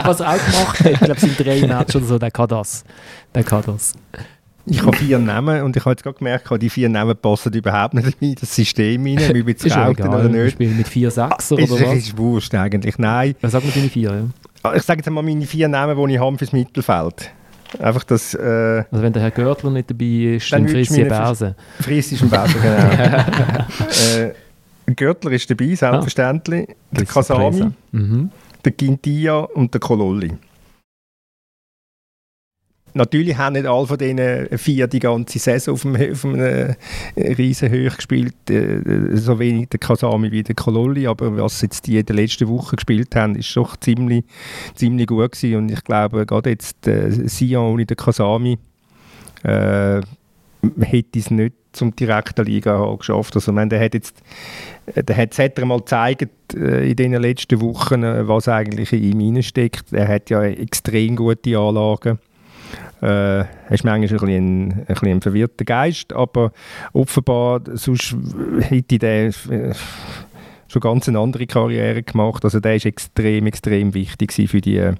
Was 0.05 0.21
er 0.21 0.31
auch 0.31 0.45
gemacht 0.45 0.81
hat, 0.81 0.93
ich 0.93 0.99
glaube, 0.99 1.15
es 1.15 1.21
sind 1.21 1.39
drei 1.39 1.67
Matches 1.67 1.97
oder 1.97 2.07
so, 2.07 2.19
der 2.19 2.31
kann 2.31 2.49
das. 2.49 2.85
Der 3.35 3.45
kann 3.45 3.63
das. 3.67 3.95
Ich 4.67 4.83
habe 4.83 4.97
vier 4.97 5.19
Namen 5.19 5.63
und 5.63 5.77
ich 5.77 5.85
habe 5.85 5.93
jetzt 5.93 6.03
gerade 6.03 6.17
gemerkt, 6.17 6.49
die 6.63 6.71
vier 6.71 6.89
Namen 6.89 7.17
passen 7.17 7.53
überhaupt 7.53 7.95
nicht 7.95 8.17
in 8.21 8.35
das 8.35 8.55
System 8.55 9.05
rein, 9.05 9.19
wie 9.35 9.47
wir 9.47 9.55
es 9.55 9.65
oder 9.99 10.29
nicht. 10.29 10.53
spielen 10.53 10.77
mit 10.77 10.89
vier 10.89 11.11
Sechser 11.11 11.57
oder 11.57 11.71
was? 11.71 11.81
Ist 11.81 12.17
wurscht 12.17 12.55
eigentlich, 12.55 12.99
nein. 12.99 13.35
Was 13.43 13.53
sagen 13.53 13.67
wir 13.67 13.75
deine 13.75 13.91
vier, 13.91 14.11
ja? 14.11 14.25
Ah, 14.63 14.75
ich 14.75 14.83
sage 14.83 15.01
jetzt 15.01 15.11
mal 15.11 15.23
meine 15.23 15.45
vier 15.45 15.69
Namen, 15.69 15.97
die 15.97 16.15
ich 16.15 16.21
habe 16.21 16.39
fürs 16.39 16.53
Mittelfeld. 16.53 17.31
Einfach 17.79 18.05
das... 18.05 18.35
Äh, 18.35 18.85
also 18.91 19.03
wenn 19.03 19.13
der 19.13 19.23
Herr 19.23 19.31
Görtler 19.33 19.71
nicht 19.71 19.91
dabei 19.91 20.37
ist, 20.37 20.51
dann, 20.51 20.67
dann 20.67 21.09
Berse. 21.09 21.55
Frisst 21.81 22.13
ist 22.13 22.23
ein 22.23 22.31
Berse, 22.31 22.55
genau. 22.59 24.29
äh, 24.89 24.95
Görtler 24.95 25.33
ist 25.33 25.51
dabei, 25.51 25.75
selbstverständlich. 25.75 26.69
Ah, 26.71 26.75
der 26.93 27.05
Kasami, 27.05 27.73
mhm. 27.93 28.31
der 28.65 28.73
Gintia 28.73 29.41
und 29.41 29.75
der 29.75 29.81
Kololli 29.81 30.33
natürlich 32.95 33.37
haben 33.37 33.55
nicht 33.55 33.67
alle 33.67 33.87
von 33.87 33.99
diesen 33.99 34.59
vier 34.59 34.87
die 34.87 34.99
ganze 35.01 35.39
Saison 35.39 35.75
auf, 35.75 35.85
einem, 35.85 36.13
auf 36.13 36.25
einem 36.25 36.41
äh, 36.41 36.75
riesen 37.17 37.71
Höch 37.71 37.97
gespielt, 37.97 38.35
äh, 38.51 39.17
so 39.17 39.39
wenig 39.39 39.69
der 39.69 39.81
Kasami 39.81 40.31
wie 40.33 40.43
der 40.43 40.55
Kololli, 40.55 41.07
aber 41.07 41.37
was 41.37 41.61
jetzt 41.61 41.87
die 41.87 41.99
in 41.99 42.07
der 42.07 42.17
letzten 42.17 42.49
Woche 42.49 42.77
gespielt 42.77 43.15
haben, 43.15 43.37
ist 43.37 43.55
doch 43.57 43.77
ziemlich, 43.77 44.25
ziemlich 44.75 45.07
gut 45.07 45.33
gewesen 45.33 45.57
und 45.57 45.71
ich 45.71 45.83
glaube, 45.85 46.25
gerade 46.25 46.51
jetzt 46.51 46.87
äh, 46.87 47.11
Sion 47.11 47.73
ohne 47.73 47.87
den 47.87 47.97
Kasami 47.97 48.59
äh, 49.43 50.01
hätte 50.81 51.19
es 51.19 51.31
nicht 51.31 51.55
zum 51.73 51.95
direkten 51.97 52.45
Liga 52.45 52.95
geschafft. 52.97 53.35
Also, 53.35 53.51
ich 53.51 53.55
meine, 53.55 53.71
der 53.71 53.85
hat 53.85 53.95
jetzt 53.95 54.23
der 54.87 55.17
hat 55.17 55.37
es 55.39 55.65
mal 55.65 55.79
gezeigt 55.79 56.55
äh, 56.55 56.89
in 56.89 56.97
den 56.97 57.15
letzten 57.15 57.61
Wochen, 57.61 58.03
äh, 58.03 58.29
was 58.29 58.49
eigentlich 58.49 58.93
in 58.93 59.21
ihm 59.21 59.43
steckt. 59.43 59.93
Er 59.93 60.09
hat 60.09 60.31
ja 60.31 60.43
extrem 60.45 61.17
gute 61.17 61.59
Anlagen 61.59 62.19
äh, 63.05 63.45
hast 63.69 63.85
manchmal 63.85 63.95
ein 63.95 64.01
bisschen, 64.01 64.29
ein, 64.29 64.73
ein 64.73 64.85
bisschen 64.87 65.09
einen 65.09 65.21
verwirrten 65.21 65.65
Geist, 65.67 66.13
aber 66.13 66.53
offenbar 66.93 67.61
sonst 67.75 68.17
hätte 68.61 68.99
der 68.99 69.27
äh, 69.27 69.75
schon 70.69 70.81
ganz 70.81 71.09
eine 71.09 71.19
andere 71.19 71.47
Karriere 71.47 72.03
gemacht. 72.03 72.45
Also 72.45 72.61
der 72.61 72.77
ist 72.77 72.87
extrem, 72.87 73.47
extrem 73.47 73.95
wichtig 73.95 74.33
für 74.49 74.61
die 74.61 74.93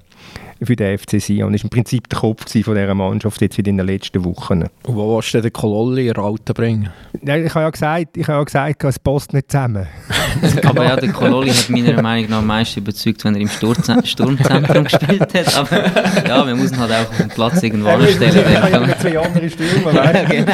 für 0.61 0.75
den 0.75 0.97
FC 0.97 1.21
Sion. 1.21 1.53
Er 1.53 1.59
war 1.59 1.63
im 1.63 1.69
Prinzip 1.69 2.09
der 2.09 2.19
Kopf 2.19 2.51
von 2.51 2.75
dieser 2.75 2.93
Mannschaft 2.93 3.41
jetzt 3.41 3.57
in 3.59 3.65
den 3.65 3.79
letzten 3.79 4.23
Wochen. 4.23 4.63
Und 4.83 4.95
wo 4.95 5.15
willst 5.15 5.33
du 5.33 5.41
den 5.41 5.53
Kololli 5.53 6.09
in 6.09 6.17
Alten 6.17 6.53
bringen? 6.53 6.89
Ja, 7.21 7.35
ich 7.37 7.53
habe 7.53 7.65
ja 7.65 7.69
gesagt, 7.69 8.17
ich 8.17 8.27
habe 8.27 8.39
ja 8.39 8.43
gesagt, 8.43 8.83
es 8.83 8.99
passt 8.99 9.33
nicht 9.33 9.51
zusammen. 9.51 9.87
Aber 10.65 10.83
ja, 10.83 10.95
der 10.95 11.11
Kololli 11.11 11.51
hat 11.51 11.69
meiner 11.69 12.01
Meinung 12.01 12.29
nach 12.29 12.37
am 12.39 12.47
meisten 12.47 12.79
überzeugt, 12.79 13.23
wenn 13.25 13.35
er 13.35 13.41
im 13.41 13.49
Sturmzentrum 13.49 14.37
gespielt 14.83 15.33
hat. 15.33 15.57
Aber 15.57 16.27
ja, 16.27 16.55
muss 16.55 16.71
ihn 16.71 16.79
halt 16.79 16.91
auch 16.91 17.09
auf 17.09 17.17
den 17.17 17.29
Platz 17.29 17.63
irgendwo 17.63 17.89
anstellen. 17.89 18.45
Ich 18.51 18.61
habe 18.61 18.87
ja 18.87 18.99
zwei 18.99 19.19
andere 19.19 19.49
Stürmer, 19.49 19.93
ja, 19.93 20.23
genau, 20.23 20.51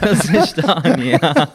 das 0.00 0.26
verstehe 0.26 0.94
ich, 0.98 1.12
ja. 1.12 1.18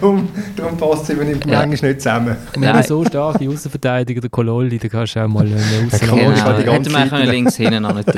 darum, 0.00 0.28
darum 0.56 0.76
passt 0.76 1.04
es 1.04 1.10
eben 1.10 1.40
ja. 1.46 1.66
manchmal 1.66 1.90
nicht 1.90 2.02
zusammen. 2.02 2.36
Wenn 2.56 2.76
du 2.76 2.82
so 2.82 3.04
starke 3.04 3.48
Außenverteidiger, 3.48 4.20
der 4.20 4.30
Kololli, 4.30 4.78
dann 4.78 4.90
kannst 4.90 5.16
du 5.16 5.24
auch 5.24 5.28
mal 5.28 5.46
eine 5.46 5.56
Außenverteidiger 5.86 6.72
wir 6.96 7.08
können 7.08 7.30
links 7.30 7.56
hinten 7.56 7.82
noch 7.82 7.94
nicht 7.94 8.08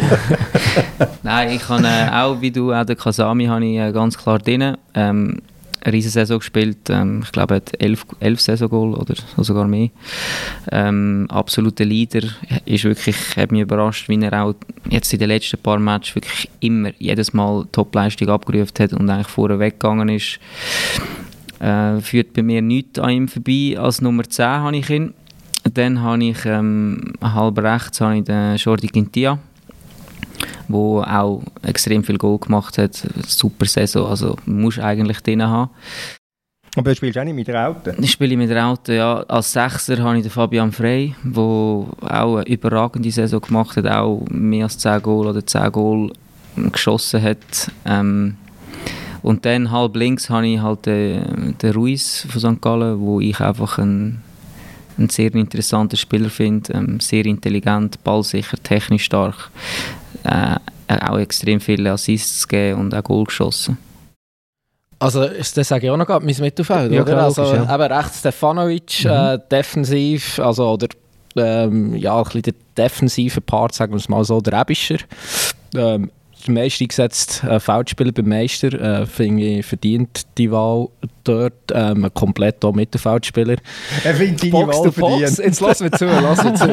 Nein, 1.22 1.50
ich 1.56 1.68
habe 1.68 1.86
äh, 1.86 2.10
auch, 2.10 2.40
wie 2.40 2.50
du, 2.50 2.72
auch 2.72 2.84
den 2.84 2.96
Kasami 2.96 3.46
habe 3.46 3.64
ich 3.64 3.78
äh, 3.78 3.92
ganz 3.92 4.16
klar 4.16 4.38
drin. 4.38 4.76
Ähm, 4.94 5.40
eine 5.82 6.02
Saison 6.02 6.38
gespielt. 6.38 6.90
Ähm, 6.90 7.22
ich 7.24 7.32
glaube, 7.32 7.54
er 7.54 7.56
hat 7.56 7.72
elf, 7.80 8.04
elf 8.20 8.40
Saison-Goal 8.40 8.94
oder 8.94 9.14
sogar 9.36 9.66
mehr. 9.66 9.90
Ähm, 10.70 11.26
absoluter 11.30 11.84
Leader. 11.84 12.28
Ist 12.64 12.84
wirklich, 12.84 13.36
hat 13.36 13.52
mich 13.52 13.62
überrascht, 13.62 14.08
wie 14.08 14.20
er 14.20 14.44
auch 14.44 14.54
jetzt 14.90 15.12
in 15.12 15.18
den 15.18 15.28
letzten 15.28 15.58
paar 15.58 15.78
Matches 15.78 16.14
wirklich 16.14 16.50
immer, 16.60 16.90
jedes 16.98 17.32
Mal 17.32 17.66
Topleistung 17.72 18.28
abgerufen 18.28 18.74
hat 18.78 18.92
und 18.92 19.08
eigentlich 19.10 19.28
vorher 19.28 19.58
weggegangen 19.58 20.08
ist. 20.08 20.38
Äh, 21.60 22.00
führt 22.00 22.34
bei 22.34 22.42
mir 22.42 22.62
nichts 22.62 22.98
an 22.98 23.10
ihm 23.10 23.28
vorbei. 23.28 23.76
Als 23.78 24.00
Nummer 24.00 24.24
10 24.24 24.46
habe 24.46 24.76
ich 24.76 24.90
ihn. 24.90 25.14
Dann 25.74 26.02
habe 26.02 26.24
ich 26.24 26.44
ähm, 26.44 27.12
halb 27.22 27.58
rechts 27.58 28.00
habe 28.00 28.18
ich 28.18 28.24
den 28.24 28.56
Jordi 28.56 28.88
Quintia, 28.88 29.38
der 30.68 30.76
auch 30.76 31.42
extrem 31.62 32.04
viel 32.04 32.18
Goal 32.18 32.38
gemacht 32.38 32.78
hat. 32.78 32.94
Super 33.26 33.66
Saison, 33.66 34.06
also 34.06 34.36
muss 34.46 34.78
eigentlich 34.78 35.20
drin 35.20 35.42
haben. 35.42 35.70
Aber 36.76 36.90
du 36.90 36.96
spielst 36.96 37.18
auch 37.18 37.24
nicht 37.24 37.34
mit 37.34 37.48
Rauten? 37.48 37.96
Ich 38.02 38.12
spiele 38.12 38.36
mit 38.36 38.50
Rauten, 38.50 38.94
ja. 38.94 39.20
Als 39.22 39.52
Sechser 39.52 39.98
habe 39.98 40.18
ich 40.18 40.22
den 40.22 40.30
Fabian 40.30 40.70
Frey, 40.70 41.14
der 41.24 41.42
auch 41.42 42.36
eine 42.36 42.46
überragende 42.46 43.10
Saison 43.10 43.40
gemacht 43.40 43.76
hat, 43.76 43.86
auch 43.88 44.24
mehr 44.30 44.64
als 44.64 44.78
10 44.78 45.02
Goal 45.02 45.26
oder 45.26 45.44
10 45.44 45.72
Goal 45.72 46.12
geschossen 46.70 47.22
hat. 47.22 47.72
Ähm, 47.84 48.36
und 49.22 49.44
dann 49.44 49.70
halb 49.72 49.96
links 49.96 50.30
habe 50.30 50.46
ich 50.46 50.60
halt 50.60 50.86
den, 50.86 51.56
den 51.58 51.72
Ruiz 51.72 52.26
von 52.30 52.40
St. 52.40 52.62
Gallen, 52.62 53.00
wo 53.00 53.20
ich 53.20 53.40
einfach 53.40 53.78
ein 53.78 54.22
ein 54.98 55.08
sehr 55.08 55.34
interessanter 55.34 55.96
Spieler 55.96 56.30
finde, 56.30 56.72
ähm, 56.72 57.00
sehr 57.00 57.24
intelligent, 57.26 58.02
ballsicher, 58.04 58.56
technisch 58.62 59.04
stark, 59.04 59.50
äh, 60.24 60.56
auch 60.88 61.18
extrem 61.18 61.60
viele 61.60 61.92
Assists 61.92 62.46
gegeben 62.46 62.80
und 62.80 62.94
auch 62.94 63.04
Goal 63.04 63.24
geschossen. 63.24 63.78
Also, 65.00 65.28
das 65.28 65.54
sage 65.54 65.86
ich 65.86 65.90
auch 65.90 65.96
noch, 65.96 66.08
mein 66.08 66.36
Mittelfeld, 66.40 66.90
ja, 66.90 67.02
oder? 67.02 67.12
Klar, 67.12 67.24
also, 67.24 67.44
ja. 67.44 67.74
eben 67.74 67.92
rechts 67.92 68.18
Stefanovic, 68.18 69.04
mhm. 69.04 69.10
äh, 69.10 69.38
defensiv, 69.50 70.40
also, 70.40 70.72
oder, 70.72 70.88
ähm, 71.36 71.94
ja, 71.94 72.16
ein 72.16 72.24
bisschen 72.24 72.42
der 72.42 72.54
defensive 72.76 73.40
Part, 73.40 73.74
sagen 73.74 73.92
wir 73.92 73.98
es 73.98 74.08
mal 74.08 74.24
so, 74.24 74.40
der 74.40 74.60
Ebischer. 74.60 74.98
Ähm, 75.76 76.10
der 76.48 76.62
meist 76.62 76.80
eingesetzte 76.80 77.48
äh, 77.48 77.60
Feldspieler 77.60 78.12
beim 78.12 78.28
Meister. 78.28 78.72
Äh, 78.72 79.06
Finde 79.06 79.42
ich, 79.42 79.66
verdient 79.66 80.26
die 80.36 80.50
Wahl 80.50 80.88
dort. 81.24 81.54
Ähm, 81.72 82.08
komplett 82.14 82.64
auch 82.64 82.74
Mittelfeldspieler. 82.74 83.56
Er 84.04 84.14
findet 84.14 84.50
Box 84.50 84.76
Wahl 84.76 84.90
to 84.90 85.00
Box. 85.00 85.20
verdient. 85.20 85.38
Jetzt 85.38 85.60
lass 85.60 85.80
mir 85.80 85.90
zu, 85.90 86.06
lass 86.06 86.44
mir 86.44 86.54
zu. 86.54 86.68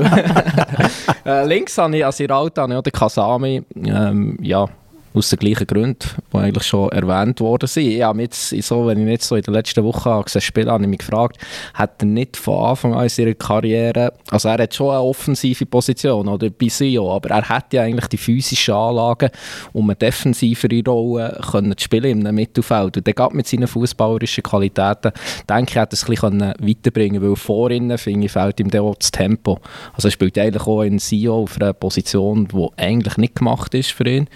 äh, 1.25 1.45
links 1.45 1.77
habe 1.77 1.97
ich, 1.97 2.05
also 2.05 2.23
in 2.23 2.31
Alta 2.31 2.61
habe 2.63 2.73
ich 2.73 2.79
auch 2.79 2.83
den 2.83 2.93
Kasami. 2.93 3.63
Ähm, 3.75 4.37
ja, 4.41 4.67
aus 5.15 5.29
den 5.29 5.39
gleichen 5.39 5.67
Gründen, 5.67 6.09
die 6.31 6.37
eigentlich 6.37 6.65
schon 6.65 6.89
erwähnt 6.89 7.39
worden 7.39 7.67
sind. 7.67 7.87
Ich 7.87 8.01
habe 8.01 8.21
jetzt, 8.21 8.49
so, 8.49 8.85
wenn 8.85 9.01
ich 9.01 9.07
jetzt 9.07 9.27
so 9.27 9.35
in 9.35 9.43
der 9.43 9.53
letzten 9.53 9.83
Woche 9.83 10.21
gesehen 10.23 10.41
spielen, 10.41 10.69
habe 10.69 10.83
ich 10.83 10.89
mich 10.89 10.99
gefragt, 10.99 11.37
hat 11.73 12.01
er 12.01 12.05
nicht 12.05 12.37
von 12.37 12.65
Anfang 12.65 12.93
an 12.93 13.03
in 13.03 13.09
seiner 13.09 13.33
Karriere, 13.33 14.13
also 14.29 14.49
er 14.49 14.57
hat 14.63 14.75
schon 14.75 14.89
eine 14.89 15.01
offensive 15.01 15.65
Position, 15.65 16.27
oder 16.27 16.49
bei 16.49 16.67
Sio, 16.67 17.15
aber 17.15 17.29
er 17.29 17.47
hat 17.47 17.73
ja 17.73 17.83
eigentlich 17.83 18.07
die 18.07 18.17
physischen 18.17 18.73
Anlagen, 18.73 19.29
um 19.73 19.85
eine 19.85 19.95
defensivere 19.95 20.81
Rolle 20.85 21.39
können 21.49 21.77
zu 21.77 21.83
spielen 21.85 22.25
einem 22.25 22.35
Mittelfeld. 22.35 22.97
Und 22.97 23.07
der 23.07 23.13
geht 23.13 23.33
mit 23.33 23.47
seinen 23.47 23.67
fußballerischen 23.67 24.43
Qualitäten, 24.43 25.11
denke 25.49 25.71
ich, 25.71 25.77
hat 25.77 25.91
er 25.91 25.93
es 25.93 26.03
ein 26.03 26.09
bisschen 26.09 26.53
weiterbringen 26.59 27.21
weil 27.21 27.35
vor 27.35 27.71
innen, 27.71 27.97
finde 27.97 28.25
ich, 28.25 28.31
fehlt 28.31 28.59
ihm 28.59 28.71
auch 28.79 28.95
das 28.95 29.11
Tempo. 29.11 29.59
Also 29.93 30.07
er 30.07 30.11
spielt 30.11 30.37
eigentlich 30.37 30.67
auch 30.67 30.81
in 30.81 30.99
Sio 30.99 31.43
auf 31.43 31.59
einer 31.59 31.73
Position, 31.73 32.47
die 32.47 32.67
eigentlich 32.77 33.17
nicht 33.17 33.35
gemacht 33.35 33.73
ist 33.73 33.91
für 33.91 34.07
ihn. 34.07 34.27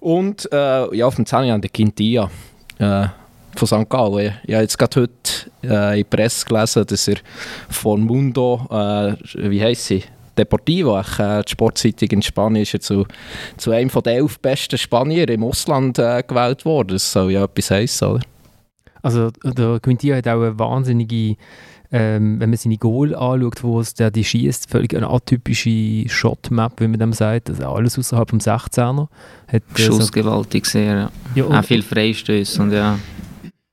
Und 0.00 0.13
äh, 0.52 0.96
ja, 0.96 1.06
auf 1.06 1.16
dem 1.16 1.26
10. 1.26 1.44
Jahr 1.44 1.58
der 1.58 1.70
Quintilla 1.70 2.30
äh, 2.78 3.06
von 3.56 3.66
St. 3.66 3.88
Gallen. 3.88 4.34
Ich 4.44 4.54
habe 4.54 4.62
jetzt 4.62 4.78
gerade 4.78 5.02
heute 5.02 5.50
äh, 5.62 6.00
in 6.00 6.06
der 6.10 6.16
Presse 6.16 6.44
gelesen, 6.46 6.86
dass 6.86 7.08
er 7.08 7.16
von 7.68 8.02
Mundo, 8.02 8.66
äh, 8.70 9.14
wie 9.50 9.62
heisst 9.62 9.86
sie? 9.86 10.02
Deportivo, 10.36 10.98
äh, 10.98 11.42
die 11.44 11.50
Sportzeitung 11.50 12.08
in 12.10 12.22
Spanien, 12.22 12.62
ist 12.62 12.74
er 12.74 12.80
zu, 12.80 13.06
zu 13.56 13.70
einem 13.70 13.88
der 13.88 14.14
elf 14.14 14.38
besten 14.40 14.78
Spanier 14.78 15.28
im 15.28 15.44
Ausland 15.44 15.98
äh, 15.98 16.22
gewählt 16.26 16.64
worden. 16.64 16.94
Das 16.94 17.12
soll 17.12 17.30
ja 17.30 17.44
etwas 17.44 17.70
heissen, 17.70 18.08
oder? 18.08 18.24
Also 19.02 19.30
der 19.44 19.80
Quintilla 19.80 20.16
hat 20.16 20.26
auch 20.28 20.40
eine 20.40 20.58
wahnsinnige, 20.58 21.36
ähm, 21.96 22.40
wenn 22.40 22.50
man 22.50 22.56
seine 22.56 22.76
Goal 22.76 23.14
anschaut, 23.14 23.62
wo 23.62 23.78
es 23.78 23.94
der 23.94 24.10
die 24.10 24.24
schießt, 24.24 24.68
völlig 24.68 24.96
eine 24.96 25.08
atypische 25.08 26.08
Shotmap, 26.08 26.80
wie 26.80 26.88
man 26.88 26.98
dem 26.98 27.12
sagt, 27.12 27.50
also 27.50 27.68
alles 27.68 27.96
außerhalb 27.96 28.30
vom 28.30 28.40
16er. 28.40 29.06
Hat, 29.46 29.62
äh, 29.76 29.80
Schussgewaltig 29.80 30.66
sehr, 30.66 30.96
ja. 30.96 31.10
ja, 31.36 31.44
Auch 31.44 31.64
viel 31.64 31.82
Freistöße 31.82 32.60
und 32.60 32.72
ja. 32.72 32.98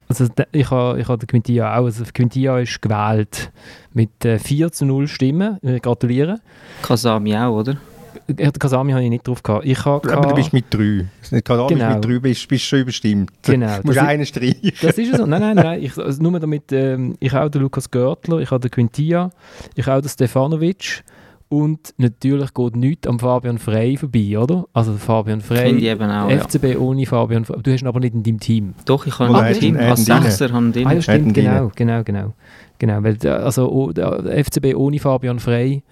Also 0.07 0.27
ich 0.51 0.69
habe 0.69 0.99
ich 0.99 1.07
ha 1.07 1.17
den 1.17 1.25
Quintilla 1.25 1.75
auch. 1.75 1.85
Also 1.85 2.03
Quintilla 2.13 2.59
ist 2.59 2.79
gewählt 2.79 3.51
mit 3.91 4.23
äh, 4.23 4.37
4 4.37 4.71
zu 4.71 4.85
0 4.85 5.07
Stimmen. 5.07 5.57
Wir 5.63 5.79
gratulieren. 5.79 6.41
Kasami 6.83 7.35
auch, 7.35 7.59
oder? 7.61 7.77
Äh, 8.27 8.33
Den 8.33 8.53
Kasami 8.53 8.91
habe 8.91 9.03
ich 9.03 9.09
nicht 9.09 9.27
drauf 9.27 9.41
gehabt. 9.43 9.65
Ich 9.65 9.83
habe 9.85 10.11
Aber 10.13 10.29
du 10.29 10.35
bist 10.35 10.53
mit 10.53 10.65
drei. 10.69 11.05
Nicht 11.31 11.45
gerade 11.45 11.73
Genau. 11.73 11.95
mit 11.95 12.05
drei 12.05 12.19
bist, 12.19 12.47
bist 12.47 12.63
schon 12.65 12.79
überstimmt. 12.79 13.31
Genau, 13.43 13.77
Du 13.81 13.87
musst 13.87 13.99
einen 13.99 14.25
streichen. 14.25 14.71
Das 14.81 14.97
ist 14.97 15.15
so. 15.15 15.25
Nein, 15.25 15.41
nein, 15.41 15.55
nein. 15.55 15.83
Ich, 15.83 15.97
also 15.97 16.21
nur 16.21 16.39
damit, 16.39 16.71
ähm, 16.71 17.15
ich 17.19 17.31
habe 17.31 17.49
den 17.49 17.61
Lukas 17.61 17.89
Görtler, 17.91 18.39
ich 18.39 18.51
habe 18.51 18.59
den 18.61 18.71
Quintilla, 18.71 19.29
ich 19.75 19.85
habe 19.87 20.01
den 20.01 20.09
Stefanovic 20.09 21.03
und 21.49 21.93
natürlich 21.97 22.53
geht 22.53 22.75
nichts 22.77 23.07
am 23.07 23.19
Fabian 23.19 23.57
Frey 23.57 23.97
vorbei, 23.97 24.37
oder? 24.39 24.65
Also 24.73 24.93
Fabian 24.93 25.39
ich 25.39 25.45
Frey, 25.45 25.75
auch, 25.93 26.29
ja. 26.29 26.29
FCB 26.29 26.77
ohne 26.79 27.05
Fabian 27.05 27.43
Frey. 27.43 27.59
Du 27.61 27.71
hast 27.73 27.81
ihn 27.81 27.87
aber 27.87 27.99
nicht 27.99 28.13
in 28.13 28.23
deinem 28.23 28.39
Team. 28.39 28.73
Doch, 28.85 29.05
ich 29.05 29.19
habe 29.19 29.35
ein 29.37 29.45
hat 29.49 29.59
Team 29.59 29.75
ihn- 29.75 29.81
hat 29.81 29.91
als 29.91 30.07
ihn 30.07 30.21
Sechser 30.23 30.53
haben 30.53 30.71
den. 30.71 30.87
Ah, 30.87 30.93
ja, 30.93 31.01
stimmt, 31.01 31.33
genau, 31.33 31.69
genau, 31.75 32.03
genau. 32.03 32.33
Genau, 32.79 33.03
weil 33.03 33.15
der, 33.17 33.43
also 33.43 33.69
oh, 33.69 33.91
der 33.91 34.23
FCB 34.45 34.73
ohne 34.75 34.97
Fabian 34.99 35.39
Frey 35.39 35.83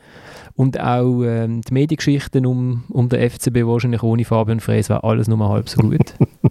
und 0.60 0.78
auch 0.78 1.24
ähm, 1.24 1.62
die 1.62 1.74
Mediengeschichten 1.74 2.46
um, 2.46 2.84
um 2.90 3.08
den 3.08 3.30
FCB 3.30 3.66
wahrscheinlich 3.66 4.04
ohne 4.04 4.26
Fabian 4.26 4.60
Frey, 4.60 4.80
es 4.80 4.90
wäre 4.90 5.06
alles 5.06 5.30
nur 5.30 5.48
halb 5.48 5.70
so 5.70 5.82
gut. 5.82 6.16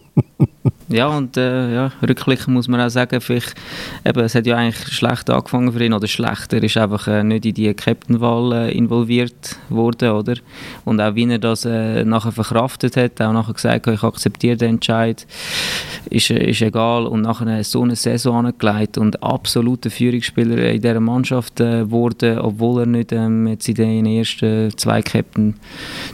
Ja, 0.90 1.08
und 1.08 1.36
äh, 1.36 1.74
ja, 1.74 1.92
rückblickend 2.00 2.48
muss 2.48 2.66
man 2.66 2.80
auch 2.80 2.88
sagen, 2.88 3.20
vielleicht, 3.20 3.54
eben, 4.06 4.20
es 4.20 4.34
hat 4.34 4.46
ja 4.46 4.56
eigentlich 4.56 4.88
schlecht 4.88 5.28
angefangen 5.28 5.70
für 5.70 5.84
ihn, 5.84 5.92
oder 5.92 6.06
schlecht, 6.08 6.50
er 6.54 6.62
ist 6.62 6.78
einfach 6.78 7.06
äh, 7.08 7.22
nicht 7.22 7.44
in 7.44 7.52
die 7.52 7.74
Captain-Wahl 7.74 8.52
äh, 8.52 8.72
involviert 8.72 9.56
worden, 9.68 10.12
oder? 10.12 10.36
Und 10.86 10.98
auch 11.02 11.14
wie 11.14 11.30
er 11.30 11.38
das 11.38 11.66
äh, 11.66 12.06
nachher 12.06 12.32
verkraftet 12.32 12.96
hat, 12.96 13.20
auch 13.20 13.34
nachher 13.34 13.52
gesagt 13.52 13.86
hat, 13.86 13.94
ich 13.94 14.02
akzeptiere 14.02 14.56
den 14.56 14.76
Entscheid, 14.76 15.26
ist, 16.08 16.30
äh, 16.30 16.48
ist 16.48 16.62
egal, 16.62 17.06
und 17.06 17.20
nachher 17.20 17.62
so 17.64 17.82
eine 17.82 17.94
Saison 17.94 18.46
angelegt 18.46 18.96
und 18.96 19.22
absoluter 19.22 19.90
Führungsspieler 19.90 20.70
in 20.70 20.80
dieser 20.80 21.00
Mannschaft 21.00 21.60
äh, 21.60 21.90
wurde, 21.90 22.42
obwohl 22.42 22.80
er 22.80 22.86
nicht 22.86 23.12
ähm, 23.12 23.46
jetzt 23.46 23.68
in 23.68 23.74
den 23.74 24.06
ersten 24.06 24.74
zwei 24.78 25.02
Captain 25.02 25.54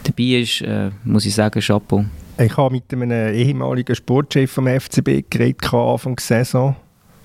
dabei 0.03 0.41
ist, 0.41 0.59
äh, 0.63 0.89
muss 1.05 1.25
ich 1.25 1.33
sagen, 1.33 1.61
Chapeau. 1.61 2.03
Ich 2.37 2.57
habe 2.57 2.73
mit 2.73 2.91
einem 2.91 3.33
ehemaligen 3.33 3.95
Sportchef 3.95 4.51
vom 4.51 4.67
FCB 4.67 5.29
geredet, 5.29 5.73
Anfang 5.73 6.17
der 6.17 6.23
Saison. 6.23 6.75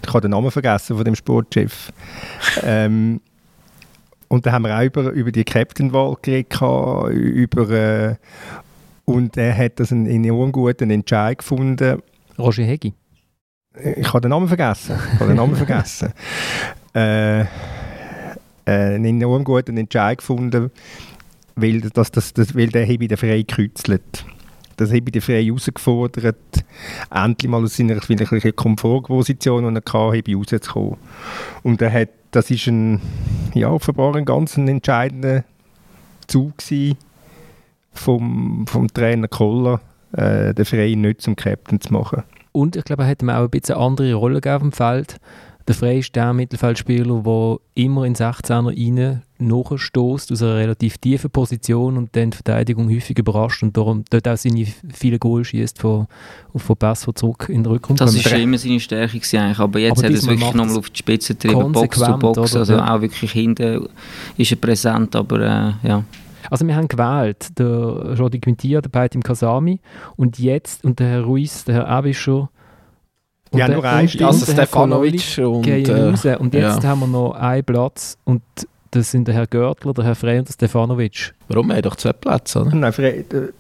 Ich 0.03 0.09
habe 0.09 0.21
den 0.21 0.31
Namen 0.31 0.53
vergessen 0.53 0.95
von 0.95 1.05
dem 1.05 1.17
Sportchef. 1.17 1.93
ähm, 2.63 3.21
und 4.29 4.47
da 4.47 4.53
haben 4.53 4.63
wir 4.63 4.79
auch 4.79 4.85
über, 4.85 5.11
über 5.11 5.33
die 5.33 5.43
Captain-Wahl 5.43 6.17
geredet, 6.23 6.61
über, 7.13 7.71
äh, 7.71 8.15
und 9.05 9.37
er 9.37 9.57
hat 9.57 9.81
das 9.81 9.91
einen 9.91 10.07
enorm 10.07 10.53
guten 10.53 10.91
Entscheid 10.91 11.39
gefunden. 11.39 12.01
Roger 12.39 12.63
Hegi. 12.63 12.95
Ich 13.97 14.09
habe 14.09 14.21
den 14.21 14.31
Namen 14.31 14.47
vergessen. 14.47 14.97
Ich 15.15 15.21
habe 15.21 15.31
den 15.31 15.37
Namen 15.37 15.57
vergessen. 15.57 16.13
Äh, 16.95 17.41
äh, 17.41 17.47
einen 18.67 19.05
enorm 19.05 19.43
guten 19.43 19.77
Entscheid 19.77 20.19
gefunden, 20.19 20.71
weil, 21.57 21.81
das, 21.81 22.13
das, 22.13 22.33
das, 22.33 22.55
weil 22.55 22.69
der 22.69 22.87
habe 22.87 23.09
den 23.09 23.17
frei 23.17 23.39
gekürzelt. 23.39 24.25
Das 24.81 24.89
habe 24.93 25.11
den 25.13 25.21
frei 25.21 25.45
herausgefordert, 25.45 26.37
endlich 27.11 27.51
mal 27.51 27.63
aus 27.63 27.77
seiner 27.77 28.01
vielleicht 28.01 28.57
Komfortposition, 28.57 29.75
die 29.75 29.79
er 29.79 29.83
hatte, 30.17 30.35
rauszukommen. 30.35 30.97
Und 31.63 31.83
er 31.83 31.93
hat, 31.93 32.09
das 32.31 32.51
ist 32.51 32.67
ein, 32.67 32.99
ja, 33.53 33.69
offenbar 33.69 34.17
ein 34.17 34.25
ganz 34.25 34.57
entscheidender 34.57 35.45
Zug 36.29 36.55
vom, 37.93 38.65
vom 38.67 38.89
Trainer 38.89 39.29
Koller, 39.29 39.83
äh, 40.13 40.55
den 40.55 40.65
Frey 40.65 40.97
nicht 40.97 41.21
zum 41.21 41.37
Captain 41.37 41.79
zu 41.79 41.93
machen. 41.93 42.23
Und 42.53 42.75
ich 42.75 42.85
glaube, 42.85 43.03
er 43.03 43.11
hat 43.11 43.21
ihm 43.21 43.29
auch 43.29 43.43
ein 43.43 43.51
bisschen 43.51 43.77
andere 43.77 44.15
Rolle 44.15 44.41
gegeben 44.41 44.55
auf 44.55 44.63
dem 44.63 44.73
Feld. 44.73 45.21
Der 45.71 45.77
Frey 45.77 46.01
ist 46.01 46.17
der 46.17 46.33
Mittelfeldspieler, 46.33 47.23
der 47.23 47.59
immer 47.77 48.05
in 48.05 48.17
16er 48.17 48.77
rein 48.77 49.23
nachstößt 49.39 50.33
aus 50.33 50.43
einer 50.43 50.57
relativ 50.57 50.99
tiefen 50.99 51.31
Position 51.31 51.97
und 51.97 52.17
dann 52.17 52.33
die 52.33 52.39
Verteidigung 52.39 52.93
häufig 52.93 53.17
überrascht 53.17 53.63
und 53.63 53.77
darum 53.77 54.03
dort 54.11 54.27
auch 54.27 54.37
seine 54.37 54.67
viele 54.93 55.21
Goal 55.21 55.45
schießt 55.45 55.81
von, 55.81 56.09
von 56.57 56.77
Pass, 56.77 57.07
zurück 57.15 57.47
in 57.49 57.63
den 57.63 57.67
Rückraum 57.67 57.97
Das 57.97 58.13
ist 58.17 58.29
schon 58.29 58.41
immer 58.41 58.59
seine 58.59 58.81
Stärke 58.81 59.21
gewesen 59.21 59.39
eigentlich, 59.39 59.61
aber 59.61 59.79
jetzt 59.79 59.99
Aber 59.99 60.09
hat 60.09 60.13
er 60.13 60.19
es 60.19 60.27
wirklich 60.27 60.55
nochmal 60.55 60.77
auf 60.77 60.91
die 60.91 60.99
Spitze 60.99 61.35
getrieben, 61.37 61.71
Box 61.71 62.01
zu 62.01 62.19
Box, 62.19 62.39
oder? 62.51 62.59
also 62.59 62.79
auch 62.81 63.01
wirklich 63.01 63.31
hinten 63.31 63.89
ist 64.37 64.51
er 64.51 64.57
präsent, 64.57 65.15
aber 65.15 65.39
äh, 65.39 65.87
ja. 65.87 66.03
Also 66.51 66.67
wir 66.67 66.75
haben 66.75 66.89
gewählt, 66.89 67.57
der 67.61 68.17
Jordi 68.19 68.41
Quintilla, 68.41 68.81
der 68.81 68.89
Beitim 68.89 69.23
Kasami 69.23 69.79
und 70.17 70.41
jetzt, 70.41 70.85
und 70.85 70.99
der 70.99 71.07
Herr 71.07 71.21
Ruiz, 71.21 71.65
der 71.65 71.77
Herr 71.77 71.89
Abischer 71.89 72.51
und 73.51 73.59
Ja, 73.59 73.67
der, 73.67 73.77
nur 73.77 73.85
ein 73.85 74.01
und, 74.03 74.09
Stimme. 74.11 74.29
und 74.29 74.35
Also 74.35 74.47
der 74.47 74.53
Stefanovic 74.63 75.39
und, 75.39 75.67
äh. 75.67 76.37
Und 76.39 76.55
jetzt 76.55 76.83
ja. 76.83 76.89
haben 76.89 77.01
wir 77.01 77.07
noch 77.07 77.33
einen 77.33 77.65
Platz 77.65 78.17
und 78.25 78.43
das 78.93 79.11
sind 79.11 79.27
der 79.29 79.35
Herr 79.35 79.47
Görtler, 79.47 79.93
der 79.95 80.05
Herr 80.05 80.15
Frey 80.15 80.39
und 80.39 80.49
der 80.49 80.53
Stefanovic. 80.53 81.35
Warum? 81.49 81.69
Wir 81.69 81.75
haben 81.77 81.83
doch 81.83 81.97
zwei 81.97 82.13
Plätze, 82.13 82.61
oder? 82.63 82.75
Nein, 82.75 82.93
Frey, 82.93 83.21
äh, 83.21 83.53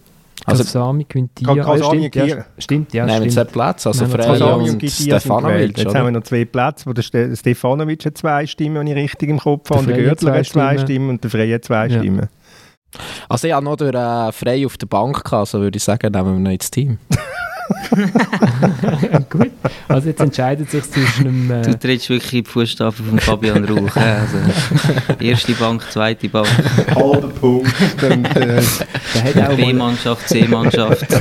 Also, 0.45 0.64
Kasami, 0.64 1.05
Quintilla, 1.05 1.55
Ka- 1.55 1.62
Kasami, 1.74 1.99
stimmt, 2.09 2.14
ja, 2.16 2.24
Gier- 2.24 2.45
stimmt, 2.59 2.93
ja, 2.95 3.07
nein, 3.07 3.09
wir 3.09 3.14
haben 3.26 3.30
stimmt. 3.30 3.49
zwei 3.51 3.53
Plätze, 3.66 3.88
also 3.91 4.05
Nein, 4.07 4.11
Frey 4.11 4.43
und 4.43 4.82
und. 4.82 4.91
Stefanovic, 4.91 5.78
Jetzt 5.78 5.95
haben 5.95 6.05
wir 6.07 6.11
noch 6.12 6.22
zwei 6.22 6.45
Plätze, 6.47 6.86
wo 6.86 6.93
der 6.93 7.03
Ste 7.03 7.36
Stefanovic 7.36 8.05
hat 8.07 8.18
zwei 8.18 8.47
Stimmen, 8.47 8.76
wenn 8.76 8.86
ich 8.86 8.95
richtig 8.97 9.28
im 9.28 9.38
Kopf 9.38 9.68
Der 9.68 9.76
habe. 9.76 9.86
Der 9.86 9.95
Frey 9.97 10.05
hat 10.07 10.18
Görtler 10.18 10.34
hat 10.38 10.47
zwei 10.47 10.72
Stimmen. 10.72 10.86
Stimmen 10.86 11.09
und 11.11 11.22
der 11.24 11.30
Frey 11.30 11.51
hat 11.53 11.64
zwei 11.64 11.86
Ja. 11.88 11.99
Stimmen. 11.99 12.28
Also 13.28 13.47
ich 13.47 13.53
habe 13.55 13.64
noch 13.64 13.76
durch 13.76 13.95
äh, 13.95 14.32
Frey 14.32 14.66
auf 14.66 14.76
der 14.78 14.86
Bank 14.88 15.14
gehabt, 15.22 15.32
also 15.32 15.61
würde 15.61 15.76
ich 15.76 15.84
sagen, 15.84 16.11
nehmen 16.11 16.32
wir 16.34 16.41
noch 16.41 16.51
ins 16.51 16.70
Team. 16.72 16.99
Gut, 19.30 19.50
also 19.88 20.08
jetzt 20.08 20.20
entscheidet 20.20 20.70
sich 20.70 20.82
zwischen 20.90 21.26
einem... 21.26 21.50
Äh, 21.50 21.62
Du 21.62 21.78
trittst 21.78 22.08
wirklich 22.10 22.32
in 22.32 22.44
die 22.44 22.50
Fußstapfen 22.50 23.04
von 23.06 23.18
Fabian 23.18 23.64
Rauch. 23.64 23.96
also, 23.96 24.38
erste 25.20 25.52
Bank, 25.52 25.82
zweite 25.90 26.28
Bank, 26.28 26.48
Halber 26.94 27.28
Punkt. 27.28 27.72
Und, 28.02 28.36
äh, 28.36 28.62
B-Mannschaft, 29.56 30.28
C-Mannschaft. 30.28 31.02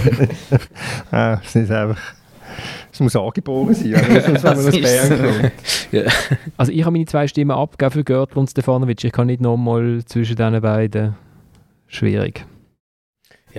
es 1.12 1.56
ist 1.56 1.72
einfach... 1.72 2.00
Es 2.92 3.00
muss 3.00 3.16
angeboren 3.16 3.74
sein, 3.74 3.94
sonst 4.26 4.44
wenn 4.44 4.56
man 4.56 4.66
Das 4.66 4.82
Bären 4.82 5.20
kommt. 5.22 5.52
also 6.58 6.72
ich 6.72 6.82
habe 6.82 6.92
meine 6.92 7.06
zwei 7.06 7.28
Stimmen 7.28 7.52
abgegeben 7.52 7.92
für 7.92 8.04
Görtler 8.04 8.38
und 8.38 8.50
Stefanovic. 8.50 9.04
Ich 9.04 9.12
kann 9.12 9.28
nicht 9.28 9.42
nochmal 9.42 10.02
zwischen 10.06 10.36
diesen 10.36 10.62
beiden... 10.62 11.16
Schwierig. 11.88 12.46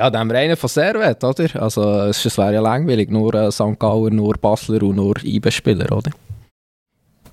Ja, 0.01 0.09
dann 0.09 0.21
haben 0.21 0.31
wir 0.31 0.39
einen 0.39 0.57
von 0.57 0.71
Servet, 0.71 1.23
oder? 1.23 1.63
Also 1.63 1.83
es 2.05 2.39
wäre 2.39 2.55
ja 2.55 2.63
langweilig, 2.63 3.11
nur 3.11 3.35
äh, 3.35 3.53
St. 3.53 3.79
Galler, 3.79 4.09
nur 4.09 4.33
Basler 4.33 4.83
und 4.83 4.97
nur 4.97 5.15
IB-Spieler, 5.23 5.95
oder? 5.95 6.11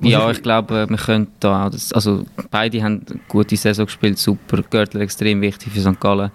Ja, 0.01 0.29
ich 0.29 0.43
glaube, 0.43 0.85
wir 0.89 0.97
können 0.97 1.27
da 1.39 1.67
auch, 1.67 1.69
das, 1.69 1.93
also 1.93 2.25
beide 2.51 2.83
haben 2.83 3.05
eine 3.09 3.19
gute 3.29 3.55
Saison 3.55 3.85
gespielt, 3.85 4.19
super, 4.19 4.61
Görtler 4.69 4.99
extrem 4.99 5.39
wichtig 5.39 5.71
für 5.71 5.79
St. 5.79 5.97
Gallen, 6.01 6.29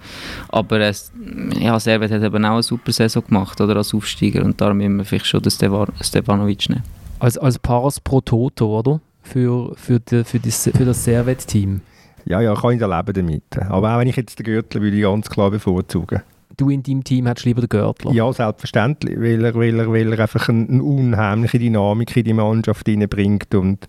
aber 0.48 0.80
es, 0.80 1.12
ja, 1.60 1.78
Servet 1.78 2.10
hat 2.10 2.22
eben 2.22 2.44
auch 2.46 2.52
eine 2.52 2.62
super 2.62 2.92
Saison 2.92 3.22
gemacht, 3.26 3.60
oder, 3.60 3.76
als 3.76 3.92
Aufsteiger 3.92 4.42
und 4.42 4.58
darum 4.58 4.78
müssen 4.78 4.96
wir 4.96 5.04
vielleicht 5.04 5.26
schon 5.26 5.42
den 5.42 5.50
Stefanovic 5.50 6.70
nehmen. 6.70 6.82
Als, 7.18 7.36
als 7.36 7.58
Pass 7.58 8.00
pro 8.00 8.22
Toto, 8.22 8.78
oder? 8.78 9.02
Für, 9.22 9.74
für, 9.76 10.00
die, 10.00 10.24
für, 10.24 10.38
die, 10.38 10.50
für 10.50 10.86
das 10.86 11.04
Servet-Team. 11.04 11.82
Ja, 12.24 12.40
ja, 12.40 12.54
kann 12.54 12.72
ich 12.72 12.80
da 12.80 12.98
leben 12.98 13.12
damit. 13.12 13.58
Aber 13.68 13.94
auch 13.94 13.98
wenn 13.98 14.08
ich 14.08 14.16
jetzt 14.16 14.38
den 14.38 14.44
Gürtel 14.44 14.82
würde 14.82 14.96
ich 14.96 15.02
ganz 15.02 15.28
klar 15.28 15.50
bevorzugen 15.50 16.22
du 16.56 16.70
in 16.70 16.82
deinem 16.82 17.04
Team 17.04 17.26
hättest 17.26 17.46
lieber 17.46 17.60
den 17.60 17.68
Gürtler? 17.68 18.12
Ja, 18.12 18.32
selbstverständlich, 18.32 19.18
weil 19.18 19.44
er, 19.44 19.54
weil 19.54 19.78
er, 19.78 19.90
weil 19.90 20.12
er 20.12 20.20
einfach 20.20 20.48
eine, 20.48 20.68
eine 20.68 20.82
unheimliche 20.82 21.58
Dynamik 21.58 22.16
in 22.16 22.24
die 22.24 22.32
Mannschaft 22.32 22.86
hineinbringt 22.86 23.54
und 23.54 23.84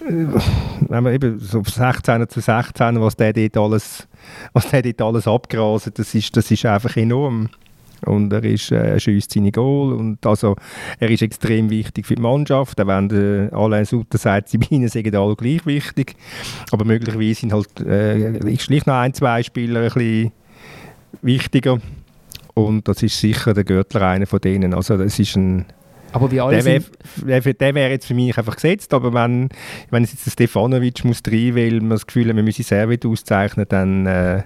äh, 0.00 0.26
wenn 0.88 1.04
man 1.04 1.12
eben 1.12 1.38
so 1.38 1.62
16 1.62 2.28
zu 2.28 2.40
16, 2.40 3.00
was 3.00 3.16
der 3.16 3.32
dort 3.32 3.56
alles, 3.56 4.08
was 4.52 4.70
der 4.70 4.82
dort 4.82 5.02
alles 5.02 5.28
abgraset, 5.28 5.98
das 5.98 6.14
ist, 6.14 6.36
das 6.36 6.50
ist 6.50 6.66
einfach 6.66 6.96
enorm. 6.96 7.48
Und 8.04 8.32
er 8.32 8.44
ist, 8.44 8.70
äh, 8.72 8.98
schießt 9.00 9.32
seine 9.32 9.52
Goal 9.52 9.94
und 9.94 10.24
also 10.26 10.56
er 10.98 11.10
ist 11.10 11.22
extrem 11.22 11.70
wichtig 11.70 12.06
für 12.06 12.14
die 12.14 12.22
Mannschaft, 12.22 12.80
auch 12.80 12.86
wenn 12.86 13.08
der 13.08 13.52
Alain 13.52 13.84
Sutter 13.84 14.18
sagt, 14.18 14.48
sie 14.48 14.60
ihnen 14.70 14.88
sind 14.88 15.14
alle 15.14 15.34
gleich 15.34 15.64
wichtig, 15.64 16.14
aber 16.72 16.84
möglicherweise 16.84 17.40
sind 17.40 17.52
halt 17.52 17.80
äh, 17.80 18.58
schlicht 18.58 18.86
noch 18.86 18.94
ein, 18.94 19.14
zwei 19.14 19.42
Spieler 19.42 19.80
ein 19.80 19.92
bisschen 19.92 20.32
wichtiger. 21.22 21.78
Und 22.54 22.88
das 22.88 23.02
ist 23.02 23.18
sicher 23.20 23.54
der 23.54 23.64
Görtler 23.64 24.02
einer 24.02 24.26
von 24.26 24.40
denen. 24.40 24.72
Also 24.72 24.96
das 24.96 25.18
ist 25.18 25.36
ein 25.36 25.66
aber 26.12 26.30
wie 26.30 26.40
alle 26.40 26.62
der 26.62 26.64
wäre 26.64 27.74
wär, 27.74 27.90
jetzt 27.90 28.06
für 28.06 28.14
mich 28.14 28.38
einfach 28.38 28.54
gesetzt, 28.54 28.94
aber 28.94 29.12
wenn, 29.12 29.50
wenn 29.90 30.02
es 30.02 30.12
jetzt 30.12 30.30
Stefanovic 30.30 31.04
muss 31.04 31.20
rein 31.26 31.54
will, 31.54 31.80
man 31.80 31.90
das 31.90 32.06
Gefühl 32.06 32.28
hat, 32.28 32.36
man 32.36 32.44
müsse 32.44 32.62
Servit 32.62 33.04
auszeichnen, 33.04 33.66
dann 33.68 34.06
äh, 34.06 34.42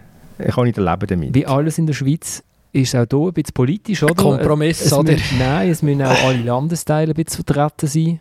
kann 0.48 0.66
ich 0.66 0.74
da 0.74 0.82
leben 0.82 1.06
damit. 1.06 1.34
Wie 1.34 1.46
alles 1.46 1.78
in 1.78 1.86
der 1.86 1.94
Schweiz 1.94 2.42
ist 2.72 2.94
auch 2.94 3.06
hier 3.10 3.18
ein 3.18 3.32
bisschen 3.32 3.54
politisch, 3.54 4.02
oder? 4.02 4.14
Kompromiss, 4.14 4.84
es, 4.84 4.92
oder? 4.92 5.12
Müssen, 5.12 5.38
nein, 5.38 5.70
es 5.70 5.82
müssen 5.82 6.02
auch 6.02 6.24
alle 6.24 6.42
Landesteile 6.42 7.12
ein 7.12 7.24
bisschen 7.24 7.44
vertreten 7.44 7.86
sein. 7.86 8.20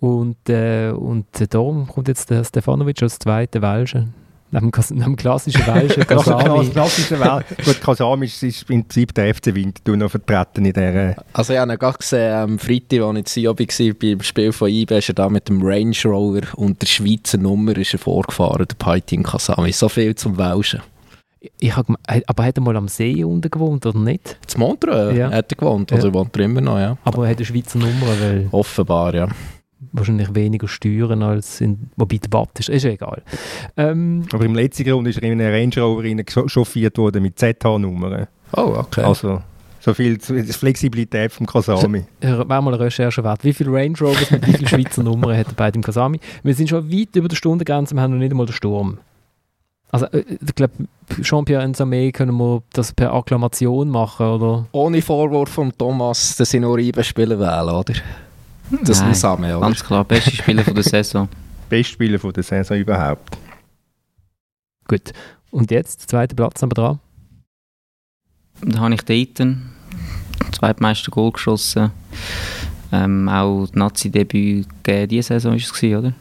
Und, 0.00 0.48
äh, 0.48 0.90
und 0.90 1.26
darum 1.50 1.86
kommt 1.86 2.08
jetzt 2.08 2.28
der 2.30 2.44
Stefanovic 2.44 3.02
als 3.02 3.18
zweiter 3.18 3.62
Welscher. 3.62 4.06
Neben, 4.52 4.70
dem 4.70 5.16
klassischen 5.16 5.66
Welschen 5.66 6.06
Kasami. 6.06 6.68
klassischen 6.70 7.18
Wel 7.18 7.44
Gut, 7.64 7.80
Kasami 7.80 8.26
ist, 8.26 8.42
ist 8.44 8.62
im 8.70 8.84
Prinzip 8.84 9.12
der 9.12 9.34
FC 9.34 9.46
Winterthur 9.54 9.96
noch 9.96 10.10
vertreten 10.10 10.64
in 10.64 10.72
dieser... 10.72 11.16
Also 11.32 11.52
ich 11.52 11.58
habe 11.58 11.72
ihn 11.72 11.78
gerade 11.78 11.98
gesehen, 11.98 12.32
am 12.32 12.58
Freitag, 12.58 13.00
als 13.00 13.18
ich 13.18 13.18
in 13.18 13.26
Sion 13.26 13.58
war, 13.58 13.94
beim 14.00 14.22
Spiel 14.22 14.52
von 14.52 14.68
IB, 14.68 14.98
ist 14.98 15.08
er 15.08 15.14
da 15.14 15.28
mit 15.28 15.48
dem 15.48 15.60
Range 15.62 15.96
Rover 16.04 16.42
und 16.54 16.80
der 16.80 16.86
Schweizer 16.86 17.38
Nummer 17.38 17.76
ist 17.76 17.94
er 17.94 17.98
vorgefahren, 17.98 18.66
der 18.68 18.76
Paitin 18.76 19.24
Kasami. 19.24 19.72
So 19.72 19.88
viel 19.88 20.14
zum 20.14 20.38
Welschen. 20.38 20.80
Ich 21.58 21.76
hab, 21.76 21.86
aber 22.26 22.44
hat 22.44 22.58
er 22.58 22.62
mal 22.62 22.76
am 22.76 22.88
See 22.88 23.24
unten 23.24 23.50
gewohnt, 23.50 23.86
oder 23.86 23.98
nicht? 23.98 24.38
Zu 24.46 24.58
Montreux 24.58 25.16
ja. 25.16 25.30
hat 25.30 25.52
er 25.52 25.56
gewohnt, 25.56 25.92
also 25.92 26.08
ja. 26.08 26.14
wohnt 26.14 26.36
er 26.36 26.44
immer 26.44 26.60
noch, 26.60 26.78
ja. 26.78 26.96
Aber 27.04 27.24
er 27.24 27.30
hat 27.30 27.38
eine 27.38 27.46
Schweizer 27.46 27.78
Nummer, 27.78 28.06
weil... 28.20 28.48
Offenbar, 28.50 29.14
ja 29.14 29.28
wahrscheinlich 29.92 30.34
weniger 30.34 30.68
steuern 30.68 31.22
als 31.22 31.60
in, 31.60 31.90
wobei 31.96 32.18
der 32.18 32.32
Watt 32.32 32.58
ist, 32.58 32.68
ist 32.68 32.84
egal. 32.84 33.22
Ähm, 33.76 34.24
Aber 34.32 34.44
im 34.44 34.54
letzten 34.54 34.84
Grund 34.84 35.08
ist 35.08 35.18
er 35.18 35.24
in 35.24 35.40
eine 35.40 35.52
Range 35.52 35.72
Rover 35.76 36.48
chauffiert 36.48 36.98
worden 36.98 37.22
mit 37.22 37.38
ZH-Nummern. 37.38 38.26
Oh, 38.52 38.74
okay. 38.78 39.02
Also 39.02 39.42
so 39.80 39.94
viel 39.94 40.18
Flexibilität 40.18 41.30
vom 41.30 41.46
Kasami. 41.46 42.04
Wäre 42.20 42.44
mal 42.44 42.74
eine 42.74 42.80
Recherche 42.80 43.22
wert. 43.22 43.44
Wie 43.44 43.52
viele 43.52 43.72
Range 43.72 43.96
Rovers 44.00 44.30
mit 44.30 44.46
wie 44.46 44.52
vielen 44.54 44.68
Schweizer 44.68 45.02
Nummern 45.02 45.36
hat 45.36 45.48
er 45.48 45.54
bei 45.54 45.70
dem 45.70 45.82
Kasami? 45.82 46.18
Wir 46.42 46.54
sind 46.54 46.68
schon 46.68 46.90
weit 46.90 47.14
über 47.14 47.28
der 47.28 47.36
Stundengrenze, 47.36 47.94
wir 47.94 48.02
haben 48.02 48.12
noch 48.12 48.18
nicht 48.18 48.32
einmal 48.32 48.46
den 48.46 48.52
Sturm. 48.52 48.98
Also, 49.90 50.06
äh, 50.06 50.24
ich 50.28 50.54
glaube, 50.54 50.74
Jean-Pierre 51.22 51.66
Nsame 51.66 52.12
können 52.12 52.36
wir 52.36 52.62
das 52.72 52.92
per 52.92 53.12
Akklamation 53.12 53.88
machen, 53.88 54.26
oder? 54.26 54.66
Ohne 54.72 55.00
Vorwurf 55.00 55.50
von 55.50 55.72
Thomas, 55.76 56.36
dass 56.36 56.50
sie 56.50 56.60
nur 56.60 56.78
Spieler 57.02 57.38
wählen, 57.38 57.74
oder? 57.74 57.94
Das 58.82 59.00
Nein, 59.00 59.14
Same, 59.14 59.56
oder? 59.56 59.66
Ganz 59.66 59.84
klar, 59.84 60.04
beste 60.04 60.32
Spieler 60.32 60.64
von 60.64 60.74
der 60.74 60.84
Saison. 60.84 61.28
Beste 61.68 61.94
Spieler 61.94 62.18
von 62.18 62.32
der 62.32 62.44
Saison 62.44 62.76
überhaupt. 62.76 63.36
Gut. 64.86 65.12
Und 65.50 65.70
jetzt, 65.70 66.08
zweiter 66.08 66.36
Platz 66.36 66.62
aber 66.62 66.74
dran? 66.74 67.00
Da 68.62 68.78
habe 68.80 68.94
ich 68.94 69.02
den 69.02 69.16
Ethan, 69.16 69.72
zweitmeiste 70.52 71.10
Goal 71.10 71.32
geschossen. 71.32 71.90
Ähm, 72.92 73.28
auch 73.28 73.66
das 73.66 73.74
Nazi-Debüt 73.74 74.66
diese 74.86 75.22
Saison 75.22 75.52
war 75.52 75.58
es, 75.58 75.82
oder? 75.82 76.12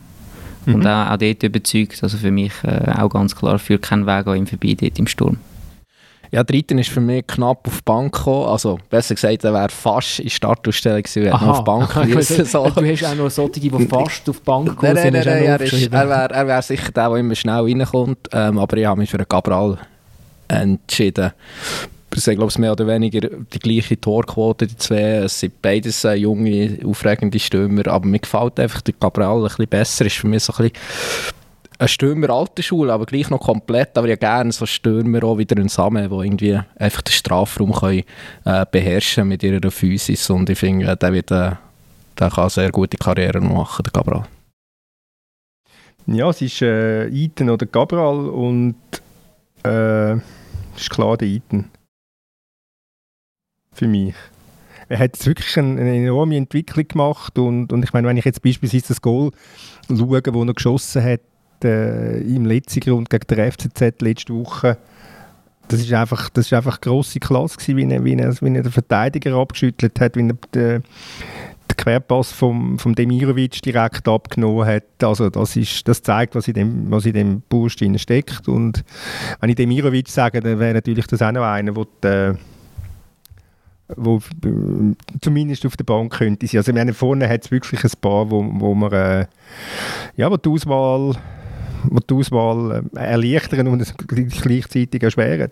Mhm. 0.65 0.75
Und 0.75 0.87
auch, 0.87 1.11
auch 1.11 1.17
dort 1.17 1.43
überzeugt. 1.43 2.01
Also 2.03 2.17
für 2.17 2.31
mich 2.31 2.51
äh, 2.63 2.91
auch 2.97 3.09
ganz 3.09 3.35
klar, 3.35 3.59
führt 3.59 3.83
kein 3.83 4.05
Weg 4.05 4.27
an 4.27 4.37
ihm 4.37 4.47
vorbei 4.47 4.75
dort 4.79 4.97
im 4.99 5.07
Sturm. 5.07 5.37
Ja, 6.31 6.43
Dritten 6.43 6.77
ist 6.79 6.89
für 6.89 7.01
mich 7.01 7.25
knapp 7.27 7.67
auf 7.67 7.77
die 7.77 7.83
Bank 7.85 8.13
gekommen. 8.13 8.47
Also, 8.47 8.79
besser 8.89 9.15
gesagt, 9.15 9.43
er 9.43 9.53
wäre 9.53 9.69
fast 9.69 10.19
in 10.19 10.29
Startausstellung 10.29 11.03
gewesen, 11.03 11.31
Aha, 11.31 11.51
auf 11.51 11.59
die 11.59 11.63
Bank 11.63 12.05
müssen, 12.13 12.45
so. 12.45 12.69
Du 12.69 12.83
hast 12.85 13.03
auch 13.05 13.15
noch 13.15 13.29
solche, 13.29 13.59
die 13.59 13.69
fast 13.69 14.29
auf 14.29 14.39
die 14.39 14.43
Bank 14.43 14.75
kommen 14.75 14.93
nein, 14.95 15.13
nein, 15.13 15.23
nein, 15.25 15.43
er, 15.43 15.61
er 15.61 16.09
wäre 16.09 16.29
er 16.33 16.47
wär 16.47 16.61
sicher 16.61 16.91
der, 16.91 17.09
der 17.09 17.17
immer 17.17 17.35
schnell 17.35 17.61
reinkommt. 17.61 18.27
Ähm, 18.31 18.57
aber 18.57 18.77
ich 18.77 18.85
habe 18.85 18.99
mich 18.99 19.09
für 19.09 19.17
einen 19.17 19.29
Cabral 19.29 19.77
entschieden. 20.47 21.31
Es 22.15 22.23
sind, 22.23 22.37
glaube 22.37 22.51
ich, 22.51 22.57
mehr 22.57 22.71
oder 22.71 22.87
weniger 22.87 23.29
die 23.29 23.59
gleiche 23.59 23.99
Torquote, 23.99 24.67
die 24.67 24.77
zwei. 24.77 25.17
Es 25.17 25.39
sind 25.39 25.61
beides 25.61 26.03
junge, 26.15 26.79
aufregende 26.85 27.39
Stürmer. 27.39 27.87
Aber 27.87 28.05
mir 28.05 28.19
gefällt 28.19 28.59
einfach 28.59 28.81
der 28.81 28.93
Cabral 28.93 29.37
ein 29.37 29.43
bisschen 29.43 29.67
besser. 29.67 30.05
Ist 30.05 30.17
für 30.17 30.27
mich 30.27 30.43
so 30.43 30.53
ein 30.53 30.69
bisschen 30.69 31.33
ein 31.77 31.87
Stürmer 31.87 32.29
alter 32.29 32.63
Schule, 32.63 32.93
aber 32.93 33.05
gleich 33.05 33.29
noch 33.29 33.41
komplett. 33.41 33.97
Aber 33.97 34.07
ja 34.07 34.15
gerne 34.15 34.51
so 34.51 34.65
Stürmer 34.65 35.23
auch 35.23 35.37
wieder 35.37 35.57
ein 35.61 35.67
Samen, 35.67 36.09
die 36.09 36.15
irgendwie 36.15 36.59
einfach 36.77 37.01
den 37.01 37.11
Strafraum 37.11 37.73
können, 37.73 38.03
äh, 38.45 38.65
beherrschen 38.69 39.27
mit 39.27 39.43
ihrer 39.43 39.71
Physis. 39.71 40.29
Und 40.29 40.49
ich 40.49 40.59
finde, 40.59 40.95
der, 40.95 41.13
wird, 41.13 41.31
äh, 41.31 41.51
der 42.17 42.29
kann 42.29 42.43
eine 42.43 42.49
sehr 42.49 42.71
gute 42.71 42.97
Karriere 42.97 43.41
machen, 43.41 43.83
der 43.83 43.91
Cabral. 43.91 44.23
Ja, 46.07 46.29
es 46.29 46.41
ist 46.41 46.61
äh, 46.61 47.07
Iten 47.07 47.49
oder 47.49 47.65
Cabral 47.65 48.29
und 48.29 48.75
äh, 49.65 50.13
ist 50.13 50.89
klar 50.89 51.17
der 51.17 51.27
Iten. 51.27 51.71
Für 53.75 53.87
mich. 53.87 54.15
Er 54.87 54.99
hat 54.99 55.23
wirklich 55.25 55.57
eine, 55.57 55.81
eine 55.81 55.95
enorme 55.97 56.37
Entwicklung 56.37 56.87
gemacht 56.87 57.37
und, 57.37 57.73
und 57.73 57.83
ich 57.83 57.91
meine, 57.91 58.07
wenn 58.07 58.17
ich 58.17 58.25
jetzt 58.25 58.41
beispielsweise 58.41 58.87
das 58.87 59.01
Goal 59.01 59.31
schaue, 59.89 60.21
das 60.21 60.33
er 60.33 60.53
geschossen 60.53 61.03
hat, 61.03 61.21
äh, 61.63 62.19
im 62.21 62.45
letzten 62.45 62.79
Grund 62.79 63.09
gegen 63.09 63.27
den 63.27 63.51
FCZ 63.51 64.01
letzte 64.01 64.33
Woche, 64.33 64.77
das 65.67 65.81
ist 65.81 65.91
einfach, 65.91 66.29
das 66.29 66.45
ist 66.45 66.53
einfach 66.53 66.79
grosse 66.79 67.19
Klasse 67.19 67.57
gewesen, 67.57 67.77
wie 67.77 67.93
er, 67.93 68.03
wie 68.03 68.13
er, 68.13 68.41
wie 68.41 68.55
er 68.55 68.63
den 68.63 68.71
Verteidiger 68.71 69.35
abgeschüttelt 69.35 69.99
hat, 69.99 70.15
wie 70.15 70.27
er 70.29 70.37
den, 70.53 70.83
den 71.69 71.77
Querpass 71.77 72.31
vom, 72.31 72.79
vom 72.79 72.95
Demirovic 72.95 73.61
direkt 73.61 74.07
abgenommen 74.07 74.65
hat. 74.65 75.03
Also 75.03 75.29
das, 75.29 75.55
ist, 75.55 75.87
das 75.87 76.01
zeigt, 76.01 76.35
was 76.35 76.47
in 76.47 76.53
dem, 76.53 76.91
was 76.91 77.05
in 77.05 77.13
dem 77.13 77.41
Bursch 77.49 77.77
steckt. 77.97 78.47
Und 78.47 78.83
wenn 79.39 79.49
ich 79.49 79.55
Demirovic 79.55 80.07
sage, 80.07 80.39
dann 80.39 80.59
wäre 80.59 80.75
natürlich 80.75 81.07
das 81.07 81.21
auch 81.21 81.31
noch 81.31 81.43
einer, 81.43 81.73
der 82.03 82.37
wo 83.95 84.17
äh, 84.17 84.95
zumindest 85.21 85.65
auf 85.65 85.77
der 85.77 85.83
Bank 85.83 86.13
könnte 86.13 86.47
sein. 86.47 86.59
Also 86.59 86.73
meine, 86.73 86.93
vorne 86.93 87.29
hat 87.29 87.45
es 87.45 87.51
wirklich 87.51 87.83
ein 87.83 87.91
paar, 88.01 88.29
wo, 88.29 88.45
wo 88.59 88.73
man 88.73 88.91
äh, 88.91 89.25
ja, 90.15 90.29
wo 90.31 90.37
die 90.37 90.49
Auswahl 90.49 91.15
die, 91.89 92.07
die 92.09 92.13
Auswahl 92.13 92.83
äh, 92.95 92.99
erleichtern 92.99 93.67
und 93.67 93.93
gleichzeitig 94.07 95.01
erschweren. 95.01 95.49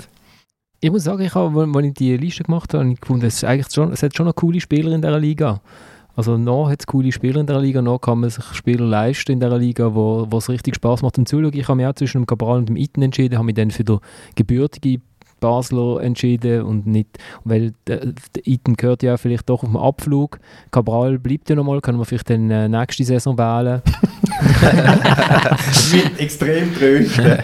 Ich 0.79 0.91
muss 0.91 1.03
sagen, 1.03 1.21
ich 1.21 1.33
habe, 1.35 1.69
als 1.73 1.85
ich 1.85 1.93
die 1.93 2.17
Liste 2.17 2.43
gemacht 2.43 2.73
habe, 2.73 2.89
ich 2.91 2.99
gefunden, 2.99 3.25
es, 3.25 3.43
eigentlich 3.43 3.71
schon, 3.71 3.93
es 3.93 4.03
hat 4.03 4.15
schon 4.15 4.25
noch 4.25 4.35
coole 4.35 4.59
Spieler 4.59 4.91
in 4.91 5.01
dieser 5.01 5.19
Liga. 5.19 5.61
Also 6.15 6.37
noch 6.37 6.69
hat 6.69 6.81
es 6.81 6.87
coole 6.87 7.11
Spieler 7.11 7.39
in 7.39 7.47
der 7.47 7.59
Liga, 7.59 7.81
noch 7.81 7.99
kann 7.99 8.19
man 8.19 8.29
sich 8.29 8.43
Spieler 8.53 8.85
leisten 8.85 9.31
in 9.31 9.39
dieser 9.39 9.57
Liga, 9.57 9.95
wo, 9.95 10.27
wo 10.29 10.37
es 10.37 10.49
richtig 10.49 10.75
Spaß 10.75 11.01
macht 11.01 11.15
zum 11.15 11.25
Zuschauen. 11.25 11.53
Ich 11.53 11.67
habe 11.67 11.77
mich 11.77 11.87
auch 11.87 11.95
zwischen 11.95 12.21
dem 12.21 12.27
Cabral 12.27 12.59
und 12.59 12.69
dem 12.69 12.75
Iten 12.75 13.01
entschieden, 13.01 13.37
habe 13.37 13.45
mich 13.45 13.55
dann 13.55 13.71
für 13.71 13.83
den 13.83 13.99
gebürtigen 14.35 15.01
Basler 15.43 16.01
entschieden 16.01 16.61
und 16.61 16.87
nicht, 16.87 17.19
weil 17.43 17.73
der, 17.85 18.13
der 18.33 18.47
Iten 18.47 18.77
gehört 18.77 19.03
ja 19.03 19.17
vielleicht 19.17 19.49
doch 19.49 19.63
auf 19.63 19.69
dem 19.69 19.75
Abflug. 19.75 20.39
Cabral 20.71 21.19
bleibt 21.19 21.49
ja 21.49 21.57
nochmal, 21.57 21.81
können 21.81 21.97
wir 21.97 22.05
vielleicht 22.05 22.29
dann 22.29 22.49
äh, 22.49 22.69
nächste 22.69 23.03
Saison 23.03 23.37
wählen. 23.37 23.81
wird 25.91 26.17
extrem 26.17 26.73
trösten. 26.73 27.39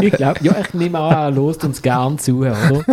ich 0.00 0.14
glaube, 0.14 0.40
ja, 0.42 0.56
ich 0.58 0.72
nehme 0.72 0.98
an, 0.98 1.12
er 1.12 1.30
lost 1.30 1.62
uns 1.62 1.82
gern 1.82 2.18
zu, 2.18 2.38
oder? 2.38 2.86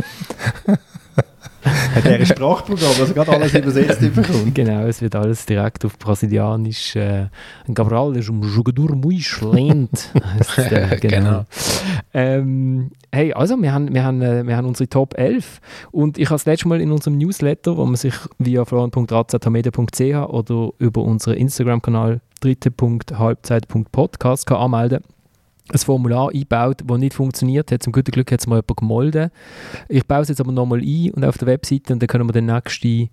Hat 1.95 2.05
er 2.05 2.15
ein 2.15 2.25
Sprachprogramm, 2.25 2.93
also 2.99 3.13
gerade 3.13 3.31
alles 3.31 3.53
übersetzt 3.53 4.01
bekommt? 4.15 4.55
Genau, 4.55 4.85
es 4.85 5.01
wird 5.01 5.15
alles 5.15 5.45
direkt 5.45 5.83
auf 5.85 5.97
Brasilianisch. 5.97 6.95
Äh, 6.95 7.27
Cabral 7.73 8.15
ist 8.15 8.29
um 8.29 8.41
Jogador 8.43 8.95
muy 8.95 9.17
äh, 9.17 9.21
genau. 11.01 11.03
genau. 11.09 11.45
Ähm, 12.13 12.91
hey, 13.11 13.33
also 13.33 13.61
wir 13.61 13.73
haben, 13.73 13.93
wir, 13.93 14.03
haben, 14.03 14.21
äh, 14.21 14.47
wir 14.47 14.55
haben 14.55 14.67
unsere 14.67 14.87
Top 14.87 15.17
11 15.17 15.59
und 15.91 16.17
ich 16.17 16.27
habe 16.27 16.35
das 16.35 16.45
letzte 16.45 16.69
Mal 16.69 16.79
in 16.81 16.91
unserem 16.91 17.17
Newsletter, 17.17 17.77
wo 17.77 17.85
man 17.85 17.95
sich 17.95 18.13
via 18.37 18.65
florian.razatamedia.ch 18.65 20.29
oder 20.29 20.69
über 20.79 21.01
unseren 21.01 21.35
Instagram-Kanal 21.35 22.21
dritte.halbzeit.podcast 22.39 24.51
anmelden 24.51 25.03
ein 25.71 25.77
Formular 25.77 26.29
eingebaut, 26.29 26.81
das 26.85 26.97
nicht 26.97 27.13
funktioniert 27.13 27.71
hat. 27.71 27.83
Zum 27.83 27.93
guten 27.93 28.11
Glück 28.11 28.31
hat 28.31 28.39
es 28.39 28.47
mal 28.47 28.57
jemand 28.57 28.77
gemolden. 28.77 29.29
Ich 29.87 30.05
baue 30.05 30.21
es 30.21 30.29
jetzt 30.29 30.41
aber 30.41 30.51
nochmal 30.51 30.79
ein 30.79 31.11
und 31.11 31.23
auf 31.23 31.37
der 31.37 31.47
Webseite 31.47 31.93
und 31.93 32.01
dann 32.01 32.07
können 32.07 32.27
wir 32.27 32.33
den 32.33 32.47
nächsten 32.47 33.09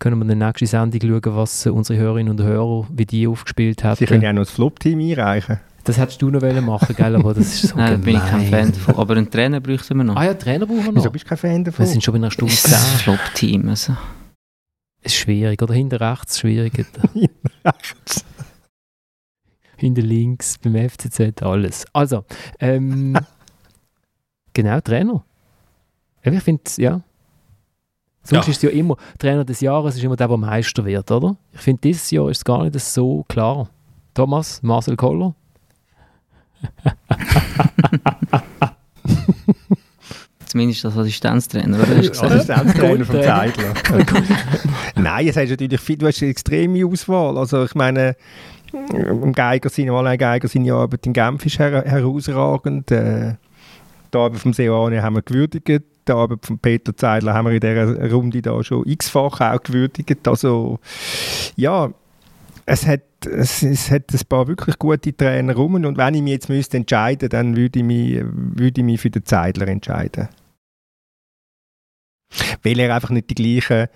können 0.00 0.18
wir 0.18 0.22
in 0.30 0.38
der 0.38 0.48
nächsten 0.48 0.66
Sendung 0.66 1.00
schauen, 1.00 1.36
was 1.36 1.66
unsere 1.66 1.98
Hörerinnen 1.98 2.38
und 2.38 2.44
Hörer, 2.44 2.86
wie 2.92 3.06
die 3.06 3.26
aufgespielt 3.26 3.84
haben. 3.84 3.96
Sie 3.96 4.06
können 4.06 4.22
ja 4.22 4.30
auch 4.30 4.34
noch 4.34 4.42
das 4.42 4.50
Flop-Team 4.50 4.98
einreichen. 4.98 5.60
Das 5.84 5.98
hättest 5.98 6.20
du 6.22 6.30
noch 6.30 6.40
machen 6.62 6.96
gell? 6.96 7.14
aber 7.14 7.34
das 7.34 7.46
ist 7.46 7.68
so 7.68 7.76
Nein, 7.76 8.00
bin 8.00 8.16
ich 8.16 8.24
kein 8.24 8.46
Fan 8.46 8.72
davon. 8.72 8.96
Aber 8.96 9.16
einen 9.16 9.30
Trainer 9.30 9.60
bräuchten 9.60 9.96
wir 9.96 10.04
noch. 10.04 10.16
Ah 10.16 10.24
ja, 10.24 10.34
Trainer 10.34 10.66
brauchen 10.66 10.84
wir 10.84 10.92
noch. 10.92 10.96
Wieso 10.96 11.10
bist 11.10 11.26
du 11.26 11.28
kein 11.28 11.38
Fan 11.38 11.64
davon? 11.64 11.84
Wir 11.84 11.92
sind 11.92 12.02
schon 12.02 12.12
bei 12.12 12.18
einer 12.18 12.30
Stunde 12.30 12.52
Das 12.54 12.64
ist 12.64 12.74
ein 12.74 12.98
Flop-Team. 12.98 13.68
Also. 13.68 13.94
Es 15.02 15.12
ist 15.12 15.18
schwierig, 15.18 15.62
oder? 15.62 15.74
Hinter 15.74 16.00
rechts 16.00 16.38
schwierig. 16.38 16.72
Hinter 19.76 20.02
links, 20.02 20.58
beim 20.58 20.74
FCZ, 20.88 21.42
alles. 21.42 21.84
Also, 21.92 22.24
ähm, 22.60 23.16
genau, 24.52 24.80
Trainer. 24.80 25.24
Ich 26.22 26.42
finde, 26.42 26.62
ja. 26.78 27.00
Sonst 28.22 28.46
Ja. 28.46 28.50
ist 28.50 28.56
es 28.56 28.62
ja 28.62 28.70
immer, 28.70 28.96
Trainer 29.18 29.44
des 29.44 29.60
Jahres 29.60 29.96
ist 29.96 30.02
immer 30.04 30.16
der, 30.16 30.28
der 30.28 30.36
Meister 30.38 30.84
wird, 30.86 31.10
oder? 31.10 31.36
Ich 31.52 31.60
finde, 31.60 31.80
dieses 31.82 32.10
Jahr 32.10 32.30
ist 32.30 32.38
es 32.38 32.44
gar 32.44 32.64
nicht 32.64 32.80
so 32.80 33.24
klar. 33.28 33.68
Thomas, 34.14 34.62
Marcel 34.62 34.96
Koller? 34.96 35.34
Zumindest 40.46 40.84
als 40.86 40.96
Assistenztrainer, 40.96 41.76
oder? 41.78 41.96
Assistenztrainer 41.98 42.72
vom 42.72 42.80
Goldtrainer. 42.80 43.22
Zeidler. 43.22 43.74
Nein, 44.96 45.26
jetzt 45.26 45.36
hast 45.36 45.46
du 45.48 45.52
natürlich 45.52 45.80
viel, 45.80 45.96
du 45.96 46.06
hast 46.06 46.22
eine 46.22 46.30
extreme 46.30 46.86
Auswahl. 46.86 47.36
Also 47.38 47.64
ich 47.64 47.74
meine, 47.74 48.14
im 48.74 49.32
Geiger 49.32 49.68
seine, 49.68 49.92
Alain 49.92 50.18
Geiger 50.18 50.48
seine 50.48 50.74
Arbeit 50.74 51.06
in 51.06 51.12
Genf 51.12 51.44
ist 51.46 51.58
her 51.58 51.84
herausragend. 51.84 52.90
Äh, 52.90 53.34
die 54.12 54.18
Arbeit 54.18 54.40
vom 54.40 54.52
Seoane 54.52 55.02
haben 55.02 55.16
wir 55.16 55.22
gewürdigt. 55.22 55.84
Die 56.06 56.12
Arbeit 56.12 56.44
von 56.44 56.58
Peter 56.58 56.96
Zeidler 56.96 57.34
haben 57.34 57.46
wir 57.46 57.52
in 57.52 57.60
dieser 57.60 58.10
Runde 58.10 58.42
da 58.42 58.62
schon 58.62 58.86
x-fach 58.86 59.40
auch 59.40 59.62
gewürdigt. 59.62 60.28
Also 60.28 60.78
ja, 61.56 61.90
es 62.66 62.86
hat, 62.86 63.02
es, 63.26 63.62
es 63.62 63.90
hat 63.90 64.12
ein 64.12 64.20
paar 64.28 64.46
wirklich 64.46 64.78
gute 64.78 65.16
Trainer 65.16 65.54
rum 65.54 65.74
und 65.74 65.96
wenn 65.96 66.14
ich 66.14 66.22
mich 66.22 66.32
jetzt 66.32 66.48
müsste 66.48 66.76
entscheiden, 66.76 67.28
dann 67.28 67.56
würde 67.56 67.80
ich 67.80 67.84
mich, 67.84 68.22
würde 68.22 68.80
ich 68.80 68.84
mich 68.84 69.00
für 69.00 69.10
den 69.10 69.24
Zeidler 69.24 69.68
entscheiden. 69.68 70.28
Weil 72.62 72.78
er 72.78 72.94
einfach 72.94 73.10
nicht 73.10 73.30
die 73.30 73.34
gleichen 73.34 73.88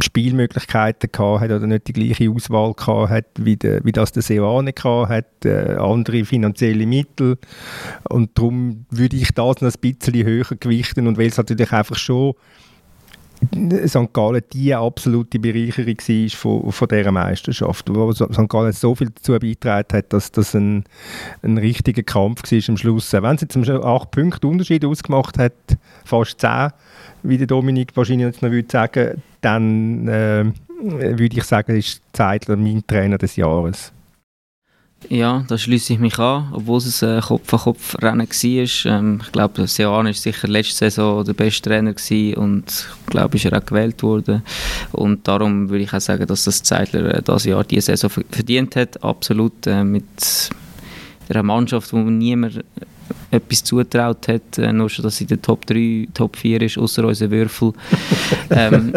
Spielmöglichkeiten 0.00 1.10
gehabt 1.10 1.40
hat 1.40 1.50
oder 1.50 1.66
nicht 1.66 1.88
die 1.88 1.92
gleiche 1.92 2.30
Auswahl 2.30 2.74
gehabt 2.74 3.10
hat, 3.10 3.26
wie, 3.38 3.56
der, 3.56 3.84
wie 3.84 3.92
das 3.92 4.12
der 4.12 4.22
Seoane 4.22 4.72
gehabt 4.72 5.10
hat, 5.10 5.44
äh, 5.44 5.76
andere 5.78 6.24
finanzielle 6.24 6.86
Mittel. 6.86 7.38
Und 8.08 8.36
darum 8.36 8.86
würde 8.90 9.16
ich 9.16 9.32
das 9.32 9.60
noch 9.60 9.72
ein 9.72 9.80
bisschen 9.80 10.24
höher 10.24 10.46
gewichten. 10.58 11.06
Und 11.06 11.18
weil 11.18 11.28
es 11.28 11.36
natürlich 11.36 11.72
einfach 11.72 11.96
schon 11.96 12.34
St. 13.86 14.12
Gallen 14.12 14.42
die 14.52 14.74
absolute 14.74 15.38
Bereicherung 15.38 15.96
war 15.96 16.28
von, 16.30 16.72
von 16.72 16.88
dieser 16.88 17.12
Meisterschaft, 17.12 17.88
wo 17.92 18.12
St. 18.12 18.48
Gallen 18.48 18.72
so 18.72 18.94
viel 18.94 19.10
dazu 19.10 19.32
beigetragen 19.32 19.96
hat, 19.96 20.12
dass 20.12 20.30
das 20.30 20.54
ein, 20.54 20.84
ein 21.42 21.58
richtiger 21.58 22.02
Kampf 22.02 22.42
war 22.50 22.68
am 22.68 22.76
Schluss. 22.76 23.12
Wenn 23.12 23.34
es 23.34 23.40
jetzt 23.40 23.56
acht 23.56 24.10
Punkte 24.10 24.46
Unterschied 24.46 24.84
ausgemacht 24.84 25.38
hat, 25.38 25.52
fast 26.04 26.40
zehn, 26.40 26.68
wie 27.22 27.38
der 27.38 27.46
Dominik 27.46 27.96
wahrscheinlich 27.96 28.26
jetzt 28.26 28.42
noch 28.42 28.50
würde 28.50 28.68
sagen, 28.70 29.22
dann 29.40 30.08
äh, 30.08 30.44
würde 30.82 31.36
ich 31.36 31.44
sagen, 31.44 31.76
ist 31.76 32.02
Zeitler 32.12 32.56
mein 32.56 32.86
Trainer 32.86 33.18
des 33.18 33.36
Jahres. 33.36 33.92
Ja, 35.08 35.44
da 35.48 35.58
schließe 35.58 35.94
ich 35.94 35.98
mich 35.98 36.18
an, 36.18 36.48
obwohl 36.52 36.78
es 36.78 37.02
ein 37.02 37.20
Kopf-an-Kopf-Rennen 37.20 38.28
war. 38.28 38.92
Ähm, 38.92 39.20
ich 39.24 39.32
glaube, 39.32 39.66
Seoane 39.66 40.10
war 40.10 40.14
sicher 40.14 40.46
letzte 40.46 40.74
Saison 40.76 41.24
der 41.24 41.32
beste 41.32 41.68
Trainer 41.68 41.94
gewesen 41.94 42.34
und 42.34 42.64
ich 42.68 43.06
glaube, 43.06 43.36
ist 43.36 43.46
er 43.46 43.58
auch 43.58 43.64
gewählt 43.64 44.02
worden. 44.02 44.42
Und 44.92 45.26
darum 45.26 45.68
würde 45.70 45.84
ich 45.84 45.92
auch 45.92 46.00
sagen, 46.00 46.26
dass 46.26 46.44
das 46.44 46.62
Zeitler 46.62 47.14
äh, 47.14 47.22
dieses 47.22 47.44
Jahr 47.44 47.64
diese 47.64 47.86
Saison 47.86 48.10
ver- 48.10 48.24
verdient 48.30 48.76
hat. 48.76 49.02
Absolut 49.02 49.66
äh, 49.66 49.82
mit 49.82 50.04
einer 51.28 51.42
Mannschaft, 51.42 51.92
wo 51.92 51.98
niemand 51.98 52.62
etwas 53.30 53.64
zutraut 53.64 54.28
hat, 54.28 54.58
äh, 54.58 54.72
nur 54.72 54.90
schon, 54.90 55.02
dass 55.04 55.16
sie 55.16 55.24
in 55.24 55.28
der 55.28 55.42
Top 55.42 55.64
3, 55.66 56.08
Top 56.14 56.36
4 56.36 56.60
ist, 56.62 56.78
außer 56.78 57.04
unseren 57.04 57.30
Würfel. 57.30 57.72
ähm, 58.50 58.92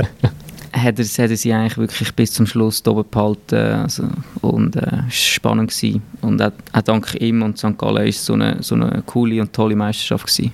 hat 0.73 0.99
er, 0.99 1.05
hat 1.05 1.31
er 1.31 1.37
sie 1.37 1.53
eigentlich 1.53 1.77
wirklich 1.77 2.13
bis 2.13 2.33
zum 2.33 2.45
Schluss 2.45 2.85
oben 2.87 3.07
behalten. 3.09 3.55
Also, 3.55 4.03
und 4.41 4.75
äh, 4.75 5.03
spannend. 5.09 5.71
Gewesen. 5.71 6.01
Und 6.21 6.41
auch, 6.41 6.51
auch 6.73 6.81
dank 6.81 7.15
ihm 7.21 7.41
und 7.41 7.57
St. 7.57 7.77
Gallen 7.77 8.05
war 8.05 8.11
so 8.11 8.33
eine, 8.33 8.61
so 8.61 8.75
eine 8.75 9.03
coole 9.05 9.41
und 9.41 9.53
tolle 9.53 9.75
Meisterschaft. 9.75 10.27
Gewesen. 10.27 10.53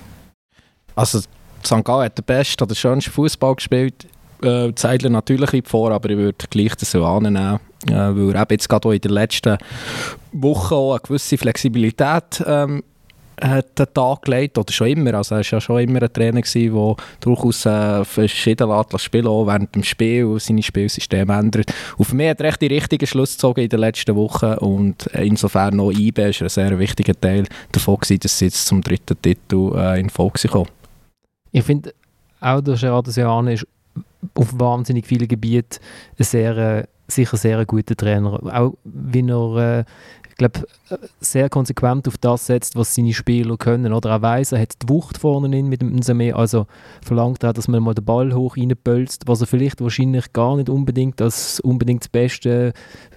Also 0.95 1.19
St. 1.19 1.83
Gallen 1.83 2.05
hat 2.05 2.17
den 2.17 2.25
besten 2.25 2.63
oder 2.63 2.75
schönsten 2.75 3.11
Fußball 3.11 3.55
gespielt. 3.55 4.07
Äh, 4.41 4.73
Zeidler 4.75 5.09
natürlich 5.09 5.51
liegt 5.51 5.67
vor, 5.67 5.91
aber 5.91 6.09
ich 6.09 6.17
würde 6.17 6.45
gleich 6.49 6.75
das 6.75 6.91
so 6.91 7.05
annehmen, 7.05 7.59
äh, 7.87 7.91
weil 7.91 8.35
er 8.35 8.47
jetzt 8.49 8.69
gerade 8.69 8.95
in 8.95 9.01
den 9.01 9.11
letzten 9.11 9.57
Wochen 10.31 10.73
auch 10.73 10.91
eine 10.93 11.01
gewisse 11.01 11.37
Flexibilität 11.37 12.43
ähm, 12.45 12.83
hat 13.41 13.77
den 13.77 13.87
Tag 13.93 14.23
gelegt, 14.23 14.57
oder 14.57 14.71
schon 14.71 14.87
immer, 14.87 15.13
also 15.15 15.35
er 15.35 15.39
war 15.39 15.45
ja 15.45 15.61
schon 15.61 15.79
immer 15.79 16.01
ein 16.01 16.13
Trainer 16.13 16.41
der 16.41 16.95
durchaus 17.19 17.65
äh, 17.65 18.05
verschieden 18.05 18.69
lässt 18.69 18.99
spielen, 19.01 19.27
auch 19.27 19.45
während 19.45 19.73
dem 19.75 19.83
Spiel 19.83 20.39
seine 20.39 20.63
Spielsysteme 20.63 21.33
ändert. 21.33 21.73
Und 21.97 22.05
für 22.05 22.15
mich 22.15 22.29
hat 22.29 22.41
er 22.41 22.47
echt 22.47 22.61
die 22.61 22.67
richtigen 22.67 23.07
Schluss 23.07 23.33
gezogen 23.33 23.61
in 23.61 23.69
den 23.69 23.79
letzten 23.79 24.15
Wochen 24.15 24.53
und 24.55 25.07
insofern 25.07 25.75
noch 25.75 25.91
IB 25.91 26.29
ist 26.29 26.41
ein 26.41 26.49
sehr 26.49 26.77
wichtiger 26.77 27.19
Teil 27.19 27.45
davon 27.71 27.97
gewesen, 27.97 28.19
dass 28.19 28.37
sie 28.37 28.45
jetzt 28.45 28.65
zum 28.65 28.81
dritten 28.81 29.21
Titel 29.21 29.73
äh, 29.75 29.99
in 29.99 30.09
Folge 30.09 30.39
sind 30.39 30.51
gekommen. 30.51 30.69
Ich 31.51 31.63
finde 31.63 31.93
auch, 32.39 32.61
der 32.61 32.75
Gerard 32.75 33.07
Seoane 33.07 33.53
ist 33.53 33.67
auf 34.35 34.59
wahnsinnig 34.59 35.05
vielen 35.05 35.27
Gebieten 35.27 35.79
ein 36.17 36.23
sehr, 36.23 36.57
äh, 36.57 36.83
sicher 37.07 37.37
sehr 37.37 37.65
guter 37.65 37.95
Trainer. 37.95 38.39
Auch 38.53 38.75
wenn 38.83 39.29
er, 39.29 39.79
äh, 39.79 39.83
glaube, 40.39 40.61
sehr 41.19 41.49
konsequent 41.49 42.07
auf 42.07 42.17
das 42.17 42.47
setzt, 42.47 42.75
was 42.75 42.95
seine 42.95 43.13
Spieler 43.13 43.57
können. 43.57 43.93
Oder 43.93 44.09
er 44.09 44.21
weiss, 44.23 44.51
er 44.51 44.61
hat 44.61 44.81
die 44.81 44.89
Wucht 44.89 45.19
vorne 45.19 45.55
in 45.55 45.67
mit 45.67 45.81
dem 45.81 45.95
Nsame, 45.95 46.35
also 46.35 46.65
verlangt 47.03 47.43
er, 47.43 47.53
dass 47.53 47.67
man 47.67 47.83
mal 47.83 47.93
den 47.93 48.05
Ball 48.05 48.33
hoch 48.33 48.57
reinpölzt, 48.57 49.27
was 49.27 49.41
er 49.41 49.47
vielleicht 49.47 49.81
wahrscheinlich 49.81 50.33
gar 50.33 50.55
nicht 50.55 50.69
unbedingt 50.69 51.21
als 51.21 51.59
unbedingt 51.59 52.03
das 52.03 52.09
beste 52.09 52.73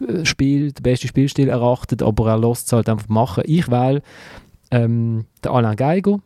äh, 0.07 0.25
Spiel, 0.27 0.73
der 0.73 0.83
beste 0.83 1.09
Spielstil 1.09 1.49
erachtet, 1.49 2.03
aber 2.03 2.29
er 2.29 2.39
lässt 2.39 2.67
es 2.67 2.73
halt 2.75 2.91
einfach 2.91 3.09
machen. 3.09 3.45
Ich 3.47 3.71
wähle 3.71 4.03
ähm, 4.71 5.27
der 5.43 5.53
Alain 5.53 5.77
Geiger. 5.77 6.19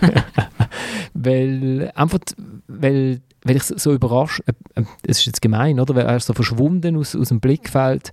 weil 1.14 1.92
einfach, 1.94 2.20
weil, 2.66 3.20
weil 3.48 3.56
ich 3.56 3.64
so 3.64 3.92
überrascht, 3.92 4.42
äh, 4.46 4.80
äh, 4.80 4.84
es 5.06 5.18
ist 5.20 5.26
jetzt 5.26 5.42
gemein, 5.42 5.80
oder? 5.80 5.94
Weil 5.94 6.06
er 6.06 6.16
ist 6.16 6.26
so 6.26 6.34
verschwunden 6.34 6.96
aus, 6.96 7.16
aus 7.16 7.28
dem 7.28 7.40
Blickfeld 7.40 8.12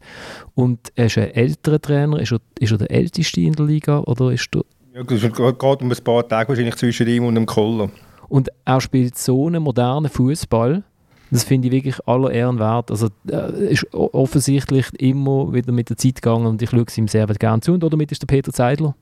und 0.56 0.80
er 0.96 1.06
ist 1.06 1.18
ein 1.18 1.32
älterer 1.32 1.80
Trainer, 1.82 2.20
ist 2.20 2.32
er, 2.32 2.40
ist 2.60 2.72
er 2.72 2.78
der 2.78 2.92
älteste 2.92 3.42
in 3.42 3.54
der 3.54 3.66
Liga 3.66 4.00
oder 4.00 4.32
ist 4.32 4.50
der, 4.54 4.64
Ja, 4.94 5.04
gerade 5.04 5.54
gerade 5.54 5.84
um 5.84 5.92
ein 5.92 6.04
paar 6.04 6.28
Tage 6.28 6.50
wahrscheinlich 6.50 6.76
zwischen 6.78 7.08
ihm 7.08 7.26
und 7.26 7.36
dem 7.36 7.46
Koller. 7.46 7.90
und 8.30 8.50
er 8.66 8.82
spielt 8.82 9.18
so 9.18 9.48
einen 9.48 9.62
modernen 9.62 10.10
Fußball. 10.10 10.84
Das 11.32 11.44
finde 11.44 11.68
ich 11.68 11.74
wirklich 11.74 11.96
aller 12.08 12.32
Ehren 12.32 12.60
wert. 12.60 12.92
Also 12.92 13.10
äh, 13.30 13.72
ist 13.74 13.92
offensichtlich 13.94 14.88
immer 15.00 15.52
wieder 15.54 15.72
mit 15.72 15.90
der 15.90 15.98
Zeit 15.98 16.22
gegangen 16.22 16.46
und 16.46 16.62
ich 16.62 16.70
schaue 16.70 16.86
es 16.88 16.98
ihm 16.98 17.08
sehr 17.08 17.26
gerne 17.26 17.62
zu. 17.62 17.74
Und 17.74 17.84
oder 17.84 17.98
mit 17.98 18.12
ist 18.12 18.22
der 18.22 18.28
Peter 18.28 18.54
Zeidler. 18.54 18.96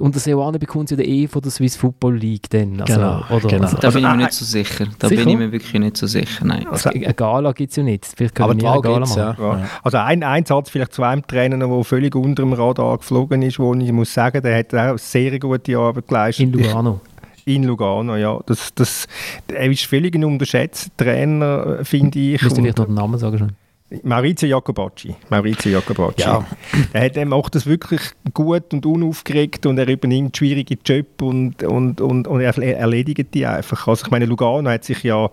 Und 0.00 0.14
der 0.14 0.20
Seoane 0.20 0.58
bekommt 0.58 0.90
ja 0.90 0.96
den 0.96 1.06
E 1.08 1.26
von 1.26 1.42
der 1.42 1.50
Swiss 1.50 1.76
Football 1.76 2.16
League 2.16 2.48
dann. 2.50 2.80
Also, 2.80 2.94
Genau, 2.94 3.22
oder, 3.30 3.48
genau. 3.48 3.62
Also, 3.64 3.76
Da 3.78 3.88
bin 3.90 3.98
ich 3.98 4.02
mir 4.04 4.08
Also, 4.10 4.22
nicht 4.24 4.32
so 4.32 4.44
sicher. 4.44 4.86
Da 4.98 5.08
Sicher? 5.08 5.20
bin 5.24 5.28
ich 5.30 5.38
mir 5.38 5.52
wirklich 5.52 5.80
nicht 5.80 5.96
so 5.96 6.06
sicher. 6.06 6.44
Nein. 6.44 6.66
Also, 6.68 6.90
eine 6.90 7.14
Gala 7.14 7.52
gibt 7.52 7.70
es 7.70 7.76
ja 7.76 7.82
nicht. 7.82 8.06
Vielleicht 8.16 8.34
können 8.34 8.50
Aber 8.50 8.54
wir 8.54 8.60
die 8.60 8.66
eine 8.66 8.74
Wahl 8.76 8.82
Gala 8.82 8.98
gibt's, 8.98 9.16
machen. 9.16 9.42
ja. 9.42 9.58
Ja. 9.58 9.68
Also 9.82 9.98
ein, 9.98 10.22
ein 10.22 10.44
Satz 10.46 10.70
vielleicht 10.70 10.92
zu 10.92 11.02
einem 11.02 11.26
Trainer, 11.26 11.58
der 11.58 11.84
völlig 11.84 12.14
unter 12.14 12.42
dem 12.42 12.52
Radar 12.52 12.98
geflogen 12.98 13.42
ist, 13.42 13.58
wo 13.58 13.74
ich 13.74 13.92
muss 13.92 14.12
sagen, 14.14 14.42
der 14.42 14.58
hat 14.58 14.74
auch 14.74 14.98
sehr 14.98 15.38
gute 15.38 15.76
Arbeit 15.78 16.08
geleistet. 16.08 16.46
In 16.46 16.52
Lugano. 16.52 17.00
In 17.44 17.64
Lugano, 17.64 18.16
ja. 18.16 18.38
Das, 18.44 18.74
das, 18.74 19.06
er 19.48 19.70
ist 19.70 19.86
völlig 19.86 20.14
ein 20.14 20.24
unterschätzter 20.24 20.90
Trainer, 20.98 21.78
äh, 21.80 21.84
finde 21.84 22.18
ich. 22.18 22.34
Ich 22.34 22.42
müsste 22.42 22.60
vielleicht 22.60 22.76
noch 22.78 22.84
den 22.86 22.94
Namen 22.94 23.18
sagen 23.18 23.38
schon. 23.38 23.52
Maurizio 24.02 24.48
Jacobacci. 24.48 25.14
Maurizio 25.30 25.72
Jacobacci. 25.72 26.22
Ja. 26.22 26.46
Er, 26.92 27.04
hat, 27.04 27.16
er 27.16 27.24
macht 27.24 27.54
das 27.54 27.66
wirklich 27.66 28.02
gut 28.34 28.74
und 28.74 28.84
unaufgeregt 28.84 29.64
und 29.64 29.78
er 29.78 29.88
übernimmt 29.88 30.36
schwierige 30.36 30.76
Job 30.84 31.22
und, 31.22 31.62
und, 31.62 32.00
und, 32.00 32.28
und 32.28 32.40
er 32.40 32.56
erledigt 32.58 33.32
die 33.32 33.46
einfach. 33.46 33.88
Also 33.88 34.04
ich 34.04 34.10
meine, 34.10 34.26
Lugano 34.26 34.68
hat 34.68 34.84
sich 34.84 35.02
ja 35.02 35.30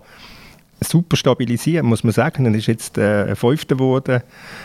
super 0.80 1.16
stabilisiert, 1.16 1.84
muss 1.84 2.04
man 2.04 2.12
sagen. 2.12 2.46
Er 2.46 2.54
ist 2.54 2.66
jetzt 2.66 2.98
äh, 2.98 3.34
Fünfter 3.34 3.76
geworden, 3.76 4.22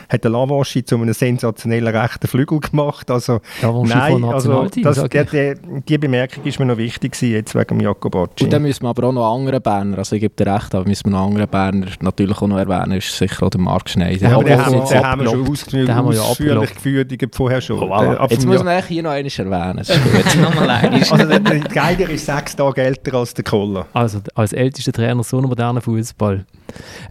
hat 0.10 0.24
den 0.24 0.32
Lavaschi 0.32 0.84
zu 0.84 0.96
einem 0.96 1.14
sensationellen 1.14 1.96
rechten 1.96 2.28
Flügel 2.28 2.60
gemacht. 2.60 3.10
Also, 3.10 3.40
nein, 3.62 4.24
also 4.24 4.68
das, 4.82 5.04
der, 5.10 5.26
der, 5.26 5.56
die 5.56 5.98
Bemerkung 5.98 6.44
ist 6.44 6.60
mir 6.60 6.66
noch 6.66 6.78
wichtig 6.78 7.14
gewesen, 7.14 7.34
jetzt 7.34 7.56
wegen 7.56 7.80
Jakobacci. 7.80 8.44
Und 8.44 8.54
dann 8.54 8.62
müssen 8.62 8.84
wir 8.84 8.90
aber 8.90 9.08
auch 9.08 9.14
noch 9.14 9.34
andere 9.34 9.62
Berner, 9.62 10.00
also 10.00 10.16
ich 10.16 10.22
gebe 10.22 10.36
dir 10.36 10.54
recht, 10.54 10.76
aber 10.76 10.88
müssen 10.88 11.06
wir 11.06 11.12
noch 11.12 11.28
andere 11.28 11.48
Berner 11.48 11.88
natürlich 12.02 12.42
auch 12.42 12.48
noch 12.48 12.58
erwähnen, 12.58 12.98
ist 12.98 13.16
sicher 13.16 13.46
auch 13.46 13.50
der 13.50 13.62
Marc 13.62 13.90
Schneider. 13.90 14.30
Ja, 14.30 14.36
aber 14.36 14.44
den 14.44 14.66
haben, 14.66 14.74
wir, 14.74 15.04
haben 15.04 15.22
wir 15.22 15.30
schon 15.30 15.50
ausgeführt, 15.50 15.90
haben 15.90 16.10
wir 16.10 16.16
ja 16.16 16.22
ausführlich 16.22 16.74
geführt, 16.74 17.12
vorher 17.34 17.62
schon. 17.62 17.80
Oh, 17.80 17.94
voilà. 17.94 18.30
Jetzt 18.30 18.46
muss 18.46 18.64
man 18.64 18.84
hier 18.84 19.04
noch 19.04 19.12
einmal 19.12 19.32
erwähnen. 19.32 19.78
Das 19.78 19.90
ist. 19.90 20.42
Nochmal 20.42 20.70
also 20.70 21.18
der, 21.18 21.40
der 21.40 21.60
Geiger 21.60 22.10
ist 22.10 22.26
sechs 22.26 22.56
Tage 22.56 22.82
älter 22.82 23.18
als 23.18 23.34
der 23.34 23.44
Koller. 23.44 23.86
Also 23.94 24.20
als 24.36 24.54
ältester 24.54 24.92
Trainer 24.92 25.24
so 25.24 25.42
modernen 25.42 25.82
Fußball. 25.82 26.01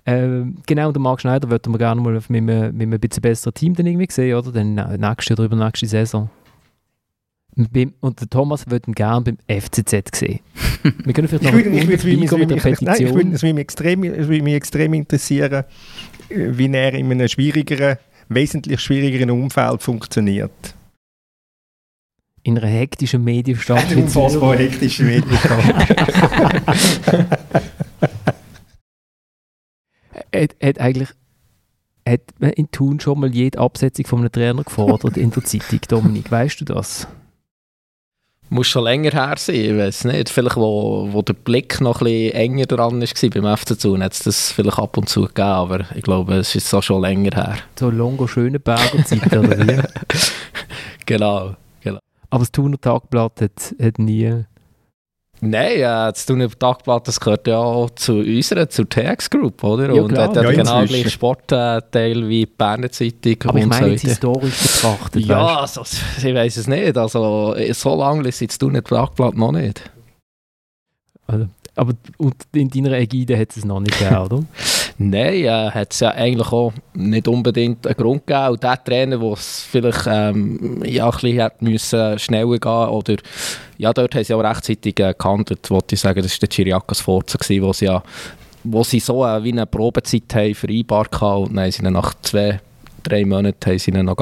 Äh, 0.04 0.44
genau, 0.66 0.92
der 0.92 1.00
Marc 1.00 1.20
Schneider 1.20 1.50
würden 1.50 1.72
wir 1.72 1.78
gerne 1.78 2.00
mal 2.00 2.12
mit 2.12 2.30
einem, 2.30 2.76
mit 2.76 2.82
einem 2.82 3.00
bisschen 3.00 3.22
besseren 3.22 3.54
Team 3.54 3.74
dann 3.74 3.86
irgendwie 3.86 4.08
sehen, 4.10 4.36
oder? 4.36 4.52
Dann 4.52 4.74
nächste 4.74 5.34
oder 5.34 5.44
übernächste 5.44 5.86
Saison. 5.86 6.30
Und 8.00 8.20
der 8.20 8.30
Thomas 8.30 8.70
würde 8.70 8.90
ihn 8.90 8.94
gerne 8.94 9.22
beim 9.22 9.60
FCZ 9.60 10.14
sehen. 10.14 10.40
Wir 11.04 11.12
können 11.12 11.28
vielleicht 11.28 11.44
noch 11.44 11.52
ich 11.52 11.64
würde, 11.64 11.94
ich 11.94 12.30
würde, 12.30 12.38
mit 12.38 12.50
der 12.50 12.56
Petition. 12.56 12.86
Nein, 12.86 13.06
ich 13.06 13.14
würde, 13.14 13.30
es 13.32 13.42
würde 13.42 13.54
mich 13.54 13.62
extrem, 13.62 14.02
würde 14.02 14.42
mich 14.42 14.54
extrem 14.54 14.94
interessieren, 14.94 15.64
wie 16.28 16.72
er 16.72 16.94
in 16.94 17.10
einem 17.10 17.28
schwierigeren, 17.28 17.96
wesentlich 18.28 18.80
schwierigeren 18.80 19.30
Umfeld 19.30 19.82
funktioniert. 19.82 20.74
In 22.42 22.56
einer 22.56 22.68
hektischen 22.68 23.22
Medienstadt. 23.24 23.90
Eine 23.90 23.96
unfassbar 24.04 24.56
hektische 24.56 25.02
Medienstadt. 25.02 25.74
hat, 30.34 30.56
hat 30.62 30.78
eigentlich 30.80 31.10
hat 32.08 32.20
man 32.38 32.50
in 32.50 32.70
Thun 32.70 33.00
schon 33.00 33.20
mal 33.20 33.34
jede 33.34 33.58
Absetzung 33.58 34.06
von 34.06 34.18
einem 34.20 34.32
Trainer 34.32 34.64
gefordert 34.64 35.16
in 35.16 35.30
der 35.30 35.44
Zeitung, 35.44 35.80
Dominik, 35.88 36.30
weißt 36.30 36.60
du 36.60 36.64
das? 36.64 37.06
Muss 38.48 38.66
schon 38.66 38.82
länger 38.82 39.12
her 39.12 39.34
sein, 39.36 39.54
ich 39.54 39.76
weiß 39.76 40.04
nicht. 40.06 40.28
Vielleicht, 40.28 40.56
wo, 40.56 41.08
wo 41.12 41.22
der 41.22 41.34
Blick 41.34 41.80
noch 41.80 42.00
ein 42.00 42.06
bisschen 42.06 42.34
enger 42.34 42.66
dran 42.66 43.00
war 43.00 43.30
beim 43.42 43.56
FC 43.56 43.78
Thun, 43.78 44.02
hat 44.02 44.12
es 44.12 44.20
das 44.20 44.50
vielleicht 44.50 44.78
ab 44.78 44.96
und 44.96 45.08
zu 45.08 45.22
gegeben, 45.22 45.42
aber 45.42 45.84
ich 45.94 46.02
glaube, 46.02 46.34
es 46.34 46.54
ist 46.56 46.68
so 46.68 46.82
schon 46.82 47.02
länger 47.02 47.30
her. 47.36 47.58
So 47.78 47.90
Longo 47.90 48.26
Schöneberger 48.26 49.04
Zeit, 49.04 49.32
oder 49.36 49.56
wie? 49.56 49.80
genau, 51.06 51.54
genau. 51.80 52.00
Aber 52.30 52.40
das 52.40 52.50
Thuner 52.50 52.80
Tagblatt 52.80 53.40
hat, 53.40 53.74
hat 53.80 53.98
nie 54.00 54.44
Nein, 55.42 55.72
äh, 55.72 55.80
das 55.80 56.26
tun 56.26 56.46
Tagblatt, 56.58 57.08
das 57.08 57.18
gehört 57.18 57.46
ja 57.46 57.58
auch 57.58 57.90
zu 57.90 58.18
unserer, 58.18 58.68
zur 58.68 58.88
TX 58.88 59.30
Group, 59.30 59.62
oder? 59.64 59.94
Ja, 59.94 60.02
und 60.02 60.16
hat 60.16 60.36
ja, 60.36 60.50
genau 60.50 60.84
gleich 60.84 61.10
Sportteil 61.10 62.28
wie 62.28 62.44
die 62.44 62.46
Berner 62.46 62.90
Zeitung. 62.90 63.36
Aber 63.44 63.58
ich 63.58 63.66
meine 63.66 63.88
jetzt 63.88 64.02
historisch 64.02 64.58
betrachtet, 64.58 65.24
Ja, 65.24 65.60
also, 65.60 65.82
ich 65.82 66.34
weiß 66.34 66.56
es 66.58 66.66
nicht. 66.66 66.96
Also, 66.96 67.54
so 67.72 67.94
lange 67.96 68.28
ist 68.28 68.42
das 68.42 68.58
Tagblatt 68.58 69.36
noch 69.36 69.52
nicht. 69.52 69.90
Also, 71.26 71.46
aber 71.74 71.94
in 72.52 72.68
deiner 72.68 72.92
Ägide 72.98 73.38
hat 73.38 73.56
es 73.56 73.64
noch 73.64 73.80
nicht 73.80 73.98
gegeben, 73.98 74.18
oder? 74.18 74.44
Nein, 75.02 75.44
äh, 75.44 75.70
hat 75.70 75.94
es 75.94 76.00
ja 76.00 76.10
eigentlich 76.10 76.52
auch 76.52 76.74
nicht 76.92 77.26
unbedingt 77.26 77.86
einen 77.86 77.96
Grund 77.96 78.26
gegeben. 78.26 78.48
Und 78.48 78.62
der 78.62 78.84
Trainer, 78.84 79.16
der 79.16 79.32
es 79.32 79.62
vielleicht 79.62 80.06
ähm, 80.06 80.82
ja, 80.84 81.06
ein 81.06 81.12
bisschen 81.12 81.40
hat 81.40 81.62
müssen 81.62 82.18
schneller 82.18 82.58
gehen 82.58 82.88
oder 82.88 83.16
ja, 83.78 83.94
dort 83.94 84.14
haben 84.14 84.24
sie 84.24 84.34
auch 84.34 84.44
rechtzeitig 84.44 85.00
äh, 85.00 85.14
gehandelt, 85.16 85.70
wollte 85.70 85.94
ich 85.94 86.00
sagen. 86.02 86.20
Das 86.20 86.32
war 86.32 86.38
der 86.40 86.48
Chiriakos 86.50 87.00
Forza, 87.00 87.38
wo 87.62 87.72
sie 87.72 87.86
ja 87.86 88.02
wo 88.62 88.84
sie 88.84 89.00
so 89.00 89.24
äh, 89.24 89.42
wie 89.42 89.52
eine 89.52 89.64
Probezeit 89.64 90.34
haben 90.34 90.54
vereinbart 90.54 91.18
haben 91.18 91.44
und 91.44 91.56
dann 91.56 91.64
haben 91.64 91.72
sie 91.72 91.82
nach 91.82 92.12
zwei, 92.20 92.60
drei 93.02 93.24
Monaten 93.24 93.70
haben 93.70 93.78
sie 93.78 93.90
ihn 93.92 94.04
noch 94.04 94.18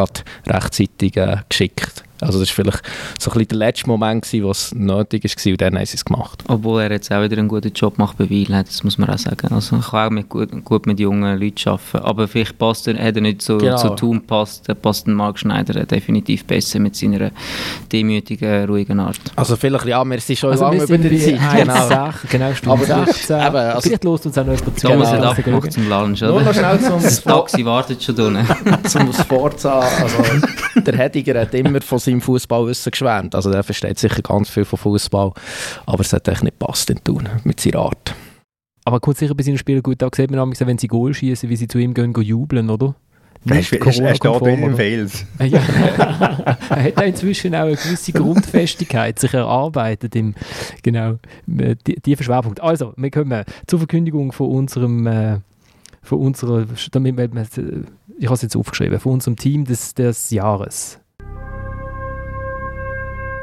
rechtzeitig 0.46 1.16
äh, 1.16 1.38
geschickt. 1.48 2.04
Also 2.20 2.40
das 2.40 2.48
war 2.50 2.64
vielleicht 2.64 2.82
so 3.18 3.30
ein 3.30 3.34
bisschen 3.34 3.48
der 3.48 3.58
letzte 3.58 3.86
Moment, 3.86 4.32
wo 4.42 4.50
es 4.50 4.74
nötig 4.74 5.24
war 5.24 5.52
und 5.52 5.60
dann 5.60 5.76
haben 5.76 5.86
sie 5.86 5.94
es 5.94 6.04
gemacht. 6.04 6.42
Obwohl 6.48 6.82
er 6.82 6.90
jetzt 6.90 7.12
auch 7.12 7.22
wieder 7.22 7.38
einen 7.38 7.48
guten 7.48 7.72
Job 7.72 7.98
macht 7.98 8.18
bei 8.18 8.28
Weil, 8.28 8.64
das 8.64 8.84
muss 8.84 8.98
man 8.98 9.10
auch 9.10 9.18
sagen. 9.18 9.48
Also 9.52 9.76
er 9.76 9.82
kann 9.82 10.06
auch 10.06 10.10
mit 10.10 10.28
gut, 10.28 10.64
gut 10.64 10.86
mit 10.86 11.00
jungen 11.00 11.38
Leuten 11.38 11.68
arbeiten, 11.68 11.98
aber 11.98 12.28
vielleicht 12.28 12.58
passt 12.58 12.88
er, 12.88 12.94
hat 12.94 13.16
er 13.16 13.22
nicht 13.22 13.42
so 13.42 13.58
genau. 13.58 13.76
zu 13.76 13.90
tun 13.90 14.26
passt, 14.26 14.66
passt 14.82 15.06
Marc 15.06 15.38
Schneider 15.38 15.84
definitiv 15.84 16.44
besser 16.44 16.78
mit 16.80 16.96
seiner 16.96 17.30
demütigen, 17.92 18.64
ruhigen 18.66 19.00
Art. 19.00 19.20
Also 19.36 19.56
vielleicht, 19.56 19.86
ja, 19.86 20.04
wir 20.04 20.20
sind 20.20 20.38
schon 20.38 20.50
also 20.50 20.64
lange 20.64 20.82
über 20.82 20.98
die 20.98 21.18
Zeit. 21.18 21.38
Genau, 21.56 21.88
Sache, 21.88 22.26
genau 22.28 22.54
Stunde 22.54 22.84
16. 22.84 23.36
Eben, 23.36 23.56
also 23.56 23.80
vielleicht 23.80 24.04
lässt 24.04 24.26
uns 24.26 24.38
auch 24.38 24.46
noch 24.46 24.56
jemand 24.56 24.78
zu. 24.78 24.86
Thomas 24.88 25.12
hat 25.12 25.22
abgemacht 25.22 25.72
zum 25.72 25.88
Lunch, 25.88 26.22
oder? 26.22 26.32
Nur 26.32 26.42
noch 26.42 26.54
schnell 26.54 26.80
zum 26.80 27.02
das 27.02 27.22
Taxi 27.22 27.64
wartet 27.64 28.02
schon 28.02 28.16
drinnen. 28.16 28.46
zum 28.84 29.12
Sforza, 29.12 29.80
also 29.80 30.22
der 30.80 30.96
Hediger 30.96 31.40
hat 31.40 31.54
immer 31.54 31.80
von 31.80 31.98
seinem 32.08 32.20
Fußballwissen 32.20 32.90
geschwärmt. 32.90 33.34
Also 33.34 33.50
der 33.50 33.62
versteht 33.62 33.98
sicher 33.98 34.22
ganz 34.22 34.48
viel 34.48 34.64
von 34.64 34.78
Fußball, 34.78 35.32
aber 35.86 36.00
es 36.00 36.12
hat 36.12 36.28
echt 36.28 36.42
nicht 36.42 36.58
passt 36.58 36.90
in 36.90 37.02
Tun 37.02 37.28
mit 37.44 37.60
seiner 37.60 37.80
Art. 37.80 38.14
Aber 38.84 39.00
kommt 39.00 39.18
sicher 39.18 39.34
bei 39.34 39.42
seinen 39.42 39.58
Spielen 39.58 39.82
gut 39.82 40.00
da 40.00 40.08
sieht 40.14 40.30
man 40.30 40.40
nämlich, 40.40 40.60
wenn 40.60 40.78
sie 40.78 40.88
Goal 40.88 41.12
schießen, 41.12 41.48
wie 41.48 41.56
sie 41.56 41.68
zu 41.68 41.78
ihm 41.78 41.94
gehen, 41.94 42.12
gehen 42.12 42.24
jubeln, 42.24 42.70
oder? 42.70 42.94
Er 43.46 43.62
steht 43.62 43.84
in 43.84 44.78
Wales. 44.78 45.24
Ja. 45.38 45.60
er 46.70 46.84
hat 46.96 47.04
inzwischen 47.04 47.54
auch 47.54 47.60
eine 47.60 47.76
gewisse 47.76 48.12
Grundfestigkeit 48.12 49.18
sich 49.18 49.32
erarbeitet 49.32 50.16
im 50.16 50.34
genau 50.82 51.18
die, 51.46 51.76
die 51.76 52.16
Schwerpunkt. 52.16 52.60
Also, 52.60 52.94
wir 52.96 53.10
kommen 53.10 53.44
zur 53.66 53.78
Verkündigung 53.78 54.32
von 54.32 54.50
unserem 54.50 55.06
äh, 55.06 55.38
von 56.02 56.18
unserer, 56.20 56.66
damit 56.92 57.16
wir, 57.16 57.28
ich 58.18 58.26
habe 58.26 58.34
es 58.34 58.42
jetzt 58.42 58.56
aufgeschrieben, 58.56 58.98
von 58.98 59.12
unserem 59.12 59.36
Team 59.36 59.64
des, 59.64 59.94
des 59.94 60.30
Jahres. 60.30 60.98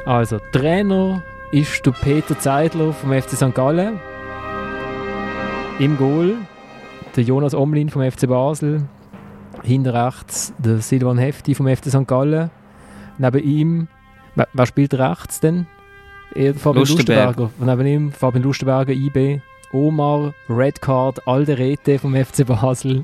Also, 0.06 0.38
Trainer 0.52 1.24
ist 1.52 1.84
der 1.84 1.92
Peter 1.92 2.38
Zeidler 2.38 2.94
vom 2.94 3.12
FC 3.12 3.32
St. 3.32 3.56
Gallen. 3.56 4.00
Im 5.80 5.98
Goal 5.98 6.36
der 7.16 7.24
Jonas 7.24 7.56
Omlin 7.56 7.90
vom 7.90 8.04
FC 8.04 8.28
Basel. 8.28 8.84
Hinter 9.64 10.06
rechts 10.06 10.54
der 10.60 10.78
Silvan 10.78 11.18
Hefti 11.18 11.56
vom 11.56 11.68
FC 11.68 11.86
St. 11.88 12.08
Gallen. 12.08 12.52
Neben 13.18 13.44
ihm, 13.44 13.88
wer, 14.36 14.48
wer 14.54 14.66
spielt 14.68 14.94
rechts 14.94 15.40
denn? 15.40 15.66
Fabian 16.34 16.86
Lustenberger. 16.86 17.50
Neben 17.58 17.86
ihm 17.88 18.12
Fabian 18.12 18.44
Lustenberger, 18.44 18.94
IB. 18.94 19.42
Omar, 19.74 20.34
Redcard, 20.48 21.28
Alderete 21.28 21.98
vom 21.98 22.14
FC 22.14 22.46
Basel. 22.46 23.04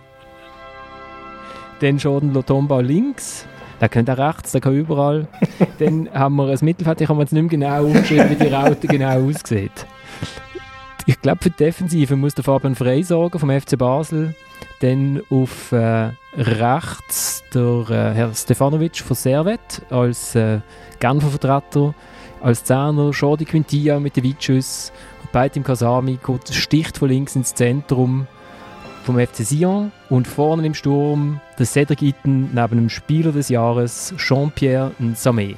Dann 1.80 1.98
Jordan 1.98 2.32
Lotomba 2.32 2.80
links. 2.80 3.48
Der 3.82 3.90
könnte 3.90 4.14
auch 4.14 4.18
rechts, 4.20 4.52
der 4.52 4.62
kann 4.62 4.76
überall. 4.76 5.28
Dann 5.80 6.08
haben 6.14 6.36
wir 6.36 6.48
ein 6.48 6.58
Mittelfeld, 6.62 7.02
ich 7.02 7.10
habe 7.10 7.20
jetzt 7.22 7.34
nicht 7.34 7.42
mehr 7.42 7.50
genau 7.50 7.86
umgeschrieben, 7.86 8.30
wie 8.30 8.36
die 8.36 8.54
Raute 8.54 8.88
genau 8.88 9.28
aussieht. 9.28 9.88
Ich 11.08 11.20
glaube, 11.20 11.40
für 11.42 11.50
die 11.50 11.58
Defensive 11.58 12.16
muss 12.16 12.36
der 12.36 12.44
Fabian 12.44 12.76
Frey 12.76 13.02
sorgen 13.02 13.40
vom 13.40 13.50
FC 13.50 13.78
Basel. 13.78 14.36
Dann 14.82 15.22
auf 15.32 15.72
äh, 15.72 16.12
rechts 16.38 17.44
der 17.54 17.86
äh, 17.90 18.14
Herr 18.14 18.34
Stefanovic 18.36 18.98
von 18.98 19.16
Servet 19.16 19.82
als 19.90 20.36
äh, 20.36 20.60
Genfer 21.00 21.30
Vertreter. 21.30 21.96
Als 22.42 22.64
Zehner 22.64 23.10
Jordi 23.12 23.46
Quintilla 23.46 24.00
mit 24.00 24.16
den 24.16 24.26
Weitschüssen. 24.26 24.94
Und 25.24 25.32
beide 25.32 25.58
im 25.58 25.64
Kasami 25.64 26.20
sticht 26.52 26.98
von 27.00 27.10
links 27.10 27.36
ins 27.36 27.54
Zentrum 27.56 28.28
vom 29.04 29.20
FC 29.20 29.38
Sion 29.38 29.92
und 30.10 30.28
vorne 30.28 30.66
im 30.66 30.74
Sturm 30.74 31.40
der 31.58 31.66
Cedric 31.66 32.02
Itten 32.02 32.50
neben 32.54 32.76
dem 32.76 32.90
Spieler 32.90 33.32
des 33.32 33.50
Jahres 33.50 34.14
Jean-Pierre 34.18 34.92
Samé. 35.16 35.56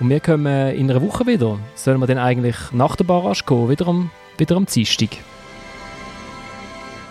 Und 0.00 0.10
wir 0.10 0.20
kommen 0.20 0.74
in 0.74 0.90
einer 0.90 1.02
Woche 1.02 1.26
wieder. 1.26 1.58
Sollen 1.74 2.00
wir 2.00 2.06
dann 2.06 2.18
eigentlich 2.18 2.56
nach 2.72 2.96
der 2.96 3.04
Barrage 3.04 3.44
gehen, 3.46 3.68
wieder 3.68 3.86
am, 3.86 4.10
wieder 4.38 4.56
am 4.56 4.66
Dienstag? 4.66 5.10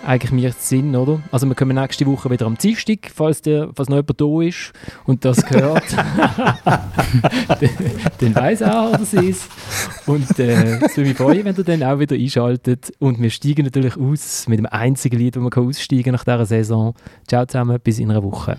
Eigentlich 0.06 0.32
mir 0.32 0.52
Sinn, 0.52 0.96
oder? 0.96 1.22
Also 1.32 1.48
wir 1.48 1.56
kommen 1.56 1.76
nächste 1.76 2.06
Woche 2.06 2.30
wieder 2.30 2.46
am 2.46 2.58
Dienstag, 2.58 3.12
falls, 3.14 3.42
der, 3.42 3.70
falls 3.74 3.90
noch 3.90 3.98
jemand 3.98 4.22
da 4.22 4.42
ist 4.42 4.74
und 5.06 5.26
das 5.26 5.46
gehört, 5.46 5.84
dann, 8.20 8.36
weiss 8.36 8.62
er, 8.62 8.92
was 8.92 9.02
es 9.02 9.14
ist. 9.14 9.50
Und 10.06 10.40
äh, 10.40 10.78
es 10.78 10.98
würde 10.98 11.10
mich 11.10 11.18
freuen, 11.18 11.46
wenn 11.46 11.56
ihr 11.56 11.64
dann 11.64 11.84
auch 11.84 12.00
wieder 12.00 12.16
einschaltet. 12.16 12.94
Und 13.00 13.22
wir 13.22 13.30
steigen 13.30 13.66
natürlich 13.66 13.98
aus 13.98 14.48
mit 14.48 14.60
dem 14.60 14.66
einzigen 14.66 15.18
Lied, 15.18 15.36
das 15.36 15.44
man 15.44 15.54
aussteigen 15.54 16.04
kann 16.04 16.14
nach 16.14 16.24
dieser 16.24 16.46
Saison. 16.46 16.94
Ciao 17.28 17.46
zusammen, 17.46 17.80
bis 17.84 18.00
in 18.00 18.12
einer 18.12 18.24
Woche. 18.24 18.58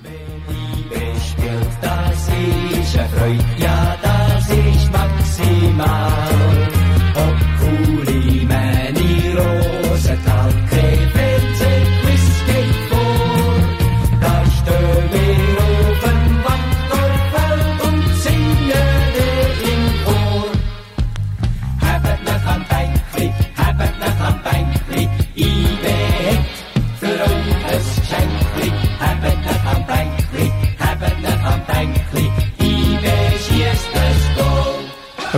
Das 1.81 2.29
ist 2.29 2.99
eine 2.99 3.09
Freude, 3.09 3.45
ja, 3.59 3.97
das 4.03 4.49
ist 4.49 4.93
maximal. 4.93 6.32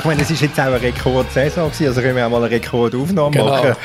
Meine, 0.05 0.23
es 0.23 0.31
ist 0.31 0.41
jetzt 0.41 0.59
auch 0.59 0.65
eine 0.65 0.81
Rekordsaison 0.83 1.71
gewesen, 1.71 1.87
also 1.87 2.01
können 2.01 2.17
wir 2.17 2.27
auch 2.27 2.31
mal 2.31 2.39
eine 2.43 2.51
Rekordaufnahme 2.51 3.31
Genau. 3.31 3.47
machen. 3.49 3.77